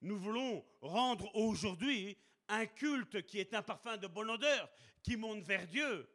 Nous 0.00 0.18
voulons 0.18 0.64
rendre 0.80 1.34
aujourd'hui 1.34 2.16
un 2.48 2.66
culte 2.66 3.22
qui 3.22 3.38
est 3.38 3.54
un 3.54 3.62
parfum 3.62 3.96
de 3.96 4.06
bonne 4.06 4.30
odeur, 4.30 4.70
qui 5.02 5.16
monte 5.16 5.42
vers 5.42 5.66
Dieu. 5.66 6.08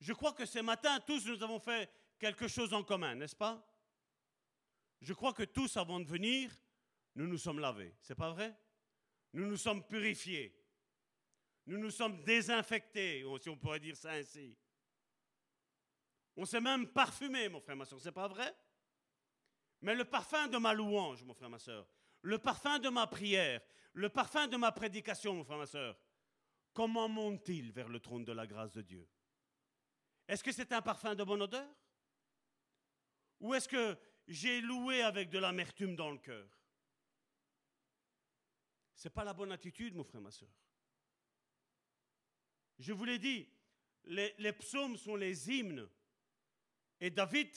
Je 0.00 0.12
crois 0.12 0.32
que 0.32 0.46
ce 0.46 0.60
matin, 0.60 1.00
tous 1.00 1.26
nous 1.26 1.42
avons 1.42 1.58
fait 1.58 1.90
quelque 2.18 2.48
chose 2.48 2.72
en 2.72 2.82
commun, 2.82 3.14
n'est-ce 3.14 3.36
pas? 3.36 3.62
Je 5.00 5.12
crois 5.12 5.32
que 5.32 5.42
tous, 5.42 5.76
avant 5.76 6.00
de 6.00 6.06
venir, 6.06 6.50
nous 7.14 7.26
nous 7.26 7.38
sommes 7.38 7.58
lavés. 7.58 7.94
C'est 8.00 8.14
pas 8.14 8.30
vrai? 8.30 8.54
Nous 9.32 9.46
nous 9.46 9.56
sommes 9.56 9.86
purifiés. 9.86 10.54
Nous 11.66 11.78
nous 11.78 11.90
sommes 11.90 12.22
désinfectés, 12.22 13.24
si 13.40 13.48
on 13.48 13.56
pourrait 13.56 13.80
dire 13.80 13.96
ça 13.96 14.12
ainsi. 14.12 14.56
On 16.36 16.44
s'est 16.44 16.60
même 16.60 16.86
parfumé, 16.88 17.48
mon 17.48 17.60
frère, 17.60 17.76
ma 17.76 17.84
soeur, 17.84 18.00
c'est 18.00 18.12
pas 18.12 18.28
vrai? 18.28 18.54
Mais 19.80 19.94
le 19.94 20.04
parfum 20.04 20.48
de 20.48 20.58
ma 20.58 20.74
louange, 20.74 21.22
mon 21.24 21.34
frère, 21.34 21.50
ma 21.50 21.58
soeur, 21.58 21.86
le 22.22 22.38
parfum 22.38 22.78
de 22.78 22.88
ma 22.88 23.06
prière, 23.06 23.60
le 23.92 24.08
parfum 24.08 24.46
de 24.46 24.56
ma 24.56 24.72
prédication, 24.72 25.34
mon 25.34 25.44
frère, 25.44 25.58
ma 25.58 25.66
soeur, 25.66 25.98
comment 26.74 27.08
monte-t-il 27.08 27.72
vers 27.72 27.88
le 27.88 28.00
trône 28.00 28.24
de 28.24 28.32
la 28.32 28.46
grâce 28.46 28.72
de 28.72 28.82
Dieu? 28.82 29.08
Est-ce 30.28 30.42
que 30.42 30.52
c'est 30.52 30.72
un 30.72 30.82
parfum 30.82 31.14
de 31.14 31.24
bonne 31.24 31.42
odeur? 31.42 31.68
Ou 33.40 33.54
est-ce 33.54 33.68
que 33.68 33.98
j'ai 34.26 34.60
loué 34.60 35.02
avec 35.02 35.30
de 35.30 35.38
l'amertume 35.38 35.94
dans 35.94 36.10
le 36.10 36.18
cœur? 36.18 36.48
Ce 38.94 39.08
n'est 39.08 39.12
pas 39.12 39.24
la 39.24 39.34
bonne 39.34 39.52
attitude, 39.52 39.94
mon 39.94 40.04
frère, 40.04 40.20
ma 40.20 40.30
soeur. 40.30 40.48
Je 42.78 42.92
vous 42.92 43.04
l'ai 43.04 43.18
dit, 43.18 43.48
les, 44.04 44.34
les, 44.38 44.52
psaumes 44.52 44.96
sont 44.96 45.16
les 45.16 45.50
hymnes. 45.50 45.88
Et 47.00 47.10
David 47.10 47.48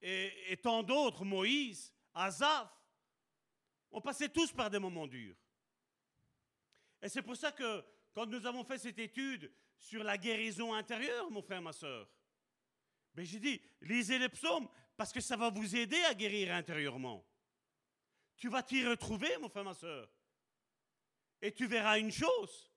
et, 0.00 0.56
tant 0.62 0.82
d'autres, 0.82 1.24
Moïse, 1.24 1.92
Asaph, 2.14 2.70
on 3.90 4.00
passait 4.00 4.28
tous 4.28 4.52
par 4.52 4.70
des 4.70 4.78
moments 4.78 5.06
durs. 5.06 5.36
Et 7.02 7.08
c'est 7.08 7.22
pour 7.22 7.36
ça 7.36 7.52
que 7.52 7.84
quand 8.12 8.26
nous 8.26 8.44
avons 8.46 8.64
fait 8.64 8.78
cette 8.78 8.98
étude 8.98 9.52
sur 9.78 10.04
la 10.04 10.18
guérison 10.18 10.74
intérieure, 10.74 11.30
mon 11.30 11.42
frère, 11.42 11.62
ma 11.62 11.72
soeur, 11.72 12.08
ben 13.14 13.24
j'ai 13.24 13.40
dit, 13.40 13.60
lisez 13.80 14.18
les 14.18 14.28
psaumes 14.28 14.68
parce 14.96 15.12
que 15.12 15.20
ça 15.20 15.36
va 15.36 15.50
vous 15.50 15.76
aider 15.76 16.00
à 16.04 16.14
guérir 16.14 16.54
intérieurement. 16.54 17.24
Tu 18.36 18.48
vas 18.48 18.62
t'y 18.62 18.86
retrouver, 18.86 19.36
mon 19.38 19.48
frère, 19.48 19.64
ma 19.64 19.74
soeur. 19.74 20.08
Et 21.40 21.52
tu 21.52 21.66
verras 21.66 21.98
une 21.98 22.10
chose, 22.10 22.72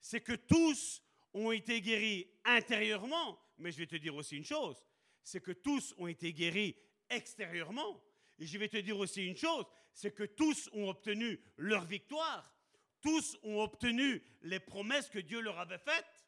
c'est 0.00 0.20
que 0.20 0.34
tous 0.34 1.02
ont 1.32 1.52
été 1.52 1.80
guéris 1.80 2.28
intérieurement, 2.44 3.40
mais 3.56 3.70
je 3.70 3.78
vais 3.78 3.86
te 3.86 3.96
dire 3.96 4.14
aussi 4.14 4.36
une 4.36 4.44
chose, 4.44 4.84
c'est 5.22 5.40
que 5.40 5.52
tous 5.52 5.94
ont 5.98 6.06
été 6.06 6.32
guéris 6.32 6.76
extérieurement. 7.10 8.02
Et 8.38 8.46
je 8.46 8.58
vais 8.58 8.68
te 8.68 8.76
dire 8.76 8.98
aussi 8.98 9.26
une 9.26 9.36
chose, 9.36 9.64
c'est 9.92 10.14
que 10.14 10.24
tous 10.24 10.68
ont 10.72 10.88
obtenu 10.88 11.40
leur 11.56 11.84
victoire. 11.84 12.54
Tous 13.00 13.36
ont 13.42 13.60
obtenu 13.60 14.22
les 14.42 14.60
promesses 14.60 15.08
que 15.08 15.18
Dieu 15.18 15.40
leur 15.40 15.58
avait 15.58 15.78
faites. 15.78 16.26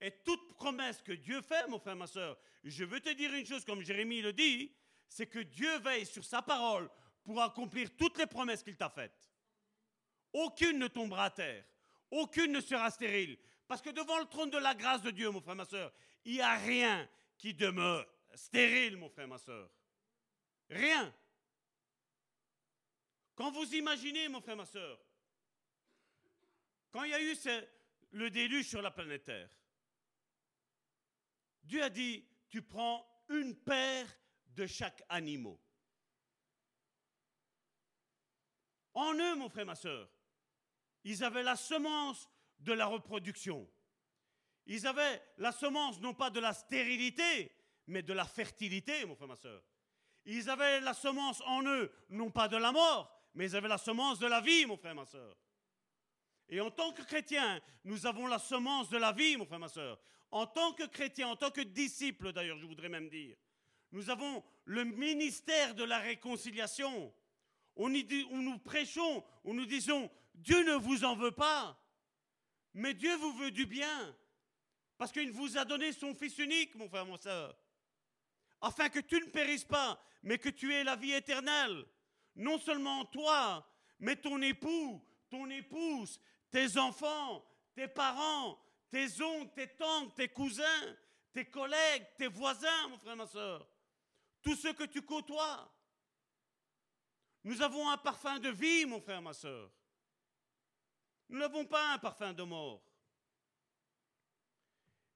Et 0.00 0.10
toute 0.24 0.54
promesse 0.54 1.00
que 1.02 1.12
Dieu 1.12 1.42
fait, 1.42 1.68
mon 1.68 1.78
frère, 1.78 1.96
ma 1.96 2.06
soeur, 2.06 2.36
je 2.64 2.84
veux 2.84 3.00
te 3.00 3.10
dire 3.10 3.32
une 3.34 3.46
chose, 3.46 3.64
comme 3.64 3.82
Jérémie 3.82 4.20
le 4.20 4.32
dit, 4.32 4.72
c'est 5.08 5.26
que 5.26 5.38
Dieu 5.38 5.78
veille 5.78 6.06
sur 6.06 6.24
sa 6.24 6.42
parole 6.42 6.90
pour 7.22 7.40
accomplir 7.40 7.96
toutes 7.96 8.18
les 8.18 8.26
promesses 8.26 8.62
qu'il 8.62 8.76
t'a 8.76 8.90
faites. 8.90 9.30
Aucune 10.32 10.78
ne 10.78 10.88
tombera 10.88 11.26
à 11.26 11.30
terre. 11.30 11.64
Aucune 12.10 12.52
ne 12.52 12.60
sera 12.60 12.90
stérile. 12.90 13.38
Parce 13.68 13.80
que 13.80 13.90
devant 13.90 14.18
le 14.18 14.26
trône 14.26 14.50
de 14.50 14.58
la 14.58 14.74
grâce 14.74 15.02
de 15.02 15.10
Dieu, 15.10 15.30
mon 15.30 15.40
frère, 15.40 15.54
ma 15.54 15.64
soeur, 15.64 15.92
il 16.24 16.34
n'y 16.34 16.40
a 16.40 16.56
rien 16.56 17.08
qui 17.42 17.54
demeure 17.54 18.06
stérile, 18.36 18.96
mon 18.96 19.08
frère, 19.08 19.26
ma 19.26 19.36
soeur. 19.36 19.68
Rien. 20.70 21.12
Quand 23.34 23.50
vous 23.50 23.74
imaginez, 23.74 24.28
mon 24.28 24.40
frère, 24.40 24.56
ma 24.56 24.64
soeur, 24.64 24.96
quand 26.92 27.02
il 27.02 27.10
y 27.10 27.14
a 27.14 27.20
eu 27.20 27.36
le 28.12 28.30
déluge 28.30 28.68
sur 28.68 28.80
la 28.80 28.92
planète 28.92 29.24
Terre, 29.24 29.50
Dieu 31.64 31.82
a 31.82 31.90
dit, 31.90 32.24
tu 32.48 32.62
prends 32.62 33.04
une 33.28 33.56
paire 33.56 34.06
de 34.46 34.64
chaque 34.64 35.02
animal. 35.08 35.56
En 38.94 39.14
eux, 39.14 39.34
mon 39.34 39.48
frère, 39.48 39.66
ma 39.66 39.74
soeur, 39.74 40.08
ils 41.02 41.24
avaient 41.24 41.42
la 41.42 41.56
semence 41.56 42.30
de 42.60 42.72
la 42.72 42.86
reproduction. 42.86 43.68
Ils 44.66 44.86
avaient 44.86 45.22
la 45.38 45.52
semence 45.52 46.00
non 46.00 46.14
pas 46.14 46.30
de 46.30 46.40
la 46.40 46.52
stérilité, 46.52 47.52
mais 47.86 48.02
de 48.02 48.12
la 48.12 48.24
fertilité, 48.24 49.04
mon 49.04 49.16
frère, 49.16 49.28
ma 49.28 49.36
soeur. 49.36 49.62
Ils 50.24 50.48
avaient 50.48 50.80
la 50.80 50.94
semence 50.94 51.40
en 51.42 51.62
eux, 51.66 51.92
non 52.10 52.30
pas 52.30 52.48
de 52.48 52.56
la 52.56 52.70
mort, 52.70 53.12
mais 53.34 53.46
ils 53.46 53.56
avaient 53.56 53.68
la 53.68 53.78
semence 53.78 54.18
de 54.18 54.26
la 54.26 54.40
vie, 54.40 54.66
mon 54.66 54.76
frère, 54.76 54.94
ma 54.94 55.04
soeur. 55.04 55.36
Et 56.48 56.60
en 56.60 56.70
tant 56.70 56.92
que 56.92 57.02
chrétien, 57.02 57.60
nous 57.84 58.06
avons 58.06 58.26
la 58.26 58.38
semence 58.38 58.88
de 58.90 58.98
la 58.98 59.12
vie, 59.12 59.36
mon 59.36 59.46
frère, 59.46 59.58
ma 59.58 59.68
soeur. 59.68 59.98
En 60.30 60.46
tant 60.46 60.72
que 60.72 60.84
chrétien, 60.84 61.28
en 61.28 61.36
tant 61.36 61.50
que 61.50 61.60
disciple 61.60 62.32
d'ailleurs, 62.32 62.58
je 62.58 62.66
voudrais 62.66 62.88
même 62.88 63.08
dire, 63.08 63.36
nous 63.90 64.08
avons 64.10 64.42
le 64.64 64.84
ministère 64.84 65.74
de 65.74 65.84
la 65.84 65.98
réconciliation. 65.98 67.12
On, 67.76 67.88
nous 67.88 68.58
prêchons, 68.58 69.24
on 69.44 69.54
nous 69.54 69.66
disons, 69.66 70.10
Dieu 70.34 70.62
ne 70.64 70.74
vous 70.74 71.04
en 71.04 71.14
veut 71.14 71.32
pas, 71.32 71.78
mais 72.74 72.94
Dieu 72.94 73.14
vous 73.16 73.32
veut 73.32 73.50
du 73.50 73.66
bien. 73.66 74.16
Parce 75.02 75.10
qu'il 75.10 75.32
vous 75.32 75.58
a 75.58 75.64
donné 75.64 75.92
son 75.92 76.14
Fils 76.14 76.38
unique, 76.38 76.76
mon 76.76 76.88
frère, 76.88 77.04
mon 77.04 77.16
soeur. 77.16 77.58
Afin 78.60 78.88
que 78.88 79.00
tu 79.00 79.16
ne 79.16 79.30
périsses 79.30 79.64
pas, 79.64 80.00
mais 80.22 80.38
que 80.38 80.48
tu 80.48 80.72
aies 80.72 80.84
la 80.84 80.94
vie 80.94 81.10
éternelle. 81.10 81.84
Non 82.36 82.56
seulement 82.60 83.04
toi, 83.06 83.68
mais 83.98 84.14
ton 84.14 84.40
époux, 84.40 85.04
ton 85.28 85.50
épouse, 85.50 86.20
tes 86.52 86.78
enfants, 86.78 87.44
tes 87.74 87.88
parents, 87.88 88.56
tes 88.92 89.20
oncles, 89.20 89.52
tes 89.56 89.74
tantes, 89.74 90.14
tes 90.14 90.28
cousins, 90.28 90.96
tes 91.32 91.46
collègues, 91.46 92.06
tes 92.16 92.28
voisins, 92.28 92.86
mon 92.88 92.98
frère, 92.98 93.16
ma 93.16 93.26
soeur. 93.26 93.68
Tous 94.40 94.54
ceux 94.54 94.72
que 94.72 94.84
tu 94.84 95.02
côtoies. 95.02 95.68
Nous 97.42 97.60
avons 97.60 97.90
un 97.90 97.98
parfum 97.98 98.38
de 98.38 98.50
vie, 98.50 98.86
mon 98.86 99.00
frère, 99.00 99.20
ma 99.20 99.32
soeur. 99.32 99.68
Nous 101.28 101.40
n'avons 101.40 101.64
pas 101.64 101.94
un 101.94 101.98
parfum 101.98 102.32
de 102.32 102.44
mort. 102.44 102.91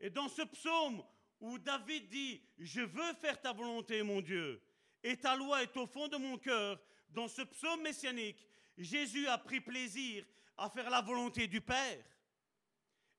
Et 0.00 0.10
dans 0.10 0.28
ce 0.28 0.42
psaume 0.42 1.02
où 1.40 1.58
David 1.58 2.08
dit, 2.08 2.42
je 2.58 2.80
veux 2.80 3.12
faire 3.14 3.40
ta 3.40 3.52
volonté, 3.52 4.02
mon 4.02 4.20
Dieu, 4.20 4.62
et 5.02 5.16
ta 5.16 5.36
loi 5.36 5.62
est 5.62 5.76
au 5.76 5.86
fond 5.86 6.08
de 6.08 6.16
mon 6.16 6.38
cœur, 6.38 6.80
dans 7.10 7.28
ce 7.28 7.42
psaume 7.42 7.82
messianique, 7.82 8.46
Jésus 8.76 9.26
a 9.28 9.38
pris 9.38 9.60
plaisir 9.60 10.24
à 10.56 10.68
faire 10.68 10.90
la 10.90 11.00
volonté 11.00 11.46
du 11.46 11.60
Père. 11.60 12.04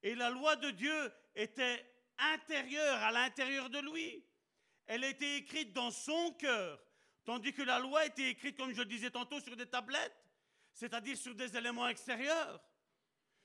Et 0.03 0.15
la 0.15 0.29
loi 0.29 0.55
de 0.55 0.71
Dieu 0.71 1.11
était 1.35 1.85
intérieure, 2.17 2.97
à 3.03 3.11
l'intérieur 3.11 3.69
de 3.69 3.79
lui. 3.79 4.23
Elle 4.85 5.03
était 5.03 5.37
écrite 5.37 5.73
dans 5.73 5.91
son 5.91 6.33
cœur, 6.33 6.81
tandis 7.25 7.53
que 7.53 7.61
la 7.61 7.79
loi 7.79 8.05
était 8.05 8.29
écrite, 8.29 8.57
comme 8.57 8.71
je 8.71 8.79
le 8.79 8.85
disais 8.85 9.11
tantôt, 9.11 9.39
sur 9.39 9.55
des 9.55 9.65
tablettes, 9.65 10.15
c'est-à-dire 10.73 11.17
sur 11.17 11.35
des 11.35 11.55
éléments 11.57 11.87
extérieurs, 11.87 12.61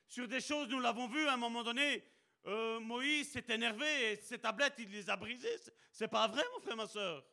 sur 0.07 0.29
des 0.29 0.41
choses, 0.41 0.69
nous 0.69 0.81
l'avons 0.81 1.09
vu 1.09 1.27
à 1.27 1.35
un 1.35 1.39
moment 1.39 1.63
donné, 1.63 2.05
euh, 2.47 2.81
Moïse 2.81 3.31
s'est 3.31 3.45
énervé 3.49 4.13
et 4.13 4.17
ses 4.17 4.39
tablettes, 4.39 4.75
il 4.79 4.91
les 4.91 5.09
a 5.09 5.17
brisées. 5.17 5.57
C'est 5.93 6.09
pas 6.09 6.27
vrai, 6.27 6.43
mon 6.55 6.61
frère, 6.61 6.77
ma 6.77 6.87
soeur. 6.87 7.25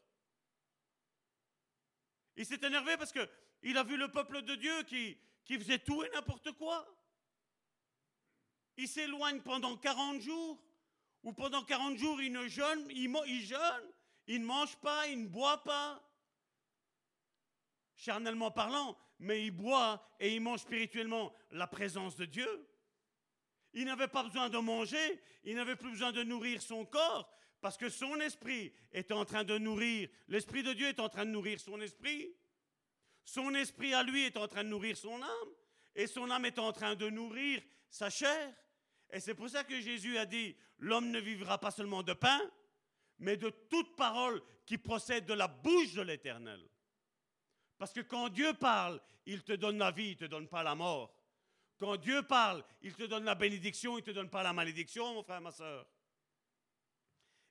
Il 2.36 2.45
s'est 2.45 2.60
énervé 2.64 2.95
parce 2.98 3.11
qu'il 3.11 3.77
a 3.77 3.84
vu 3.84 3.98
le 3.98 4.10
peuple 4.10 4.41
de 4.44 4.56
Dieu 4.56 4.84
qui, 4.84 5.18
faisait 5.45 5.80
tout 5.80 6.03
et 6.03 6.10
n'importe 6.11 6.52
quoi. 6.53 6.88
Il 8.77 8.88
s'éloigne 8.88 9.41
pendant 9.41 9.76
40 9.76 10.22
jours, 10.22 10.64
ou 11.23 11.34
pendant 11.34 11.64
40 11.64 11.98
jours, 11.98 12.22
il 12.22 12.31
ne 12.31 12.48
jeûne, 12.48 12.88
il 12.91 13.41
jeûne, 13.44 13.91
il 14.27 14.41
ne 14.41 14.45
mange 14.45 14.77
pas, 14.77 15.07
il 15.07 15.23
ne 15.23 15.27
boit 15.27 15.64
pas. 15.64 16.02
Charnellement 17.95 18.52
parlant, 18.52 18.98
mais 19.18 19.44
il 19.44 19.52
boit 19.52 20.07
et 20.19 20.34
il 20.34 20.41
mange 20.41 20.61
spirituellement 20.61 21.34
la 21.52 21.68
présence 21.68 22.15
de 22.15 22.26
Dieu. 22.26 22.68
Il 23.73 23.85
n'avait 23.85 24.07
pas 24.07 24.23
besoin 24.23 24.49
de 24.49 24.57
manger, 24.57 25.21
il 25.43 25.55
n'avait 25.55 25.75
plus 25.75 25.91
besoin 25.91 26.11
de 26.11 26.23
nourrir 26.23 26.61
son 26.61 26.85
corps, 26.85 27.31
parce 27.61 27.77
que 27.77 27.89
son 27.89 28.19
esprit 28.19 28.73
est 28.91 29.11
en 29.11 29.25
train 29.25 29.43
de 29.43 29.57
nourrir, 29.57 30.09
l'esprit 30.27 30.63
de 30.63 30.73
Dieu 30.73 30.87
est 30.87 30.99
en 30.99 31.09
train 31.09 31.25
de 31.25 31.31
nourrir 31.31 31.59
son 31.59 31.79
esprit. 31.81 32.33
Son 33.25 33.53
esprit 33.53 33.93
à 33.93 34.01
lui 34.01 34.23
est 34.23 34.37
en 34.37 34.47
train 34.47 34.63
de 34.63 34.69
nourrir 34.69 34.97
son 34.97 35.21
âme, 35.21 35.49
et 35.95 36.07
son 36.07 36.31
âme 36.31 36.45
est 36.45 36.57
en 36.57 36.71
train 36.71 36.95
de 36.95 37.09
nourrir 37.09 37.61
sa 37.89 38.09
chair. 38.09 38.55
Et 39.11 39.19
c'est 39.19 39.35
pour 39.35 39.49
ça 39.49 39.63
que 39.63 39.79
Jésus 39.79 40.17
a 40.17 40.25
dit, 40.25 40.55
l'homme 40.79 41.11
ne 41.11 41.19
vivra 41.19 41.59
pas 41.59 41.71
seulement 41.71 42.01
de 42.01 42.13
pain, 42.13 42.41
mais 43.19 43.37
de 43.37 43.49
toute 43.49 43.95
parole 43.95 44.41
qui 44.65 44.77
procède 44.77 45.25
de 45.25 45.33
la 45.33 45.47
bouche 45.47 45.93
de 45.93 46.01
l'Éternel. 46.01 46.67
Parce 47.77 47.93
que 47.93 48.01
quand 48.01 48.29
Dieu 48.29 48.53
parle, 48.53 49.01
il 49.25 49.43
te 49.43 49.53
donne 49.53 49.77
la 49.77 49.91
vie, 49.91 50.09
il 50.09 50.11
ne 50.11 50.15
te 50.15 50.25
donne 50.25 50.47
pas 50.47 50.63
la 50.63 50.75
mort. 50.75 51.13
Quand 51.80 51.95
Dieu 51.95 52.22
parle, 52.23 52.64
il 52.81 52.93
te 52.93 53.03
donne 53.03 53.23
la 53.23 53.35
bénédiction, 53.35 53.97
il 53.97 54.01
ne 54.01 54.06
te 54.06 54.11
donne 54.11 54.30
pas 54.30 54.43
la 54.43 54.51
malédiction, 54.51 55.14
mon 55.14 55.23
frère, 55.23 55.39
ma 55.39 55.51
soeur. 55.51 55.88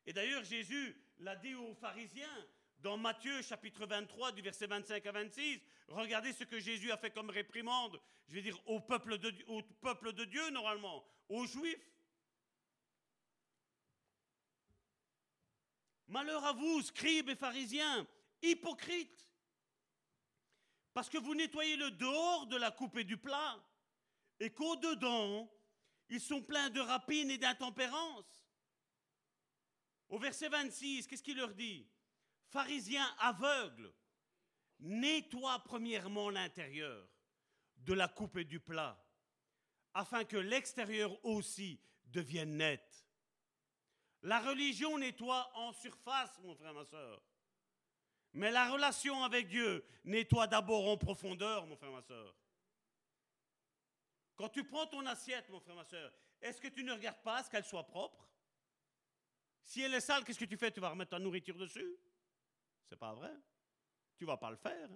Et 0.04 0.12
d'ailleurs, 0.12 0.44
Jésus 0.44 1.00
l'a 1.20 1.34
dit 1.34 1.54
aux 1.54 1.74
pharisiens 1.74 2.46
dans 2.80 2.98
Matthieu 2.98 3.40
chapitre 3.40 3.86
23 3.86 4.32
du 4.32 4.42
verset 4.42 4.66
25 4.66 5.06
à 5.06 5.12
26. 5.12 5.60
Regardez 5.88 6.34
ce 6.34 6.44
que 6.44 6.60
Jésus 6.60 6.92
a 6.92 6.98
fait 6.98 7.10
comme 7.10 7.30
réprimande, 7.30 7.98
je 8.28 8.34
vais 8.34 8.42
dire 8.42 8.60
au 8.66 8.80
peuple 8.80 9.16
de, 9.16 9.34
au 9.46 9.62
peuple 9.62 10.12
de 10.12 10.24
Dieu 10.26 10.50
normalement, 10.50 11.02
aux 11.30 11.46
Juifs. 11.46 11.90
Malheur 16.06 16.44
à 16.44 16.52
vous, 16.52 16.82
scribes 16.82 17.30
et 17.30 17.36
pharisiens, 17.36 18.06
hypocrites, 18.42 19.26
parce 20.92 21.08
que 21.08 21.18
vous 21.18 21.34
nettoyez 21.34 21.76
le 21.76 21.90
dehors 21.92 22.46
de 22.46 22.56
la 22.56 22.70
coupe 22.70 22.96
et 22.98 23.04
du 23.04 23.16
plat, 23.16 23.58
et 24.40 24.50
qu'au-dedans, 24.50 25.50
ils 26.08 26.20
sont 26.20 26.42
pleins 26.42 26.70
de 26.70 26.80
rapines 26.80 27.30
et 27.30 27.38
d'intempérance. 27.38 28.48
Au 30.08 30.18
verset 30.18 30.48
26, 30.48 31.06
qu'est-ce 31.06 31.22
qu'il 31.22 31.36
leur 31.36 31.54
dit? 31.54 31.86
Pharisiens 32.46 33.14
aveugles, 33.18 33.92
nettoie 34.78 35.58
premièrement 35.64 36.30
l'intérieur 36.30 37.08
de 37.76 37.92
la 37.92 38.08
coupe 38.08 38.38
et 38.38 38.44
du 38.44 38.58
plat, 38.58 38.98
afin 39.92 40.24
que 40.24 40.36
l'extérieur 40.36 41.22
aussi 41.24 41.80
devienne 42.06 42.56
net. 42.56 43.06
La 44.22 44.40
religion 44.40 44.98
nettoie 44.98 45.50
en 45.54 45.72
surface, 45.72 46.38
mon 46.40 46.54
frère, 46.54 46.74
ma 46.74 46.84
soeur. 46.84 47.22
Mais 48.32 48.50
la 48.50 48.70
relation 48.70 49.22
avec 49.24 49.48
Dieu 49.48 49.84
nettoie 50.04 50.46
d'abord 50.46 50.88
en 50.88 50.96
profondeur, 50.96 51.66
mon 51.66 51.76
frère, 51.76 51.92
ma 51.92 52.02
soeur. 52.02 52.34
Quand 54.38 54.48
tu 54.48 54.62
prends 54.62 54.86
ton 54.86 55.04
assiette, 55.04 55.48
mon 55.50 55.58
frère, 55.58 55.74
ma 55.74 55.84
soeur, 55.84 56.12
est-ce 56.40 56.60
que 56.60 56.68
tu 56.68 56.84
ne 56.84 56.92
regardes 56.92 57.20
pas 57.22 57.38
à 57.38 57.42
ce 57.42 57.50
qu'elle 57.50 57.64
soit 57.64 57.84
propre? 57.84 58.24
Si 59.64 59.82
elle 59.82 59.92
est 59.94 60.00
sale, 60.00 60.24
qu'est-ce 60.24 60.38
que 60.38 60.44
tu 60.44 60.56
fais? 60.56 60.70
Tu 60.70 60.78
vas 60.78 60.90
remettre 60.90 61.10
ta 61.10 61.18
nourriture 61.18 61.56
dessus? 61.56 61.96
C'est 62.88 62.96
pas 62.96 63.12
vrai. 63.14 63.32
Tu 64.16 64.24
vas 64.24 64.36
pas 64.36 64.50
le 64.50 64.56
faire. 64.56 64.88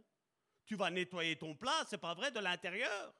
Tu 0.64 0.77
vas 0.77 0.90
nettoyer 0.90 1.36
ton 1.36 1.56
plat, 1.56 1.85
c'est 1.89 1.98
pas 1.98 2.14
vrai, 2.14 2.31
de 2.31 2.39
l'intérieur. 2.39 3.12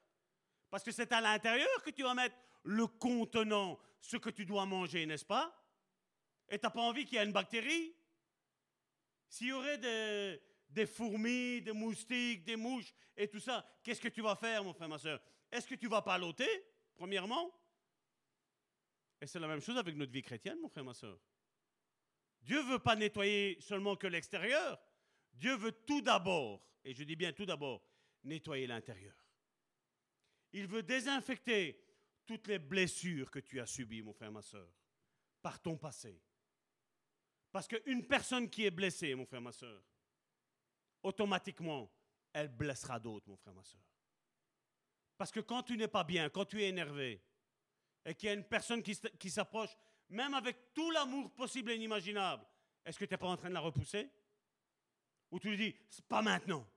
Parce 0.69 0.81
que 0.81 0.93
c'est 0.93 1.11
à 1.11 1.19
l'intérieur 1.19 1.83
que 1.83 1.89
tu 1.89 2.03
vas 2.03 2.13
mettre 2.13 2.37
le 2.63 2.87
contenant, 2.87 3.77
ce 3.99 4.15
que 4.15 4.29
tu 4.29 4.45
dois 4.45 4.65
manger, 4.65 5.05
n'est-ce 5.05 5.25
pas? 5.25 5.53
Et 6.47 6.57
tu 6.57 6.65
n'as 6.65 6.71
pas 6.71 6.81
envie 6.81 7.03
qu'il 7.03 7.17
y 7.17 7.21
ait 7.21 7.25
une 7.25 7.33
bactérie? 7.33 7.93
S'il 9.27 9.47
y 9.47 9.51
aurait 9.51 9.77
des, 9.77 10.41
des, 10.69 10.85
fourmis, 10.85 11.61
des 11.61 11.73
moustiques, 11.73 12.45
des 12.45 12.55
mouches 12.55 12.93
et 13.17 13.27
tout 13.27 13.41
ça, 13.41 13.67
qu'est-ce 13.83 13.99
que 13.99 14.07
tu 14.07 14.21
vas 14.21 14.37
faire, 14.37 14.63
mon 14.63 14.73
frère, 14.73 14.87
ma 14.87 14.97
soeur? 14.97 15.19
Est-ce 15.53 15.67
que 15.67 15.75
tu 15.75 15.87
vas 15.87 16.01
pas 16.01 16.17
l'ôter, 16.17 16.49
premièrement? 16.95 17.53
Et 19.21 19.27
c'est 19.27 19.39
la 19.39 19.47
même 19.47 19.61
chose 19.61 19.77
avec 19.77 19.95
notre 19.95 20.11
vie 20.11 20.23
chrétienne, 20.23 20.59
mon 20.59 20.67
frère, 20.67 20.83
ma 20.83 20.95
soeur. 20.95 21.19
Dieu 22.41 22.57
ne 22.57 22.71
veut 22.71 22.79
pas 22.79 22.95
nettoyer 22.95 23.61
seulement 23.61 23.95
que 23.95 24.07
l'extérieur. 24.07 24.81
Dieu 25.31 25.55
veut 25.55 25.71
tout 25.71 26.01
d'abord, 26.01 26.67
et 26.83 26.95
je 26.95 27.03
dis 27.03 27.15
bien 27.15 27.31
tout 27.33 27.45
d'abord, 27.45 27.85
nettoyer 28.23 28.65
l'intérieur. 28.65 29.15
Il 30.53 30.65
veut 30.65 30.81
désinfecter 30.81 31.85
toutes 32.25 32.47
les 32.47 32.57
blessures 32.57 33.29
que 33.29 33.39
tu 33.39 33.59
as 33.59 33.67
subies, 33.67 34.01
mon 34.01 34.13
frère, 34.13 34.31
ma 34.31 34.41
soeur, 34.41 34.73
par 35.43 35.61
ton 35.61 35.77
passé. 35.77 36.19
Parce 37.51 37.67
qu'une 37.67 38.07
personne 38.07 38.49
qui 38.49 38.65
est 38.65 38.71
blessée, 38.71 39.13
mon 39.13 39.27
frère, 39.27 39.41
ma 39.41 39.51
soeur, 39.51 39.83
automatiquement, 41.03 41.93
elle 42.33 42.47
blessera 42.47 42.99
d'autres, 42.99 43.29
mon 43.29 43.37
frère, 43.37 43.53
ma 43.53 43.63
soeur. 43.63 43.92
Parce 45.17 45.31
que 45.31 45.39
quand 45.39 45.63
tu 45.63 45.77
n'es 45.77 45.87
pas 45.87 46.03
bien, 46.03 46.29
quand 46.29 46.45
tu 46.45 46.61
es 46.61 46.69
énervé, 46.69 47.21
et 48.05 48.15
qu'il 48.15 48.27
y 48.27 48.29
a 48.29 48.33
une 48.33 48.43
personne 48.43 48.83
qui, 48.83 49.29
s'approche, 49.29 49.75
même 50.09 50.33
avec 50.33 50.73
tout 50.73 50.91
l'amour 50.91 51.31
possible 51.33 51.71
et 51.71 51.75
inimaginable, 51.75 52.45
est-ce 52.85 52.99
que 52.99 53.05
tu 53.05 53.13
n'es 53.13 53.17
pas 53.17 53.27
en 53.27 53.37
train 53.37 53.49
de 53.49 53.53
la 53.53 53.61
repousser? 53.61 54.09
Ou 55.31 55.39
tu 55.39 55.49
lui 55.49 55.57
dis, 55.57 55.75
pas 56.07 56.21
maintenant 56.21 56.67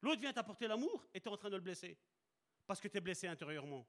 L'autre 0.00 0.20
vient 0.20 0.32
t'apporter 0.32 0.66
l'amour 0.66 1.06
et 1.14 1.20
tu 1.20 1.28
es 1.28 1.32
en 1.32 1.36
train 1.36 1.50
de 1.50 1.56
le 1.56 1.62
blesser. 1.62 1.96
Parce 2.66 2.80
que 2.80 2.88
tu 2.88 2.96
es 2.96 3.00
blessé 3.00 3.26
intérieurement. 3.28 3.86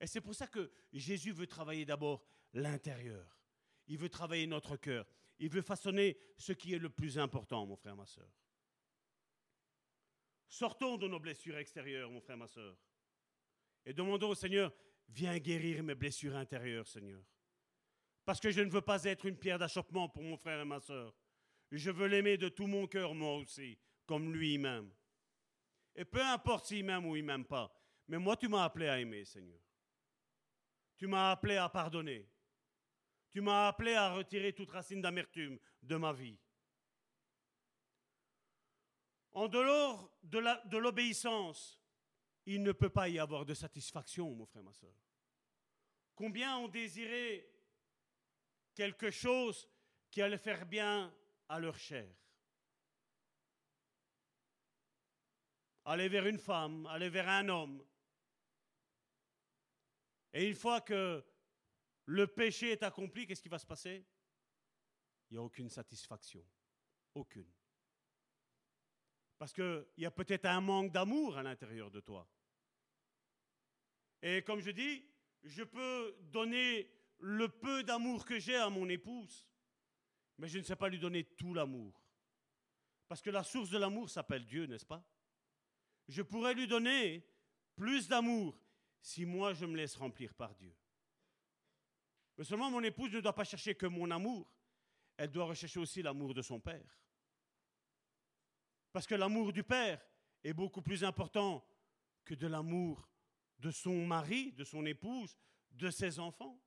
Et 0.00 0.06
c'est 0.06 0.20
pour 0.20 0.34
ça 0.34 0.46
que 0.46 0.70
Jésus 0.92 1.32
veut 1.32 1.46
travailler 1.46 1.84
d'abord 1.84 2.24
l'intérieur. 2.52 3.38
Il 3.86 3.98
veut 3.98 4.08
travailler 4.08 4.46
notre 4.46 4.76
cœur. 4.76 5.06
Il 5.38 5.50
veut 5.50 5.62
façonner 5.62 6.18
ce 6.38 6.52
qui 6.52 6.74
est 6.74 6.78
le 6.78 6.88
plus 6.88 7.18
important, 7.18 7.66
mon 7.66 7.76
frère, 7.76 7.96
ma 7.96 8.06
soeur. 8.06 8.28
Sortons 10.48 10.96
de 10.96 11.08
nos 11.08 11.20
blessures 11.20 11.58
extérieures, 11.58 12.10
mon 12.10 12.20
frère, 12.20 12.36
ma 12.36 12.46
soeur. 12.46 12.76
Et 13.84 13.92
demandons 13.92 14.30
au 14.30 14.34
Seigneur, 14.34 14.72
viens 15.08 15.38
guérir 15.38 15.82
mes 15.82 15.94
blessures 15.94 16.36
intérieures, 16.36 16.86
Seigneur. 16.86 17.22
Parce 18.24 18.40
que 18.40 18.50
je 18.50 18.60
ne 18.60 18.70
veux 18.70 18.80
pas 18.80 19.04
être 19.04 19.26
une 19.26 19.36
pierre 19.36 19.58
d'achoppement 19.58 20.08
pour 20.08 20.22
mon 20.22 20.36
frère 20.36 20.60
et 20.60 20.64
ma 20.64 20.80
soeur. 20.80 21.14
Je 21.70 21.90
veux 21.90 22.06
l'aimer 22.06 22.36
de 22.38 22.48
tout 22.48 22.66
mon 22.66 22.86
cœur, 22.86 23.14
moi 23.14 23.36
aussi, 23.36 23.78
comme 24.06 24.32
lui-même. 24.32 24.90
Et 25.94 26.04
peu 26.04 26.22
importe 26.22 26.66
s'il 26.66 26.84
m'aime 26.84 27.06
ou 27.06 27.16
il 27.16 27.24
m'aime 27.24 27.44
pas, 27.44 27.72
mais 28.08 28.18
moi, 28.18 28.36
tu 28.36 28.48
m'as 28.48 28.64
appelé 28.64 28.88
à 28.88 29.00
aimer, 29.00 29.24
Seigneur. 29.24 29.60
Tu 30.96 31.06
m'as 31.06 31.32
appelé 31.32 31.56
à 31.56 31.68
pardonner. 31.68 32.28
Tu 33.30 33.40
m'as 33.40 33.68
appelé 33.68 33.94
à 33.94 34.14
retirer 34.14 34.52
toute 34.52 34.70
racine 34.70 35.02
d'amertume 35.02 35.58
de 35.82 35.96
ma 35.96 36.12
vie. 36.12 36.38
En 39.34 39.48
dehors 39.48 40.16
de 40.22 40.78
l'obéissance, 40.78 41.80
il 42.46 42.62
ne 42.62 42.72
peut 42.72 42.88
pas 42.88 43.08
y 43.08 43.18
avoir 43.18 43.44
de 43.44 43.52
satisfaction, 43.52 44.32
mon 44.32 44.46
frère, 44.46 44.62
ma 44.62 44.72
soeur. 44.72 44.94
Combien 46.14 46.58
ont 46.58 46.68
désiré 46.68 47.50
quelque 48.74 49.10
chose 49.10 49.68
qui 50.10 50.22
allait 50.22 50.38
faire 50.38 50.64
bien 50.64 51.12
à 51.48 51.58
leur 51.58 51.76
chair? 51.76 52.14
Aller 55.84 56.08
vers 56.08 56.26
une 56.26 56.38
femme, 56.38 56.86
aller 56.86 57.08
vers 57.10 57.28
un 57.28 57.48
homme. 57.48 57.84
Et 60.32 60.46
une 60.48 60.54
fois 60.54 60.80
que 60.80 61.24
le 62.06 62.26
péché 62.28 62.70
est 62.70 62.82
accompli, 62.84 63.26
qu'est-ce 63.26 63.42
qui 63.42 63.48
va 63.48 63.58
se 63.58 63.66
passer? 63.66 64.06
Il 65.28 65.34
n'y 65.34 65.38
a 65.38 65.42
aucune 65.42 65.68
satisfaction. 65.68 66.46
Aucune. 67.14 67.52
Parce 69.44 69.52
qu'il 69.52 69.86
y 69.98 70.06
a 70.06 70.10
peut-être 70.10 70.46
un 70.46 70.62
manque 70.62 70.90
d'amour 70.90 71.36
à 71.36 71.42
l'intérieur 71.42 71.90
de 71.90 72.00
toi. 72.00 72.26
Et 74.22 74.40
comme 74.40 74.60
je 74.60 74.70
dis, 74.70 75.04
je 75.42 75.62
peux 75.62 76.16
donner 76.32 76.90
le 77.18 77.50
peu 77.50 77.82
d'amour 77.82 78.24
que 78.24 78.38
j'ai 78.38 78.56
à 78.56 78.70
mon 78.70 78.88
épouse, 78.88 79.46
mais 80.38 80.48
je 80.48 80.56
ne 80.56 80.62
sais 80.62 80.76
pas 80.76 80.88
lui 80.88 80.98
donner 80.98 81.24
tout 81.24 81.52
l'amour. 81.52 81.92
Parce 83.06 83.20
que 83.20 83.28
la 83.28 83.42
source 83.42 83.68
de 83.68 83.76
l'amour 83.76 84.08
s'appelle 84.08 84.46
Dieu, 84.46 84.64
n'est-ce 84.64 84.86
pas? 84.86 85.06
Je 86.08 86.22
pourrais 86.22 86.54
lui 86.54 86.66
donner 86.66 87.28
plus 87.76 88.08
d'amour 88.08 88.58
si 89.02 89.26
moi 89.26 89.52
je 89.52 89.66
me 89.66 89.76
laisse 89.76 89.96
remplir 89.96 90.32
par 90.32 90.54
Dieu. 90.54 90.74
Mais 92.38 92.44
seulement 92.44 92.70
mon 92.70 92.82
épouse 92.82 93.12
ne 93.12 93.20
doit 93.20 93.34
pas 93.34 93.44
chercher 93.44 93.74
que 93.74 93.84
mon 93.84 94.10
amour, 94.10 94.50
elle 95.18 95.30
doit 95.30 95.44
rechercher 95.44 95.80
aussi 95.80 96.00
l'amour 96.00 96.32
de 96.32 96.40
son 96.40 96.58
père. 96.58 96.98
Parce 98.94 99.08
que 99.08 99.16
l'amour 99.16 99.52
du 99.52 99.64
père 99.64 100.00
est 100.44 100.52
beaucoup 100.52 100.80
plus 100.80 101.02
important 101.02 101.66
que 102.24 102.32
de 102.34 102.46
l'amour 102.46 103.10
de 103.58 103.72
son 103.72 104.06
mari, 104.06 104.52
de 104.52 104.62
son 104.62 104.86
épouse, 104.86 105.36
de 105.72 105.90
ses 105.90 106.20
enfants. 106.20 106.62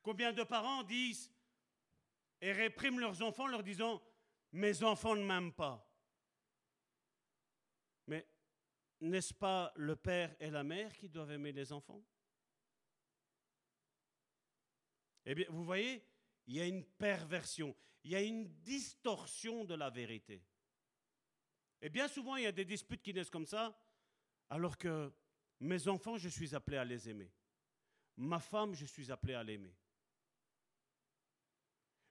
Combien 0.00 0.32
de 0.32 0.44
parents 0.44 0.84
disent 0.84 1.32
et 2.40 2.52
répriment 2.52 3.00
leurs 3.00 3.20
enfants 3.20 3.46
en 3.46 3.48
leur 3.48 3.64
disant 3.64 4.00
Mes 4.52 4.84
enfants 4.84 5.16
ne 5.16 5.24
m'aiment 5.24 5.52
pas. 5.52 5.92
Mais 8.06 8.24
n'est-ce 9.00 9.34
pas 9.34 9.72
le 9.74 9.96
père 9.96 10.36
et 10.38 10.50
la 10.50 10.62
mère 10.62 10.96
qui 10.96 11.08
doivent 11.08 11.32
aimer 11.32 11.50
les 11.50 11.72
enfants? 11.72 12.00
Eh 15.24 15.34
bien, 15.34 15.46
vous 15.48 15.64
voyez, 15.64 16.06
il 16.46 16.54
y 16.54 16.60
a 16.60 16.66
une 16.66 16.84
perversion, 16.84 17.74
il 18.04 18.12
y 18.12 18.14
a 18.14 18.22
une 18.22 18.46
distorsion 18.62 19.64
de 19.64 19.74
la 19.74 19.90
vérité. 19.90 20.44
Et 21.80 21.88
bien 21.88 22.08
souvent, 22.08 22.36
il 22.36 22.44
y 22.44 22.46
a 22.46 22.52
des 22.52 22.64
disputes 22.64 23.02
qui 23.02 23.14
naissent 23.14 23.30
comme 23.30 23.46
ça, 23.46 23.78
alors 24.50 24.76
que 24.76 25.12
mes 25.60 25.88
enfants, 25.88 26.16
je 26.16 26.28
suis 26.28 26.54
appelé 26.54 26.76
à 26.76 26.84
les 26.84 27.08
aimer. 27.08 27.30
Ma 28.16 28.40
femme, 28.40 28.74
je 28.74 28.84
suis 28.84 29.12
appelé 29.12 29.34
à 29.34 29.44
l'aimer. 29.44 29.74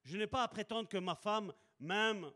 Je 0.03 0.18
n'ai 0.18 0.27
pas 0.27 0.44
à 0.44 0.48
prétendre 0.48 0.88
que 0.88 0.98
ma 0.98 1.15
femme, 1.15 1.53
même 1.80 2.31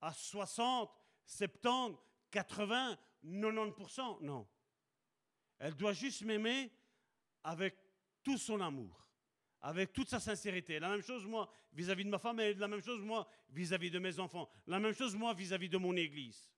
à 0.00 0.12
60, 0.12 0.90
70, 1.24 1.98
80, 2.30 2.98
90%, 3.24 4.22
non. 4.22 4.46
Elle 5.58 5.74
doit 5.74 5.94
juste 5.94 6.22
m'aimer 6.22 6.70
avec 7.42 7.76
tout 8.22 8.38
son 8.38 8.60
amour 8.60 9.05
avec 9.62 9.92
toute 9.92 10.08
sa 10.08 10.20
sincérité. 10.20 10.78
La 10.78 10.88
même 10.88 11.02
chose, 11.02 11.26
moi, 11.26 11.50
vis-à-vis 11.72 12.04
de 12.04 12.10
ma 12.10 12.18
femme, 12.18 12.40
et 12.40 12.54
la 12.54 12.68
même 12.68 12.82
chose, 12.82 13.00
moi, 13.00 13.28
vis-à-vis 13.50 13.90
de 13.90 13.98
mes 13.98 14.18
enfants. 14.18 14.48
La 14.66 14.78
même 14.78 14.92
chose, 14.92 15.14
moi, 15.16 15.34
vis-à-vis 15.34 15.68
de 15.68 15.78
mon 15.78 15.96
Église. 15.96 16.50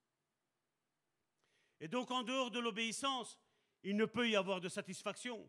Et 1.81 1.89
donc, 1.89 2.11
en 2.11 2.23
dehors 2.23 2.51
de 2.51 2.59
l'obéissance, 2.59 3.39
il 3.83 3.97
ne 3.97 4.05
peut 4.05 4.29
y 4.29 4.37
avoir 4.37 4.61
de 4.61 4.69
satisfaction. 4.69 5.49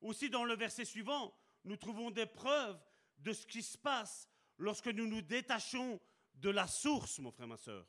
Aussi, 0.00 0.30
dans 0.30 0.44
le 0.44 0.56
verset 0.56 0.84
suivant, 0.84 1.34
nous 1.64 1.76
trouvons 1.76 2.10
des 2.10 2.26
preuves 2.26 2.80
de 3.18 3.32
ce 3.32 3.46
qui 3.46 3.62
se 3.62 3.76
passe 3.76 4.28
lorsque 4.56 4.88
nous 4.88 5.06
nous 5.06 5.22
détachons 5.22 6.00
de 6.34 6.50
la 6.50 6.66
source, 6.66 7.18
mon 7.18 7.30
frère, 7.30 7.46
ma 7.46 7.56
soeur. 7.56 7.86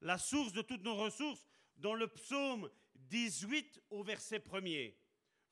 La 0.00 0.18
source 0.18 0.52
de 0.52 0.62
toutes 0.62 0.84
nos 0.84 0.96
ressources, 0.96 1.46
dans 1.76 1.94
le 1.94 2.06
psaume 2.06 2.70
18 2.94 3.82
au 3.90 4.02
verset 4.02 4.38
1er. 4.38 4.94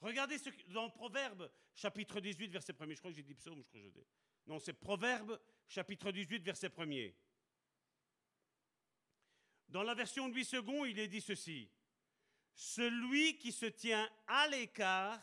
Regardez 0.03 0.37
ce, 0.37 0.51
dans 0.73 0.91
Proverbe, 0.91 1.49
chapitre 1.75 2.21
18, 2.21 2.49
verset 2.49 2.73
1er. 2.73 2.95
Je 2.95 2.99
crois 2.99 3.11
que 3.13 3.17
j'ai 3.17 3.23
dit 3.23 3.35
psaume, 3.35 3.63
je 3.63 3.69
crois 3.69 3.81
que 3.81 3.87
j'ai 3.87 3.93
dit. 3.93 4.05
Non, 4.47 4.59
c'est 4.59 4.73
Proverbe, 4.73 5.41
chapitre 5.69 6.11
18, 6.11 6.43
verset 6.43 6.69
1er. 6.69 7.15
Dans 9.69 9.85
la 9.85 9.95
version 9.95 10.29
de 10.29 10.35
8 10.35 10.45
secondes, 10.45 10.89
il 10.89 10.99
est 10.99 11.07
dit 11.07 11.21
ceci. 11.21 11.71
Celui 12.53 13.39
qui 13.39 13.53
se 13.53 13.67
tient 13.67 14.11
à 14.27 14.49
l'écart 14.49 15.23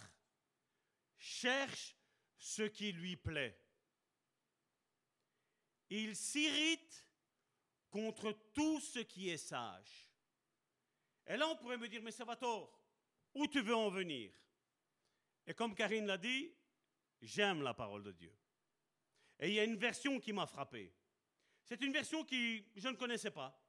cherche 1.17 1.93
ce 2.37 2.63
qui 2.63 2.93
lui 2.93 3.17
plaît. 3.17 3.59
Il 5.89 6.15
s'irrite 6.15 7.05
contre 7.89 8.31
tout 8.53 8.79
ce 8.79 8.99
qui 8.99 9.29
est 9.29 9.37
sage. 9.37 10.09
Et 11.27 11.35
là, 11.35 11.49
on 11.49 11.57
pourrait 11.57 11.77
me 11.77 11.89
dire, 11.89 12.01
mais 12.01 12.11
ça 12.11 12.23
va 12.23 12.37
tort, 12.37 12.81
où 13.33 13.45
tu 13.45 13.59
veux 13.61 13.75
en 13.75 13.89
venir? 13.89 14.31
Et 15.49 15.55
comme 15.55 15.73
Karine 15.73 16.05
l'a 16.05 16.19
dit, 16.19 16.53
j'aime 17.23 17.63
la 17.63 17.73
parole 17.73 18.03
de 18.03 18.11
Dieu. 18.11 18.31
Et 19.39 19.47
il 19.49 19.55
y 19.55 19.59
a 19.59 19.63
une 19.63 19.77
version 19.77 20.19
qui 20.19 20.31
m'a 20.31 20.45
frappé. 20.45 20.93
C'est 21.65 21.81
une 21.81 21.91
version 21.91 22.23
qui 22.23 22.63
je 22.75 22.87
ne 22.87 22.95
connaissais 22.95 23.31
pas. 23.31 23.59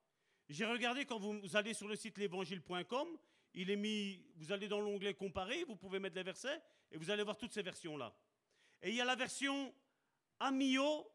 J'ai 0.50 0.66
regardé 0.66 1.06
quand 1.06 1.18
vous 1.18 1.56
allez 1.56 1.72
sur 1.72 1.88
le 1.88 1.96
site 1.96 2.18
l'évangile.com, 2.18 3.18
il 3.54 3.70
est 3.70 3.76
mis, 3.76 4.22
vous 4.36 4.52
allez 4.52 4.68
dans 4.68 4.80
l'onglet 4.80 5.14
comparer, 5.14 5.64
vous 5.64 5.74
pouvez 5.74 5.98
mettre 5.98 6.16
les 6.16 6.22
versets 6.22 6.60
et 6.90 6.98
vous 6.98 7.10
allez 7.10 7.22
voir 7.22 7.38
toutes 7.38 7.54
ces 7.54 7.62
versions-là. 7.62 8.14
Et 8.82 8.90
il 8.90 8.96
y 8.96 9.00
a 9.00 9.06
la 9.06 9.16
version 9.16 9.74
Amio 10.38 11.10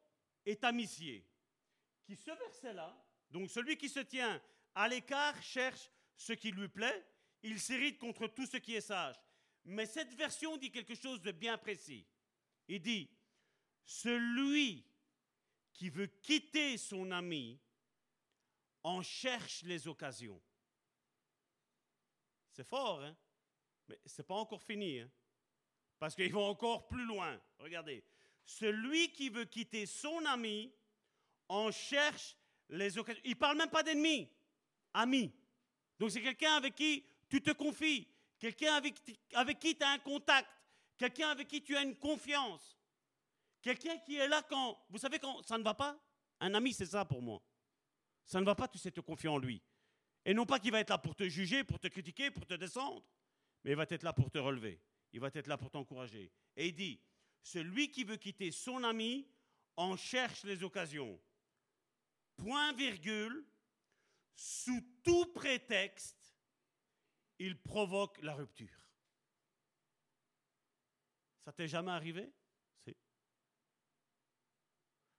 et 0.47 0.55
Tamicier, 0.55 1.27
qui 2.03 2.15
ce 2.15 2.31
verset-là, 2.31 2.95
donc 3.29 3.51
celui 3.51 3.77
qui 3.77 3.87
se 3.87 3.99
tient 3.99 4.41
à 4.73 4.87
l'écart 4.87 5.39
cherche 5.43 5.91
ce 6.15 6.33
qui 6.33 6.49
lui 6.49 6.69
plaît, 6.69 7.05
il 7.43 7.59
s'irrite 7.59 7.99
contre 7.99 8.25
tout 8.27 8.47
ce 8.47 8.57
qui 8.57 8.73
est 8.73 8.81
sage. 8.81 9.15
Mais 9.65 9.85
cette 9.85 10.13
version 10.13 10.57
dit 10.57 10.71
quelque 10.71 10.95
chose 10.95 11.21
de 11.21 11.31
bien 11.31 11.57
précis. 11.57 12.05
Il 12.67 12.81
dit, 12.81 13.09
celui 13.85 14.85
qui 15.73 15.89
veut 15.89 16.07
quitter 16.07 16.77
son 16.77 17.11
ami 17.11 17.59
en 18.83 19.01
cherche 19.01 19.63
les 19.63 19.87
occasions. 19.87 20.41
C'est 22.51 22.63
fort, 22.63 23.01
hein? 23.01 23.15
Mais 23.87 23.99
ce 24.05 24.21
n'est 24.21 24.25
pas 24.25 24.35
encore 24.35 24.63
fini, 24.63 24.99
hein? 24.99 25.11
Parce 25.99 26.15
qu'ils 26.15 26.31
vont 26.31 26.45
encore 26.45 26.87
plus 26.87 27.05
loin. 27.05 27.39
Regardez. 27.59 28.03
Celui 28.45 29.11
qui 29.11 29.29
veut 29.29 29.45
quitter 29.45 29.85
son 29.85 30.23
ami 30.25 30.71
en 31.49 31.71
cherche 31.71 32.35
les 32.69 32.97
occasions. 32.97 33.21
Il 33.25 33.31
ne 33.31 33.35
parle 33.35 33.57
même 33.57 33.69
pas 33.69 33.83
d'ennemi, 33.83 34.29
ami. 34.93 35.33
Donc 35.97 36.11
c'est 36.11 36.21
quelqu'un 36.21 36.53
avec 36.53 36.75
qui 36.75 37.05
tu 37.27 37.41
te 37.41 37.51
confies, 37.51 38.07
quelqu'un 38.39 38.73
avec, 38.73 38.95
qui 39.59 39.75
tu 39.75 39.83
as 39.83 39.91
un 39.91 39.99
contact, 39.99 40.49
quelqu'un 40.97 41.29
avec 41.29 41.47
qui 41.47 41.63
tu 41.63 41.75
as 41.75 41.83
une 41.83 41.95
confiance, 41.95 42.77
quelqu'un 43.61 43.97
qui 43.99 44.15
est 44.15 44.27
là 44.27 44.41
quand, 44.43 44.77
vous 44.89 44.97
savez, 44.97 45.19
quand 45.19 45.41
ça 45.43 45.57
ne 45.57 45.63
va 45.63 45.73
pas, 45.73 45.99
un 46.39 46.53
ami 46.53 46.73
c'est 46.73 46.85
ça 46.85 47.05
pour 47.05 47.21
moi. 47.21 47.41
Ça 48.25 48.39
ne 48.39 48.45
va 48.45 48.55
pas, 48.55 48.67
tu 48.67 48.77
sais 48.77 48.91
te 48.91 49.01
confier 49.01 49.29
en 49.29 49.37
lui. 49.37 49.61
Et 50.25 50.33
non 50.33 50.45
pas 50.45 50.59
qu'il 50.59 50.71
va 50.71 50.79
être 50.79 50.89
là 50.89 50.97
pour 50.97 51.15
te 51.15 51.27
juger, 51.29 51.63
pour 51.63 51.79
te 51.79 51.87
critiquer, 51.87 52.31
pour 52.31 52.45
te 52.45 52.55
descendre, 52.55 53.03
mais 53.63 53.71
il 53.71 53.77
va 53.77 53.85
être 53.89 54.03
là 54.03 54.13
pour 54.13 54.29
te 54.31 54.37
relever. 54.37 54.81
Il 55.13 55.19
va 55.19 55.29
être 55.33 55.47
là 55.47 55.57
pour 55.57 55.69
t'encourager. 55.69 56.31
Et 56.55 56.67
il 56.67 56.75
dit, 56.75 56.99
celui 57.41 57.91
qui 57.91 58.03
veut 58.03 58.17
quitter 58.17 58.51
son 58.51 58.83
ami 58.83 59.27
en 59.77 59.95
cherche 59.95 60.43
les 60.43 60.63
occasions. 60.63 61.19
Point 62.37 62.73
virgule, 62.73 63.45
sous 64.35 64.81
tout 65.03 65.27
prétexte, 65.27 66.24
il 67.39 67.61
provoque 67.61 68.21
la 68.21 68.33
rupture. 68.33 68.89
Ça 71.41 71.51
t'est 71.51 71.67
jamais 71.67 71.91
arrivé? 71.91 72.33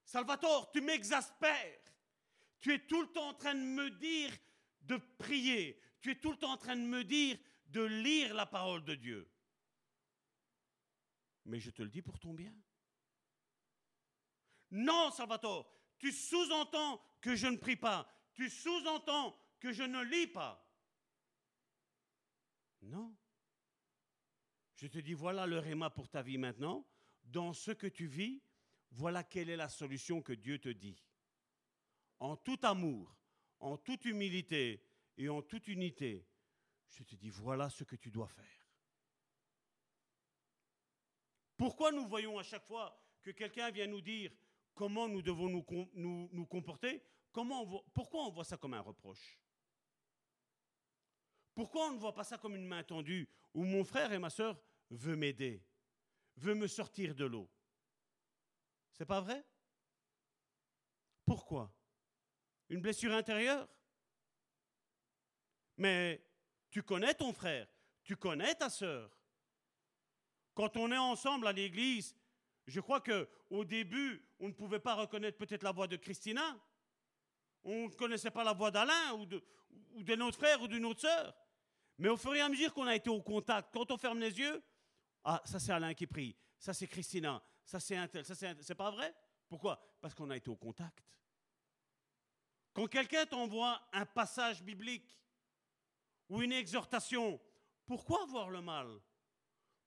Salvatore, 0.05 0.71
tu 0.71 0.81
m'exaspères. 0.81 1.81
Tu 2.61 2.73
es 2.73 2.87
tout 2.87 3.03
le 3.03 3.13
temps 3.13 3.29
en 3.29 3.35
train 3.35 3.55
de 3.55 3.61
me 3.61 3.91
dire 3.91 4.33
de 4.83 4.97
prier. 5.19 5.81
Tu 6.01 6.13
es 6.13 6.21
tout 6.21 6.31
le 6.31 6.39
temps 6.39 6.53
en 6.53 6.57
train 6.57 6.77
de 6.77 6.81
me 6.81 7.05
dire 7.05 7.39
de 7.67 7.83
lire 7.83 8.35
la 8.35 8.47
parole 8.47 8.85
de 8.85 8.95
Dieu. 8.95 9.31
Mais 11.45 11.61
je 11.61 11.71
te 11.71 11.83
le 11.83 11.89
dis 11.89 12.03
pour 12.03 12.19
ton 12.19 12.35
bien. 12.35 12.55
Non, 14.71 15.11
Salvatore, 15.11 15.73
tu 15.99 16.13
sous-entends 16.13 17.01
que 17.21 17.37
je 17.37 17.47
ne 17.47 17.57
prie 17.57 17.77
pas. 17.77 18.09
Tu 18.35 18.51
sous-entends 18.51 19.37
que 19.61 19.73
je 19.73 19.83
ne 19.83 20.03
lis 20.03 20.27
pas. 20.27 20.66
Non. 22.83 23.17
Je 24.77 24.87
te 24.87 24.99
dis, 24.99 25.15
voilà 25.15 25.47
le 25.47 25.59
réma 25.59 25.91
pour 25.91 26.09
ta 26.09 26.23
vie 26.23 26.39
maintenant. 26.39 26.87
Dans 27.25 27.53
ce 27.53 27.73
que 27.73 27.87
tu 27.87 28.07
vis, 28.07 28.43
voilà 28.91 29.25
quelle 29.25 29.51
est 29.51 29.57
la 29.57 29.69
solution 29.69 30.23
que 30.23 30.33
Dieu 30.33 30.59
te 30.59 30.69
dit. 30.69 31.03
En 32.19 32.37
tout 32.37 32.59
amour, 32.63 33.17
en 33.59 33.77
toute 33.77 34.05
humilité 34.05 34.83
et 35.17 35.29
en 35.29 35.43
toute 35.43 35.67
unité, 35.69 36.27
je 36.89 37.03
te 37.03 37.15
dis, 37.15 37.31
voilà 37.31 37.69
ce 37.69 37.85
que 37.85 37.97
tu 37.97 38.11
dois 38.11 38.29
faire. 38.29 38.63
Pourquoi 41.57 41.91
nous 41.91 42.07
voyons 42.07 42.39
à 42.39 42.43
chaque 42.43 42.67
fois 42.67 43.03
que 43.23 43.31
quelqu'un 43.31 43.71
vient 43.71 43.87
nous 43.87 44.03
dire 44.03 44.31
comment 44.75 45.09
nous 45.09 45.23
devons 45.23 45.49
nous, 45.49 46.47
comporter? 46.47 47.03
Pourquoi 47.33 48.27
on 48.27 48.31
voit 48.31 48.45
ça 48.45 48.57
comme 48.57 48.75
un 48.75 48.81
reproche? 48.81 49.39
Pourquoi 51.57 51.87
on 51.87 51.93
ne 51.93 51.99
voit 51.99 52.13
pas 52.13 52.23
ça 52.23 52.37
comme 52.37 52.55
une 52.55 52.67
main 52.67 52.83
tendue 52.83 53.27
où 53.55 53.65
mon 53.65 53.83
frère 53.83 54.13
et 54.13 54.19
ma 54.19 54.29
soeur 54.29 54.61
veulent 54.91 55.17
m'aider, 55.17 55.65
veulent 56.37 56.59
me 56.59 56.67
sortir 56.67 57.15
de 57.15 57.25
l'eau? 57.25 57.49
C'est 58.93 59.07
pas 59.07 59.23
vrai? 59.23 59.43
Pourquoi? 61.25 61.75
Une 62.69 62.83
blessure 62.83 63.15
intérieure? 63.15 63.67
Mais 65.79 66.23
tu 66.71 66.83
connais 66.83 67.15
ton 67.15 67.33
frère, 67.33 67.67
tu 68.05 68.17
connais 68.17 68.55
ta 68.55 68.69
sœur. 68.69 69.11
Quand 70.53 70.77
on 70.77 70.93
est 70.93 70.99
ensemble 70.99 71.47
à 71.47 71.53
l'église, 71.53 72.15
je 72.67 72.81
crois 72.81 73.01
que 73.01 73.31
au 73.49 73.65
début, 73.65 74.23
on 74.41 74.49
ne 74.49 74.53
pouvait 74.53 74.79
pas 74.79 74.95
reconnaître 74.95 75.39
peut-être 75.39 75.63
la 75.63 75.73
voix 75.73 75.87
de 75.87 75.97
Christina. 75.97 76.61
On 77.65 77.89
ne 77.89 77.95
connaissait 77.95 78.31
pas 78.31 78.45
la 78.45 78.53
voix 78.53 78.71
d'Alain 78.71 79.15
ou 79.15 79.25
de, 79.25 79.43
ou 79.95 80.03
de 80.03 80.15
notre 80.17 80.37
frère 80.37 80.61
ou 80.61 80.69
d'une 80.69 80.85
autre 80.85 81.01
sœur. 81.01 81.35
Mais 81.99 82.09
au 82.09 82.17
fur 82.17 82.35
et 82.35 82.41
à 82.41 82.49
mesure 82.49 82.73
qu'on 82.75 82.87
a 82.87 82.95
été 82.95 83.11
au 83.11 83.23
contact, 83.23 83.73
quand 83.73 83.91
on 83.91 83.97
ferme 83.97 84.21
les 84.21 84.39
yeux, 84.39 84.63
ah, 85.25 85.41
ça 85.45 85.59
c'est 85.59 85.73
Alain 85.73 85.95
qui 85.95 86.07
prie, 86.07 86.37
ça 86.59 86.75
c'est 86.75 86.87
Christina, 86.87 87.43
ça 87.65 87.81
c'est 87.81 87.97
un 87.97 88.07
tel, 88.07 88.25
ça 88.25 88.35
c'est 88.35 88.63
C'est 88.63 88.75
pas 88.75 88.91
vrai? 88.91 89.15
Pourquoi? 89.49 89.81
Parce 90.01 90.15
qu'on 90.15 90.31
a 90.31 90.37
été 90.37 90.51
au 90.51 90.57
contact. 90.57 91.05
Quand 92.73 92.87
quelqu'un 92.87 93.25
t'envoie 93.25 93.89
un 93.93 94.05
passage 94.05 94.63
biblique, 94.63 95.19
ou 96.29 96.43
une 96.43 96.53
exhortation, 96.53 97.41
pourquoi 97.87 98.25
voir 98.27 98.51
le 98.51 98.61
mal? 98.61 98.89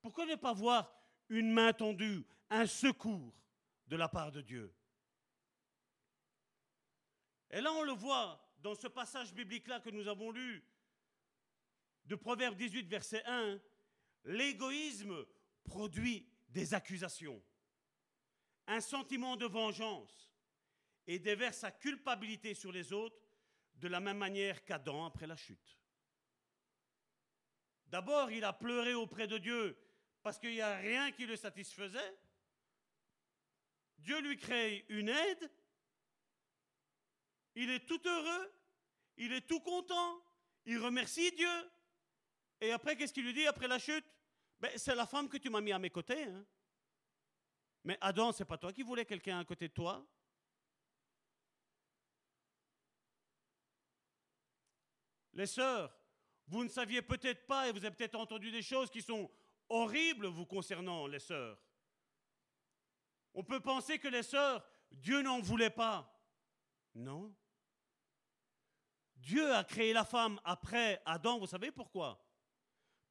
Pourquoi 0.02 0.26
ne 0.26 0.36
pas 0.36 0.54
voir 0.54 0.92
une 1.28 1.52
main 1.52 1.74
tendue, 1.74 2.26
un 2.50 2.66
secours 2.66 3.34
de 3.88 3.96
la 3.96 4.08
part 4.08 4.32
de 4.32 4.42
Dieu? 4.42 4.74
Et 7.52 7.62
là, 7.62 7.74
on 7.74 7.84
le 7.84 7.92
voit 7.92 8.42
dans 8.60 8.76
ce 8.76 8.88
passage 8.88 9.34
biblique-là 9.34 9.80
que 9.80 9.90
nous 9.90 10.08
avons 10.08 10.32
lu, 10.32 10.64
de 12.10 12.16
Proverbe 12.16 12.56
18, 12.56 12.88
verset 12.88 13.24
1, 13.26 13.60
l'égoïsme 14.26 15.26
produit 15.64 16.28
des 16.50 16.74
accusations, 16.74 17.40
un 18.66 18.82
sentiment 18.82 19.36
de 19.36 19.46
vengeance 19.46 20.34
et 21.06 21.20
déverse 21.20 21.60
sa 21.60 21.72
culpabilité 21.72 22.56
sur 22.56 22.72
les 22.72 22.92
autres 22.94 23.22
de 23.76 23.88
la 23.88 24.00
même 24.00 24.18
manière 24.18 24.66
qu'Adam 24.66 25.06
après 25.06 25.28
la 25.28 25.36
chute. 25.36 25.78
D'abord, 27.86 28.32
il 28.32 28.44
a 28.44 28.54
pleuré 28.54 28.96
auprès 28.96 29.28
de 29.28 29.38
Dieu 29.38 29.78
parce 30.24 30.40
qu'il 30.40 30.52
n'y 30.52 30.62
a 30.62 30.78
rien 30.78 31.12
qui 31.12 31.28
le 31.28 31.36
satisfaisait. 31.36 32.18
Dieu 34.00 34.20
lui 34.22 34.36
crée 34.36 34.84
une 34.90 35.10
aide. 35.10 35.52
Il 37.54 37.70
est 37.70 37.86
tout 37.86 38.02
heureux. 38.04 38.54
Il 39.18 39.32
est 39.32 39.48
tout 39.48 39.60
content. 39.60 40.24
Il 40.66 40.80
remercie 40.80 41.32
Dieu. 41.34 41.72
Et 42.62 42.72
après, 42.72 42.96
qu'est-ce 42.96 43.14
qu'il 43.14 43.26
lui 43.26 43.34
dit 43.34 43.48
après 43.48 43.68
la 43.68 43.80
chute? 43.80 44.06
Ben, 44.60 44.72
C'est 44.78 44.96
la 44.96 45.06
femme 45.06 45.30
que 45.30 45.38
tu 45.38 45.50
m'as 45.50 45.62
mis 45.62 45.72
à 45.72 45.80
mes 45.80 45.90
côtés. 45.90 46.24
Hein. 46.24 46.46
Mais 47.84 47.98
Adam, 48.02 48.32
c'est 48.32 48.46
pas 48.46 48.58
toi 48.58 48.74
qui 48.74 48.84
voulais 48.84 49.06
quelqu'un 49.06 49.40
à 49.40 49.46
côté 49.46 49.68
de 49.68 49.74
toi 49.74 50.06
Les 55.34 55.46
sœurs, 55.46 55.96
vous 56.48 56.66
ne 56.66 56.70
saviez 56.70 57.02
peut-être 57.02 57.48
pas 57.48 57.68
et 57.68 57.72
vous 57.72 57.86
avez 57.86 57.96
peut-être 57.96 58.16
entendu 58.16 58.52
des 58.52 58.62
choses 58.62 58.90
qui 58.90 59.02
sont 59.02 59.32
horribles 59.70 60.28
vous 60.28 60.46
concernant, 60.46 61.08
les 61.08 61.20
sœurs. 61.20 61.58
On 63.34 63.44
peut 63.44 63.62
penser 63.62 64.00
que 64.00 64.10
les 64.10 64.24
sœurs, 64.24 64.68
Dieu 64.92 65.22
n'en 65.22 65.40
voulait 65.40 65.70
pas. 65.70 66.14
Non. 66.96 67.34
Dieu 69.16 69.54
a 69.54 69.64
créé 69.64 69.94
la 69.94 70.04
femme 70.04 70.42
après 70.44 71.02
Adam, 71.06 71.40
vous 71.40 71.48
savez 71.48 71.72
pourquoi? 71.72 72.22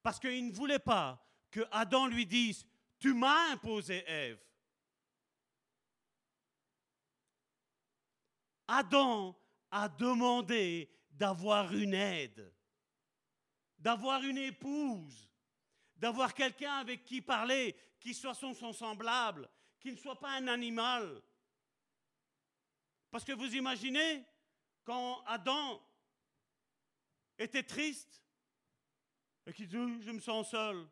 Parce 0.01 0.19
qu'il 0.19 0.47
ne 0.47 0.53
voulait 0.53 0.79
pas 0.79 1.23
que 1.51 1.61
Adam 1.71 2.07
lui 2.07 2.25
dise, 2.25 2.65
tu 2.99 3.13
m'as 3.13 3.51
imposé 3.51 4.03
Ève. 4.07 4.39
Adam 8.67 9.35
a 9.71 9.89
demandé 9.89 10.89
d'avoir 11.09 11.73
une 11.73 11.93
aide, 11.93 12.53
d'avoir 13.77 14.23
une 14.23 14.37
épouse, 14.37 15.27
d'avoir 15.95 16.33
quelqu'un 16.33 16.73
avec 16.75 17.03
qui 17.03 17.21
parler, 17.21 17.75
qui 17.99 18.13
soit 18.13 18.35
son, 18.35 18.53
son 18.53 18.71
semblable, 18.71 19.49
qui 19.79 19.91
ne 19.91 19.97
soit 19.97 20.19
pas 20.19 20.31
un 20.31 20.47
animal. 20.47 21.21
Parce 23.11 23.23
que 23.25 23.33
vous 23.33 23.55
imaginez, 23.55 24.23
quand 24.83 25.23
Adam 25.25 25.81
était 27.37 27.63
triste, 27.63 28.23
et 29.49 29.53
qu'il 29.53 29.67
disait, 29.67 30.01
je 30.01 30.11
me 30.11 30.19
sens 30.19 30.51
seul, 30.51 30.87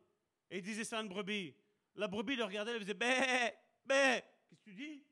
et 0.49 0.57
il 0.57 0.63
disait 0.63 0.84
ça 0.84 0.97
à 0.97 1.01
une 1.01 1.09
brebis, 1.09 1.55
la 1.93 2.07
brebis 2.07 2.35
le 2.35 2.43
regardait, 2.43 2.71
elle 2.71 2.81
faisait, 2.81 2.95
bé, 2.95 3.53
bé, 3.85 4.23
qu'est-ce 4.49 4.61
que 4.61 4.69
tu 4.69 4.73
dis? 4.73 5.05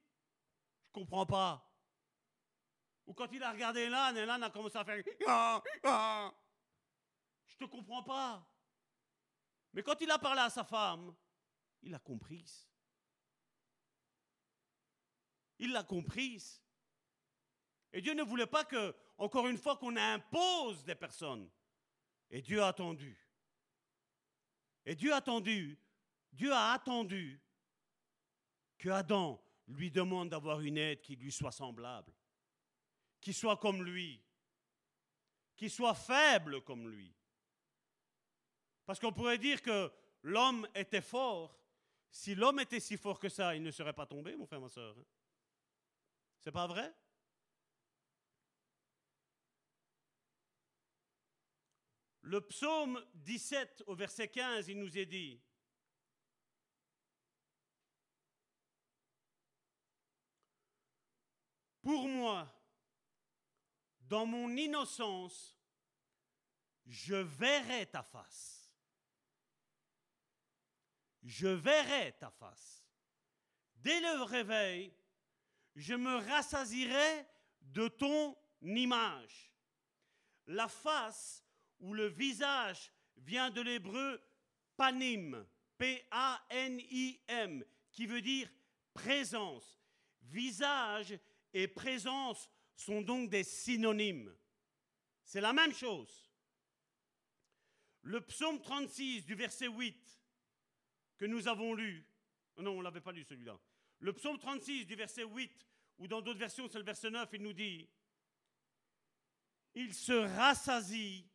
Je 0.88 0.91
comprends 0.91 1.27
pas. 1.27 1.72
Ou 3.05 3.13
quand 3.13 3.31
il 3.31 3.43
a 3.43 3.51
regardé 3.51 3.88
l'âne, 3.88 4.19
l'âne 4.19 4.41
a 4.41 4.49
commencé 4.49 4.77
à 4.77 4.84
faire, 4.84 5.03
ah, 5.27 5.61
ah. 5.84 6.34
je 7.47 7.55
te 7.57 7.65
comprends 7.65 8.01
pas. 8.01 8.51
Mais 9.73 9.84
quand 9.84 10.01
il 10.01 10.09
a 10.09 10.17
parlé 10.17 10.41
à 10.41 10.49
sa 10.49 10.63
femme, 10.63 11.15
il 11.84 11.93
a 11.93 11.99
comprise. 11.99 12.67
Il 15.59 15.72
l'a 15.72 15.84
comprise. 15.84 16.63
Et 17.93 18.01
Dieu 18.01 18.15
ne 18.15 18.23
voulait 18.23 18.47
pas 18.47 18.65
que, 18.65 18.95
encore 19.19 19.47
une 19.47 19.57
fois, 19.57 19.77
qu'on 19.77 19.95
impose 19.95 20.84
des 20.84 20.95
personnes. 20.95 21.47
Et 22.31 22.41
Dieu 22.41 22.63
a 22.63 22.69
attendu. 22.69 23.24
Et 24.86 24.95
Dieu 24.95 25.14
a 25.14 25.18
attendu. 25.18 25.78
Dieu 26.32 26.52
a 26.52 26.74
attendu 26.74 27.41
que 28.78 28.90
Adam 28.90 29.41
lui 29.68 29.90
demande 29.90 30.30
d'avoir 30.30 30.62
une 30.62 30.78
aide 30.78 31.02
qui 31.02 31.16
lui 31.16 31.32
soit 31.32 31.52
semblable, 31.52 32.14
qui 33.20 33.34
soit 33.34 33.57
comme 33.57 33.84
lui, 33.84 34.22
qui 35.56 35.70
soit 35.70 35.95
faible 35.95 36.62
comme 36.62 36.90
lui. 36.90 37.16
Parce 38.86 38.99
qu'on 38.99 39.14
pourrait 39.14 39.40
dire 39.40 39.62
que 39.62 39.91
l'homme 40.22 40.68
était 40.76 41.02
fort. 41.02 41.60
Si 42.12 42.36
l'homme 42.36 42.60
était 42.60 42.80
si 42.80 42.98
fort 42.98 43.20
que 43.20 43.30
ça, 43.30 43.56
il 43.56 43.64
ne 43.64 43.72
serait 43.72 43.94
pas 43.94 44.06
tombé, 44.06 44.36
mon 44.36 44.45
frère, 44.45 44.62
ma 44.62 44.70
soeur. 44.70 44.95
Hein. 44.98 45.06
C'est 46.40 46.52
pas 46.52 46.68
vrai? 46.68 46.94
Le 52.26 52.41
psaume 52.41 53.06
17 53.14 53.84
au 53.85 53.93
verset 53.93 54.30
15, 54.30 54.68
il 54.68 54.80
nous 54.80 54.97
est 54.97 55.06
dit, 55.06 55.39
Pour 61.84 62.07
moi, 62.07 62.52
dans 63.99 64.26
mon 64.26 64.49
innocence, 64.57 65.56
je 66.88 67.14
verrai 67.14 67.85
ta 67.85 68.02
face. 68.02 68.73
Je 71.22 71.47
verrai 71.47 72.18
ta 72.19 72.31
face. 72.31 72.84
Dès 73.76 73.99
le 73.99 74.23
réveil, 74.23 74.97
je 75.76 75.93
me 75.93 76.15
rassasirai 76.15 77.27
de 77.61 77.88
ton 77.88 78.35
image. 78.64 79.53
La 80.47 80.68
face 80.68 81.44
ou 81.80 81.93
le 81.93 82.07
visage 82.07 82.91
vient 83.18 83.49
de 83.49 83.61
l'hébreu 83.61 84.22
panim, 84.77 85.45
P-A-N-I-M, 85.77 87.64
qui 87.91 88.06
veut 88.06 88.22
dire 88.22 88.49
présence. 88.93 89.81
Visage 90.23 91.18
et 91.53 91.68
présence 91.68 92.49
sont 92.76 93.02
donc 93.02 93.30
des 93.30 93.43
synonymes. 93.43 94.35
C'est 95.23 95.41
la 95.41 95.53
même 95.53 95.73
chose. 95.73 96.31
Le 98.02 98.22
psaume 98.22 98.61
36 98.61 99.26
du 99.26 99.35
verset 99.35 99.68
8 99.68 100.22
que 101.18 101.26
nous 101.26 101.47
avons 101.47 101.73
lu, 101.73 102.06
non, 102.57 102.72
on 102.72 102.80
ne 102.80 102.84
l'avait 102.84 103.02
pas 103.02 103.11
lu 103.11 103.23
celui-là. 103.23 103.60
Le 103.99 104.14
psaume 104.14 104.38
36 104.38 104.85
du 104.85 104.95
verset 104.95 105.23
8, 105.23 105.52
ou 105.97 106.07
dans 106.07 106.22
d'autres 106.22 106.39
versions 106.39 106.68
c'est 106.68 106.77
le 106.77 106.84
verset 106.84 107.10
9, 107.10 107.30
il 107.34 107.41
nous 107.41 107.53
dit, 107.53 107.89
il 109.73 109.93
se 109.93 110.14
rassasie 110.14 111.27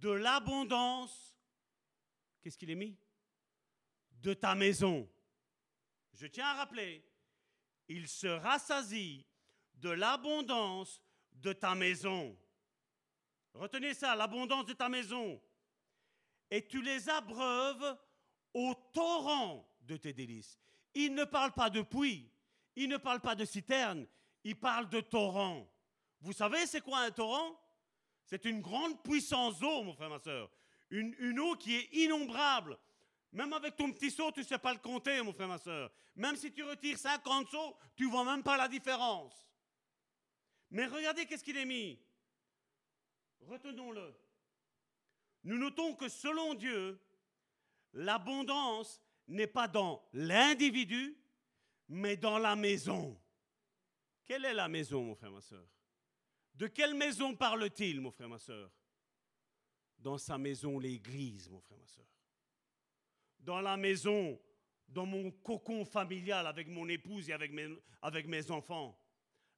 de 0.00 0.10
l'abondance, 0.10 1.36
qu'est-ce 2.42 2.56
qu'il 2.56 2.70
est 2.70 2.74
mis? 2.74 2.96
De 4.22 4.34
ta 4.34 4.54
maison. 4.54 5.08
Je 6.14 6.26
tiens 6.26 6.46
à 6.46 6.54
rappeler, 6.54 7.04
il 7.88 8.08
se 8.08 8.26
rassasie 8.26 9.26
de 9.74 9.90
l'abondance 9.90 11.02
de 11.34 11.52
ta 11.52 11.74
maison. 11.74 12.36
Retenez 13.54 13.94
ça, 13.94 14.14
l'abondance 14.14 14.66
de 14.66 14.72
ta 14.72 14.88
maison. 14.88 15.40
Et 16.50 16.66
tu 16.66 16.82
les 16.82 17.08
abreuves 17.08 17.98
au 18.54 18.74
torrent 18.92 19.68
de 19.82 19.96
tes 19.96 20.12
délices. 20.12 20.58
Il 20.94 21.14
ne 21.14 21.24
parle 21.24 21.52
pas 21.52 21.70
de 21.70 21.82
puits, 21.82 22.30
il 22.74 22.88
ne 22.88 22.96
parle 22.96 23.20
pas 23.20 23.34
de 23.34 23.44
citerne, 23.44 24.06
il 24.44 24.58
parle 24.58 24.88
de 24.88 25.00
torrent. 25.00 25.70
Vous 26.20 26.32
savez, 26.32 26.66
c'est 26.66 26.80
quoi 26.80 27.00
un 27.00 27.10
torrent? 27.10 27.58
C'est 28.30 28.44
une 28.44 28.60
grande 28.60 29.02
puissance 29.02 29.58
d'eau, 29.58 29.82
mon 29.82 29.92
frère, 29.92 30.08
ma 30.08 30.20
soeur. 30.20 30.48
Une, 30.90 31.40
eau 31.40 31.56
qui 31.56 31.74
est 31.74 31.88
innombrable. 31.92 32.78
Même 33.32 33.52
avec 33.52 33.74
ton 33.74 33.90
petit 33.90 34.08
seau, 34.08 34.30
tu 34.30 34.38
ne 34.40 34.44
sais 34.44 34.58
pas 34.58 34.72
le 34.72 34.78
compter, 34.78 35.20
mon 35.20 35.32
frère, 35.32 35.48
ma 35.48 35.58
soeur. 35.58 35.90
Même 36.14 36.36
si 36.36 36.52
tu 36.52 36.62
retires 36.62 36.96
50 36.96 37.48
seaux, 37.48 37.76
tu 37.96 38.06
ne 38.06 38.10
vois 38.10 38.24
même 38.24 38.44
pas 38.44 38.56
la 38.56 38.68
différence. 38.68 39.34
Mais 40.70 40.86
regardez 40.86 41.26
qu'est-ce 41.26 41.42
qu'il 41.42 41.56
est 41.56 41.64
mis. 41.64 41.98
Retenons-le. 43.40 44.14
Nous 45.42 45.58
notons 45.58 45.96
que 45.96 46.08
selon 46.08 46.54
Dieu, 46.54 47.00
l'abondance 47.94 49.02
n'est 49.26 49.48
pas 49.48 49.66
dans 49.66 50.08
l'individu, 50.12 51.18
mais 51.88 52.16
dans 52.16 52.38
la 52.38 52.54
maison. 52.54 53.20
Quelle 54.24 54.44
est 54.44 54.54
la 54.54 54.68
maison, 54.68 55.02
mon 55.02 55.16
frère, 55.16 55.32
ma 55.32 55.40
soeur 55.40 55.66
De 56.54 56.66
quelle 56.66 56.94
maison 56.94 57.34
parle-t-il, 57.34 58.00
mon 58.00 58.10
frère, 58.10 58.28
ma 58.28 58.38
soeur 58.38 58.70
Dans 59.98 60.18
sa 60.18 60.38
maison, 60.38 60.78
l'église, 60.78 61.48
mon 61.48 61.60
frère, 61.60 61.78
ma 61.78 61.86
soeur. 61.86 62.06
Dans 63.38 63.60
la 63.60 63.76
maison, 63.76 64.38
dans 64.88 65.06
mon 65.06 65.30
cocon 65.30 65.84
familial 65.84 66.46
avec 66.46 66.68
mon 66.68 66.88
épouse 66.88 67.28
et 67.28 67.32
avec 67.32 67.52
mes, 67.52 68.50
enfants. 68.50 68.98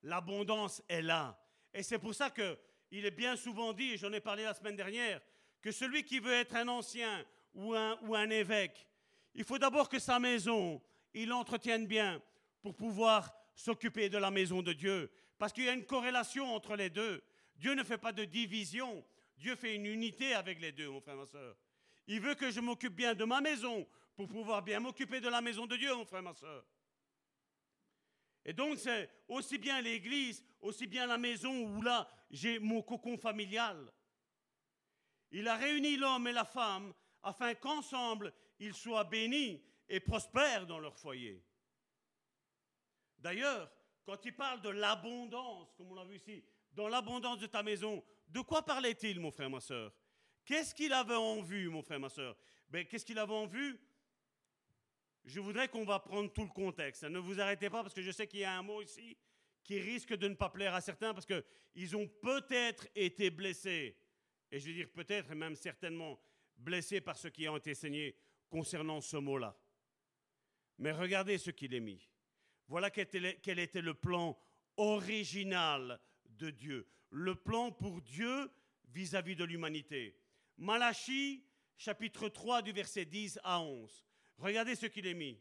L'abondance 0.03 0.83
est 0.89 1.03
là. 1.03 1.39
Et 1.73 1.83
c'est 1.83 1.99
pour 1.99 2.15
ça 2.15 2.31
que 2.31 2.59
il 2.91 3.07
est 3.07 3.11
bien 3.11 3.37
souvent 3.37 3.73
dit, 3.73 3.97
j'en 3.97 4.13
ai 4.13 4.21
parlé 4.21 4.45
la 4.45 4.53
semaine 4.53 4.77
dernière, 4.77 5.21
que 5.63 5.71
celui 5.71 6.05
qui 6.05 6.19
veut 6.19 6.35
être 6.35 6.55
un 6.57 6.69
ancien 6.69 7.25
ou 7.55 7.75
un 7.75 8.31
évêque, 8.31 8.87
il 9.35 9.45
faut 9.45 9.59
d'abord 9.59 9.89
que 9.89 9.99
sa 9.99 10.19
maison, 10.19 10.83
il 11.15 11.29
l'entretienne 11.29 11.87
bien 11.87 12.21
pour 12.61 12.75
pouvoir 12.75 13.33
s'occuper 13.55 14.09
de 14.09 14.19
la 14.19 14.31
maison 14.31 14.63
de 14.63 14.73
Dieu. 14.73 15.11
Parce 15.43 15.53
qu'il 15.53 15.65
y 15.65 15.69
a 15.69 15.73
une 15.73 15.87
corrélation 15.87 16.55
entre 16.55 16.77
les 16.77 16.89
deux. 16.89 17.21
Dieu 17.57 17.75
ne 17.75 17.83
fait 17.83 17.99
pas 17.99 18.13
de 18.13 18.25
division. 18.25 19.05
Dieu 19.37 19.57
fait 19.57 19.75
une 19.75 19.87
unité 19.87 20.35
avec 20.35 20.61
les 20.61 20.71
deux, 20.71 20.89
mon 20.89 21.01
frère, 21.01 21.17
ma 21.17 21.27
soeur. 21.27 21.57
Il 22.07 22.21
veut 22.21 22.37
que 22.37 22.53
je 22.53 22.61
m'occupe 22.61 22.95
bien 22.95 23.13
de 23.17 23.25
ma 23.25 23.41
maison 23.41 23.85
pour 24.15 24.29
pouvoir 24.29 24.63
bien 24.63 24.79
m'occuper 24.79 25.21
de 25.21 25.29
la 25.29 25.41
maison 25.41 25.67
de 25.67 25.77
Dieu, 25.77 25.93
mon 25.97 26.05
frère, 26.05 26.23
ma 26.23 26.33
soeur. 26.33 26.65
Et 28.45 28.53
donc, 28.53 28.79
c'est 28.79 29.11
aussi 29.27 29.59
bien 29.59 29.81
l'église, 29.81 30.45
aussi 30.61 30.87
bien 30.87 31.09
la 31.09 31.19
maison 31.19 31.53
où 31.53 31.83
là, 31.83 32.09
j'ai 32.31 32.61
mon 32.61 32.81
cocon 32.81 33.19
familial. 33.19 33.93
Il 35.33 35.49
a 35.49 35.57
réuni 35.57 35.97
l'homme 35.97 36.29
et 36.29 36.33
la 36.33 36.45
femme 36.45 36.95
afin 37.21 37.53
qu'ensemble, 37.57 38.33
ils 38.61 38.75
soient 38.75 39.03
bénis 39.03 39.61
et 39.89 39.99
prospèrent 39.99 40.69
dans 40.69 40.79
leur 40.79 40.97
foyer. 40.97 41.45
D'ailleurs, 43.19 43.69
quand 44.05 44.25
il 44.25 44.35
parle 44.35 44.61
de 44.61 44.71
l'abondance, 44.71 45.73
comme 45.77 45.91
on 45.91 45.95
l'a 45.95 46.05
vu 46.05 46.17
ici, 46.17 46.45
dans 46.73 46.89
l'abondance 46.89 47.39
de 47.39 47.47
ta 47.47 47.63
maison, 47.63 48.03
de 48.29 48.41
quoi 48.41 48.65
parlait-il, 48.65 49.21
mon 49.21 49.31
frère, 49.31 49.51
ma 49.51 49.61
soeur 49.61 49.93
Qu'est-ce 50.45 50.75
qu'il 50.75 50.93
avait 50.93 51.15
en 51.15 51.41
vue, 51.43 51.69
mon 51.69 51.83
frère, 51.83 52.01
ma 52.01 52.09
soeur 52.09 52.37
ben, 52.69 52.85
Qu'est-ce 52.87 53.05
qu'il 53.05 53.19
avait 53.19 53.33
en 53.33 53.47
vue? 53.47 53.79
Je 55.25 55.39
voudrais 55.39 55.69
qu'on 55.69 55.85
va 55.85 56.01
prendre 56.01 56.33
tout 56.33 56.43
le 56.43 56.51
contexte. 56.51 57.05
Ne 57.05 57.19
vous 57.19 57.41
arrêtez 57.41 57.71
pas 57.71 57.83
parce 57.83 57.95
que 57.95 58.03
je 58.03 58.11
sais 58.11 58.27
qu'il 58.27 58.41
y 58.41 58.45
a 58.45 58.59
un 58.59 58.63
mot 58.63 58.83
ici 58.83 59.17
qui 59.63 59.79
risque 59.79 60.15
de 60.15 60.27
ne 60.27 60.35
pas 60.35 60.51
plaire 60.51 60.75
à 60.75 60.81
certains 60.81 61.15
parce 61.15 61.27
qu'ils 61.27 61.97
ont 61.97 62.09
peut-être 62.09 62.89
été 62.97 63.31
blessés, 63.31 63.97
et 64.51 64.59
je 64.59 64.67
veux 64.67 64.75
dire 64.75 64.91
peut-être 64.91 65.31
et 65.31 65.37
même 65.37 65.55
certainement 65.55 66.21
blessés 66.57 67.01
par 67.01 67.17
ce 67.17 67.29
qui 67.29 67.47
a 67.47 67.57
été 67.57 67.71
enseigné 67.71 68.17
concernant 68.51 69.01
ce 69.01 69.17
mot-là. 69.17 69.57
Mais 70.79 70.91
regardez 70.91 71.39
ce 71.39 71.51
qu'il 71.53 71.73
est 71.75 71.81
mis. 71.81 72.12
Voilà 72.69 72.91
quel 72.91 73.59
était 73.59 73.83
le 73.83 73.95
plan 73.95 74.39
original 74.77 76.01
de 76.25 76.51
Dieu, 76.51 76.89
le 77.11 77.35
plan 77.35 77.71
pour 77.71 78.01
Dieu 78.01 78.51
vis-à-vis 78.89 79.37
de 79.37 79.45
l'humanité. 79.45 80.19
Malachie, 80.57 81.45
chapitre 81.77 82.29
3 82.29 82.63
du 82.63 82.73
verset 82.73 83.05
10 83.05 83.41
à 83.43 83.61
11. 83.61 84.07
Regardez 84.39 84.75
ce 84.75 84.87
qu'il 84.87 85.07
est 85.07 85.15
mis. 85.15 85.41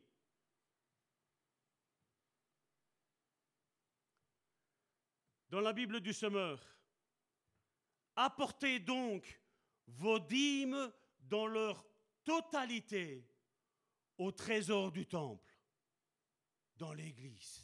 Dans 5.50 5.62
la 5.62 5.74
Bible 5.74 6.00
du 6.00 6.14
Semeur, 6.14 6.66
apportez 8.16 8.80
donc 8.80 9.42
vos 9.88 10.20
dîmes 10.20 10.92
dans 11.20 11.46
leur 11.46 11.86
totalité 12.24 13.28
au 14.18 14.32
trésor 14.32 14.92
du 14.92 15.06
temple, 15.06 15.51
dans 16.82 16.94
l'église. 16.94 17.64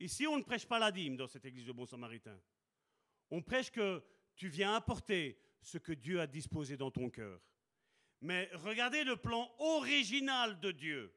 Ici, 0.00 0.26
on 0.26 0.36
ne 0.36 0.42
prêche 0.42 0.66
pas 0.66 0.80
la 0.80 0.90
dîme 0.90 1.16
dans 1.16 1.28
cette 1.28 1.44
église 1.44 1.66
de 1.66 1.72
Bon 1.72 1.86
Samaritain. 1.86 2.36
On 3.30 3.40
prêche 3.40 3.70
que 3.70 4.02
tu 4.34 4.48
viens 4.48 4.74
apporter 4.74 5.38
ce 5.62 5.78
que 5.78 5.92
Dieu 5.92 6.20
a 6.20 6.26
disposé 6.26 6.76
dans 6.76 6.90
ton 6.90 7.10
cœur. 7.10 7.40
Mais 8.20 8.50
regardez 8.54 9.04
le 9.04 9.16
plan 9.16 9.54
original 9.60 10.58
de 10.58 10.72
Dieu. 10.72 11.16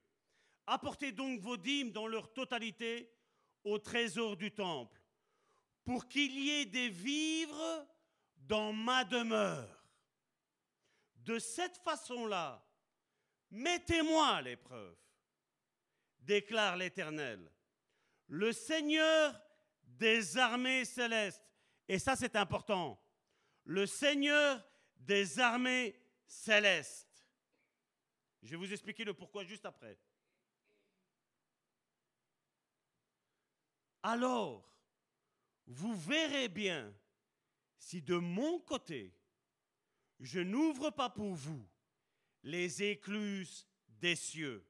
Apportez 0.68 1.12
donc 1.12 1.40
vos 1.40 1.58
dîmes 1.58 1.92
dans 1.92 2.06
leur 2.06 2.32
totalité 2.32 3.12
au 3.64 3.80
trésor 3.80 4.38
du 4.38 4.52
temple, 4.52 5.02
pour 5.84 6.08
qu'il 6.08 6.38
y 6.38 6.52
ait 6.52 6.66
des 6.66 6.90
vivres 6.90 7.88
dans 8.38 8.74
ma 8.74 9.04
demeure. 9.06 9.84
De 11.16 11.40
cette 11.40 11.78
façon-là, 11.78 12.64
mettez-moi 13.50 14.28
à 14.28 14.42
l'épreuve, 14.44 14.96
déclare 16.28 16.76
l'Éternel, 16.76 17.52
le 18.28 18.52
Seigneur 18.52 19.42
des 19.82 20.38
armées 20.38 20.86
célestes. 20.86 21.42
Et 21.88 21.98
ça, 21.98 22.16
c'est 22.16 22.36
important. 22.36 23.02
Le 23.64 23.88
Seigneur 23.88 24.64
des 24.98 25.40
armées 25.40 25.96
céleste. 26.28 27.26
Je 28.44 28.52
vais 28.52 28.58
vous 28.58 28.72
expliquer 28.72 29.06
le 29.06 29.14
pourquoi 29.14 29.44
juste 29.46 29.66
après. 29.66 29.98
Alors, 34.04 34.70
vous 35.66 35.96
verrez 35.96 36.50
bien 36.50 36.94
si 37.78 38.02
de 38.02 38.16
mon 38.16 38.60
côté, 38.60 39.14
je 40.20 40.40
n'ouvre 40.40 40.92
pas 40.92 41.10
pour 41.10 41.34
vous 41.34 41.68
les 42.44 42.84
écluses 42.84 43.68
des 43.88 44.16
cieux 44.16 44.66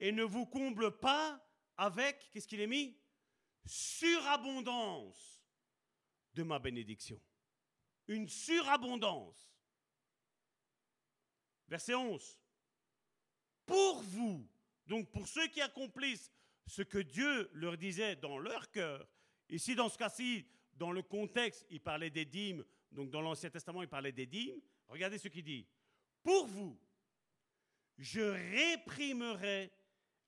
et 0.00 0.12
ne 0.12 0.22
vous 0.22 0.46
comble 0.46 0.98
pas 0.98 1.40
avec, 1.76 2.30
qu'est-ce 2.32 2.48
qu'il 2.48 2.60
est 2.60 2.66
mis? 2.66 2.96
Surabondance 3.64 5.42
de 6.34 6.42
ma 6.42 6.58
bénédiction. 6.58 7.20
Une 8.08 8.28
surabondance. 8.28 9.50
Verset 11.68 11.94
11. 11.94 12.40
Pour 13.64 14.02
vous, 14.02 14.46
donc 14.86 15.10
pour 15.10 15.26
ceux 15.26 15.46
qui 15.48 15.60
accomplissent 15.62 16.30
ce 16.66 16.82
que 16.82 16.98
Dieu 16.98 17.50
leur 17.54 17.78
disait 17.78 18.16
dans 18.16 18.38
leur 18.38 18.70
cœur, 18.70 19.08
ici 19.48 19.74
dans 19.74 19.88
ce 19.88 19.96
cas-ci, 19.96 20.46
dans 20.74 20.92
le 20.92 21.02
contexte, 21.02 21.64
il 21.70 21.80
parlait 21.80 22.10
des 22.10 22.24
dîmes, 22.24 22.64
donc 22.90 23.10
dans 23.10 23.20
l'Ancien 23.20 23.50
Testament, 23.50 23.82
il 23.82 23.88
parlait 23.88 24.12
des 24.12 24.26
dîmes. 24.26 24.60
Regardez 24.88 25.18
ce 25.18 25.28
qu'il 25.28 25.44
dit. 25.44 25.66
Pour 26.22 26.46
vous, 26.46 26.78
je 27.96 28.20
réprimerai 28.20 29.72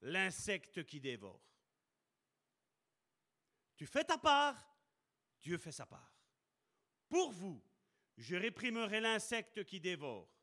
l'insecte 0.02 0.85
qui 0.85 1.01
dévore. 1.01 1.43
Tu 3.77 3.86
fais 3.86 4.05
ta 4.05 4.18
part, 4.18 4.56
Dieu 5.40 5.59
fait 5.59 5.73
sa 5.73 5.86
part. 5.86 6.14
Pour 7.09 7.31
vous, 7.31 7.62
je 8.16 8.36
réprimerai 8.36 9.01
l'insecte 9.01 9.64
qui 9.64 9.81
dévore 9.81 10.36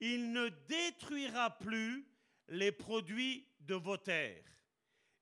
il 0.00 0.32
ne 0.32 0.48
détruira 0.68 1.56
plus 1.58 2.06
les 2.48 2.72
produits 2.72 3.48
de 3.60 3.74
vos 3.74 3.96
terres, 3.96 4.44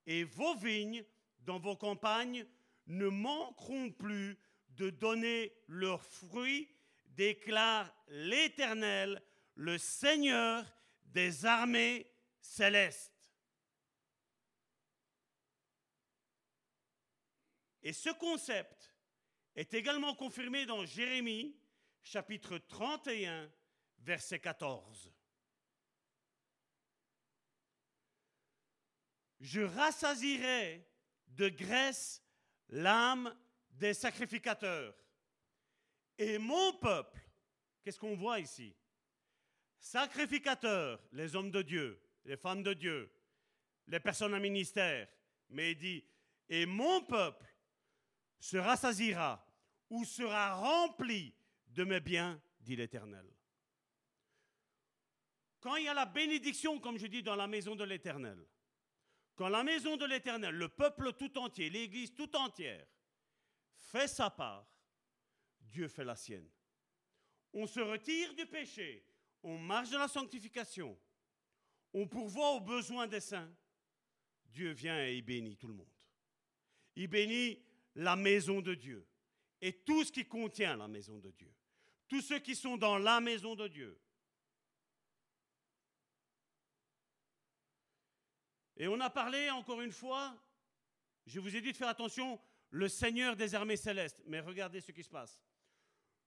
et 0.07 0.25
vos 0.25 0.57
vignes 0.57 1.05
dans 1.41 1.61
vos 1.61 1.77
campagnes 1.77 2.45
ne 2.87 3.07
manqueront 3.07 3.93
plus 3.93 4.37
de 4.71 4.91
donner 4.91 5.53
leurs 5.69 6.03
fruits, 6.03 6.69
déclare 7.07 7.95
l'Éternel, 8.09 9.23
le 9.55 9.79
Seigneur 9.79 10.65
des 11.05 11.47
armées 11.47 12.12
célestes. 12.43 13.33
Et 17.83 17.93
ce 17.93 18.11
concept 18.11 18.95
est 19.55 19.73
également 19.75 20.15
confirmé 20.15 20.67
dans 20.67 20.85
Jérémie 20.85 21.57
chapitre 22.03 22.59
31 22.59 23.51
verset 24.01 24.41
14. 24.41 25.13
Je 29.41 29.61
rassasirai 29.61 30.89
de 31.29 31.49
graisse 31.49 32.23
l'âme 32.69 33.37
des 33.71 33.95
sacrificateurs. 33.95 34.95
Et 36.19 36.39
mon 36.39 36.75
peuple, 36.75 37.21
qu'est-ce 37.83 37.99
qu'on 37.99 38.15
voit 38.15 38.39
ici? 38.39 38.77
Sacrificateurs, 39.79 41.03
les 41.11 41.35
hommes 41.35 41.51
de 41.51 41.63
Dieu, 41.63 42.01
les 42.25 42.37
femmes 42.37 42.63
de 42.63 42.73
Dieu, 42.73 43.13
les 43.89 44.01
personnes 44.01 44.35
à 44.35 44.39
ministère. 44.39 45.09
Mais 45.51 45.73
il 45.73 45.77
dit, 45.77 46.05
et 46.49 46.67
mon 46.67 47.03
peuple 47.03 47.47
se 48.39 48.57
rassasira 48.57 49.47
ou 49.91 50.05
sera 50.05 50.55
rempli 50.55 51.35
de 51.67 51.85
mes 51.85 52.01
biens, 52.01 52.41
dit 52.61 52.77
l'Éternel. 52.77 53.27
Quand 55.61 55.77
il 55.77 55.85
y 55.85 55.89
a 55.89 55.95
la 55.95 56.07
bénédiction, 56.07 56.81
comme 56.81 56.99
je 56.99 57.07
dis, 57.07 57.23
dans 57.23 57.37
la 57.37 57.47
maison 57.47 57.77
de 57.77 57.85
l'Éternel, 57.85 58.45
quand 59.37 59.49
la 59.49 59.63
maison 59.63 59.97
de 59.97 60.05
l'Éternel, 60.05 60.55
le 60.55 60.69
peuple 60.69 61.13
tout 61.15 61.39
entier, 61.39 61.71
l'Église 61.71 62.15
tout 62.15 62.35
entière, 62.37 62.87
fait 63.75 64.09
sa 64.09 64.31
part, 64.31 64.67
Dieu 65.61 65.89
fait 65.89 66.05
la 66.05 66.17
sienne. 66.17 66.49
On 67.53 67.67
se 67.67 67.81
retire 67.81 68.35
du 68.35 68.47
péché, 68.47 69.07
on 69.43 69.59
marche 69.59 69.91
dans 69.91 69.99
la 69.99 70.09
sanctification, 70.09 70.99
on 71.95 72.07
pourvoit 72.07 72.53
aux 72.53 72.61
besoins 72.61 73.07
des 73.07 73.21
saints. 73.21 73.51
Dieu 74.47 74.73
vient 74.73 75.05
et 75.05 75.17
il 75.17 75.23
bénit 75.23 75.57
tout 75.57 75.69
le 75.69 75.75
monde. 75.75 75.93
Il 76.97 77.09
bénit 77.09 77.63
la 77.95 78.17
maison 78.17 78.61
de 78.61 78.75
Dieu 78.75 79.07
et 79.61 79.73
tout 79.73 80.05
ce 80.05 80.13
qui 80.13 80.27
contient 80.27 80.77
la 80.77 80.89
maison 80.89 81.19
de 81.19 81.31
Dieu. 81.31 81.53
Tous 82.09 82.21
ceux 82.21 82.39
qui 82.39 82.55
sont 82.55 82.77
dans 82.77 82.99
la 82.99 83.21
maison 83.21 83.55
de 83.55 83.69
Dieu. 83.69 83.99
Et 88.77 88.89
on 88.89 89.01
a 89.01 89.11
parlé 89.11 89.49
encore 89.51 89.81
une 89.81 89.93
fois, 89.93 90.37
je 91.27 91.41
vous 91.41 91.55
ai 91.55 91.61
dit 91.61 91.73
de 91.73 91.77
faire 91.77 91.89
attention, 91.89 92.41
le 92.71 92.89
Seigneur 92.89 93.37
des 93.37 93.55
armées 93.55 93.77
célestes. 93.77 94.21
Mais 94.27 94.41
regardez 94.41 94.81
ce 94.81 94.93
qui 94.93 95.03
se 95.03 95.11
passe. 95.11 95.41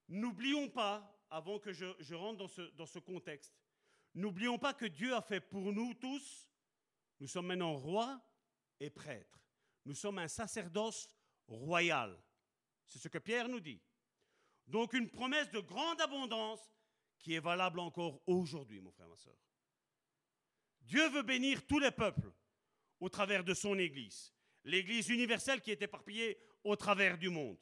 N'oublions 0.07 0.69
pas, 0.69 1.11
avant 1.29 1.59
que 1.59 1.73
je, 1.73 2.13
rentre 2.13 2.37
dans 2.37 2.47
ce, 2.47 2.61
dans 2.61 2.85
ce 2.85 2.99
contexte, 2.99 3.53
n'oublions 4.15 4.57
pas 4.57 4.73
que 4.73 4.85
Dieu 4.85 5.13
a 5.13 5.21
fait 5.21 5.41
pour 5.41 5.71
nous 5.71 5.93
tous, 5.93 6.49
nous 7.19 7.27
sommes 7.27 7.47
maintenant 7.47 7.75
rois 7.75 8.21
et 8.79 8.89
prêtres. 8.89 9.39
Nous 9.85 9.95
sommes 9.95 10.17
un 10.17 10.27
sacerdoce 10.27 11.09
royal. 11.47 12.17
C'est 12.87 12.99
ce 12.99 13.07
que 13.07 13.17
Pierre 13.17 13.47
nous 13.47 13.59
dit. 13.59 13.81
Donc 14.67 14.93
une 14.93 15.09
promesse 15.09 15.51
de 15.51 15.59
grande 15.59 16.01
abondance 16.01 16.73
qui 17.19 17.33
est 17.33 17.39
valable 17.39 17.79
encore 17.79 18.21
aujourd'hui, 18.25 18.81
mon 18.81 18.91
frère, 18.91 19.07
ma 19.07 19.15
soeur. 19.15 19.37
Dieu 20.81 21.07
veut 21.09 21.23
bénir 21.23 21.65
tous 21.65 21.79
les 21.79 21.91
peuples 21.91 22.31
au 22.99 23.09
travers 23.09 23.43
de 23.43 23.53
son 23.53 23.77
Église, 23.77 24.33
l'Église 24.63 25.09
universelle 25.09 25.61
qui 25.61 25.71
est 25.71 25.81
éparpillée 25.81 26.37
au 26.63 26.75
travers 26.75 27.17
du 27.17 27.29
monde. 27.29 27.57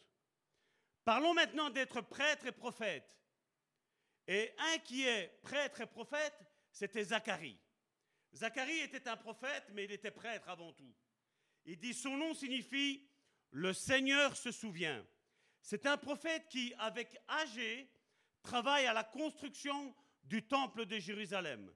Parlons 1.04 1.34
maintenant 1.34 1.70
d'être 1.70 2.02
prêtre 2.02 2.46
et 2.46 2.52
prophète. 2.52 3.18
Et 4.28 4.54
un 4.58 4.78
qui 4.80 5.04
est 5.04 5.40
prêtre 5.42 5.82
et 5.82 5.86
prophète, 5.86 6.36
c'était 6.72 7.04
Zacharie. 7.04 7.60
Zacharie 8.34 8.80
était 8.80 9.08
un 9.08 9.18
prophète, 9.18 9.66
mais 9.74 9.84
il 9.84 9.92
était 9.92 10.12
prêtre 10.12 10.50
avant 10.50 10.74
tout. 10.74 10.94
Il 11.66 11.78
dit 11.78 11.94
son 11.94 12.18
nom 12.18 12.34
signifie 12.34 13.08
le 13.52 13.74
Seigneur 13.74 14.36
se 14.36 14.52
souvient. 14.52 15.06
C'est 15.62 15.86
un 15.86 15.98
prophète 15.98 16.48
qui, 16.50 16.74
avec 16.80 17.16
Agé, 17.28 17.90
travaille 18.42 18.88
à 18.88 18.94
la 18.94 19.04
construction 19.04 19.96
du 20.24 20.46
temple 20.48 20.86
de 20.86 20.98
Jérusalem. 20.98 21.72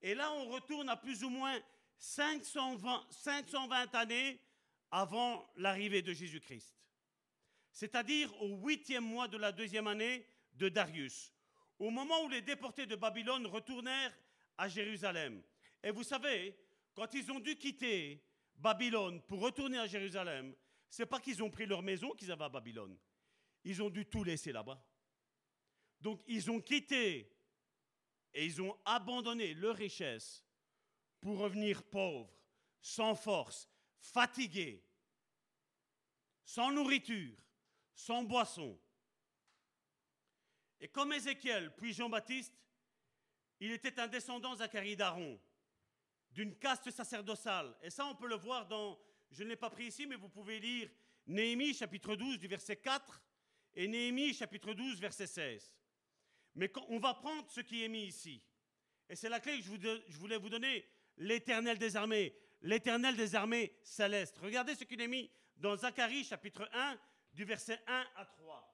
Et 0.00 0.14
là, 0.14 0.32
on 0.32 0.48
retourne 0.48 0.88
à 0.88 0.96
plus 0.96 1.22
ou 1.22 1.28
moins 1.28 1.60
520, 1.98 3.06
520 3.10 3.94
années 3.94 4.40
avant 4.90 5.48
l'arrivée 5.56 6.02
de 6.02 6.12
Jésus-Christ. 6.12 6.74
C'est-à-dire 7.70 8.34
au 8.42 8.56
huitième 8.56 9.04
mois 9.04 9.28
de 9.28 9.36
la 9.36 9.52
deuxième 9.52 9.86
année 9.86 10.26
de 10.54 10.68
Darius, 10.68 11.31
au 11.82 11.90
moment 11.90 12.22
où 12.22 12.28
les 12.28 12.42
déportés 12.42 12.86
de 12.86 12.94
Babylone 12.94 13.44
retournèrent 13.48 14.16
à 14.56 14.68
Jérusalem. 14.68 15.42
Et 15.82 15.90
vous 15.90 16.04
savez, 16.04 16.56
quand 16.94 17.12
ils 17.12 17.32
ont 17.32 17.40
dû 17.40 17.56
quitter 17.56 18.22
Babylone 18.54 19.20
pour 19.22 19.40
retourner 19.40 19.78
à 19.78 19.88
Jérusalem, 19.88 20.54
c'est 20.88 21.06
pas 21.06 21.18
qu'ils 21.18 21.42
ont 21.42 21.50
pris 21.50 21.66
leur 21.66 21.82
maison 21.82 22.12
qu'ils 22.12 22.30
avaient 22.30 22.44
à 22.44 22.48
Babylone. 22.48 22.96
Ils 23.64 23.82
ont 23.82 23.90
dû 23.90 24.06
tout 24.06 24.22
laisser 24.22 24.52
là-bas. 24.52 24.80
Donc 26.00 26.22
ils 26.28 26.48
ont 26.52 26.60
quitté 26.60 27.36
et 28.32 28.46
ils 28.46 28.62
ont 28.62 28.78
abandonné 28.84 29.52
leur 29.52 29.74
richesse 29.74 30.44
pour 31.20 31.38
revenir 31.38 31.82
pauvres, 31.82 32.32
sans 32.80 33.16
force, 33.16 33.68
fatigués, 33.98 34.84
sans 36.44 36.70
nourriture, 36.70 37.36
sans 37.92 38.22
boisson. 38.22 38.78
Et 40.82 40.88
comme 40.88 41.12
Ézéchiel, 41.12 41.72
puis 41.76 41.92
Jean-Baptiste, 41.92 42.52
il 43.60 43.70
était 43.70 44.00
un 44.00 44.08
descendant 44.08 44.56
Zacharie 44.56 44.96
d'Aaron, 44.96 45.40
d'une 46.32 46.56
caste 46.58 46.90
sacerdotale. 46.90 47.72
Et 47.82 47.88
ça, 47.90 48.04
on 48.06 48.16
peut 48.16 48.26
le 48.26 48.34
voir 48.34 48.66
dans, 48.66 48.98
je 49.30 49.44
ne 49.44 49.50
l'ai 49.50 49.56
pas 49.56 49.70
pris 49.70 49.86
ici, 49.86 50.06
mais 50.06 50.16
vous 50.16 50.28
pouvez 50.28 50.58
lire 50.58 50.90
Néhémie 51.28 51.72
chapitre 51.72 52.16
12 52.16 52.40
du 52.40 52.48
verset 52.48 52.74
4 52.74 53.22
et 53.76 53.86
Néhémie 53.86 54.34
chapitre 54.34 54.74
12 54.74 55.00
verset 55.00 55.28
16. 55.28 55.72
Mais 56.56 56.70
on 56.88 56.98
va 56.98 57.14
prendre 57.14 57.48
ce 57.48 57.60
qui 57.60 57.84
est 57.84 57.88
mis 57.88 58.06
ici. 58.06 58.42
Et 59.08 59.14
c'est 59.14 59.28
la 59.28 59.38
clé 59.38 59.60
que 59.60 59.64
je 60.08 60.18
voulais 60.18 60.36
vous 60.36 60.50
donner, 60.50 60.84
l'éternel 61.16 61.78
des 61.78 61.94
armées, 61.94 62.36
l'éternel 62.60 63.16
des 63.16 63.36
armées 63.36 63.72
célestes. 63.84 64.36
Regardez 64.38 64.74
ce 64.74 64.82
qu'il 64.82 65.00
est 65.00 65.06
mis 65.06 65.30
dans 65.56 65.76
Zacharie 65.76 66.24
chapitre 66.24 66.68
1 66.72 66.98
du 67.34 67.44
verset 67.44 67.80
1 67.86 68.04
à 68.16 68.24
3. 68.26 68.72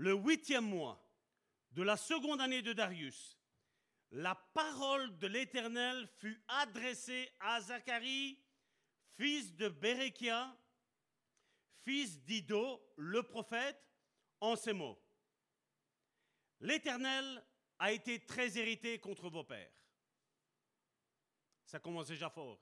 Le 0.00 0.14
huitième 0.14 0.64
mois 0.64 0.98
de 1.72 1.82
la 1.82 1.98
seconde 1.98 2.40
année 2.40 2.62
de 2.62 2.72
Darius, 2.72 3.38
la 4.12 4.34
parole 4.34 5.18
de 5.18 5.26
l'Éternel 5.26 6.08
fut 6.16 6.42
adressée 6.48 7.30
à 7.38 7.60
Zacharie, 7.60 8.42
fils 9.18 9.54
de 9.56 9.68
Berekia, 9.68 10.56
fils 11.84 12.18
d'Ido, 12.22 12.82
le 12.96 13.22
prophète, 13.24 13.78
en 14.40 14.56
ces 14.56 14.72
mots. 14.72 14.98
L'Éternel 16.60 17.44
a 17.78 17.92
été 17.92 18.24
très 18.24 18.48
irrité 18.52 18.98
contre 19.00 19.28
vos 19.28 19.44
pères. 19.44 19.70
Ça 21.66 21.78
commence 21.78 22.08
déjà 22.08 22.30
fort. 22.30 22.58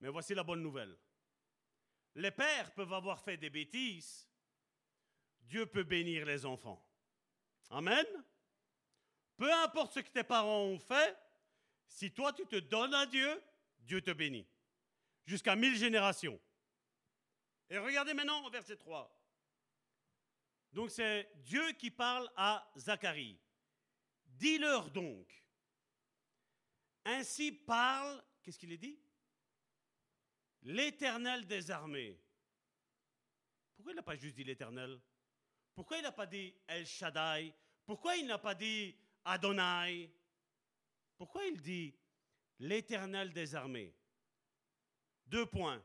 Mais 0.00 0.08
voici 0.08 0.34
la 0.34 0.44
bonne 0.44 0.62
nouvelle. 0.62 0.98
Les 2.14 2.30
pères 2.30 2.72
peuvent 2.72 2.94
avoir 2.94 3.20
fait 3.20 3.36
des 3.36 3.50
bêtises. 3.50 4.27
Dieu 5.48 5.66
peut 5.66 5.82
bénir 5.82 6.26
les 6.26 6.44
enfants. 6.44 6.84
Amen. 7.70 8.06
Peu 9.36 9.52
importe 9.52 9.94
ce 9.94 10.00
que 10.00 10.10
tes 10.10 10.24
parents 10.24 10.64
ont 10.64 10.78
fait, 10.78 11.16
si 11.86 12.12
toi 12.12 12.32
tu 12.32 12.46
te 12.46 12.56
donnes 12.56 12.94
à 12.94 13.06
Dieu, 13.06 13.42
Dieu 13.80 14.00
te 14.02 14.10
bénit. 14.10 14.46
Jusqu'à 15.24 15.56
mille 15.56 15.76
générations. 15.76 16.40
Et 17.70 17.78
regardez 17.78 18.14
maintenant 18.14 18.44
au 18.46 18.50
verset 18.50 18.76
3. 18.76 19.14
Donc 20.72 20.90
c'est 20.90 21.30
Dieu 21.36 21.72
qui 21.72 21.90
parle 21.90 22.30
à 22.36 22.70
Zacharie. 22.76 23.38
Dis-leur 24.26 24.90
donc. 24.90 25.44
Ainsi 27.04 27.52
parle, 27.52 28.22
qu'est-ce 28.42 28.58
qu'il 28.58 28.72
est 28.72 28.78
dit? 28.78 28.98
L'Éternel 30.62 31.46
des 31.46 31.70
armées. 31.70 32.20
Pourquoi 33.76 33.92
il 33.92 33.96
n'a 33.96 34.02
pas 34.02 34.16
juste 34.16 34.36
dit 34.36 34.44
l'Éternel? 34.44 35.00
Pourquoi 35.78 35.98
il 35.98 36.02
n'a 36.02 36.10
pas 36.10 36.26
dit 36.26 36.52
El 36.66 36.84
Shaddai? 36.84 37.54
Pourquoi 37.86 38.16
il 38.16 38.26
n'a 38.26 38.38
pas 38.38 38.56
dit 38.56 38.96
Adonai? 39.24 40.12
Pourquoi 41.16 41.46
il 41.46 41.62
dit 41.62 41.96
l'Éternel 42.58 43.32
des 43.32 43.54
armées? 43.54 43.94
Deux 45.26 45.46
points. 45.46 45.80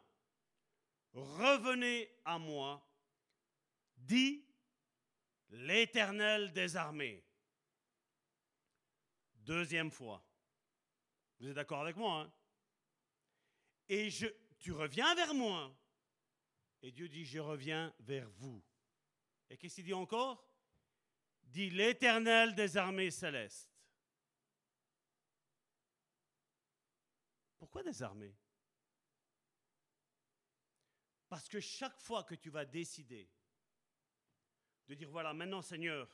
Revenez 1.12 2.10
à 2.26 2.40
moi, 2.40 2.84
dit 3.96 4.44
l'Éternel 5.50 6.52
des 6.54 6.76
armées. 6.76 7.24
Deuxième 9.36 9.92
fois. 9.92 10.26
Vous 11.40 11.50
êtes 11.50 11.54
d'accord 11.54 11.82
avec 11.82 11.98
moi 11.98 12.22
hein? 12.22 12.34
Et 13.90 14.10
je, 14.10 14.26
tu 14.58 14.72
reviens 14.72 15.14
vers 15.14 15.36
moi. 15.36 15.72
Et 16.82 16.92
Dieu 16.92 17.08
dit, 17.08 17.26
je 17.26 17.38
reviens 17.38 17.94
vers 18.00 18.28
vous. 18.32 18.60
Et 19.50 19.58
qu'est-ce 19.58 19.76
qu'il 19.76 19.86
dit 19.86 19.94
encore? 19.94 20.46
Dit 21.44 21.70
l'Éternel 21.70 22.56
des 22.56 22.78
armées 22.78 23.12
célestes. 23.12 23.70
Pourquoi 27.58 27.84
des 27.84 28.02
armées? 28.04 28.36
Parce 31.30 31.48
que 31.48 31.60
chaque 31.60 32.00
fois 32.00 32.24
que 32.24 32.36
tu 32.36 32.50
vas 32.50 32.66
décider 32.66 33.30
de 34.88 34.96
dire, 34.96 35.10
voilà, 35.10 35.34
maintenant 35.34 35.62
Seigneur, 35.62 36.14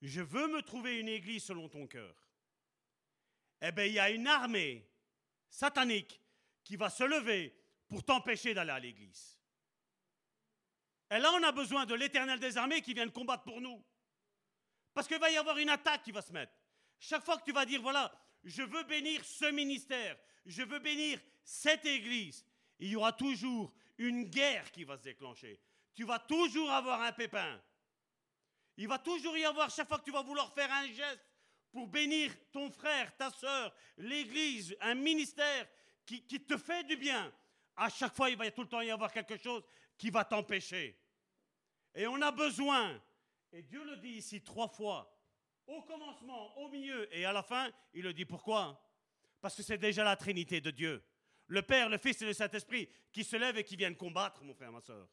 je 0.00 0.20
veux 0.20 0.48
me 0.48 0.62
trouver 0.62 0.98
une 0.98 1.08
église 1.08 1.44
selon 1.44 1.68
ton 1.68 1.86
cœur, 1.86 2.14
eh 3.60 3.72
bien, 3.72 3.84
il 3.84 3.92
y 3.92 3.98
a 3.98 4.10
une 4.10 4.26
armée 4.26 4.88
satanique 5.48 6.20
qui 6.64 6.76
va 6.76 6.90
se 6.90 7.04
lever 7.04 7.56
pour 7.88 8.04
t'empêcher 8.04 8.54
d'aller 8.54 8.70
à 8.70 8.80
l'église. 8.80 9.38
Et 11.12 11.18
là, 11.18 11.30
on 11.34 11.42
a 11.42 11.52
besoin 11.52 11.84
de 11.84 11.94
l'éternel 11.94 12.40
des 12.40 12.56
armées 12.56 12.80
qui 12.80 12.94
vienne 12.94 13.12
combattre 13.12 13.44
pour 13.44 13.60
nous. 13.60 13.84
Parce 14.94 15.06
qu'il 15.06 15.18
va 15.18 15.30
y 15.30 15.36
avoir 15.36 15.58
une 15.58 15.68
attaque 15.68 16.02
qui 16.02 16.10
va 16.10 16.22
se 16.22 16.32
mettre. 16.32 16.54
Chaque 16.98 17.22
fois 17.22 17.36
que 17.36 17.44
tu 17.44 17.52
vas 17.52 17.66
dire, 17.66 17.82
voilà, 17.82 18.10
je 18.42 18.62
veux 18.62 18.82
bénir 18.84 19.22
ce 19.22 19.44
ministère, 19.50 20.16
je 20.46 20.62
veux 20.62 20.78
bénir 20.78 21.20
cette 21.44 21.84
église, 21.84 22.46
il 22.78 22.88
y 22.88 22.96
aura 22.96 23.12
toujours 23.12 23.74
une 23.98 24.24
guerre 24.24 24.70
qui 24.72 24.84
va 24.84 24.96
se 24.96 25.02
déclencher. 25.02 25.60
Tu 25.94 26.04
vas 26.04 26.18
toujours 26.18 26.70
avoir 26.70 27.02
un 27.02 27.12
pépin. 27.12 27.60
Il 28.78 28.88
va 28.88 28.98
toujours 28.98 29.36
y 29.36 29.44
avoir, 29.44 29.68
chaque 29.70 29.88
fois 29.88 29.98
que 29.98 30.04
tu 30.04 30.12
vas 30.12 30.22
vouloir 30.22 30.50
faire 30.54 30.72
un 30.72 30.86
geste 30.86 31.20
pour 31.72 31.88
bénir 31.88 32.32
ton 32.52 32.70
frère, 32.70 33.14
ta 33.18 33.30
soeur, 33.30 33.74
l'église, 33.98 34.74
un 34.80 34.94
ministère 34.94 35.68
qui, 36.06 36.22
te 36.22 36.56
fait 36.56 36.84
du 36.84 36.96
bien, 36.96 37.30
à 37.76 37.90
chaque 37.90 38.14
fois, 38.14 38.30
il 38.30 38.36
va 38.36 38.50
tout 38.50 38.62
le 38.62 38.68
temps 38.68 38.80
y 38.80 38.90
avoir 38.90 39.12
quelque 39.12 39.36
chose 39.36 39.62
qui 39.98 40.10
va 40.10 40.24
t'empêcher. 40.24 41.01
Et 41.94 42.06
on 42.06 42.20
a 42.22 42.30
besoin, 42.30 43.00
et 43.52 43.62
Dieu 43.62 43.84
le 43.84 43.96
dit 43.96 44.10
ici 44.10 44.42
trois 44.42 44.68
fois, 44.68 45.14
au 45.66 45.82
commencement, 45.82 46.56
au 46.58 46.68
milieu 46.68 47.14
et 47.14 47.24
à 47.24 47.32
la 47.32 47.42
fin, 47.42 47.70
il 47.92 48.02
le 48.02 48.12
dit 48.12 48.24
pourquoi? 48.24 48.82
Parce 49.40 49.54
que 49.54 49.62
c'est 49.62 49.78
déjà 49.78 50.04
la 50.04 50.16
Trinité 50.16 50.60
de 50.60 50.70
Dieu. 50.70 51.02
Le 51.46 51.62
Père, 51.62 51.88
le 51.88 51.98
Fils 51.98 52.22
et 52.22 52.26
le 52.26 52.32
Saint-Esprit 52.32 52.88
qui 53.12 53.24
se 53.24 53.36
lèvent 53.36 53.58
et 53.58 53.64
qui 53.64 53.76
viennent 53.76 53.96
combattre, 53.96 54.42
mon 54.42 54.54
frère, 54.54 54.72
ma 54.72 54.80
soeur. 54.80 55.08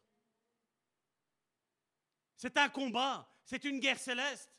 C'est 2.36 2.58
un 2.58 2.70
combat, 2.70 3.30
c'est 3.44 3.66
une 3.66 3.80
guerre 3.80 4.00
céleste. 4.00 4.50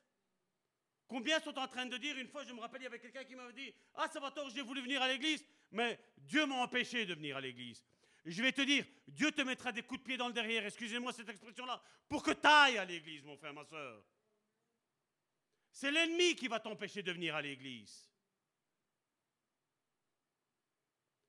Combien 1.09 1.41
sont 1.41 1.59
en 1.59 1.67
train 1.67 1.87
de 1.87 1.97
dire, 1.97 2.19
une 2.19 2.29
fois 2.29 2.45
je 2.45 2.53
me 2.53 2.61
rappelle, 2.61 2.83
il 2.83 2.85
y 2.85 2.87
avait 2.87 3.01
quelqu'un 3.01 3.25
qui 3.25 3.35
m'avait 3.35 3.53
dit, 3.53 3.75
ah 3.95 4.09
ça 4.13 4.21
va 4.21 4.31
tort, 4.31 4.51
j'ai 4.51 4.63
voulu 4.63 4.83
venir 4.83 5.01
à 5.01 5.09
l'église, 5.09 5.45
mais 5.71 5.99
Dieu 6.19 6.45
m'a 6.47 6.57
empêché 6.57 7.07
de 7.07 7.15
venir 7.15 7.37
à 7.37 7.41
l'église. 7.41 7.85
Je 8.25 8.43
vais 8.43 8.53
te 8.53 8.63
dire, 8.63 8.85
Dieu 9.09 9.33
te 9.33 9.41
mettra 9.43 9.73
des 9.73 9.83
coups 9.83 10.01
de 10.01 10.05
pied 10.05 10.17
dans 10.17 10.29
le 10.29 10.35
derrière, 10.35 10.65
excusez-moi 10.67 11.13
cette 11.13 11.29
expression-là, 11.29 11.83
pour 12.09 12.23
que 12.23 12.33
tu 12.33 12.47
ailles 12.47 12.79
à 12.79 12.85
l'église, 12.85 13.25
mon 13.25 13.37
frère, 13.37 13.55
ma 13.55 13.65
soeur. 13.65 14.05
C'est 15.73 15.91
l'ennemi 15.91 16.35
qui 16.35 16.49
va 16.49 16.61
t'empêcher 16.61 17.03
de 17.03 17.13
venir 17.13 17.35
à 17.35 17.43
l'église. 17.43 18.11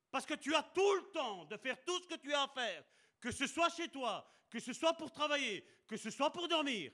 Parce 0.10 0.26
que 0.26 0.34
tu 0.34 0.54
as 0.54 0.64
tout 0.64 0.96
le 0.96 1.12
temps 1.12 1.46
de 1.46 1.56
faire 1.56 1.82
tout 1.86 2.02
ce 2.02 2.08
que 2.08 2.16
tu 2.16 2.34
as 2.34 2.44
à 2.44 2.48
faire, 2.50 2.84
que 3.20 3.32
ce 3.32 3.48
soit 3.48 3.70
chez 3.70 3.88
toi, 3.88 4.30
que 4.50 4.60
ce 4.60 4.74
soit 4.74 4.94
pour 4.94 5.12
travailler, 5.12 5.66
que 5.88 5.96
ce 5.96 6.10
soit 6.10 6.32
pour 6.32 6.50
dormir. 6.50 6.92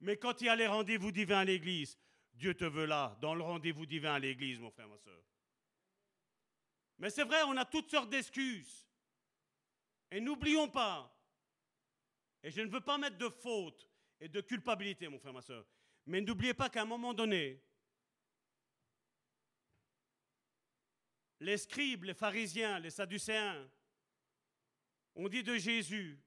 Mais 0.00 0.16
quand 0.16 0.40
il 0.40 0.44
y 0.44 0.48
a 0.48 0.54
les 0.54 0.68
rendez-vous 0.68 1.10
divins 1.10 1.40
à 1.40 1.44
l'église, 1.44 1.98
Dieu 2.32 2.54
te 2.54 2.64
veut 2.64 2.86
là, 2.86 3.18
dans 3.20 3.34
le 3.34 3.42
rendez-vous 3.42 3.86
divin 3.86 4.14
à 4.14 4.18
l'église, 4.18 4.60
mon 4.60 4.70
frère, 4.70 4.88
ma 4.88 4.98
soeur. 4.98 5.20
Mais 6.98 7.10
c'est 7.10 7.24
vrai, 7.24 7.42
on 7.46 7.56
a 7.56 7.64
toutes 7.64 7.90
sortes 7.90 8.10
d'excuses. 8.10 8.86
Et 10.10 10.20
n'oublions 10.20 10.68
pas, 10.68 11.14
et 12.42 12.50
je 12.50 12.60
ne 12.60 12.70
veux 12.70 12.80
pas 12.80 12.98
mettre 12.98 13.18
de 13.18 13.28
faute 13.28 13.88
et 14.18 14.28
de 14.28 14.40
culpabilité, 14.40 15.08
mon 15.08 15.18
frère, 15.18 15.32
ma 15.32 15.42
soeur, 15.42 15.64
mais 16.06 16.20
n'oubliez 16.20 16.54
pas 16.54 16.68
qu'à 16.68 16.82
un 16.82 16.86
moment 16.86 17.14
donné, 17.14 17.62
les 21.40 21.56
scribes, 21.56 22.04
les 22.04 22.14
pharisiens, 22.14 22.78
les 22.78 22.90
sadducéens, 22.90 23.70
On 25.14 25.28
dit 25.28 25.42
de 25.42 25.56
Jésus, 25.56 26.22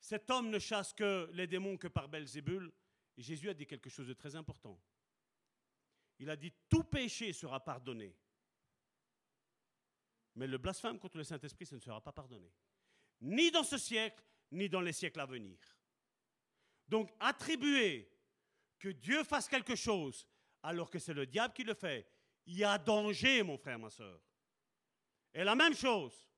cet 0.00 0.30
homme 0.30 0.50
ne 0.50 0.58
chasse 0.58 0.92
que 0.92 1.28
les 1.32 1.46
démons 1.46 1.76
que 1.76 1.88
par 1.88 2.08
Belzébul. 2.08 2.72
Et 3.16 3.22
Jésus 3.22 3.48
a 3.48 3.54
dit 3.54 3.66
quelque 3.66 3.90
chose 3.90 4.06
de 4.06 4.14
très 4.14 4.36
important. 4.36 4.80
Il 6.18 6.30
a 6.30 6.36
dit, 6.36 6.52
tout 6.68 6.84
péché 6.84 7.32
sera 7.32 7.64
pardonné. 7.64 8.16
Mais 10.34 10.46
le 10.46 10.58
blasphème 10.58 10.98
contre 10.98 11.16
le 11.16 11.24
Saint-Esprit, 11.24 11.68
ne 11.72 11.78
sera 11.78 12.00
pas 12.00 12.12
pardonné. 12.12 12.52
Ni 13.20 13.50
dans 13.50 13.64
ce 13.64 13.78
siècle, 13.78 14.22
ni 14.52 14.68
dans 14.68 14.80
les 14.80 14.92
siècles 14.92 15.20
à 15.20 15.26
venir. 15.26 15.58
Donc 16.86 17.12
attribuer 17.20 18.10
que 18.78 18.88
Dieu 18.88 19.24
fasse 19.24 19.48
quelque 19.48 19.74
chose 19.74 20.26
alors 20.62 20.90
que 20.90 20.98
c'est 20.98 21.14
le 21.14 21.26
diable 21.26 21.54
qui 21.54 21.64
le 21.64 21.74
fait, 21.74 22.08
il 22.46 22.56
y 22.56 22.64
a 22.64 22.78
danger, 22.78 23.42
mon 23.42 23.58
frère, 23.58 23.78
ma 23.78 23.90
soeur. 23.90 24.20
Et 25.34 25.44
la 25.44 25.54
même 25.54 25.74
chose, 25.74 26.28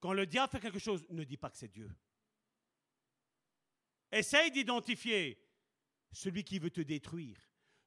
quand 0.00 0.12
le 0.12 0.26
diable 0.26 0.50
fait 0.50 0.60
quelque 0.60 0.78
chose, 0.78 1.06
ne 1.10 1.24
dis 1.24 1.36
pas 1.36 1.50
que 1.50 1.58
c'est 1.58 1.68
Dieu. 1.68 1.90
Essaye 4.10 4.50
d'identifier 4.50 5.46
celui 6.10 6.42
qui 6.42 6.58
veut 6.58 6.70
te 6.70 6.80
détruire, 6.80 7.38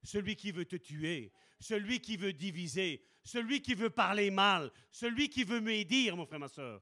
celui 0.04 0.36
qui 0.36 0.52
veut 0.52 0.66
te 0.66 0.76
tuer, 0.76 1.34
celui 1.60 2.00
qui 2.00 2.16
veut 2.16 2.34
diviser, 2.34 3.04
celui 3.24 3.62
qui 3.62 3.74
veut 3.74 3.90
parler 3.90 4.30
mal, 4.32 4.72
celui 4.92 5.30
qui 5.30 5.44
veut 5.44 5.60
médire, 5.60 6.16
mon 6.16 6.26
frère, 6.26 6.40
ma 6.40 6.48
soeur. 6.48 6.82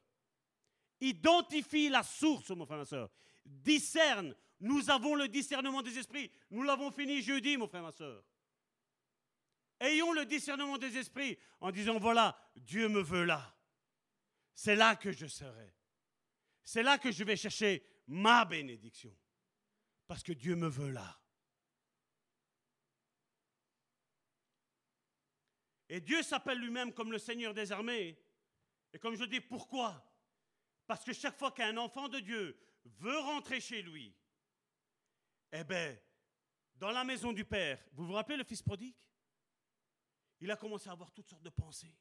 Identifie 1.02 1.90
la 1.90 2.03
source, 2.03 2.52
mon 2.52 2.65
frère, 2.65 2.78
ma 2.78 2.86
soeur. 2.86 3.10
Discerne. 3.44 4.36
Nous 4.60 4.90
avons 4.91 5.15
le 5.15 5.28
discernement 5.28 5.82
des 5.82 5.98
esprits. 5.98 6.32
Nous 6.52 6.61
l'avons 6.61 6.91
fini 6.91 7.22
jeudi, 7.22 7.57
mon 7.57 7.68
frère, 7.68 7.82
ma 7.82 7.91
soeur. 7.91 8.23
Ayons 9.80 10.14
le 10.14 10.26
discernement 10.26 10.78
des 10.78 10.95
esprits 10.95 11.40
en 11.60 11.72
disant, 11.72 11.98
voilà, 11.98 12.38
Dieu 12.56 12.88
me 12.88 13.02
veut 13.02 13.23
là. 13.23 13.57
C'est 14.53 14.76
là 14.76 14.95
que 14.95 15.11
je 15.11 15.26
serai. 15.26 15.73
C'est 16.64 16.84
là 16.84 16.99
que 16.99 17.11
je 17.11 17.23
vais 17.23 17.36
chercher 17.36 17.84
ma 18.06 18.45
bénédiction. 18.45 19.18
Parce 20.06 20.22
que 20.22 20.34
Dieu 20.34 20.56
me 20.56 20.68
veut 20.68 20.91
là. 20.91 21.19
Et 25.90 25.99
Dieu 25.99 26.22
s'appelle 26.22 26.60
lui-même 26.60 26.94
comme 26.94 27.11
le 27.11 27.18
Seigneur 27.18 27.56
des 27.56 27.72
armées. 27.72 28.18
Et 28.94 28.99
comme 28.99 29.15
je 29.15 29.26
dis, 29.26 29.41
pourquoi? 29.41 30.10
Parce 30.91 31.05
que 31.05 31.13
chaque 31.13 31.38
fois 31.38 31.53
qu'un 31.53 31.77
enfant 31.77 32.09
de 32.09 32.19
Dieu 32.19 32.59
veut 32.84 33.19
rentrer 33.19 33.61
chez 33.61 33.81
lui, 33.81 34.13
eh 35.53 35.63
bien, 35.63 35.97
dans 36.76 36.91
la 36.91 37.05
maison 37.05 37.31
du 37.31 37.45
Père, 37.45 37.81
vous 37.93 38.05
vous 38.05 38.11
rappelez 38.11 38.35
le 38.35 38.43
fils 38.43 38.61
prodigue? 38.61 38.97
Il 40.41 40.51
a 40.51 40.57
commencé 40.57 40.89
à 40.89 40.91
avoir 40.91 41.09
toutes 41.13 41.30
sortes 41.30 41.43
de 41.43 41.49
pensées. 41.49 41.97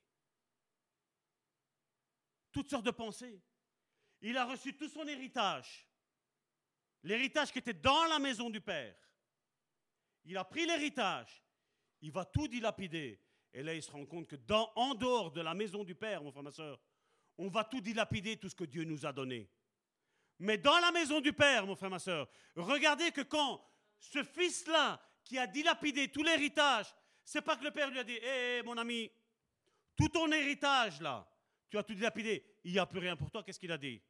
Toutes 2.51 2.69
sortes 2.69 2.85
de 2.85 2.91
pensées. 2.91 3.41
Il 4.23 4.37
a 4.37 4.45
reçu 4.45 4.77
tout 4.77 4.89
son 4.89 5.07
héritage. 5.07 5.89
L'héritage 7.05 7.53
qui 7.53 7.61
était 7.61 7.73
dans 7.73 8.07
la 8.07 8.19
maison 8.19 8.51
du 8.51 8.61
Père. 8.61 8.97
Il 10.25 10.37
a 10.37 10.45
pris 10.45 10.67
l'héritage. 10.67 11.45
Il 12.01 12.11
va 12.11 12.25
tout 12.25 12.49
dilapider. 12.49 13.23
Et 13.53 13.63
là, 13.63 13.73
il 13.73 13.85
se 13.85 13.91
rend 13.93 14.05
compte 14.05 14.27
que 14.27 14.35
en 14.75 14.97
dehors 14.97 15.31
de 15.31 15.43
la 15.43 15.55
maison 15.55 15.85
du 15.85 15.95
Père, 15.95 16.25
mon 16.25 16.33
frère, 16.33 16.43
ma 16.43 16.51
soeur, 16.51 16.81
on 17.41 17.49
va 17.49 17.65
tout 17.65 17.81
dilapider, 17.81 18.37
tout 18.37 18.49
ce 18.49 18.55
que 18.55 18.65
Dieu 18.65 18.85
nous 18.85 19.07
a 19.07 19.13
donné. 19.13 19.49
Mais 20.39 20.59
dans 20.59 20.79
la 20.79 20.93
maison 20.93 21.21
du 21.21 21.33
Père, 21.33 21.67
mon 21.67 21.75
frère, 21.75 21.91
ma 21.91 21.99
soeur, 21.99 22.29
regardez 22.55 23.11
que 23.11 23.23
quand 23.23 23.65
ce 23.99 24.23
fils-là, 24.23 25.01
qui 25.25 25.39
a 25.39 25.47
dilapidé 25.47 26.09
tout 26.09 26.23
l'héritage, 26.23 26.87
c'est 27.25 27.43
pas 27.43 27.57
que 27.57 27.65
le 27.65 27.71
Père 27.71 27.91
lui 27.91 27.99
a 27.99 28.05
dit, 28.05 28.17
hé, 28.17 28.63
mon 28.65 28.77
ami, 28.77 29.11
tout 29.97 30.09
ton 30.09 30.31
héritage 30.33 31.01
là, 31.01 31.29
tu 31.69 31.79
as 31.79 31.83
tout 31.83 31.95
dilapidé, 31.95 32.45
il 32.65 32.73
n'y 32.73 32.79
a 32.79 32.87
plus 32.87 32.99
rien 32.99 33.17
pour 33.17 33.31
toi, 33.31 33.43
qu'est-ce 33.43 33.61
qu'il 33.61 33.73
a 33.73 33.79
dit? 33.79 34.03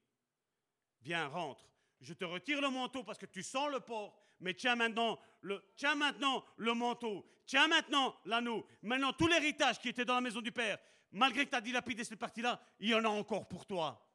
Viens, 1.03 1.27
rentre. 1.29 1.69
Je 2.01 2.15
te 2.15 2.25
retire 2.25 2.61
le 2.61 2.71
manteau 2.71 3.05
parce 3.05 3.19
que 3.19 3.27
tu 3.27 3.43
sens 3.43 3.71
le 3.71 3.81
porc, 3.81 4.19
mais 4.41 4.55
tiens 4.55 4.77
maintenant 4.77 5.19
tiens 5.77 5.95
maintenant 5.95 6.45
le 6.57 6.75
manteau, 6.75 7.27
tiens 7.47 7.69
maintenant 7.69 8.17
l'anneau. 8.25 8.67
Maintenant, 8.83 9.13
tout 9.13 9.27
l'héritage 9.27 9.79
qui 9.79 9.89
était 9.89 10.05
dans 10.05 10.15
la 10.15 10.21
maison 10.21 10.41
du 10.41 10.53
Père, 10.53 10.79
malgré 11.13 11.45
que 11.45 11.51
tu 11.51 11.57
as 11.57 11.61
dilapidé 11.61 12.05
cette 12.05 12.19
partie-là, 12.19 12.61
il 12.79 12.91
y 12.91 12.95
en 12.95 13.05
a 13.05 13.09
encore 13.09 13.49
pour 13.49 13.67
toi. 13.67 14.07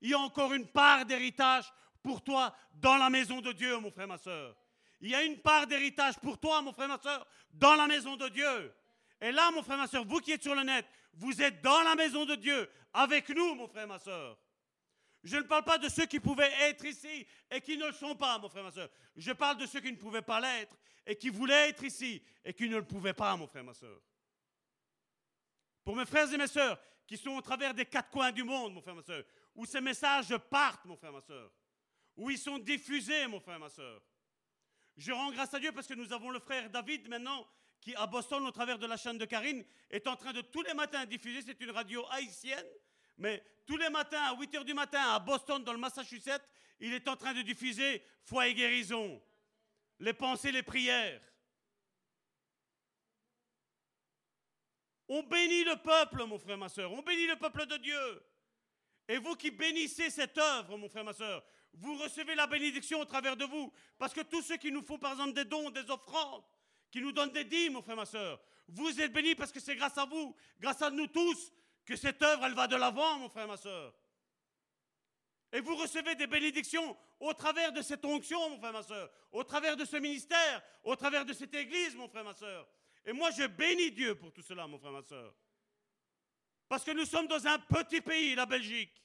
Il 0.00 0.10
y 0.10 0.14
a 0.14 0.18
encore 0.18 0.52
une 0.52 0.66
part 0.66 1.06
d'héritage 1.06 1.72
pour 2.02 2.22
toi 2.22 2.54
dans 2.74 2.96
la 2.96 3.08
maison 3.08 3.40
de 3.40 3.52
Dieu, 3.52 3.78
mon 3.78 3.90
frère, 3.90 4.08
ma 4.08 4.18
soeur. 4.18 4.56
Il 5.00 5.10
y 5.10 5.14
a 5.14 5.22
une 5.22 5.38
part 5.38 5.66
d'héritage 5.66 6.18
pour 6.18 6.38
toi, 6.38 6.62
mon 6.62 6.72
frère, 6.72 6.88
ma 6.88 6.98
soeur, 6.98 7.26
dans 7.52 7.74
la 7.74 7.86
maison 7.86 8.16
de 8.16 8.28
Dieu. 8.28 8.74
Et 9.20 9.32
là, 9.32 9.50
mon 9.50 9.62
frère, 9.62 9.78
ma 9.78 9.86
soeur, 9.86 10.04
vous 10.04 10.20
qui 10.20 10.32
êtes 10.32 10.42
sur 10.42 10.54
le 10.54 10.62
net, 10.62 10.86
vous 11.14 11.40
êtes 11.42 11.62
dans 11.62 11.82
la 11.82 11.94
maison 11.94 12.24
de 12.24 12.34
Dieu, 12.34 12.68
avec 12.92 13.28
nous, 13.30 13.54
mon 13.54 13.68
frère, 13.68 13.86
ma 13.86 13.98
soeur. 13.98 14.38
Je 15.24 15.36
ne 15.36 15.42
parle 15.42 15.62
pas 15.62 15.78
de 15.78 15.88
ceux 15.88 16.06
qui 16.06 16.18
pouvaient 16.18 16.52
être 16.62 16.84
ici 16.84 17.26
et 17.50 17.60
qui 17.60 17.76
ne 17.76 17.86
le 17.86 17.92
sont 17.92 18.16
pas, 18.16 18.38
mon 18.38 18.48
frère, 18.48 18.64
ma 18.64 18.72
soeur. 18.72 18.88
Je 19.16 19.30
parle 19.32 19.58
de 19.58 19.66
ceux 19.66 19.80
qui 19.80 19.92
ne 19.92 19.96
pouvaient 19.96 20.22
pas 20.22 20.40
l'être 20.40 20.76
et 21.06 21.16
qui 21.16 21.30
voulaient 21.30 21.68
être 21.68 21.84
ici 21.84 22.22
et 22.44 22.52
qui 22.52 22.68
ne 22.68 22.76
le 22.76 22.84
pouvaient 22.84 23.12
pas, 23.12 23.36
mon 23.36 23.46
frère, 23.46 23.62
ma 23.62 23.74
soeur. 23.74 24.00
Pour 25.84 25.96
mes 25.96 26.06
frères 26.06 26.32
et 26.32 26.36
mes 26.36 26.46
soeurs 26.46 26.78
qui 27.06 27.16
sont 27.16 27.30
au 27.30 27.40
travers 27.40 27.74
des 27.74 27.86
quatre 27.86 28.10
coins 28.10 28.32
du 28.32 28.44
monde, 28.44 28.74
mon 28.74 28.80
frère, 28.80 28.94
ma 28.94 29.02
soeur, 29.02 29.24
où 29.54 29.66
ces 29.66 29.80
messages 29.80 30.36
partent, 30.50 30.84
mon 30.84 30.96
frère, 30.96 31.12
ma 31.12 31.20
soeur, 31.20 31.50
où 32.16 32.30
ils 32.30 32.38
sont 32.38 32.58
diffusés, 32.58 33.26
mon 33.26 33.40
frère, 33.40 33.58
ma 33.58 33.68
soeur. 33.68 34.02
Je 34.96 35.12
rends 35.12 35.32
grâce 35.32 35.52
à 35.54 35.58
Dieu 35.58 35.72
parce 35.72 35.86
que 35.86 35.94
nous 35.94 36.12
avons 36.12 36.30
le 36.30 36.38
frère 36.38 36.70
David 36.70 37.08
maintenant 37.08 37.46
qui, 37.80 37.94
à 37.96 38.06
Boston, 38.06 38.46
au 38.46 38.52
travers 38.52 38.78
de 38.78 38.86
la 38.86 38.96
chaîne 38.96 39.18
de 39.18 39.24
Karine, 39.24 39.64
est 39.90 40.06
en 40.06 40.16
train 40.16 40.32
de 40.32 40.40
tous 40.40 40.62
les 40.62 40.74
matins 40.74 41.04
diffuser. 41.06 41.42
C'est 41.42 41.60
une 41.60 41.70
radio 41.70 42.04
haïtienne 42.10 42.66
mais 43.18 43.42
tous 43.66 43.76
les 43.76 43.90
matins, 43.90 44.22
à 44.22 44.34
8 44.34 44.54
h 44.54 44.64
du 44.64 44.74
matin, 44.74 45.00
à 45.00 45.18
Boston, 45.18 45.62
dans 45.62 45.72
le 45.72 45.78
Massachusetts, 45.78 46.42
il 46.80 46.92
est 46.92 47.06
en 47.08 47.16
train 47.16 47.32
de 47.32 47.42
diffuser 47.42 48.02
foi 48.24 48.48
et 48.48 48.54
guérison, 48.54 49.22
les 50.00 50.12
pensées, 50.12 50.52
les 50.52 50.62
prières. 50.62 51.20
On 55.08 55.22
bénit 55.22 55.64
le 55.64 55.76
peuple, 55.76 56.24
mon 56.24 56.38
frère, 56.38 56.58
ma 56.58 56.68
soeur. 56.68 56.92
On 56.92 57.02
bénit 57.02 57.26
le 57.26 57.36
peuple 57.36 57.66
de 57.66 57.76
Dieu. 57.76 58.22
Et 59.08 59.18
vous 59.18 59.34
qui 59.34 59.50
bénissez 59.50 60.10
cette 60.10 60.38
œuvre, 60.38 60.76
mon 60.76 60.88
frère, 60.88 61.04
ma 61.04 61.12
soeur, 61.12 61.44
vous 61.74 61.96
recevez 61.96 62.34
la 62.34 62.46
bénédiction 62.46 63.00
au 63.00 63.04
travers 63.04 63.36
de 63.36 63.44
vous. 63.44 63.72
Parce 63.98 64.12
que 64.12 64.20
tous 64.20 64.42
ceux 64.42 64.56
qui 64.56 64.70
nous 64.70 64.82
font, 64.82 64.98
par 64.98 65.12
exemple, 65.12 65.32
des 65.32 65.44
dons, 65.44 65.70
des 65.70 65.90
offrandes, 65.90 66.44
qui 66.90 67.00
nous 67.00 67.12
donnent 67.12 67.32
des 67.32 67.44
dîmes, 67.44 67.74
mon 67.74 67.82
frère, 67.82 67.96
ma 67.96 68.06
soeur, 68.06 68.40
vous 68.68 69.00
êtes 69.00 69.12
bénis 69.12 69.34
parce 69.34 69.50
que 69.50 69.60
c'est 69.60 69.76
grâce 69.76 69.98
à 69.98 70.04
vous, 70.04 70.36
grâce 70.60 70.82
à 70.82 70.90
nous 70.90 71.06
tous, 71.08 71.52
que 71.84 71.96
cette 71.96 72.22
œuvre, 72.22 72.44
elle 72.44 72.54
va 72.54 72.68
de 72.68 72.76
l'avant, 72.76 73.18
mon 73.18 73.28
frère, 73.28 73.48
ma 73.48 73.56
soeur. 73.56 73.94
Et 75.52 75.60
vous 75.60 75.76
recevez 75.76 76.14
des 76.14 76.26
bénédictions 76.26 76.96
au 77.20 77.34
travers 77.34 77.72
de 77.72 77.82
cette 77.82 78.04
onction, 78.04 78.50
mon 78.50 78.58
frère, 78.58 78.72
ma 78.72 78.82
soeur, 78.82 79.10
au 79.32 79.44
travers 79.44 79.76
de 79.76 79.84
ce 79.84 79.96
ministère, 79.96 80.62
au 80.82 80.96
travers 80.96 81.24
de 81.24 81.32
cette 81.32 81.54
église, 81.54 81.94
mon 81.94 82.08
frère, 82.08 82.24
ma 82.24 82.34
soeur. 82.34 82.66
Et 83.04 83.12
moi, 83.12 83.30
je 83.30 83.46
bénis 83.46 83.90
Dieu 83.90 84.14
pour 84.14 84.32
tout 84.32 84.42
cela, 84.42 84.66
mon 84.66 84.78
frère, 84.78 84.92
ma 84.92 85.02
soeur. 85.02 85.34
Parce 86.68 86.84
que 86.84 86.92
nous 86.92 87.04
sommes 87.04 87.26
dans 87.26 87.46
un 87.46 87.58
petit 87.58 88.00
pays, 88.00 88.34
la 88.34 88.46
Belgique. 88.46 89.02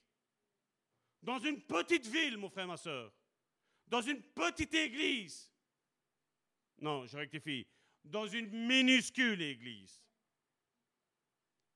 Dans 1.22 1.40
une 1.40 1.62
petite 1.62 2.06
ville, 2.08 2.38
mon 2.38 2.50
frère, 2.50 2.68
ma 2.68 2.78
soeur. 2.78 3.12
Dans 3.88 4.02
une 4.02 4.22
petite 4.22 4.74
église. 4.74 5.52
Non, 6.80 7.06
je 7.06 7.18
rectifie. 7.18 7.66
Dans 8.04 8.28
une 8.28 8.50
minuscule 8.68 9.42
église. 9.42 10.04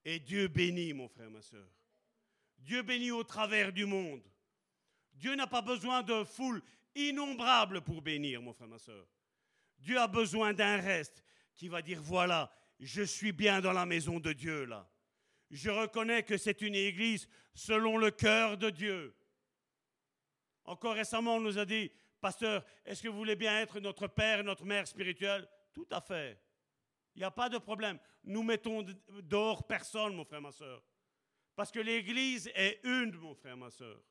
Et 0.06 0.20
Dieu 0.20 0.48
bénit, 0.48 0.94
mon 0.94 1.08
frère, 1.08 1.30
ma 1.30 1.42
soeur. 1.42 1.68
Dieu 2.58 2.84
bénit 2.84 3.12
au 3.12 3.24
travers 3.24 3.74
du 3.74 3.86
monde. 3.86 4.24
Dieu 5.14 5.36
n'a 5.36 5.48
pas 5.48 5.62
besoin 5.62 6.04
de 6.04 6.24
foule 6.24 6.62
innombrable 6.96 7.82
pour 7.82 8.02
bénir, 8.02 8.42
mon 8.42 8.54
frère, 8.54 8.68
ma 8.68 8.80
soeur. 8.80 9.08
Dieu 9.80 9.98
a 9.98 10.08
besoin 10.08 10.54
d'un 10.54 10.78
reste 10.78 11.24
qui 11.62 11.68
va 11.68 11.84
dire, 11.84 12.02
voilà, 12.02 12.52
je 12.80 13.04
suis 13.04 13.32
bien 13.32 13.62
dans 13.62 13.72
la 13.72 13.86
maison 13.86 14.20
de 14.20 14.34
Dieu 14.34 14.66
là. 14.66 14.90
Je 15.52 15.70
reconnais 15.70 16.24
que 16.24 16.36
c'est 16.36 16.64
une 16.64 16.74
église 16.74 17.30
selon 17.54 17.98
le 17.98 18.10
cœur 18.10 18.58
de 18.58 18.72
Dieu. 18.72 19.16
Encore 20.66 20.96
récemment, 20.96 21.36
on 21.36 21.40
nous 21.40 21.60
a 21.60 21.66
dit, 21.66 21.92
pasteur, 22.20 22.66
est-ce 22.84 23.04
que 23.04 23.10
vous 23.10 23.18
voulez 23.18 23.36
bien 23.36 23.60
être 23.60 23.80
notre 23.80 24.08
père 24.08 24.40
et 24.40 24.44
notre 24.44 24.66
mère 24.66 24.88
spirituelle? 24.88 25.48
Tout 25.72 25.86
à 25.92 26.02
fait. 26.02 26.42
Il 27.14 27.20
n'y 27.20 27.26
a 27.26 27.30
pas 27.30 27.48
de 27.48 27.60
problème. 27.60 28.00
Nous 28.24 28.42
mettons 28.42 28.84
dehors 29.22 29.68
personne, 29.68 30.16
mon 30.16 30.26
frère, 30.26 30.42
ma 30.42 30.52
soeur. 30.52 30.82
Parce 31.56 31.72
que 31.72 31.80
l'Église 31.80 32.50
est 32.56 32.80
une, 32.84 33.12
mon 33.18 33.36
frère, 33.36 33.56
ma 33.56 33.70
soeur. 33.70 34.02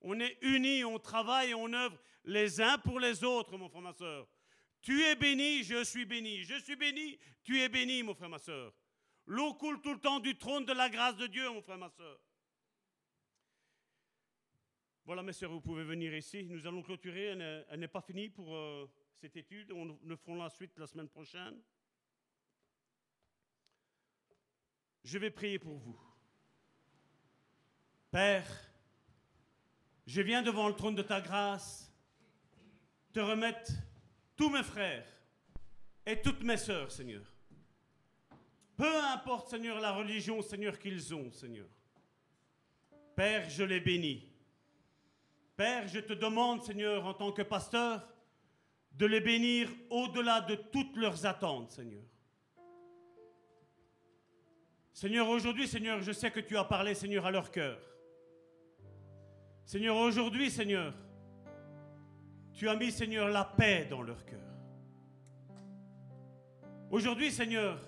On 0.00 0.18
est 0.18 0.38
unis, 0.40 0.84
on 0.84 0.98
travaille, 0.98 1.52
on 1.52 1.70
œuvre 1.74 1.98
les 2.24 2.62
uns 2.62 2.78
pour 2.78 2.98
les 2.98 3.24
autres, 3.24 3.58
mon 3.58 3.68
frère, 3.68 3.82
ma 3.82 3.92
soeur. 3.92 4.26
Tu 4.82 5.02
es 5.02 5.14
béni, 5.14 5.62
je 5.62 5.84
suis 5.84 6.06
béni. 6.06 6.42
Je 6.42 6.58
suis 6.60 6.76
béni, 6.76 7.18
tu 7.42 7.60
es 7.60 7.68
béni, 7.68 8.02
mon 8.02 8.14
frère, 8.14 8.28
ma 8.28 8.38
soeur. 8.38 8.72
L'eau 9.26 9.54
coule 9.54 9.80
tout 9.80 9.92
le 9.92 10.00
temps 10.00 10.20
du 10.20 10.36
trône 10.36 10.64
de 10.64 10.72
la 10.72 10.88
grâce 10.88 11.16
de 11.16 11.26
Dieu, 11.26 11.48
mon 11.50 11.62
frère, 11.62 11.78
ma 11.78 11.90
soeur. 11.90 12.18
Voilà, 15.04 15.22
mes 15.22 15.32
soeurs, 15.32 15.50
vous 15.50 15.60
pouvez 15.60 15.84
venir 15.84 16.14
ici. 16.14 16.44
Nous 16.44 16.66
allons 16.66 16.82
clôturer. 16.82 17.26
Elle 17.68 17.80
n'est 17.80 17.88
pas 17.88 18.00
finie 18.00 18.28
pour 18.28 18.54
euh, 18.54 18.90
cette 19.20 19.36
étude. 19.36 19.72
On 19.72 19.98
le 20.02 20.16
fera 20.16 20.36
la 20.36 20.50
suite 20.50 20.78
la 20.78 20.86
semaine 20.86 21.08
prochaine. 21.08 21.60
Je 25.04 25.18
vais 25.18 25.30
prier 25.30 25.58
pour 25.58 25.78
vous. 25.78 25.98
Père, 28.10 28.46
je 30.06 30.20
viens 30.20 30.42
devant 30.42 30.68
le 30.68 30.74
trône 30.74 30.94
de 30.94 31.02
ta 31.02 31.20
grâce 31.20 31.92
te 33.12 33.20
remettre 33.20 33.72
tous 34.40 34.48
mes 34.48 34.62
frères 34.62 35.04
et 36.06 36.18
toutes 36.22 36.42
mes 36.42 36.56
sœurs, 36.56 36.90
Seigneur. 36.90 37.20
Peu 38.74 39.04
importe, 39.12 39.50
Seigneur, 39.50 39.78
la 39.80 39.92
religion, 39.92 40.40
Seigneur, 40.40 40.78
qu'ils 40.78 41.14
ont, 41.14 41.30
Seigneur. 41.30 41.66
Père, 43.14 43.50
je 43.50 43.62
les 43.62 43.80
bénis. 43.80 44.26
Père, 45.58 45.86
je 45.88 46.00
te 46.00 46.14
demande, 46.14 46.62
Seigneur, 46.62 47.04
en 47.04 47.12
tant 47.12 47.32
que 47.32 47.42
pasteur, 47.42 48.08
de 48.92 49.04
les 49.04 49.20
bénir 49.20 49.68
au-delà 49.90 50.40
de 50.40 50.54
toutes 50.54 50.96
leurs 50.96 51.26
attentes, 51.26 51.72
Seigneur. 51.72 52.06
Seigneur, 54.94 55.28
aujourd'hui, 55.28 55.68
Seigneur, 55.68 56.00
je 56.00 56.12
sais 56.12 56.30
que 56.30 56.40
tu 56.40 56.56
as 56.56 56.64
parlé, 56.64 56.94
Seigneur, 56.94 57.26
à 57.26 57.30
leur 57.30 57.50
cœur. 57.50 57.78
Seigneur, 59.66 59.98
aujourd'hui, 59.98 60.50
Seigneur, 60.50 60.94
tu 62.60 62.68
as 62.68 62.76
mis, 62.76 62.92
Seigneur, 62.92 63.28
la 63.28 63.42
paix 63.42 63.86
dans 63.88 64.02
leur 64.02 64.22
cœur. 64.26 64.38
Aujourd'hui, 66.90 67.30
Seigneur, 67.30 67.80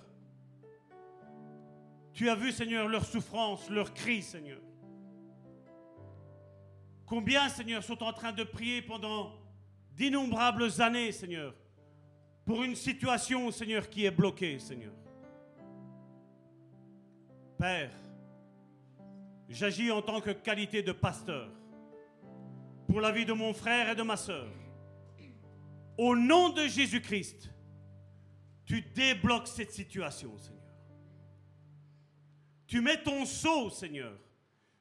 tu 2.11 2.27
as 2.27 2.33
vu, 2.33 2.51
Seigneur, 2.51 2.87
leur 2.87 3.05
souffrance, 3.05 3.69
leur 3.69 3.93
cri, 3.93 4.23
Seigneur. 4.23 4.57
Combien, 7.05 7.49
Seigneur, 7.49 7.83
sont 7.83 8.01
en 8.01 8.13
train 8.13 8.31
de 8.31 8.43
prier 8.43 8.81
pendant 8.81 9.33
d'innombrables 9.91 10.81
années, 10.81 11.11
Seigneur, 11.11 11.53
pour 12.43 12.63
une 12.63 12.75
situation, 12.75 13.51
Seigneur, 13.51 13.87
qui 13.87 14.05
est 14.05 14.11
bloquée, 14.11 14.57
Seigneur. 14.57 14.93
Père, 17.59 17.91
j'agis 19.47 19.91
en 19.91 20.01
tant 20.01 20.19
que 20.19 20.31
qualité 20.31 20.81
de 20.81 20.93
pasteur 20.93 21.47
pour 22.87 23.01
la 23.01 23.11
vie 23.11 23.25
de 23.25 23.33
mon 23.33 23.53
frère 23.53 23.91
et 23.91 23.95
de 23.95 24.01
ma 24.01 24.17
sœur. 24.17 24.47
Au 25.97 26.15
nom 26.15 26.49
de 26.49 26.67
Jésus-Christ, 26.67 27.49
tu 28.65 28.81
débloques 28.81 29.47
cette 29.47 29.71
situation, 29.71 30.37
Seigneur. 30.37 30.63
Tu 32.65 32.81
mets 32.81 33.01
ton 33.03 33.25
sceau, 33.25 33.69
Seigneur, 33.69 34.17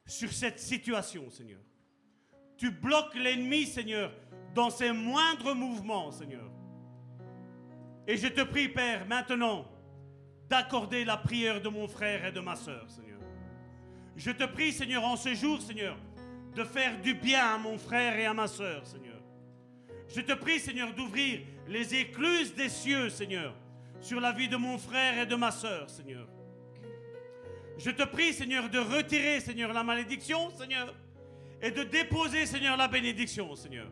sur 0.07 0.33
cette 0.33 0.59
situation, 0.59 1.29
Seigneur. 1.31 1.61
Tu 2.57 2.71
bloques 2.71 3.15
l'ennemi, 3.15 3.67
Seigneur, 3.67 4.13
dans 4.55 4.71
ses 4.71 4.93
moindres 4.93 5.55
mouvements, 5.55 6.11
Seigneur. 6.11 6.51
Et 8.07 8.17
je 8.17 8.29
te 8.29 8.43
prie, 8.43 8.69
Père, 8.69 9.07
maintenant, 9.07 9.67
d'accorder 10.49 11.05
la 11.05 11.17
prière 11.17 11.61
de 11.61 11.69
mon 11.69 11.89
frère 11.89 12.25
et 12.25 12.33
de 12.33 12.41
ma 12.41 12.57
sœur, 12.57 12.91
Seigneur. 12.91 13.21
Je 14.17 14.31
te 14.31 14.45
prie, 14.45 14.73
Seigneur, 14.73 15.05
en 15.05 15.17
ce 15.17 15.35
jour, 15.35 15.61
Seigneur, 15.61 15.97
de 16.55 16.65
faire 16.65 17.01
du 17.01 17.15
bien 17.15 17.55
à 17.55 17.59
mon 17.59 17.79
frère 17.79 18.19
et 18.19 18.27
à 18.27 18.35
ma 18.35 18.47
sœur, 18.47 18.87
Seigneur. 18.87 19.12
Je 20.15 20.21
te 20.21 20.33
prie, 20.33 20.61
Seigneur, 20.61 20.93
d'ouvrir 20.93 21.41
les 21.69 21.95
écluses 21.95 22.55
des 22.55 22.69
cieux, 22.69 23.09
Seigneur, 23.09 23.55
sur 24.01 24.21
la 24.21 24.33
vie 24.33 24.49
de 24.49 24.57
mon 24.57 24.77
frère 24.77 25.19
et 25.19 25.27
de 25.27 25.35
ma 25.35 25.51
sœur, 25.51 25.89
Seigneur. 25.89 26.29
Je 27.79 27.91
te 27.91 28.03
prie, 28.03 28.35
Seigneur, 28.35 28.69
de 28.69 28.79
retirer, 28.79 29.41
Seigneur, 29.41 29.73
la 29.73 29.83
malédiction, 29.83 30.51
Seigneur, 30.51 30.95
et 31.63 31.71
de 31.71 31.85
déposer, 31.85 32.45
Seigneur, 32.45 32.77
la 32.77 32.89
bénédiction, 32.89 33.57
Seigneur. 33.57 33.89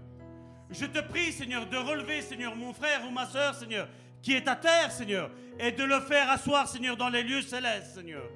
Je 0.71 0.85
te 0.85 1.01
prie, 1.01 1.33
Seigneur, 1.33 1.67
de 1.67 1.77
relever, 1.79 2.21
Seigneur, 2.21 2.55
mon 2.55 2.75
frère 2.75 3.07
ou 3.07 3.11
ma 3.11 3.27
sœur, 3.27 3.55
Seigneur, 3.55 3.89
qui 4.21 4.35
est 4.35 4.47
à 4.47 4.57
terre, 4.57 4.93
Seigneur, 4.93 5.31
et 5.59 5.73
de 5.73 5.85
le 5.85 6.01
faire 6.01 6.31
asseoir, 6.31 6.69
Seigneur, 6.69 6.99
dans 6.99 7.09
les 7.09 7.23
lieux 7.23 7.43
célestes, 7.43 7.95
Seigneur. 7.95 8.29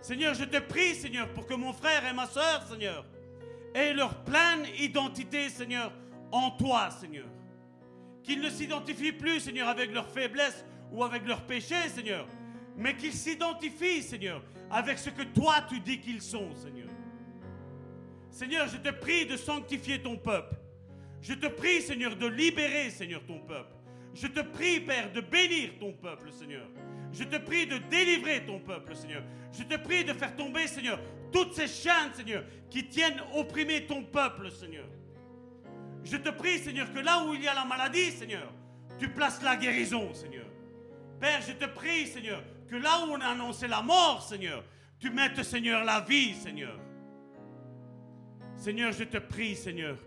Seigneur, 0.00 0.32
je 0.32 0.44
te 0.44 0.58
prie, 0.58 0.94
Seigneur, 0.94 1.28
pour 1.34 1.46
que 1.46 1.54
mon 1.54 1.74
frère 1.74 2.06
et 2.06 2.14
ma 2.14 2.26
sœur, 2.26 2.66
Seigneur, 2.66 3.04
aient 3.74 3.92
leur 3.92 4.24
pleine 4.24 4.64
identité, 4.78 5.50
Seigneur, 5.50 5.92
en 6.32 6.50
toi, 6.52 6.90
Seigneur. 6.90 7.26
Qu'ils 8.22 8.40
ne 8.40 8.50
s'identifient 8.50 9.12
plus, 9.12 9.40
Seigneur, 9.40 9.68
avec 9.68 9.92
leurs 9.92 10.08
faiblesses 10.08 10.64
ou 10.92 11.04
avec 11.04 11.26
leurs 11.26 11.42
péchés, 11.42 11.88
Seigneur, 11.88 12.26
mais 12.76 12.96
qu'ils 12.96 13.12
s'identifient, 13.12 14.02
Seigneur, 14.02 14.42
avec 14.70 14.98
ce 14.98 15.10
que 15.10 15.22
toi 15.22 15.56
tu 15.68 15.80
dis 15.80 16.00
qu'ils 16.00 16.22
sont, 16.22 16.54
Seigneur. 16.54 16.88
Seigneur, 18.30 18.68
je 18.68 18.76
te 18.76 18.90
prie 18.90 19.26
de 19.26 19.36
sanctifier 19.36 20.00
ton 20.00 20.16
peuple. 20.16 20.56
Je 21.20 21.34
te 21.34 21.46
prie, 21.46 21.82
Seigneur, 21.82 22.16
de 22.16 22.26
libérer, 22.26 22.90
Seigneur, 22.90 23.24
ton 23.26 23.40
peuple. 23.40 23.74
Je 24.14 24.26
te 24.26 24.40
prie, 24.40 24.80
Père, 24.80 25.12
de 25.12 25.20
bénir 25.20 25.70
ton 25.80 25.92
peuple, 25.92 26.30
Seigneur. 26.30 26.66
Je 27.12 27.24
te 27.24 27.36
prie 27.36 27.66
de 27.66 27.78
délivrer 27.78 28.44
ton 28.44 28.60
peuple, 28.60 28.94
Seigneur. 28.94 29.22
Je 29.52 29.62
te 29.64 29.76
prie 29.76 30.04
de 30.04 30.12
faire 30.12 30.36
tomber, 30.36 30.66
Seigneur, 30.66 31.00
toutes 31.32 31.54
ces 31.54 31.66
chaînes, 31.66 32.12
Seigneur, 32.14 32.44
qui 32.70 32.86
tiennent 32.88 33.20
opprimer 33.34 33.86
ton 33.86 34.04
peuple, 34.04 34.50
Seigneur. 34.50 34.86
Je 36.10 36.16
te 36.16 36.30
prie, 36.30 36.58
Seigneur, 36.58 36.90
que 36.92 37.00
là 37.00 37.22
où 37.24 37.34
il 37.34 37.42
y 37.42 37.48
a 37.48 37.54
la 37.54 37.66
maladie, 37.66 38.10
Seigneur, 38.10 38.50
tu 38.98 39.10
places 39.10 39.42
la 39.42 39.56
guérison, 39.56 40.14
Seigneur. 40.14 40.46
Père, 41.20 41.42
je 41.46 41.52
te 41.52 41.66
prie, 41.66 42.06
Seigneur, 42.06 42.42
que 42.66 42.76
là 42.76 43.04
où 43.04 43.12
on 43.12 43.20
a 43.20 43.26
annoncé 43.26 43.68
la 43.68 43.82
mort, 43.82 44.22
Seigneur, 44.22 44.64
tu 44.98 45.10
mettes, 45.10 45.42
Seigneur, 45.42 45.84
la 45.84 46.00
vie, 46.00 46.34
Seigneur. 46.34 46.78
Seigneur, 48.56 48.92
je 48.92 49.04
te 49.04 49.18
prie, 49.18 49.54
Seigneur, 49.54 49.98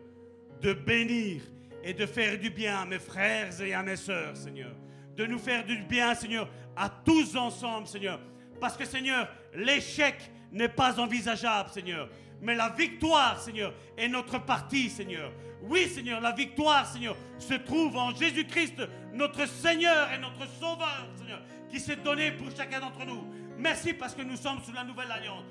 de 0.59 0.73
bénir 0.73 1.43
et 1.83 1.93
de 1.93 2.05
faire 2.07 2.39
du 2.39 2.49
bien 2.49 2.81
à 2.81 2.85
mes 2.85 2.99
frères 2.99 3.61
et 3.61 3.73
à 3.73 3.83
mes 3.83 3.95
sœurs, 3.95 4.35
Seigneur. 4.35 4.71
De 5.15 5.25
nous 5.27 5.39
faire 5.39 5.63
du 5.63 5.77
bien, 5.83 6.15
Seigneur, 6.15 6.49
à 6.75 6.89
tous 6.89 7.35
ensemble, 7.35 7.85
Seigneur. 7.85 8.19
Parce 8.59 8.75
que, 8.75 8.85
Seigneur, 8.85 9.29
l'échec 9.53 10.31
n'est 10.51 10.69
pas 10.69 10.99
envisageable, 10.99 11.69
Seigneur. 11.69 12.09
Mais 12.41 12.55
la 12.55 12.69
victoire, 12.69 13.39
Seigneur, 13.39 13.73
est 13.97 14.07
notre 14.07 14.39
partie, 14.39 14.89
Seigneur. 14.89 15.31
Oui, 15.61 15.87
Seigneur, 15.87 16.19
la 16.21 16.31
victoire, 16.31 16.87
Seigneur, 16.87 17.15
se 17.37 17.53
trouve 17.53 17.95
en 17.95 18.15
Jésus-Christ, 18.15 18.81
notre 19.13 19.47
Seigneur 19.47 20.11
et 20.11 20.17
notre 20.17 20.47
Sauveur, 20.59 21.07
Seigneur, 21.15 21.41
qui 21.69 21.79
s'est 21.79 21.97
donné 21.97 22.31
pour 22.31 22.49
chacun 22.55 22.79
d'entre 22.79 23.05
nous. 23.05 23.27
Merci 23.57 23.93
parce 23.93 24.15
que 24.15 24.23
nous 24.23 24.37
sommes 24.37 24.59
sous 24.63 24.73
la 24.73 24.83
nouvelle 24.83 25.11
alliance. 25.11 25.43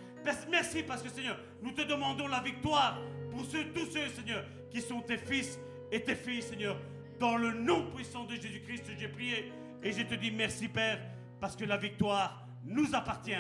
Merci 0.50 0.82
parce 0.82 1.02
que, 1.02 1.08
Seigneur, 1.08 1.38
nous 1.62 1.70
te 1.70 1.82
demandons 1.82 2.26
la 2.26 2.40
victoire 2.40 2.98
pour 3.30 3.42
tous 3.42 3.86
ceux, 3.92 4.08
Seigneur, 4.08 4.44
qui 4.70 4.80
sont 4.80 5.00
tes 5.00 5.16
fils 5.16 5.58
et 5.92 6.02
tes 6.02 6.16
filles, 6.16 6.42
Seigneur. 6.42 6.76
Dans 7.20 7.36
le 7.36 7.52
nom 7.52 7.90
puissant 7.94 8.24
de 8.24 8.34
Jésus-Christ, 8.34 8.84
j'ai 8.98 9.08
prié 9.08 9.52
et 9.82 9.92
je 9.92 10.02
te 10.02 10.14
dis 10.14 10.30
merci, 10.30 10.68
Père, 10.68 10.98
parce 11.40 11.54
que 11.54 11.64
la 11.64 11.76
victoire 11.76 12.46
nous 12.64 12.94
appartient. 12.94 13.32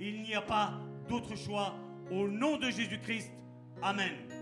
Il 0.00 0.22
n'y 0.22 0.34
a 0.34 0.40
pas 0.40 0.72
d'autre 1.08 1.36
choix. 1.36 1.74
Au 2.10 2.28
nom 2.28 2.56
de 2.56 2.70
Jésus-Christ, 2.70 3.30
Amen. 3.82 4.33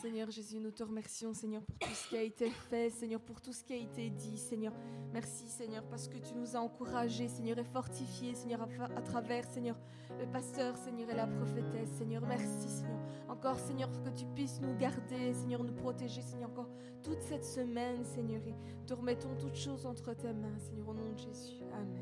Seigneur 0.00 0.30
Jésus, 0.30 0.60
nous 0.60 0.70
te 0.70 0.84
remercions, 0.84 1.34
Seigneur, 1.34 1.60
pour 1.62 1.76
tout 1.76 1.94
ce 1.94 2.08
qui 2.08 2.16
a 2.16 2.22
été 2.22 2.50
fait, 2.50 2.88
Seigneur, 2.90 3.20
pour 3.20 3.40
tout 3.40 3.52
ce 3.52 3.64
qui 3.64 3.72
a 3.72 3.76
été 3.76 4.10
dit, 4.10 4.38
Seigneur. 4.38 4.72
Merci, 5.12 5.48
Seigneur, 5.48 5.82
parce 5.88 6.06
que 6.06 6.18
tu 6.18 6.34
nous 6.36 6.54
as 6.54 6.60
encouragés, 6.60 7.26
Seigneur, 7.26 7.58
et 7.58 7.64
fortifiés, 7.64 8.34
Seigneur, 8.34 8.62
à, 8.62 9.02
travers, 9.02 9.44
Seigneur, 9.50 9.76
le 10.20 10.26
pasteur, 10.30 10.76
Seigneur, 10.76 11.10
et 11.10 11.16
la 11.16 11.26
prophétesse, 11.26 11.90
Seigneur. 11.98 12.22
Merci, 12.28 12.68
Seigneur. 12.68 13.00
Encore, 13.28 13.58
Seigneur, 13.58 13.90
que 14.04 14.10
tu 14.10 14.24
puisses 14.36 14.60
nous 14.60 14.76
garder, 14.76 15.34
Seigneur, 15.34 15.64
nous 15.64 15.74
protéger, 15.74 16.22
Seigneur, 16.22 16.50
encore 16.50 16.70
toute 17.02 17.20
cette 17.22 17.44
semaine, 17.44 18.04
Seigneur. 18.04 18.40
Et 18.46 18.54
te 18.86 18.94
remettons 18.94 19.34
toutes 19.36 19.56
choses 19.56 19.84
entre 19.84 20.14
tes 20.14 20.32
mains, 20.32 20.58
Seigneur, 20.58 20.88
au 20.88 20.94
nom 20.94 21.12
de 21.12 21.18
Jésus. 21.18 21.56
Amen. 21.72 21.97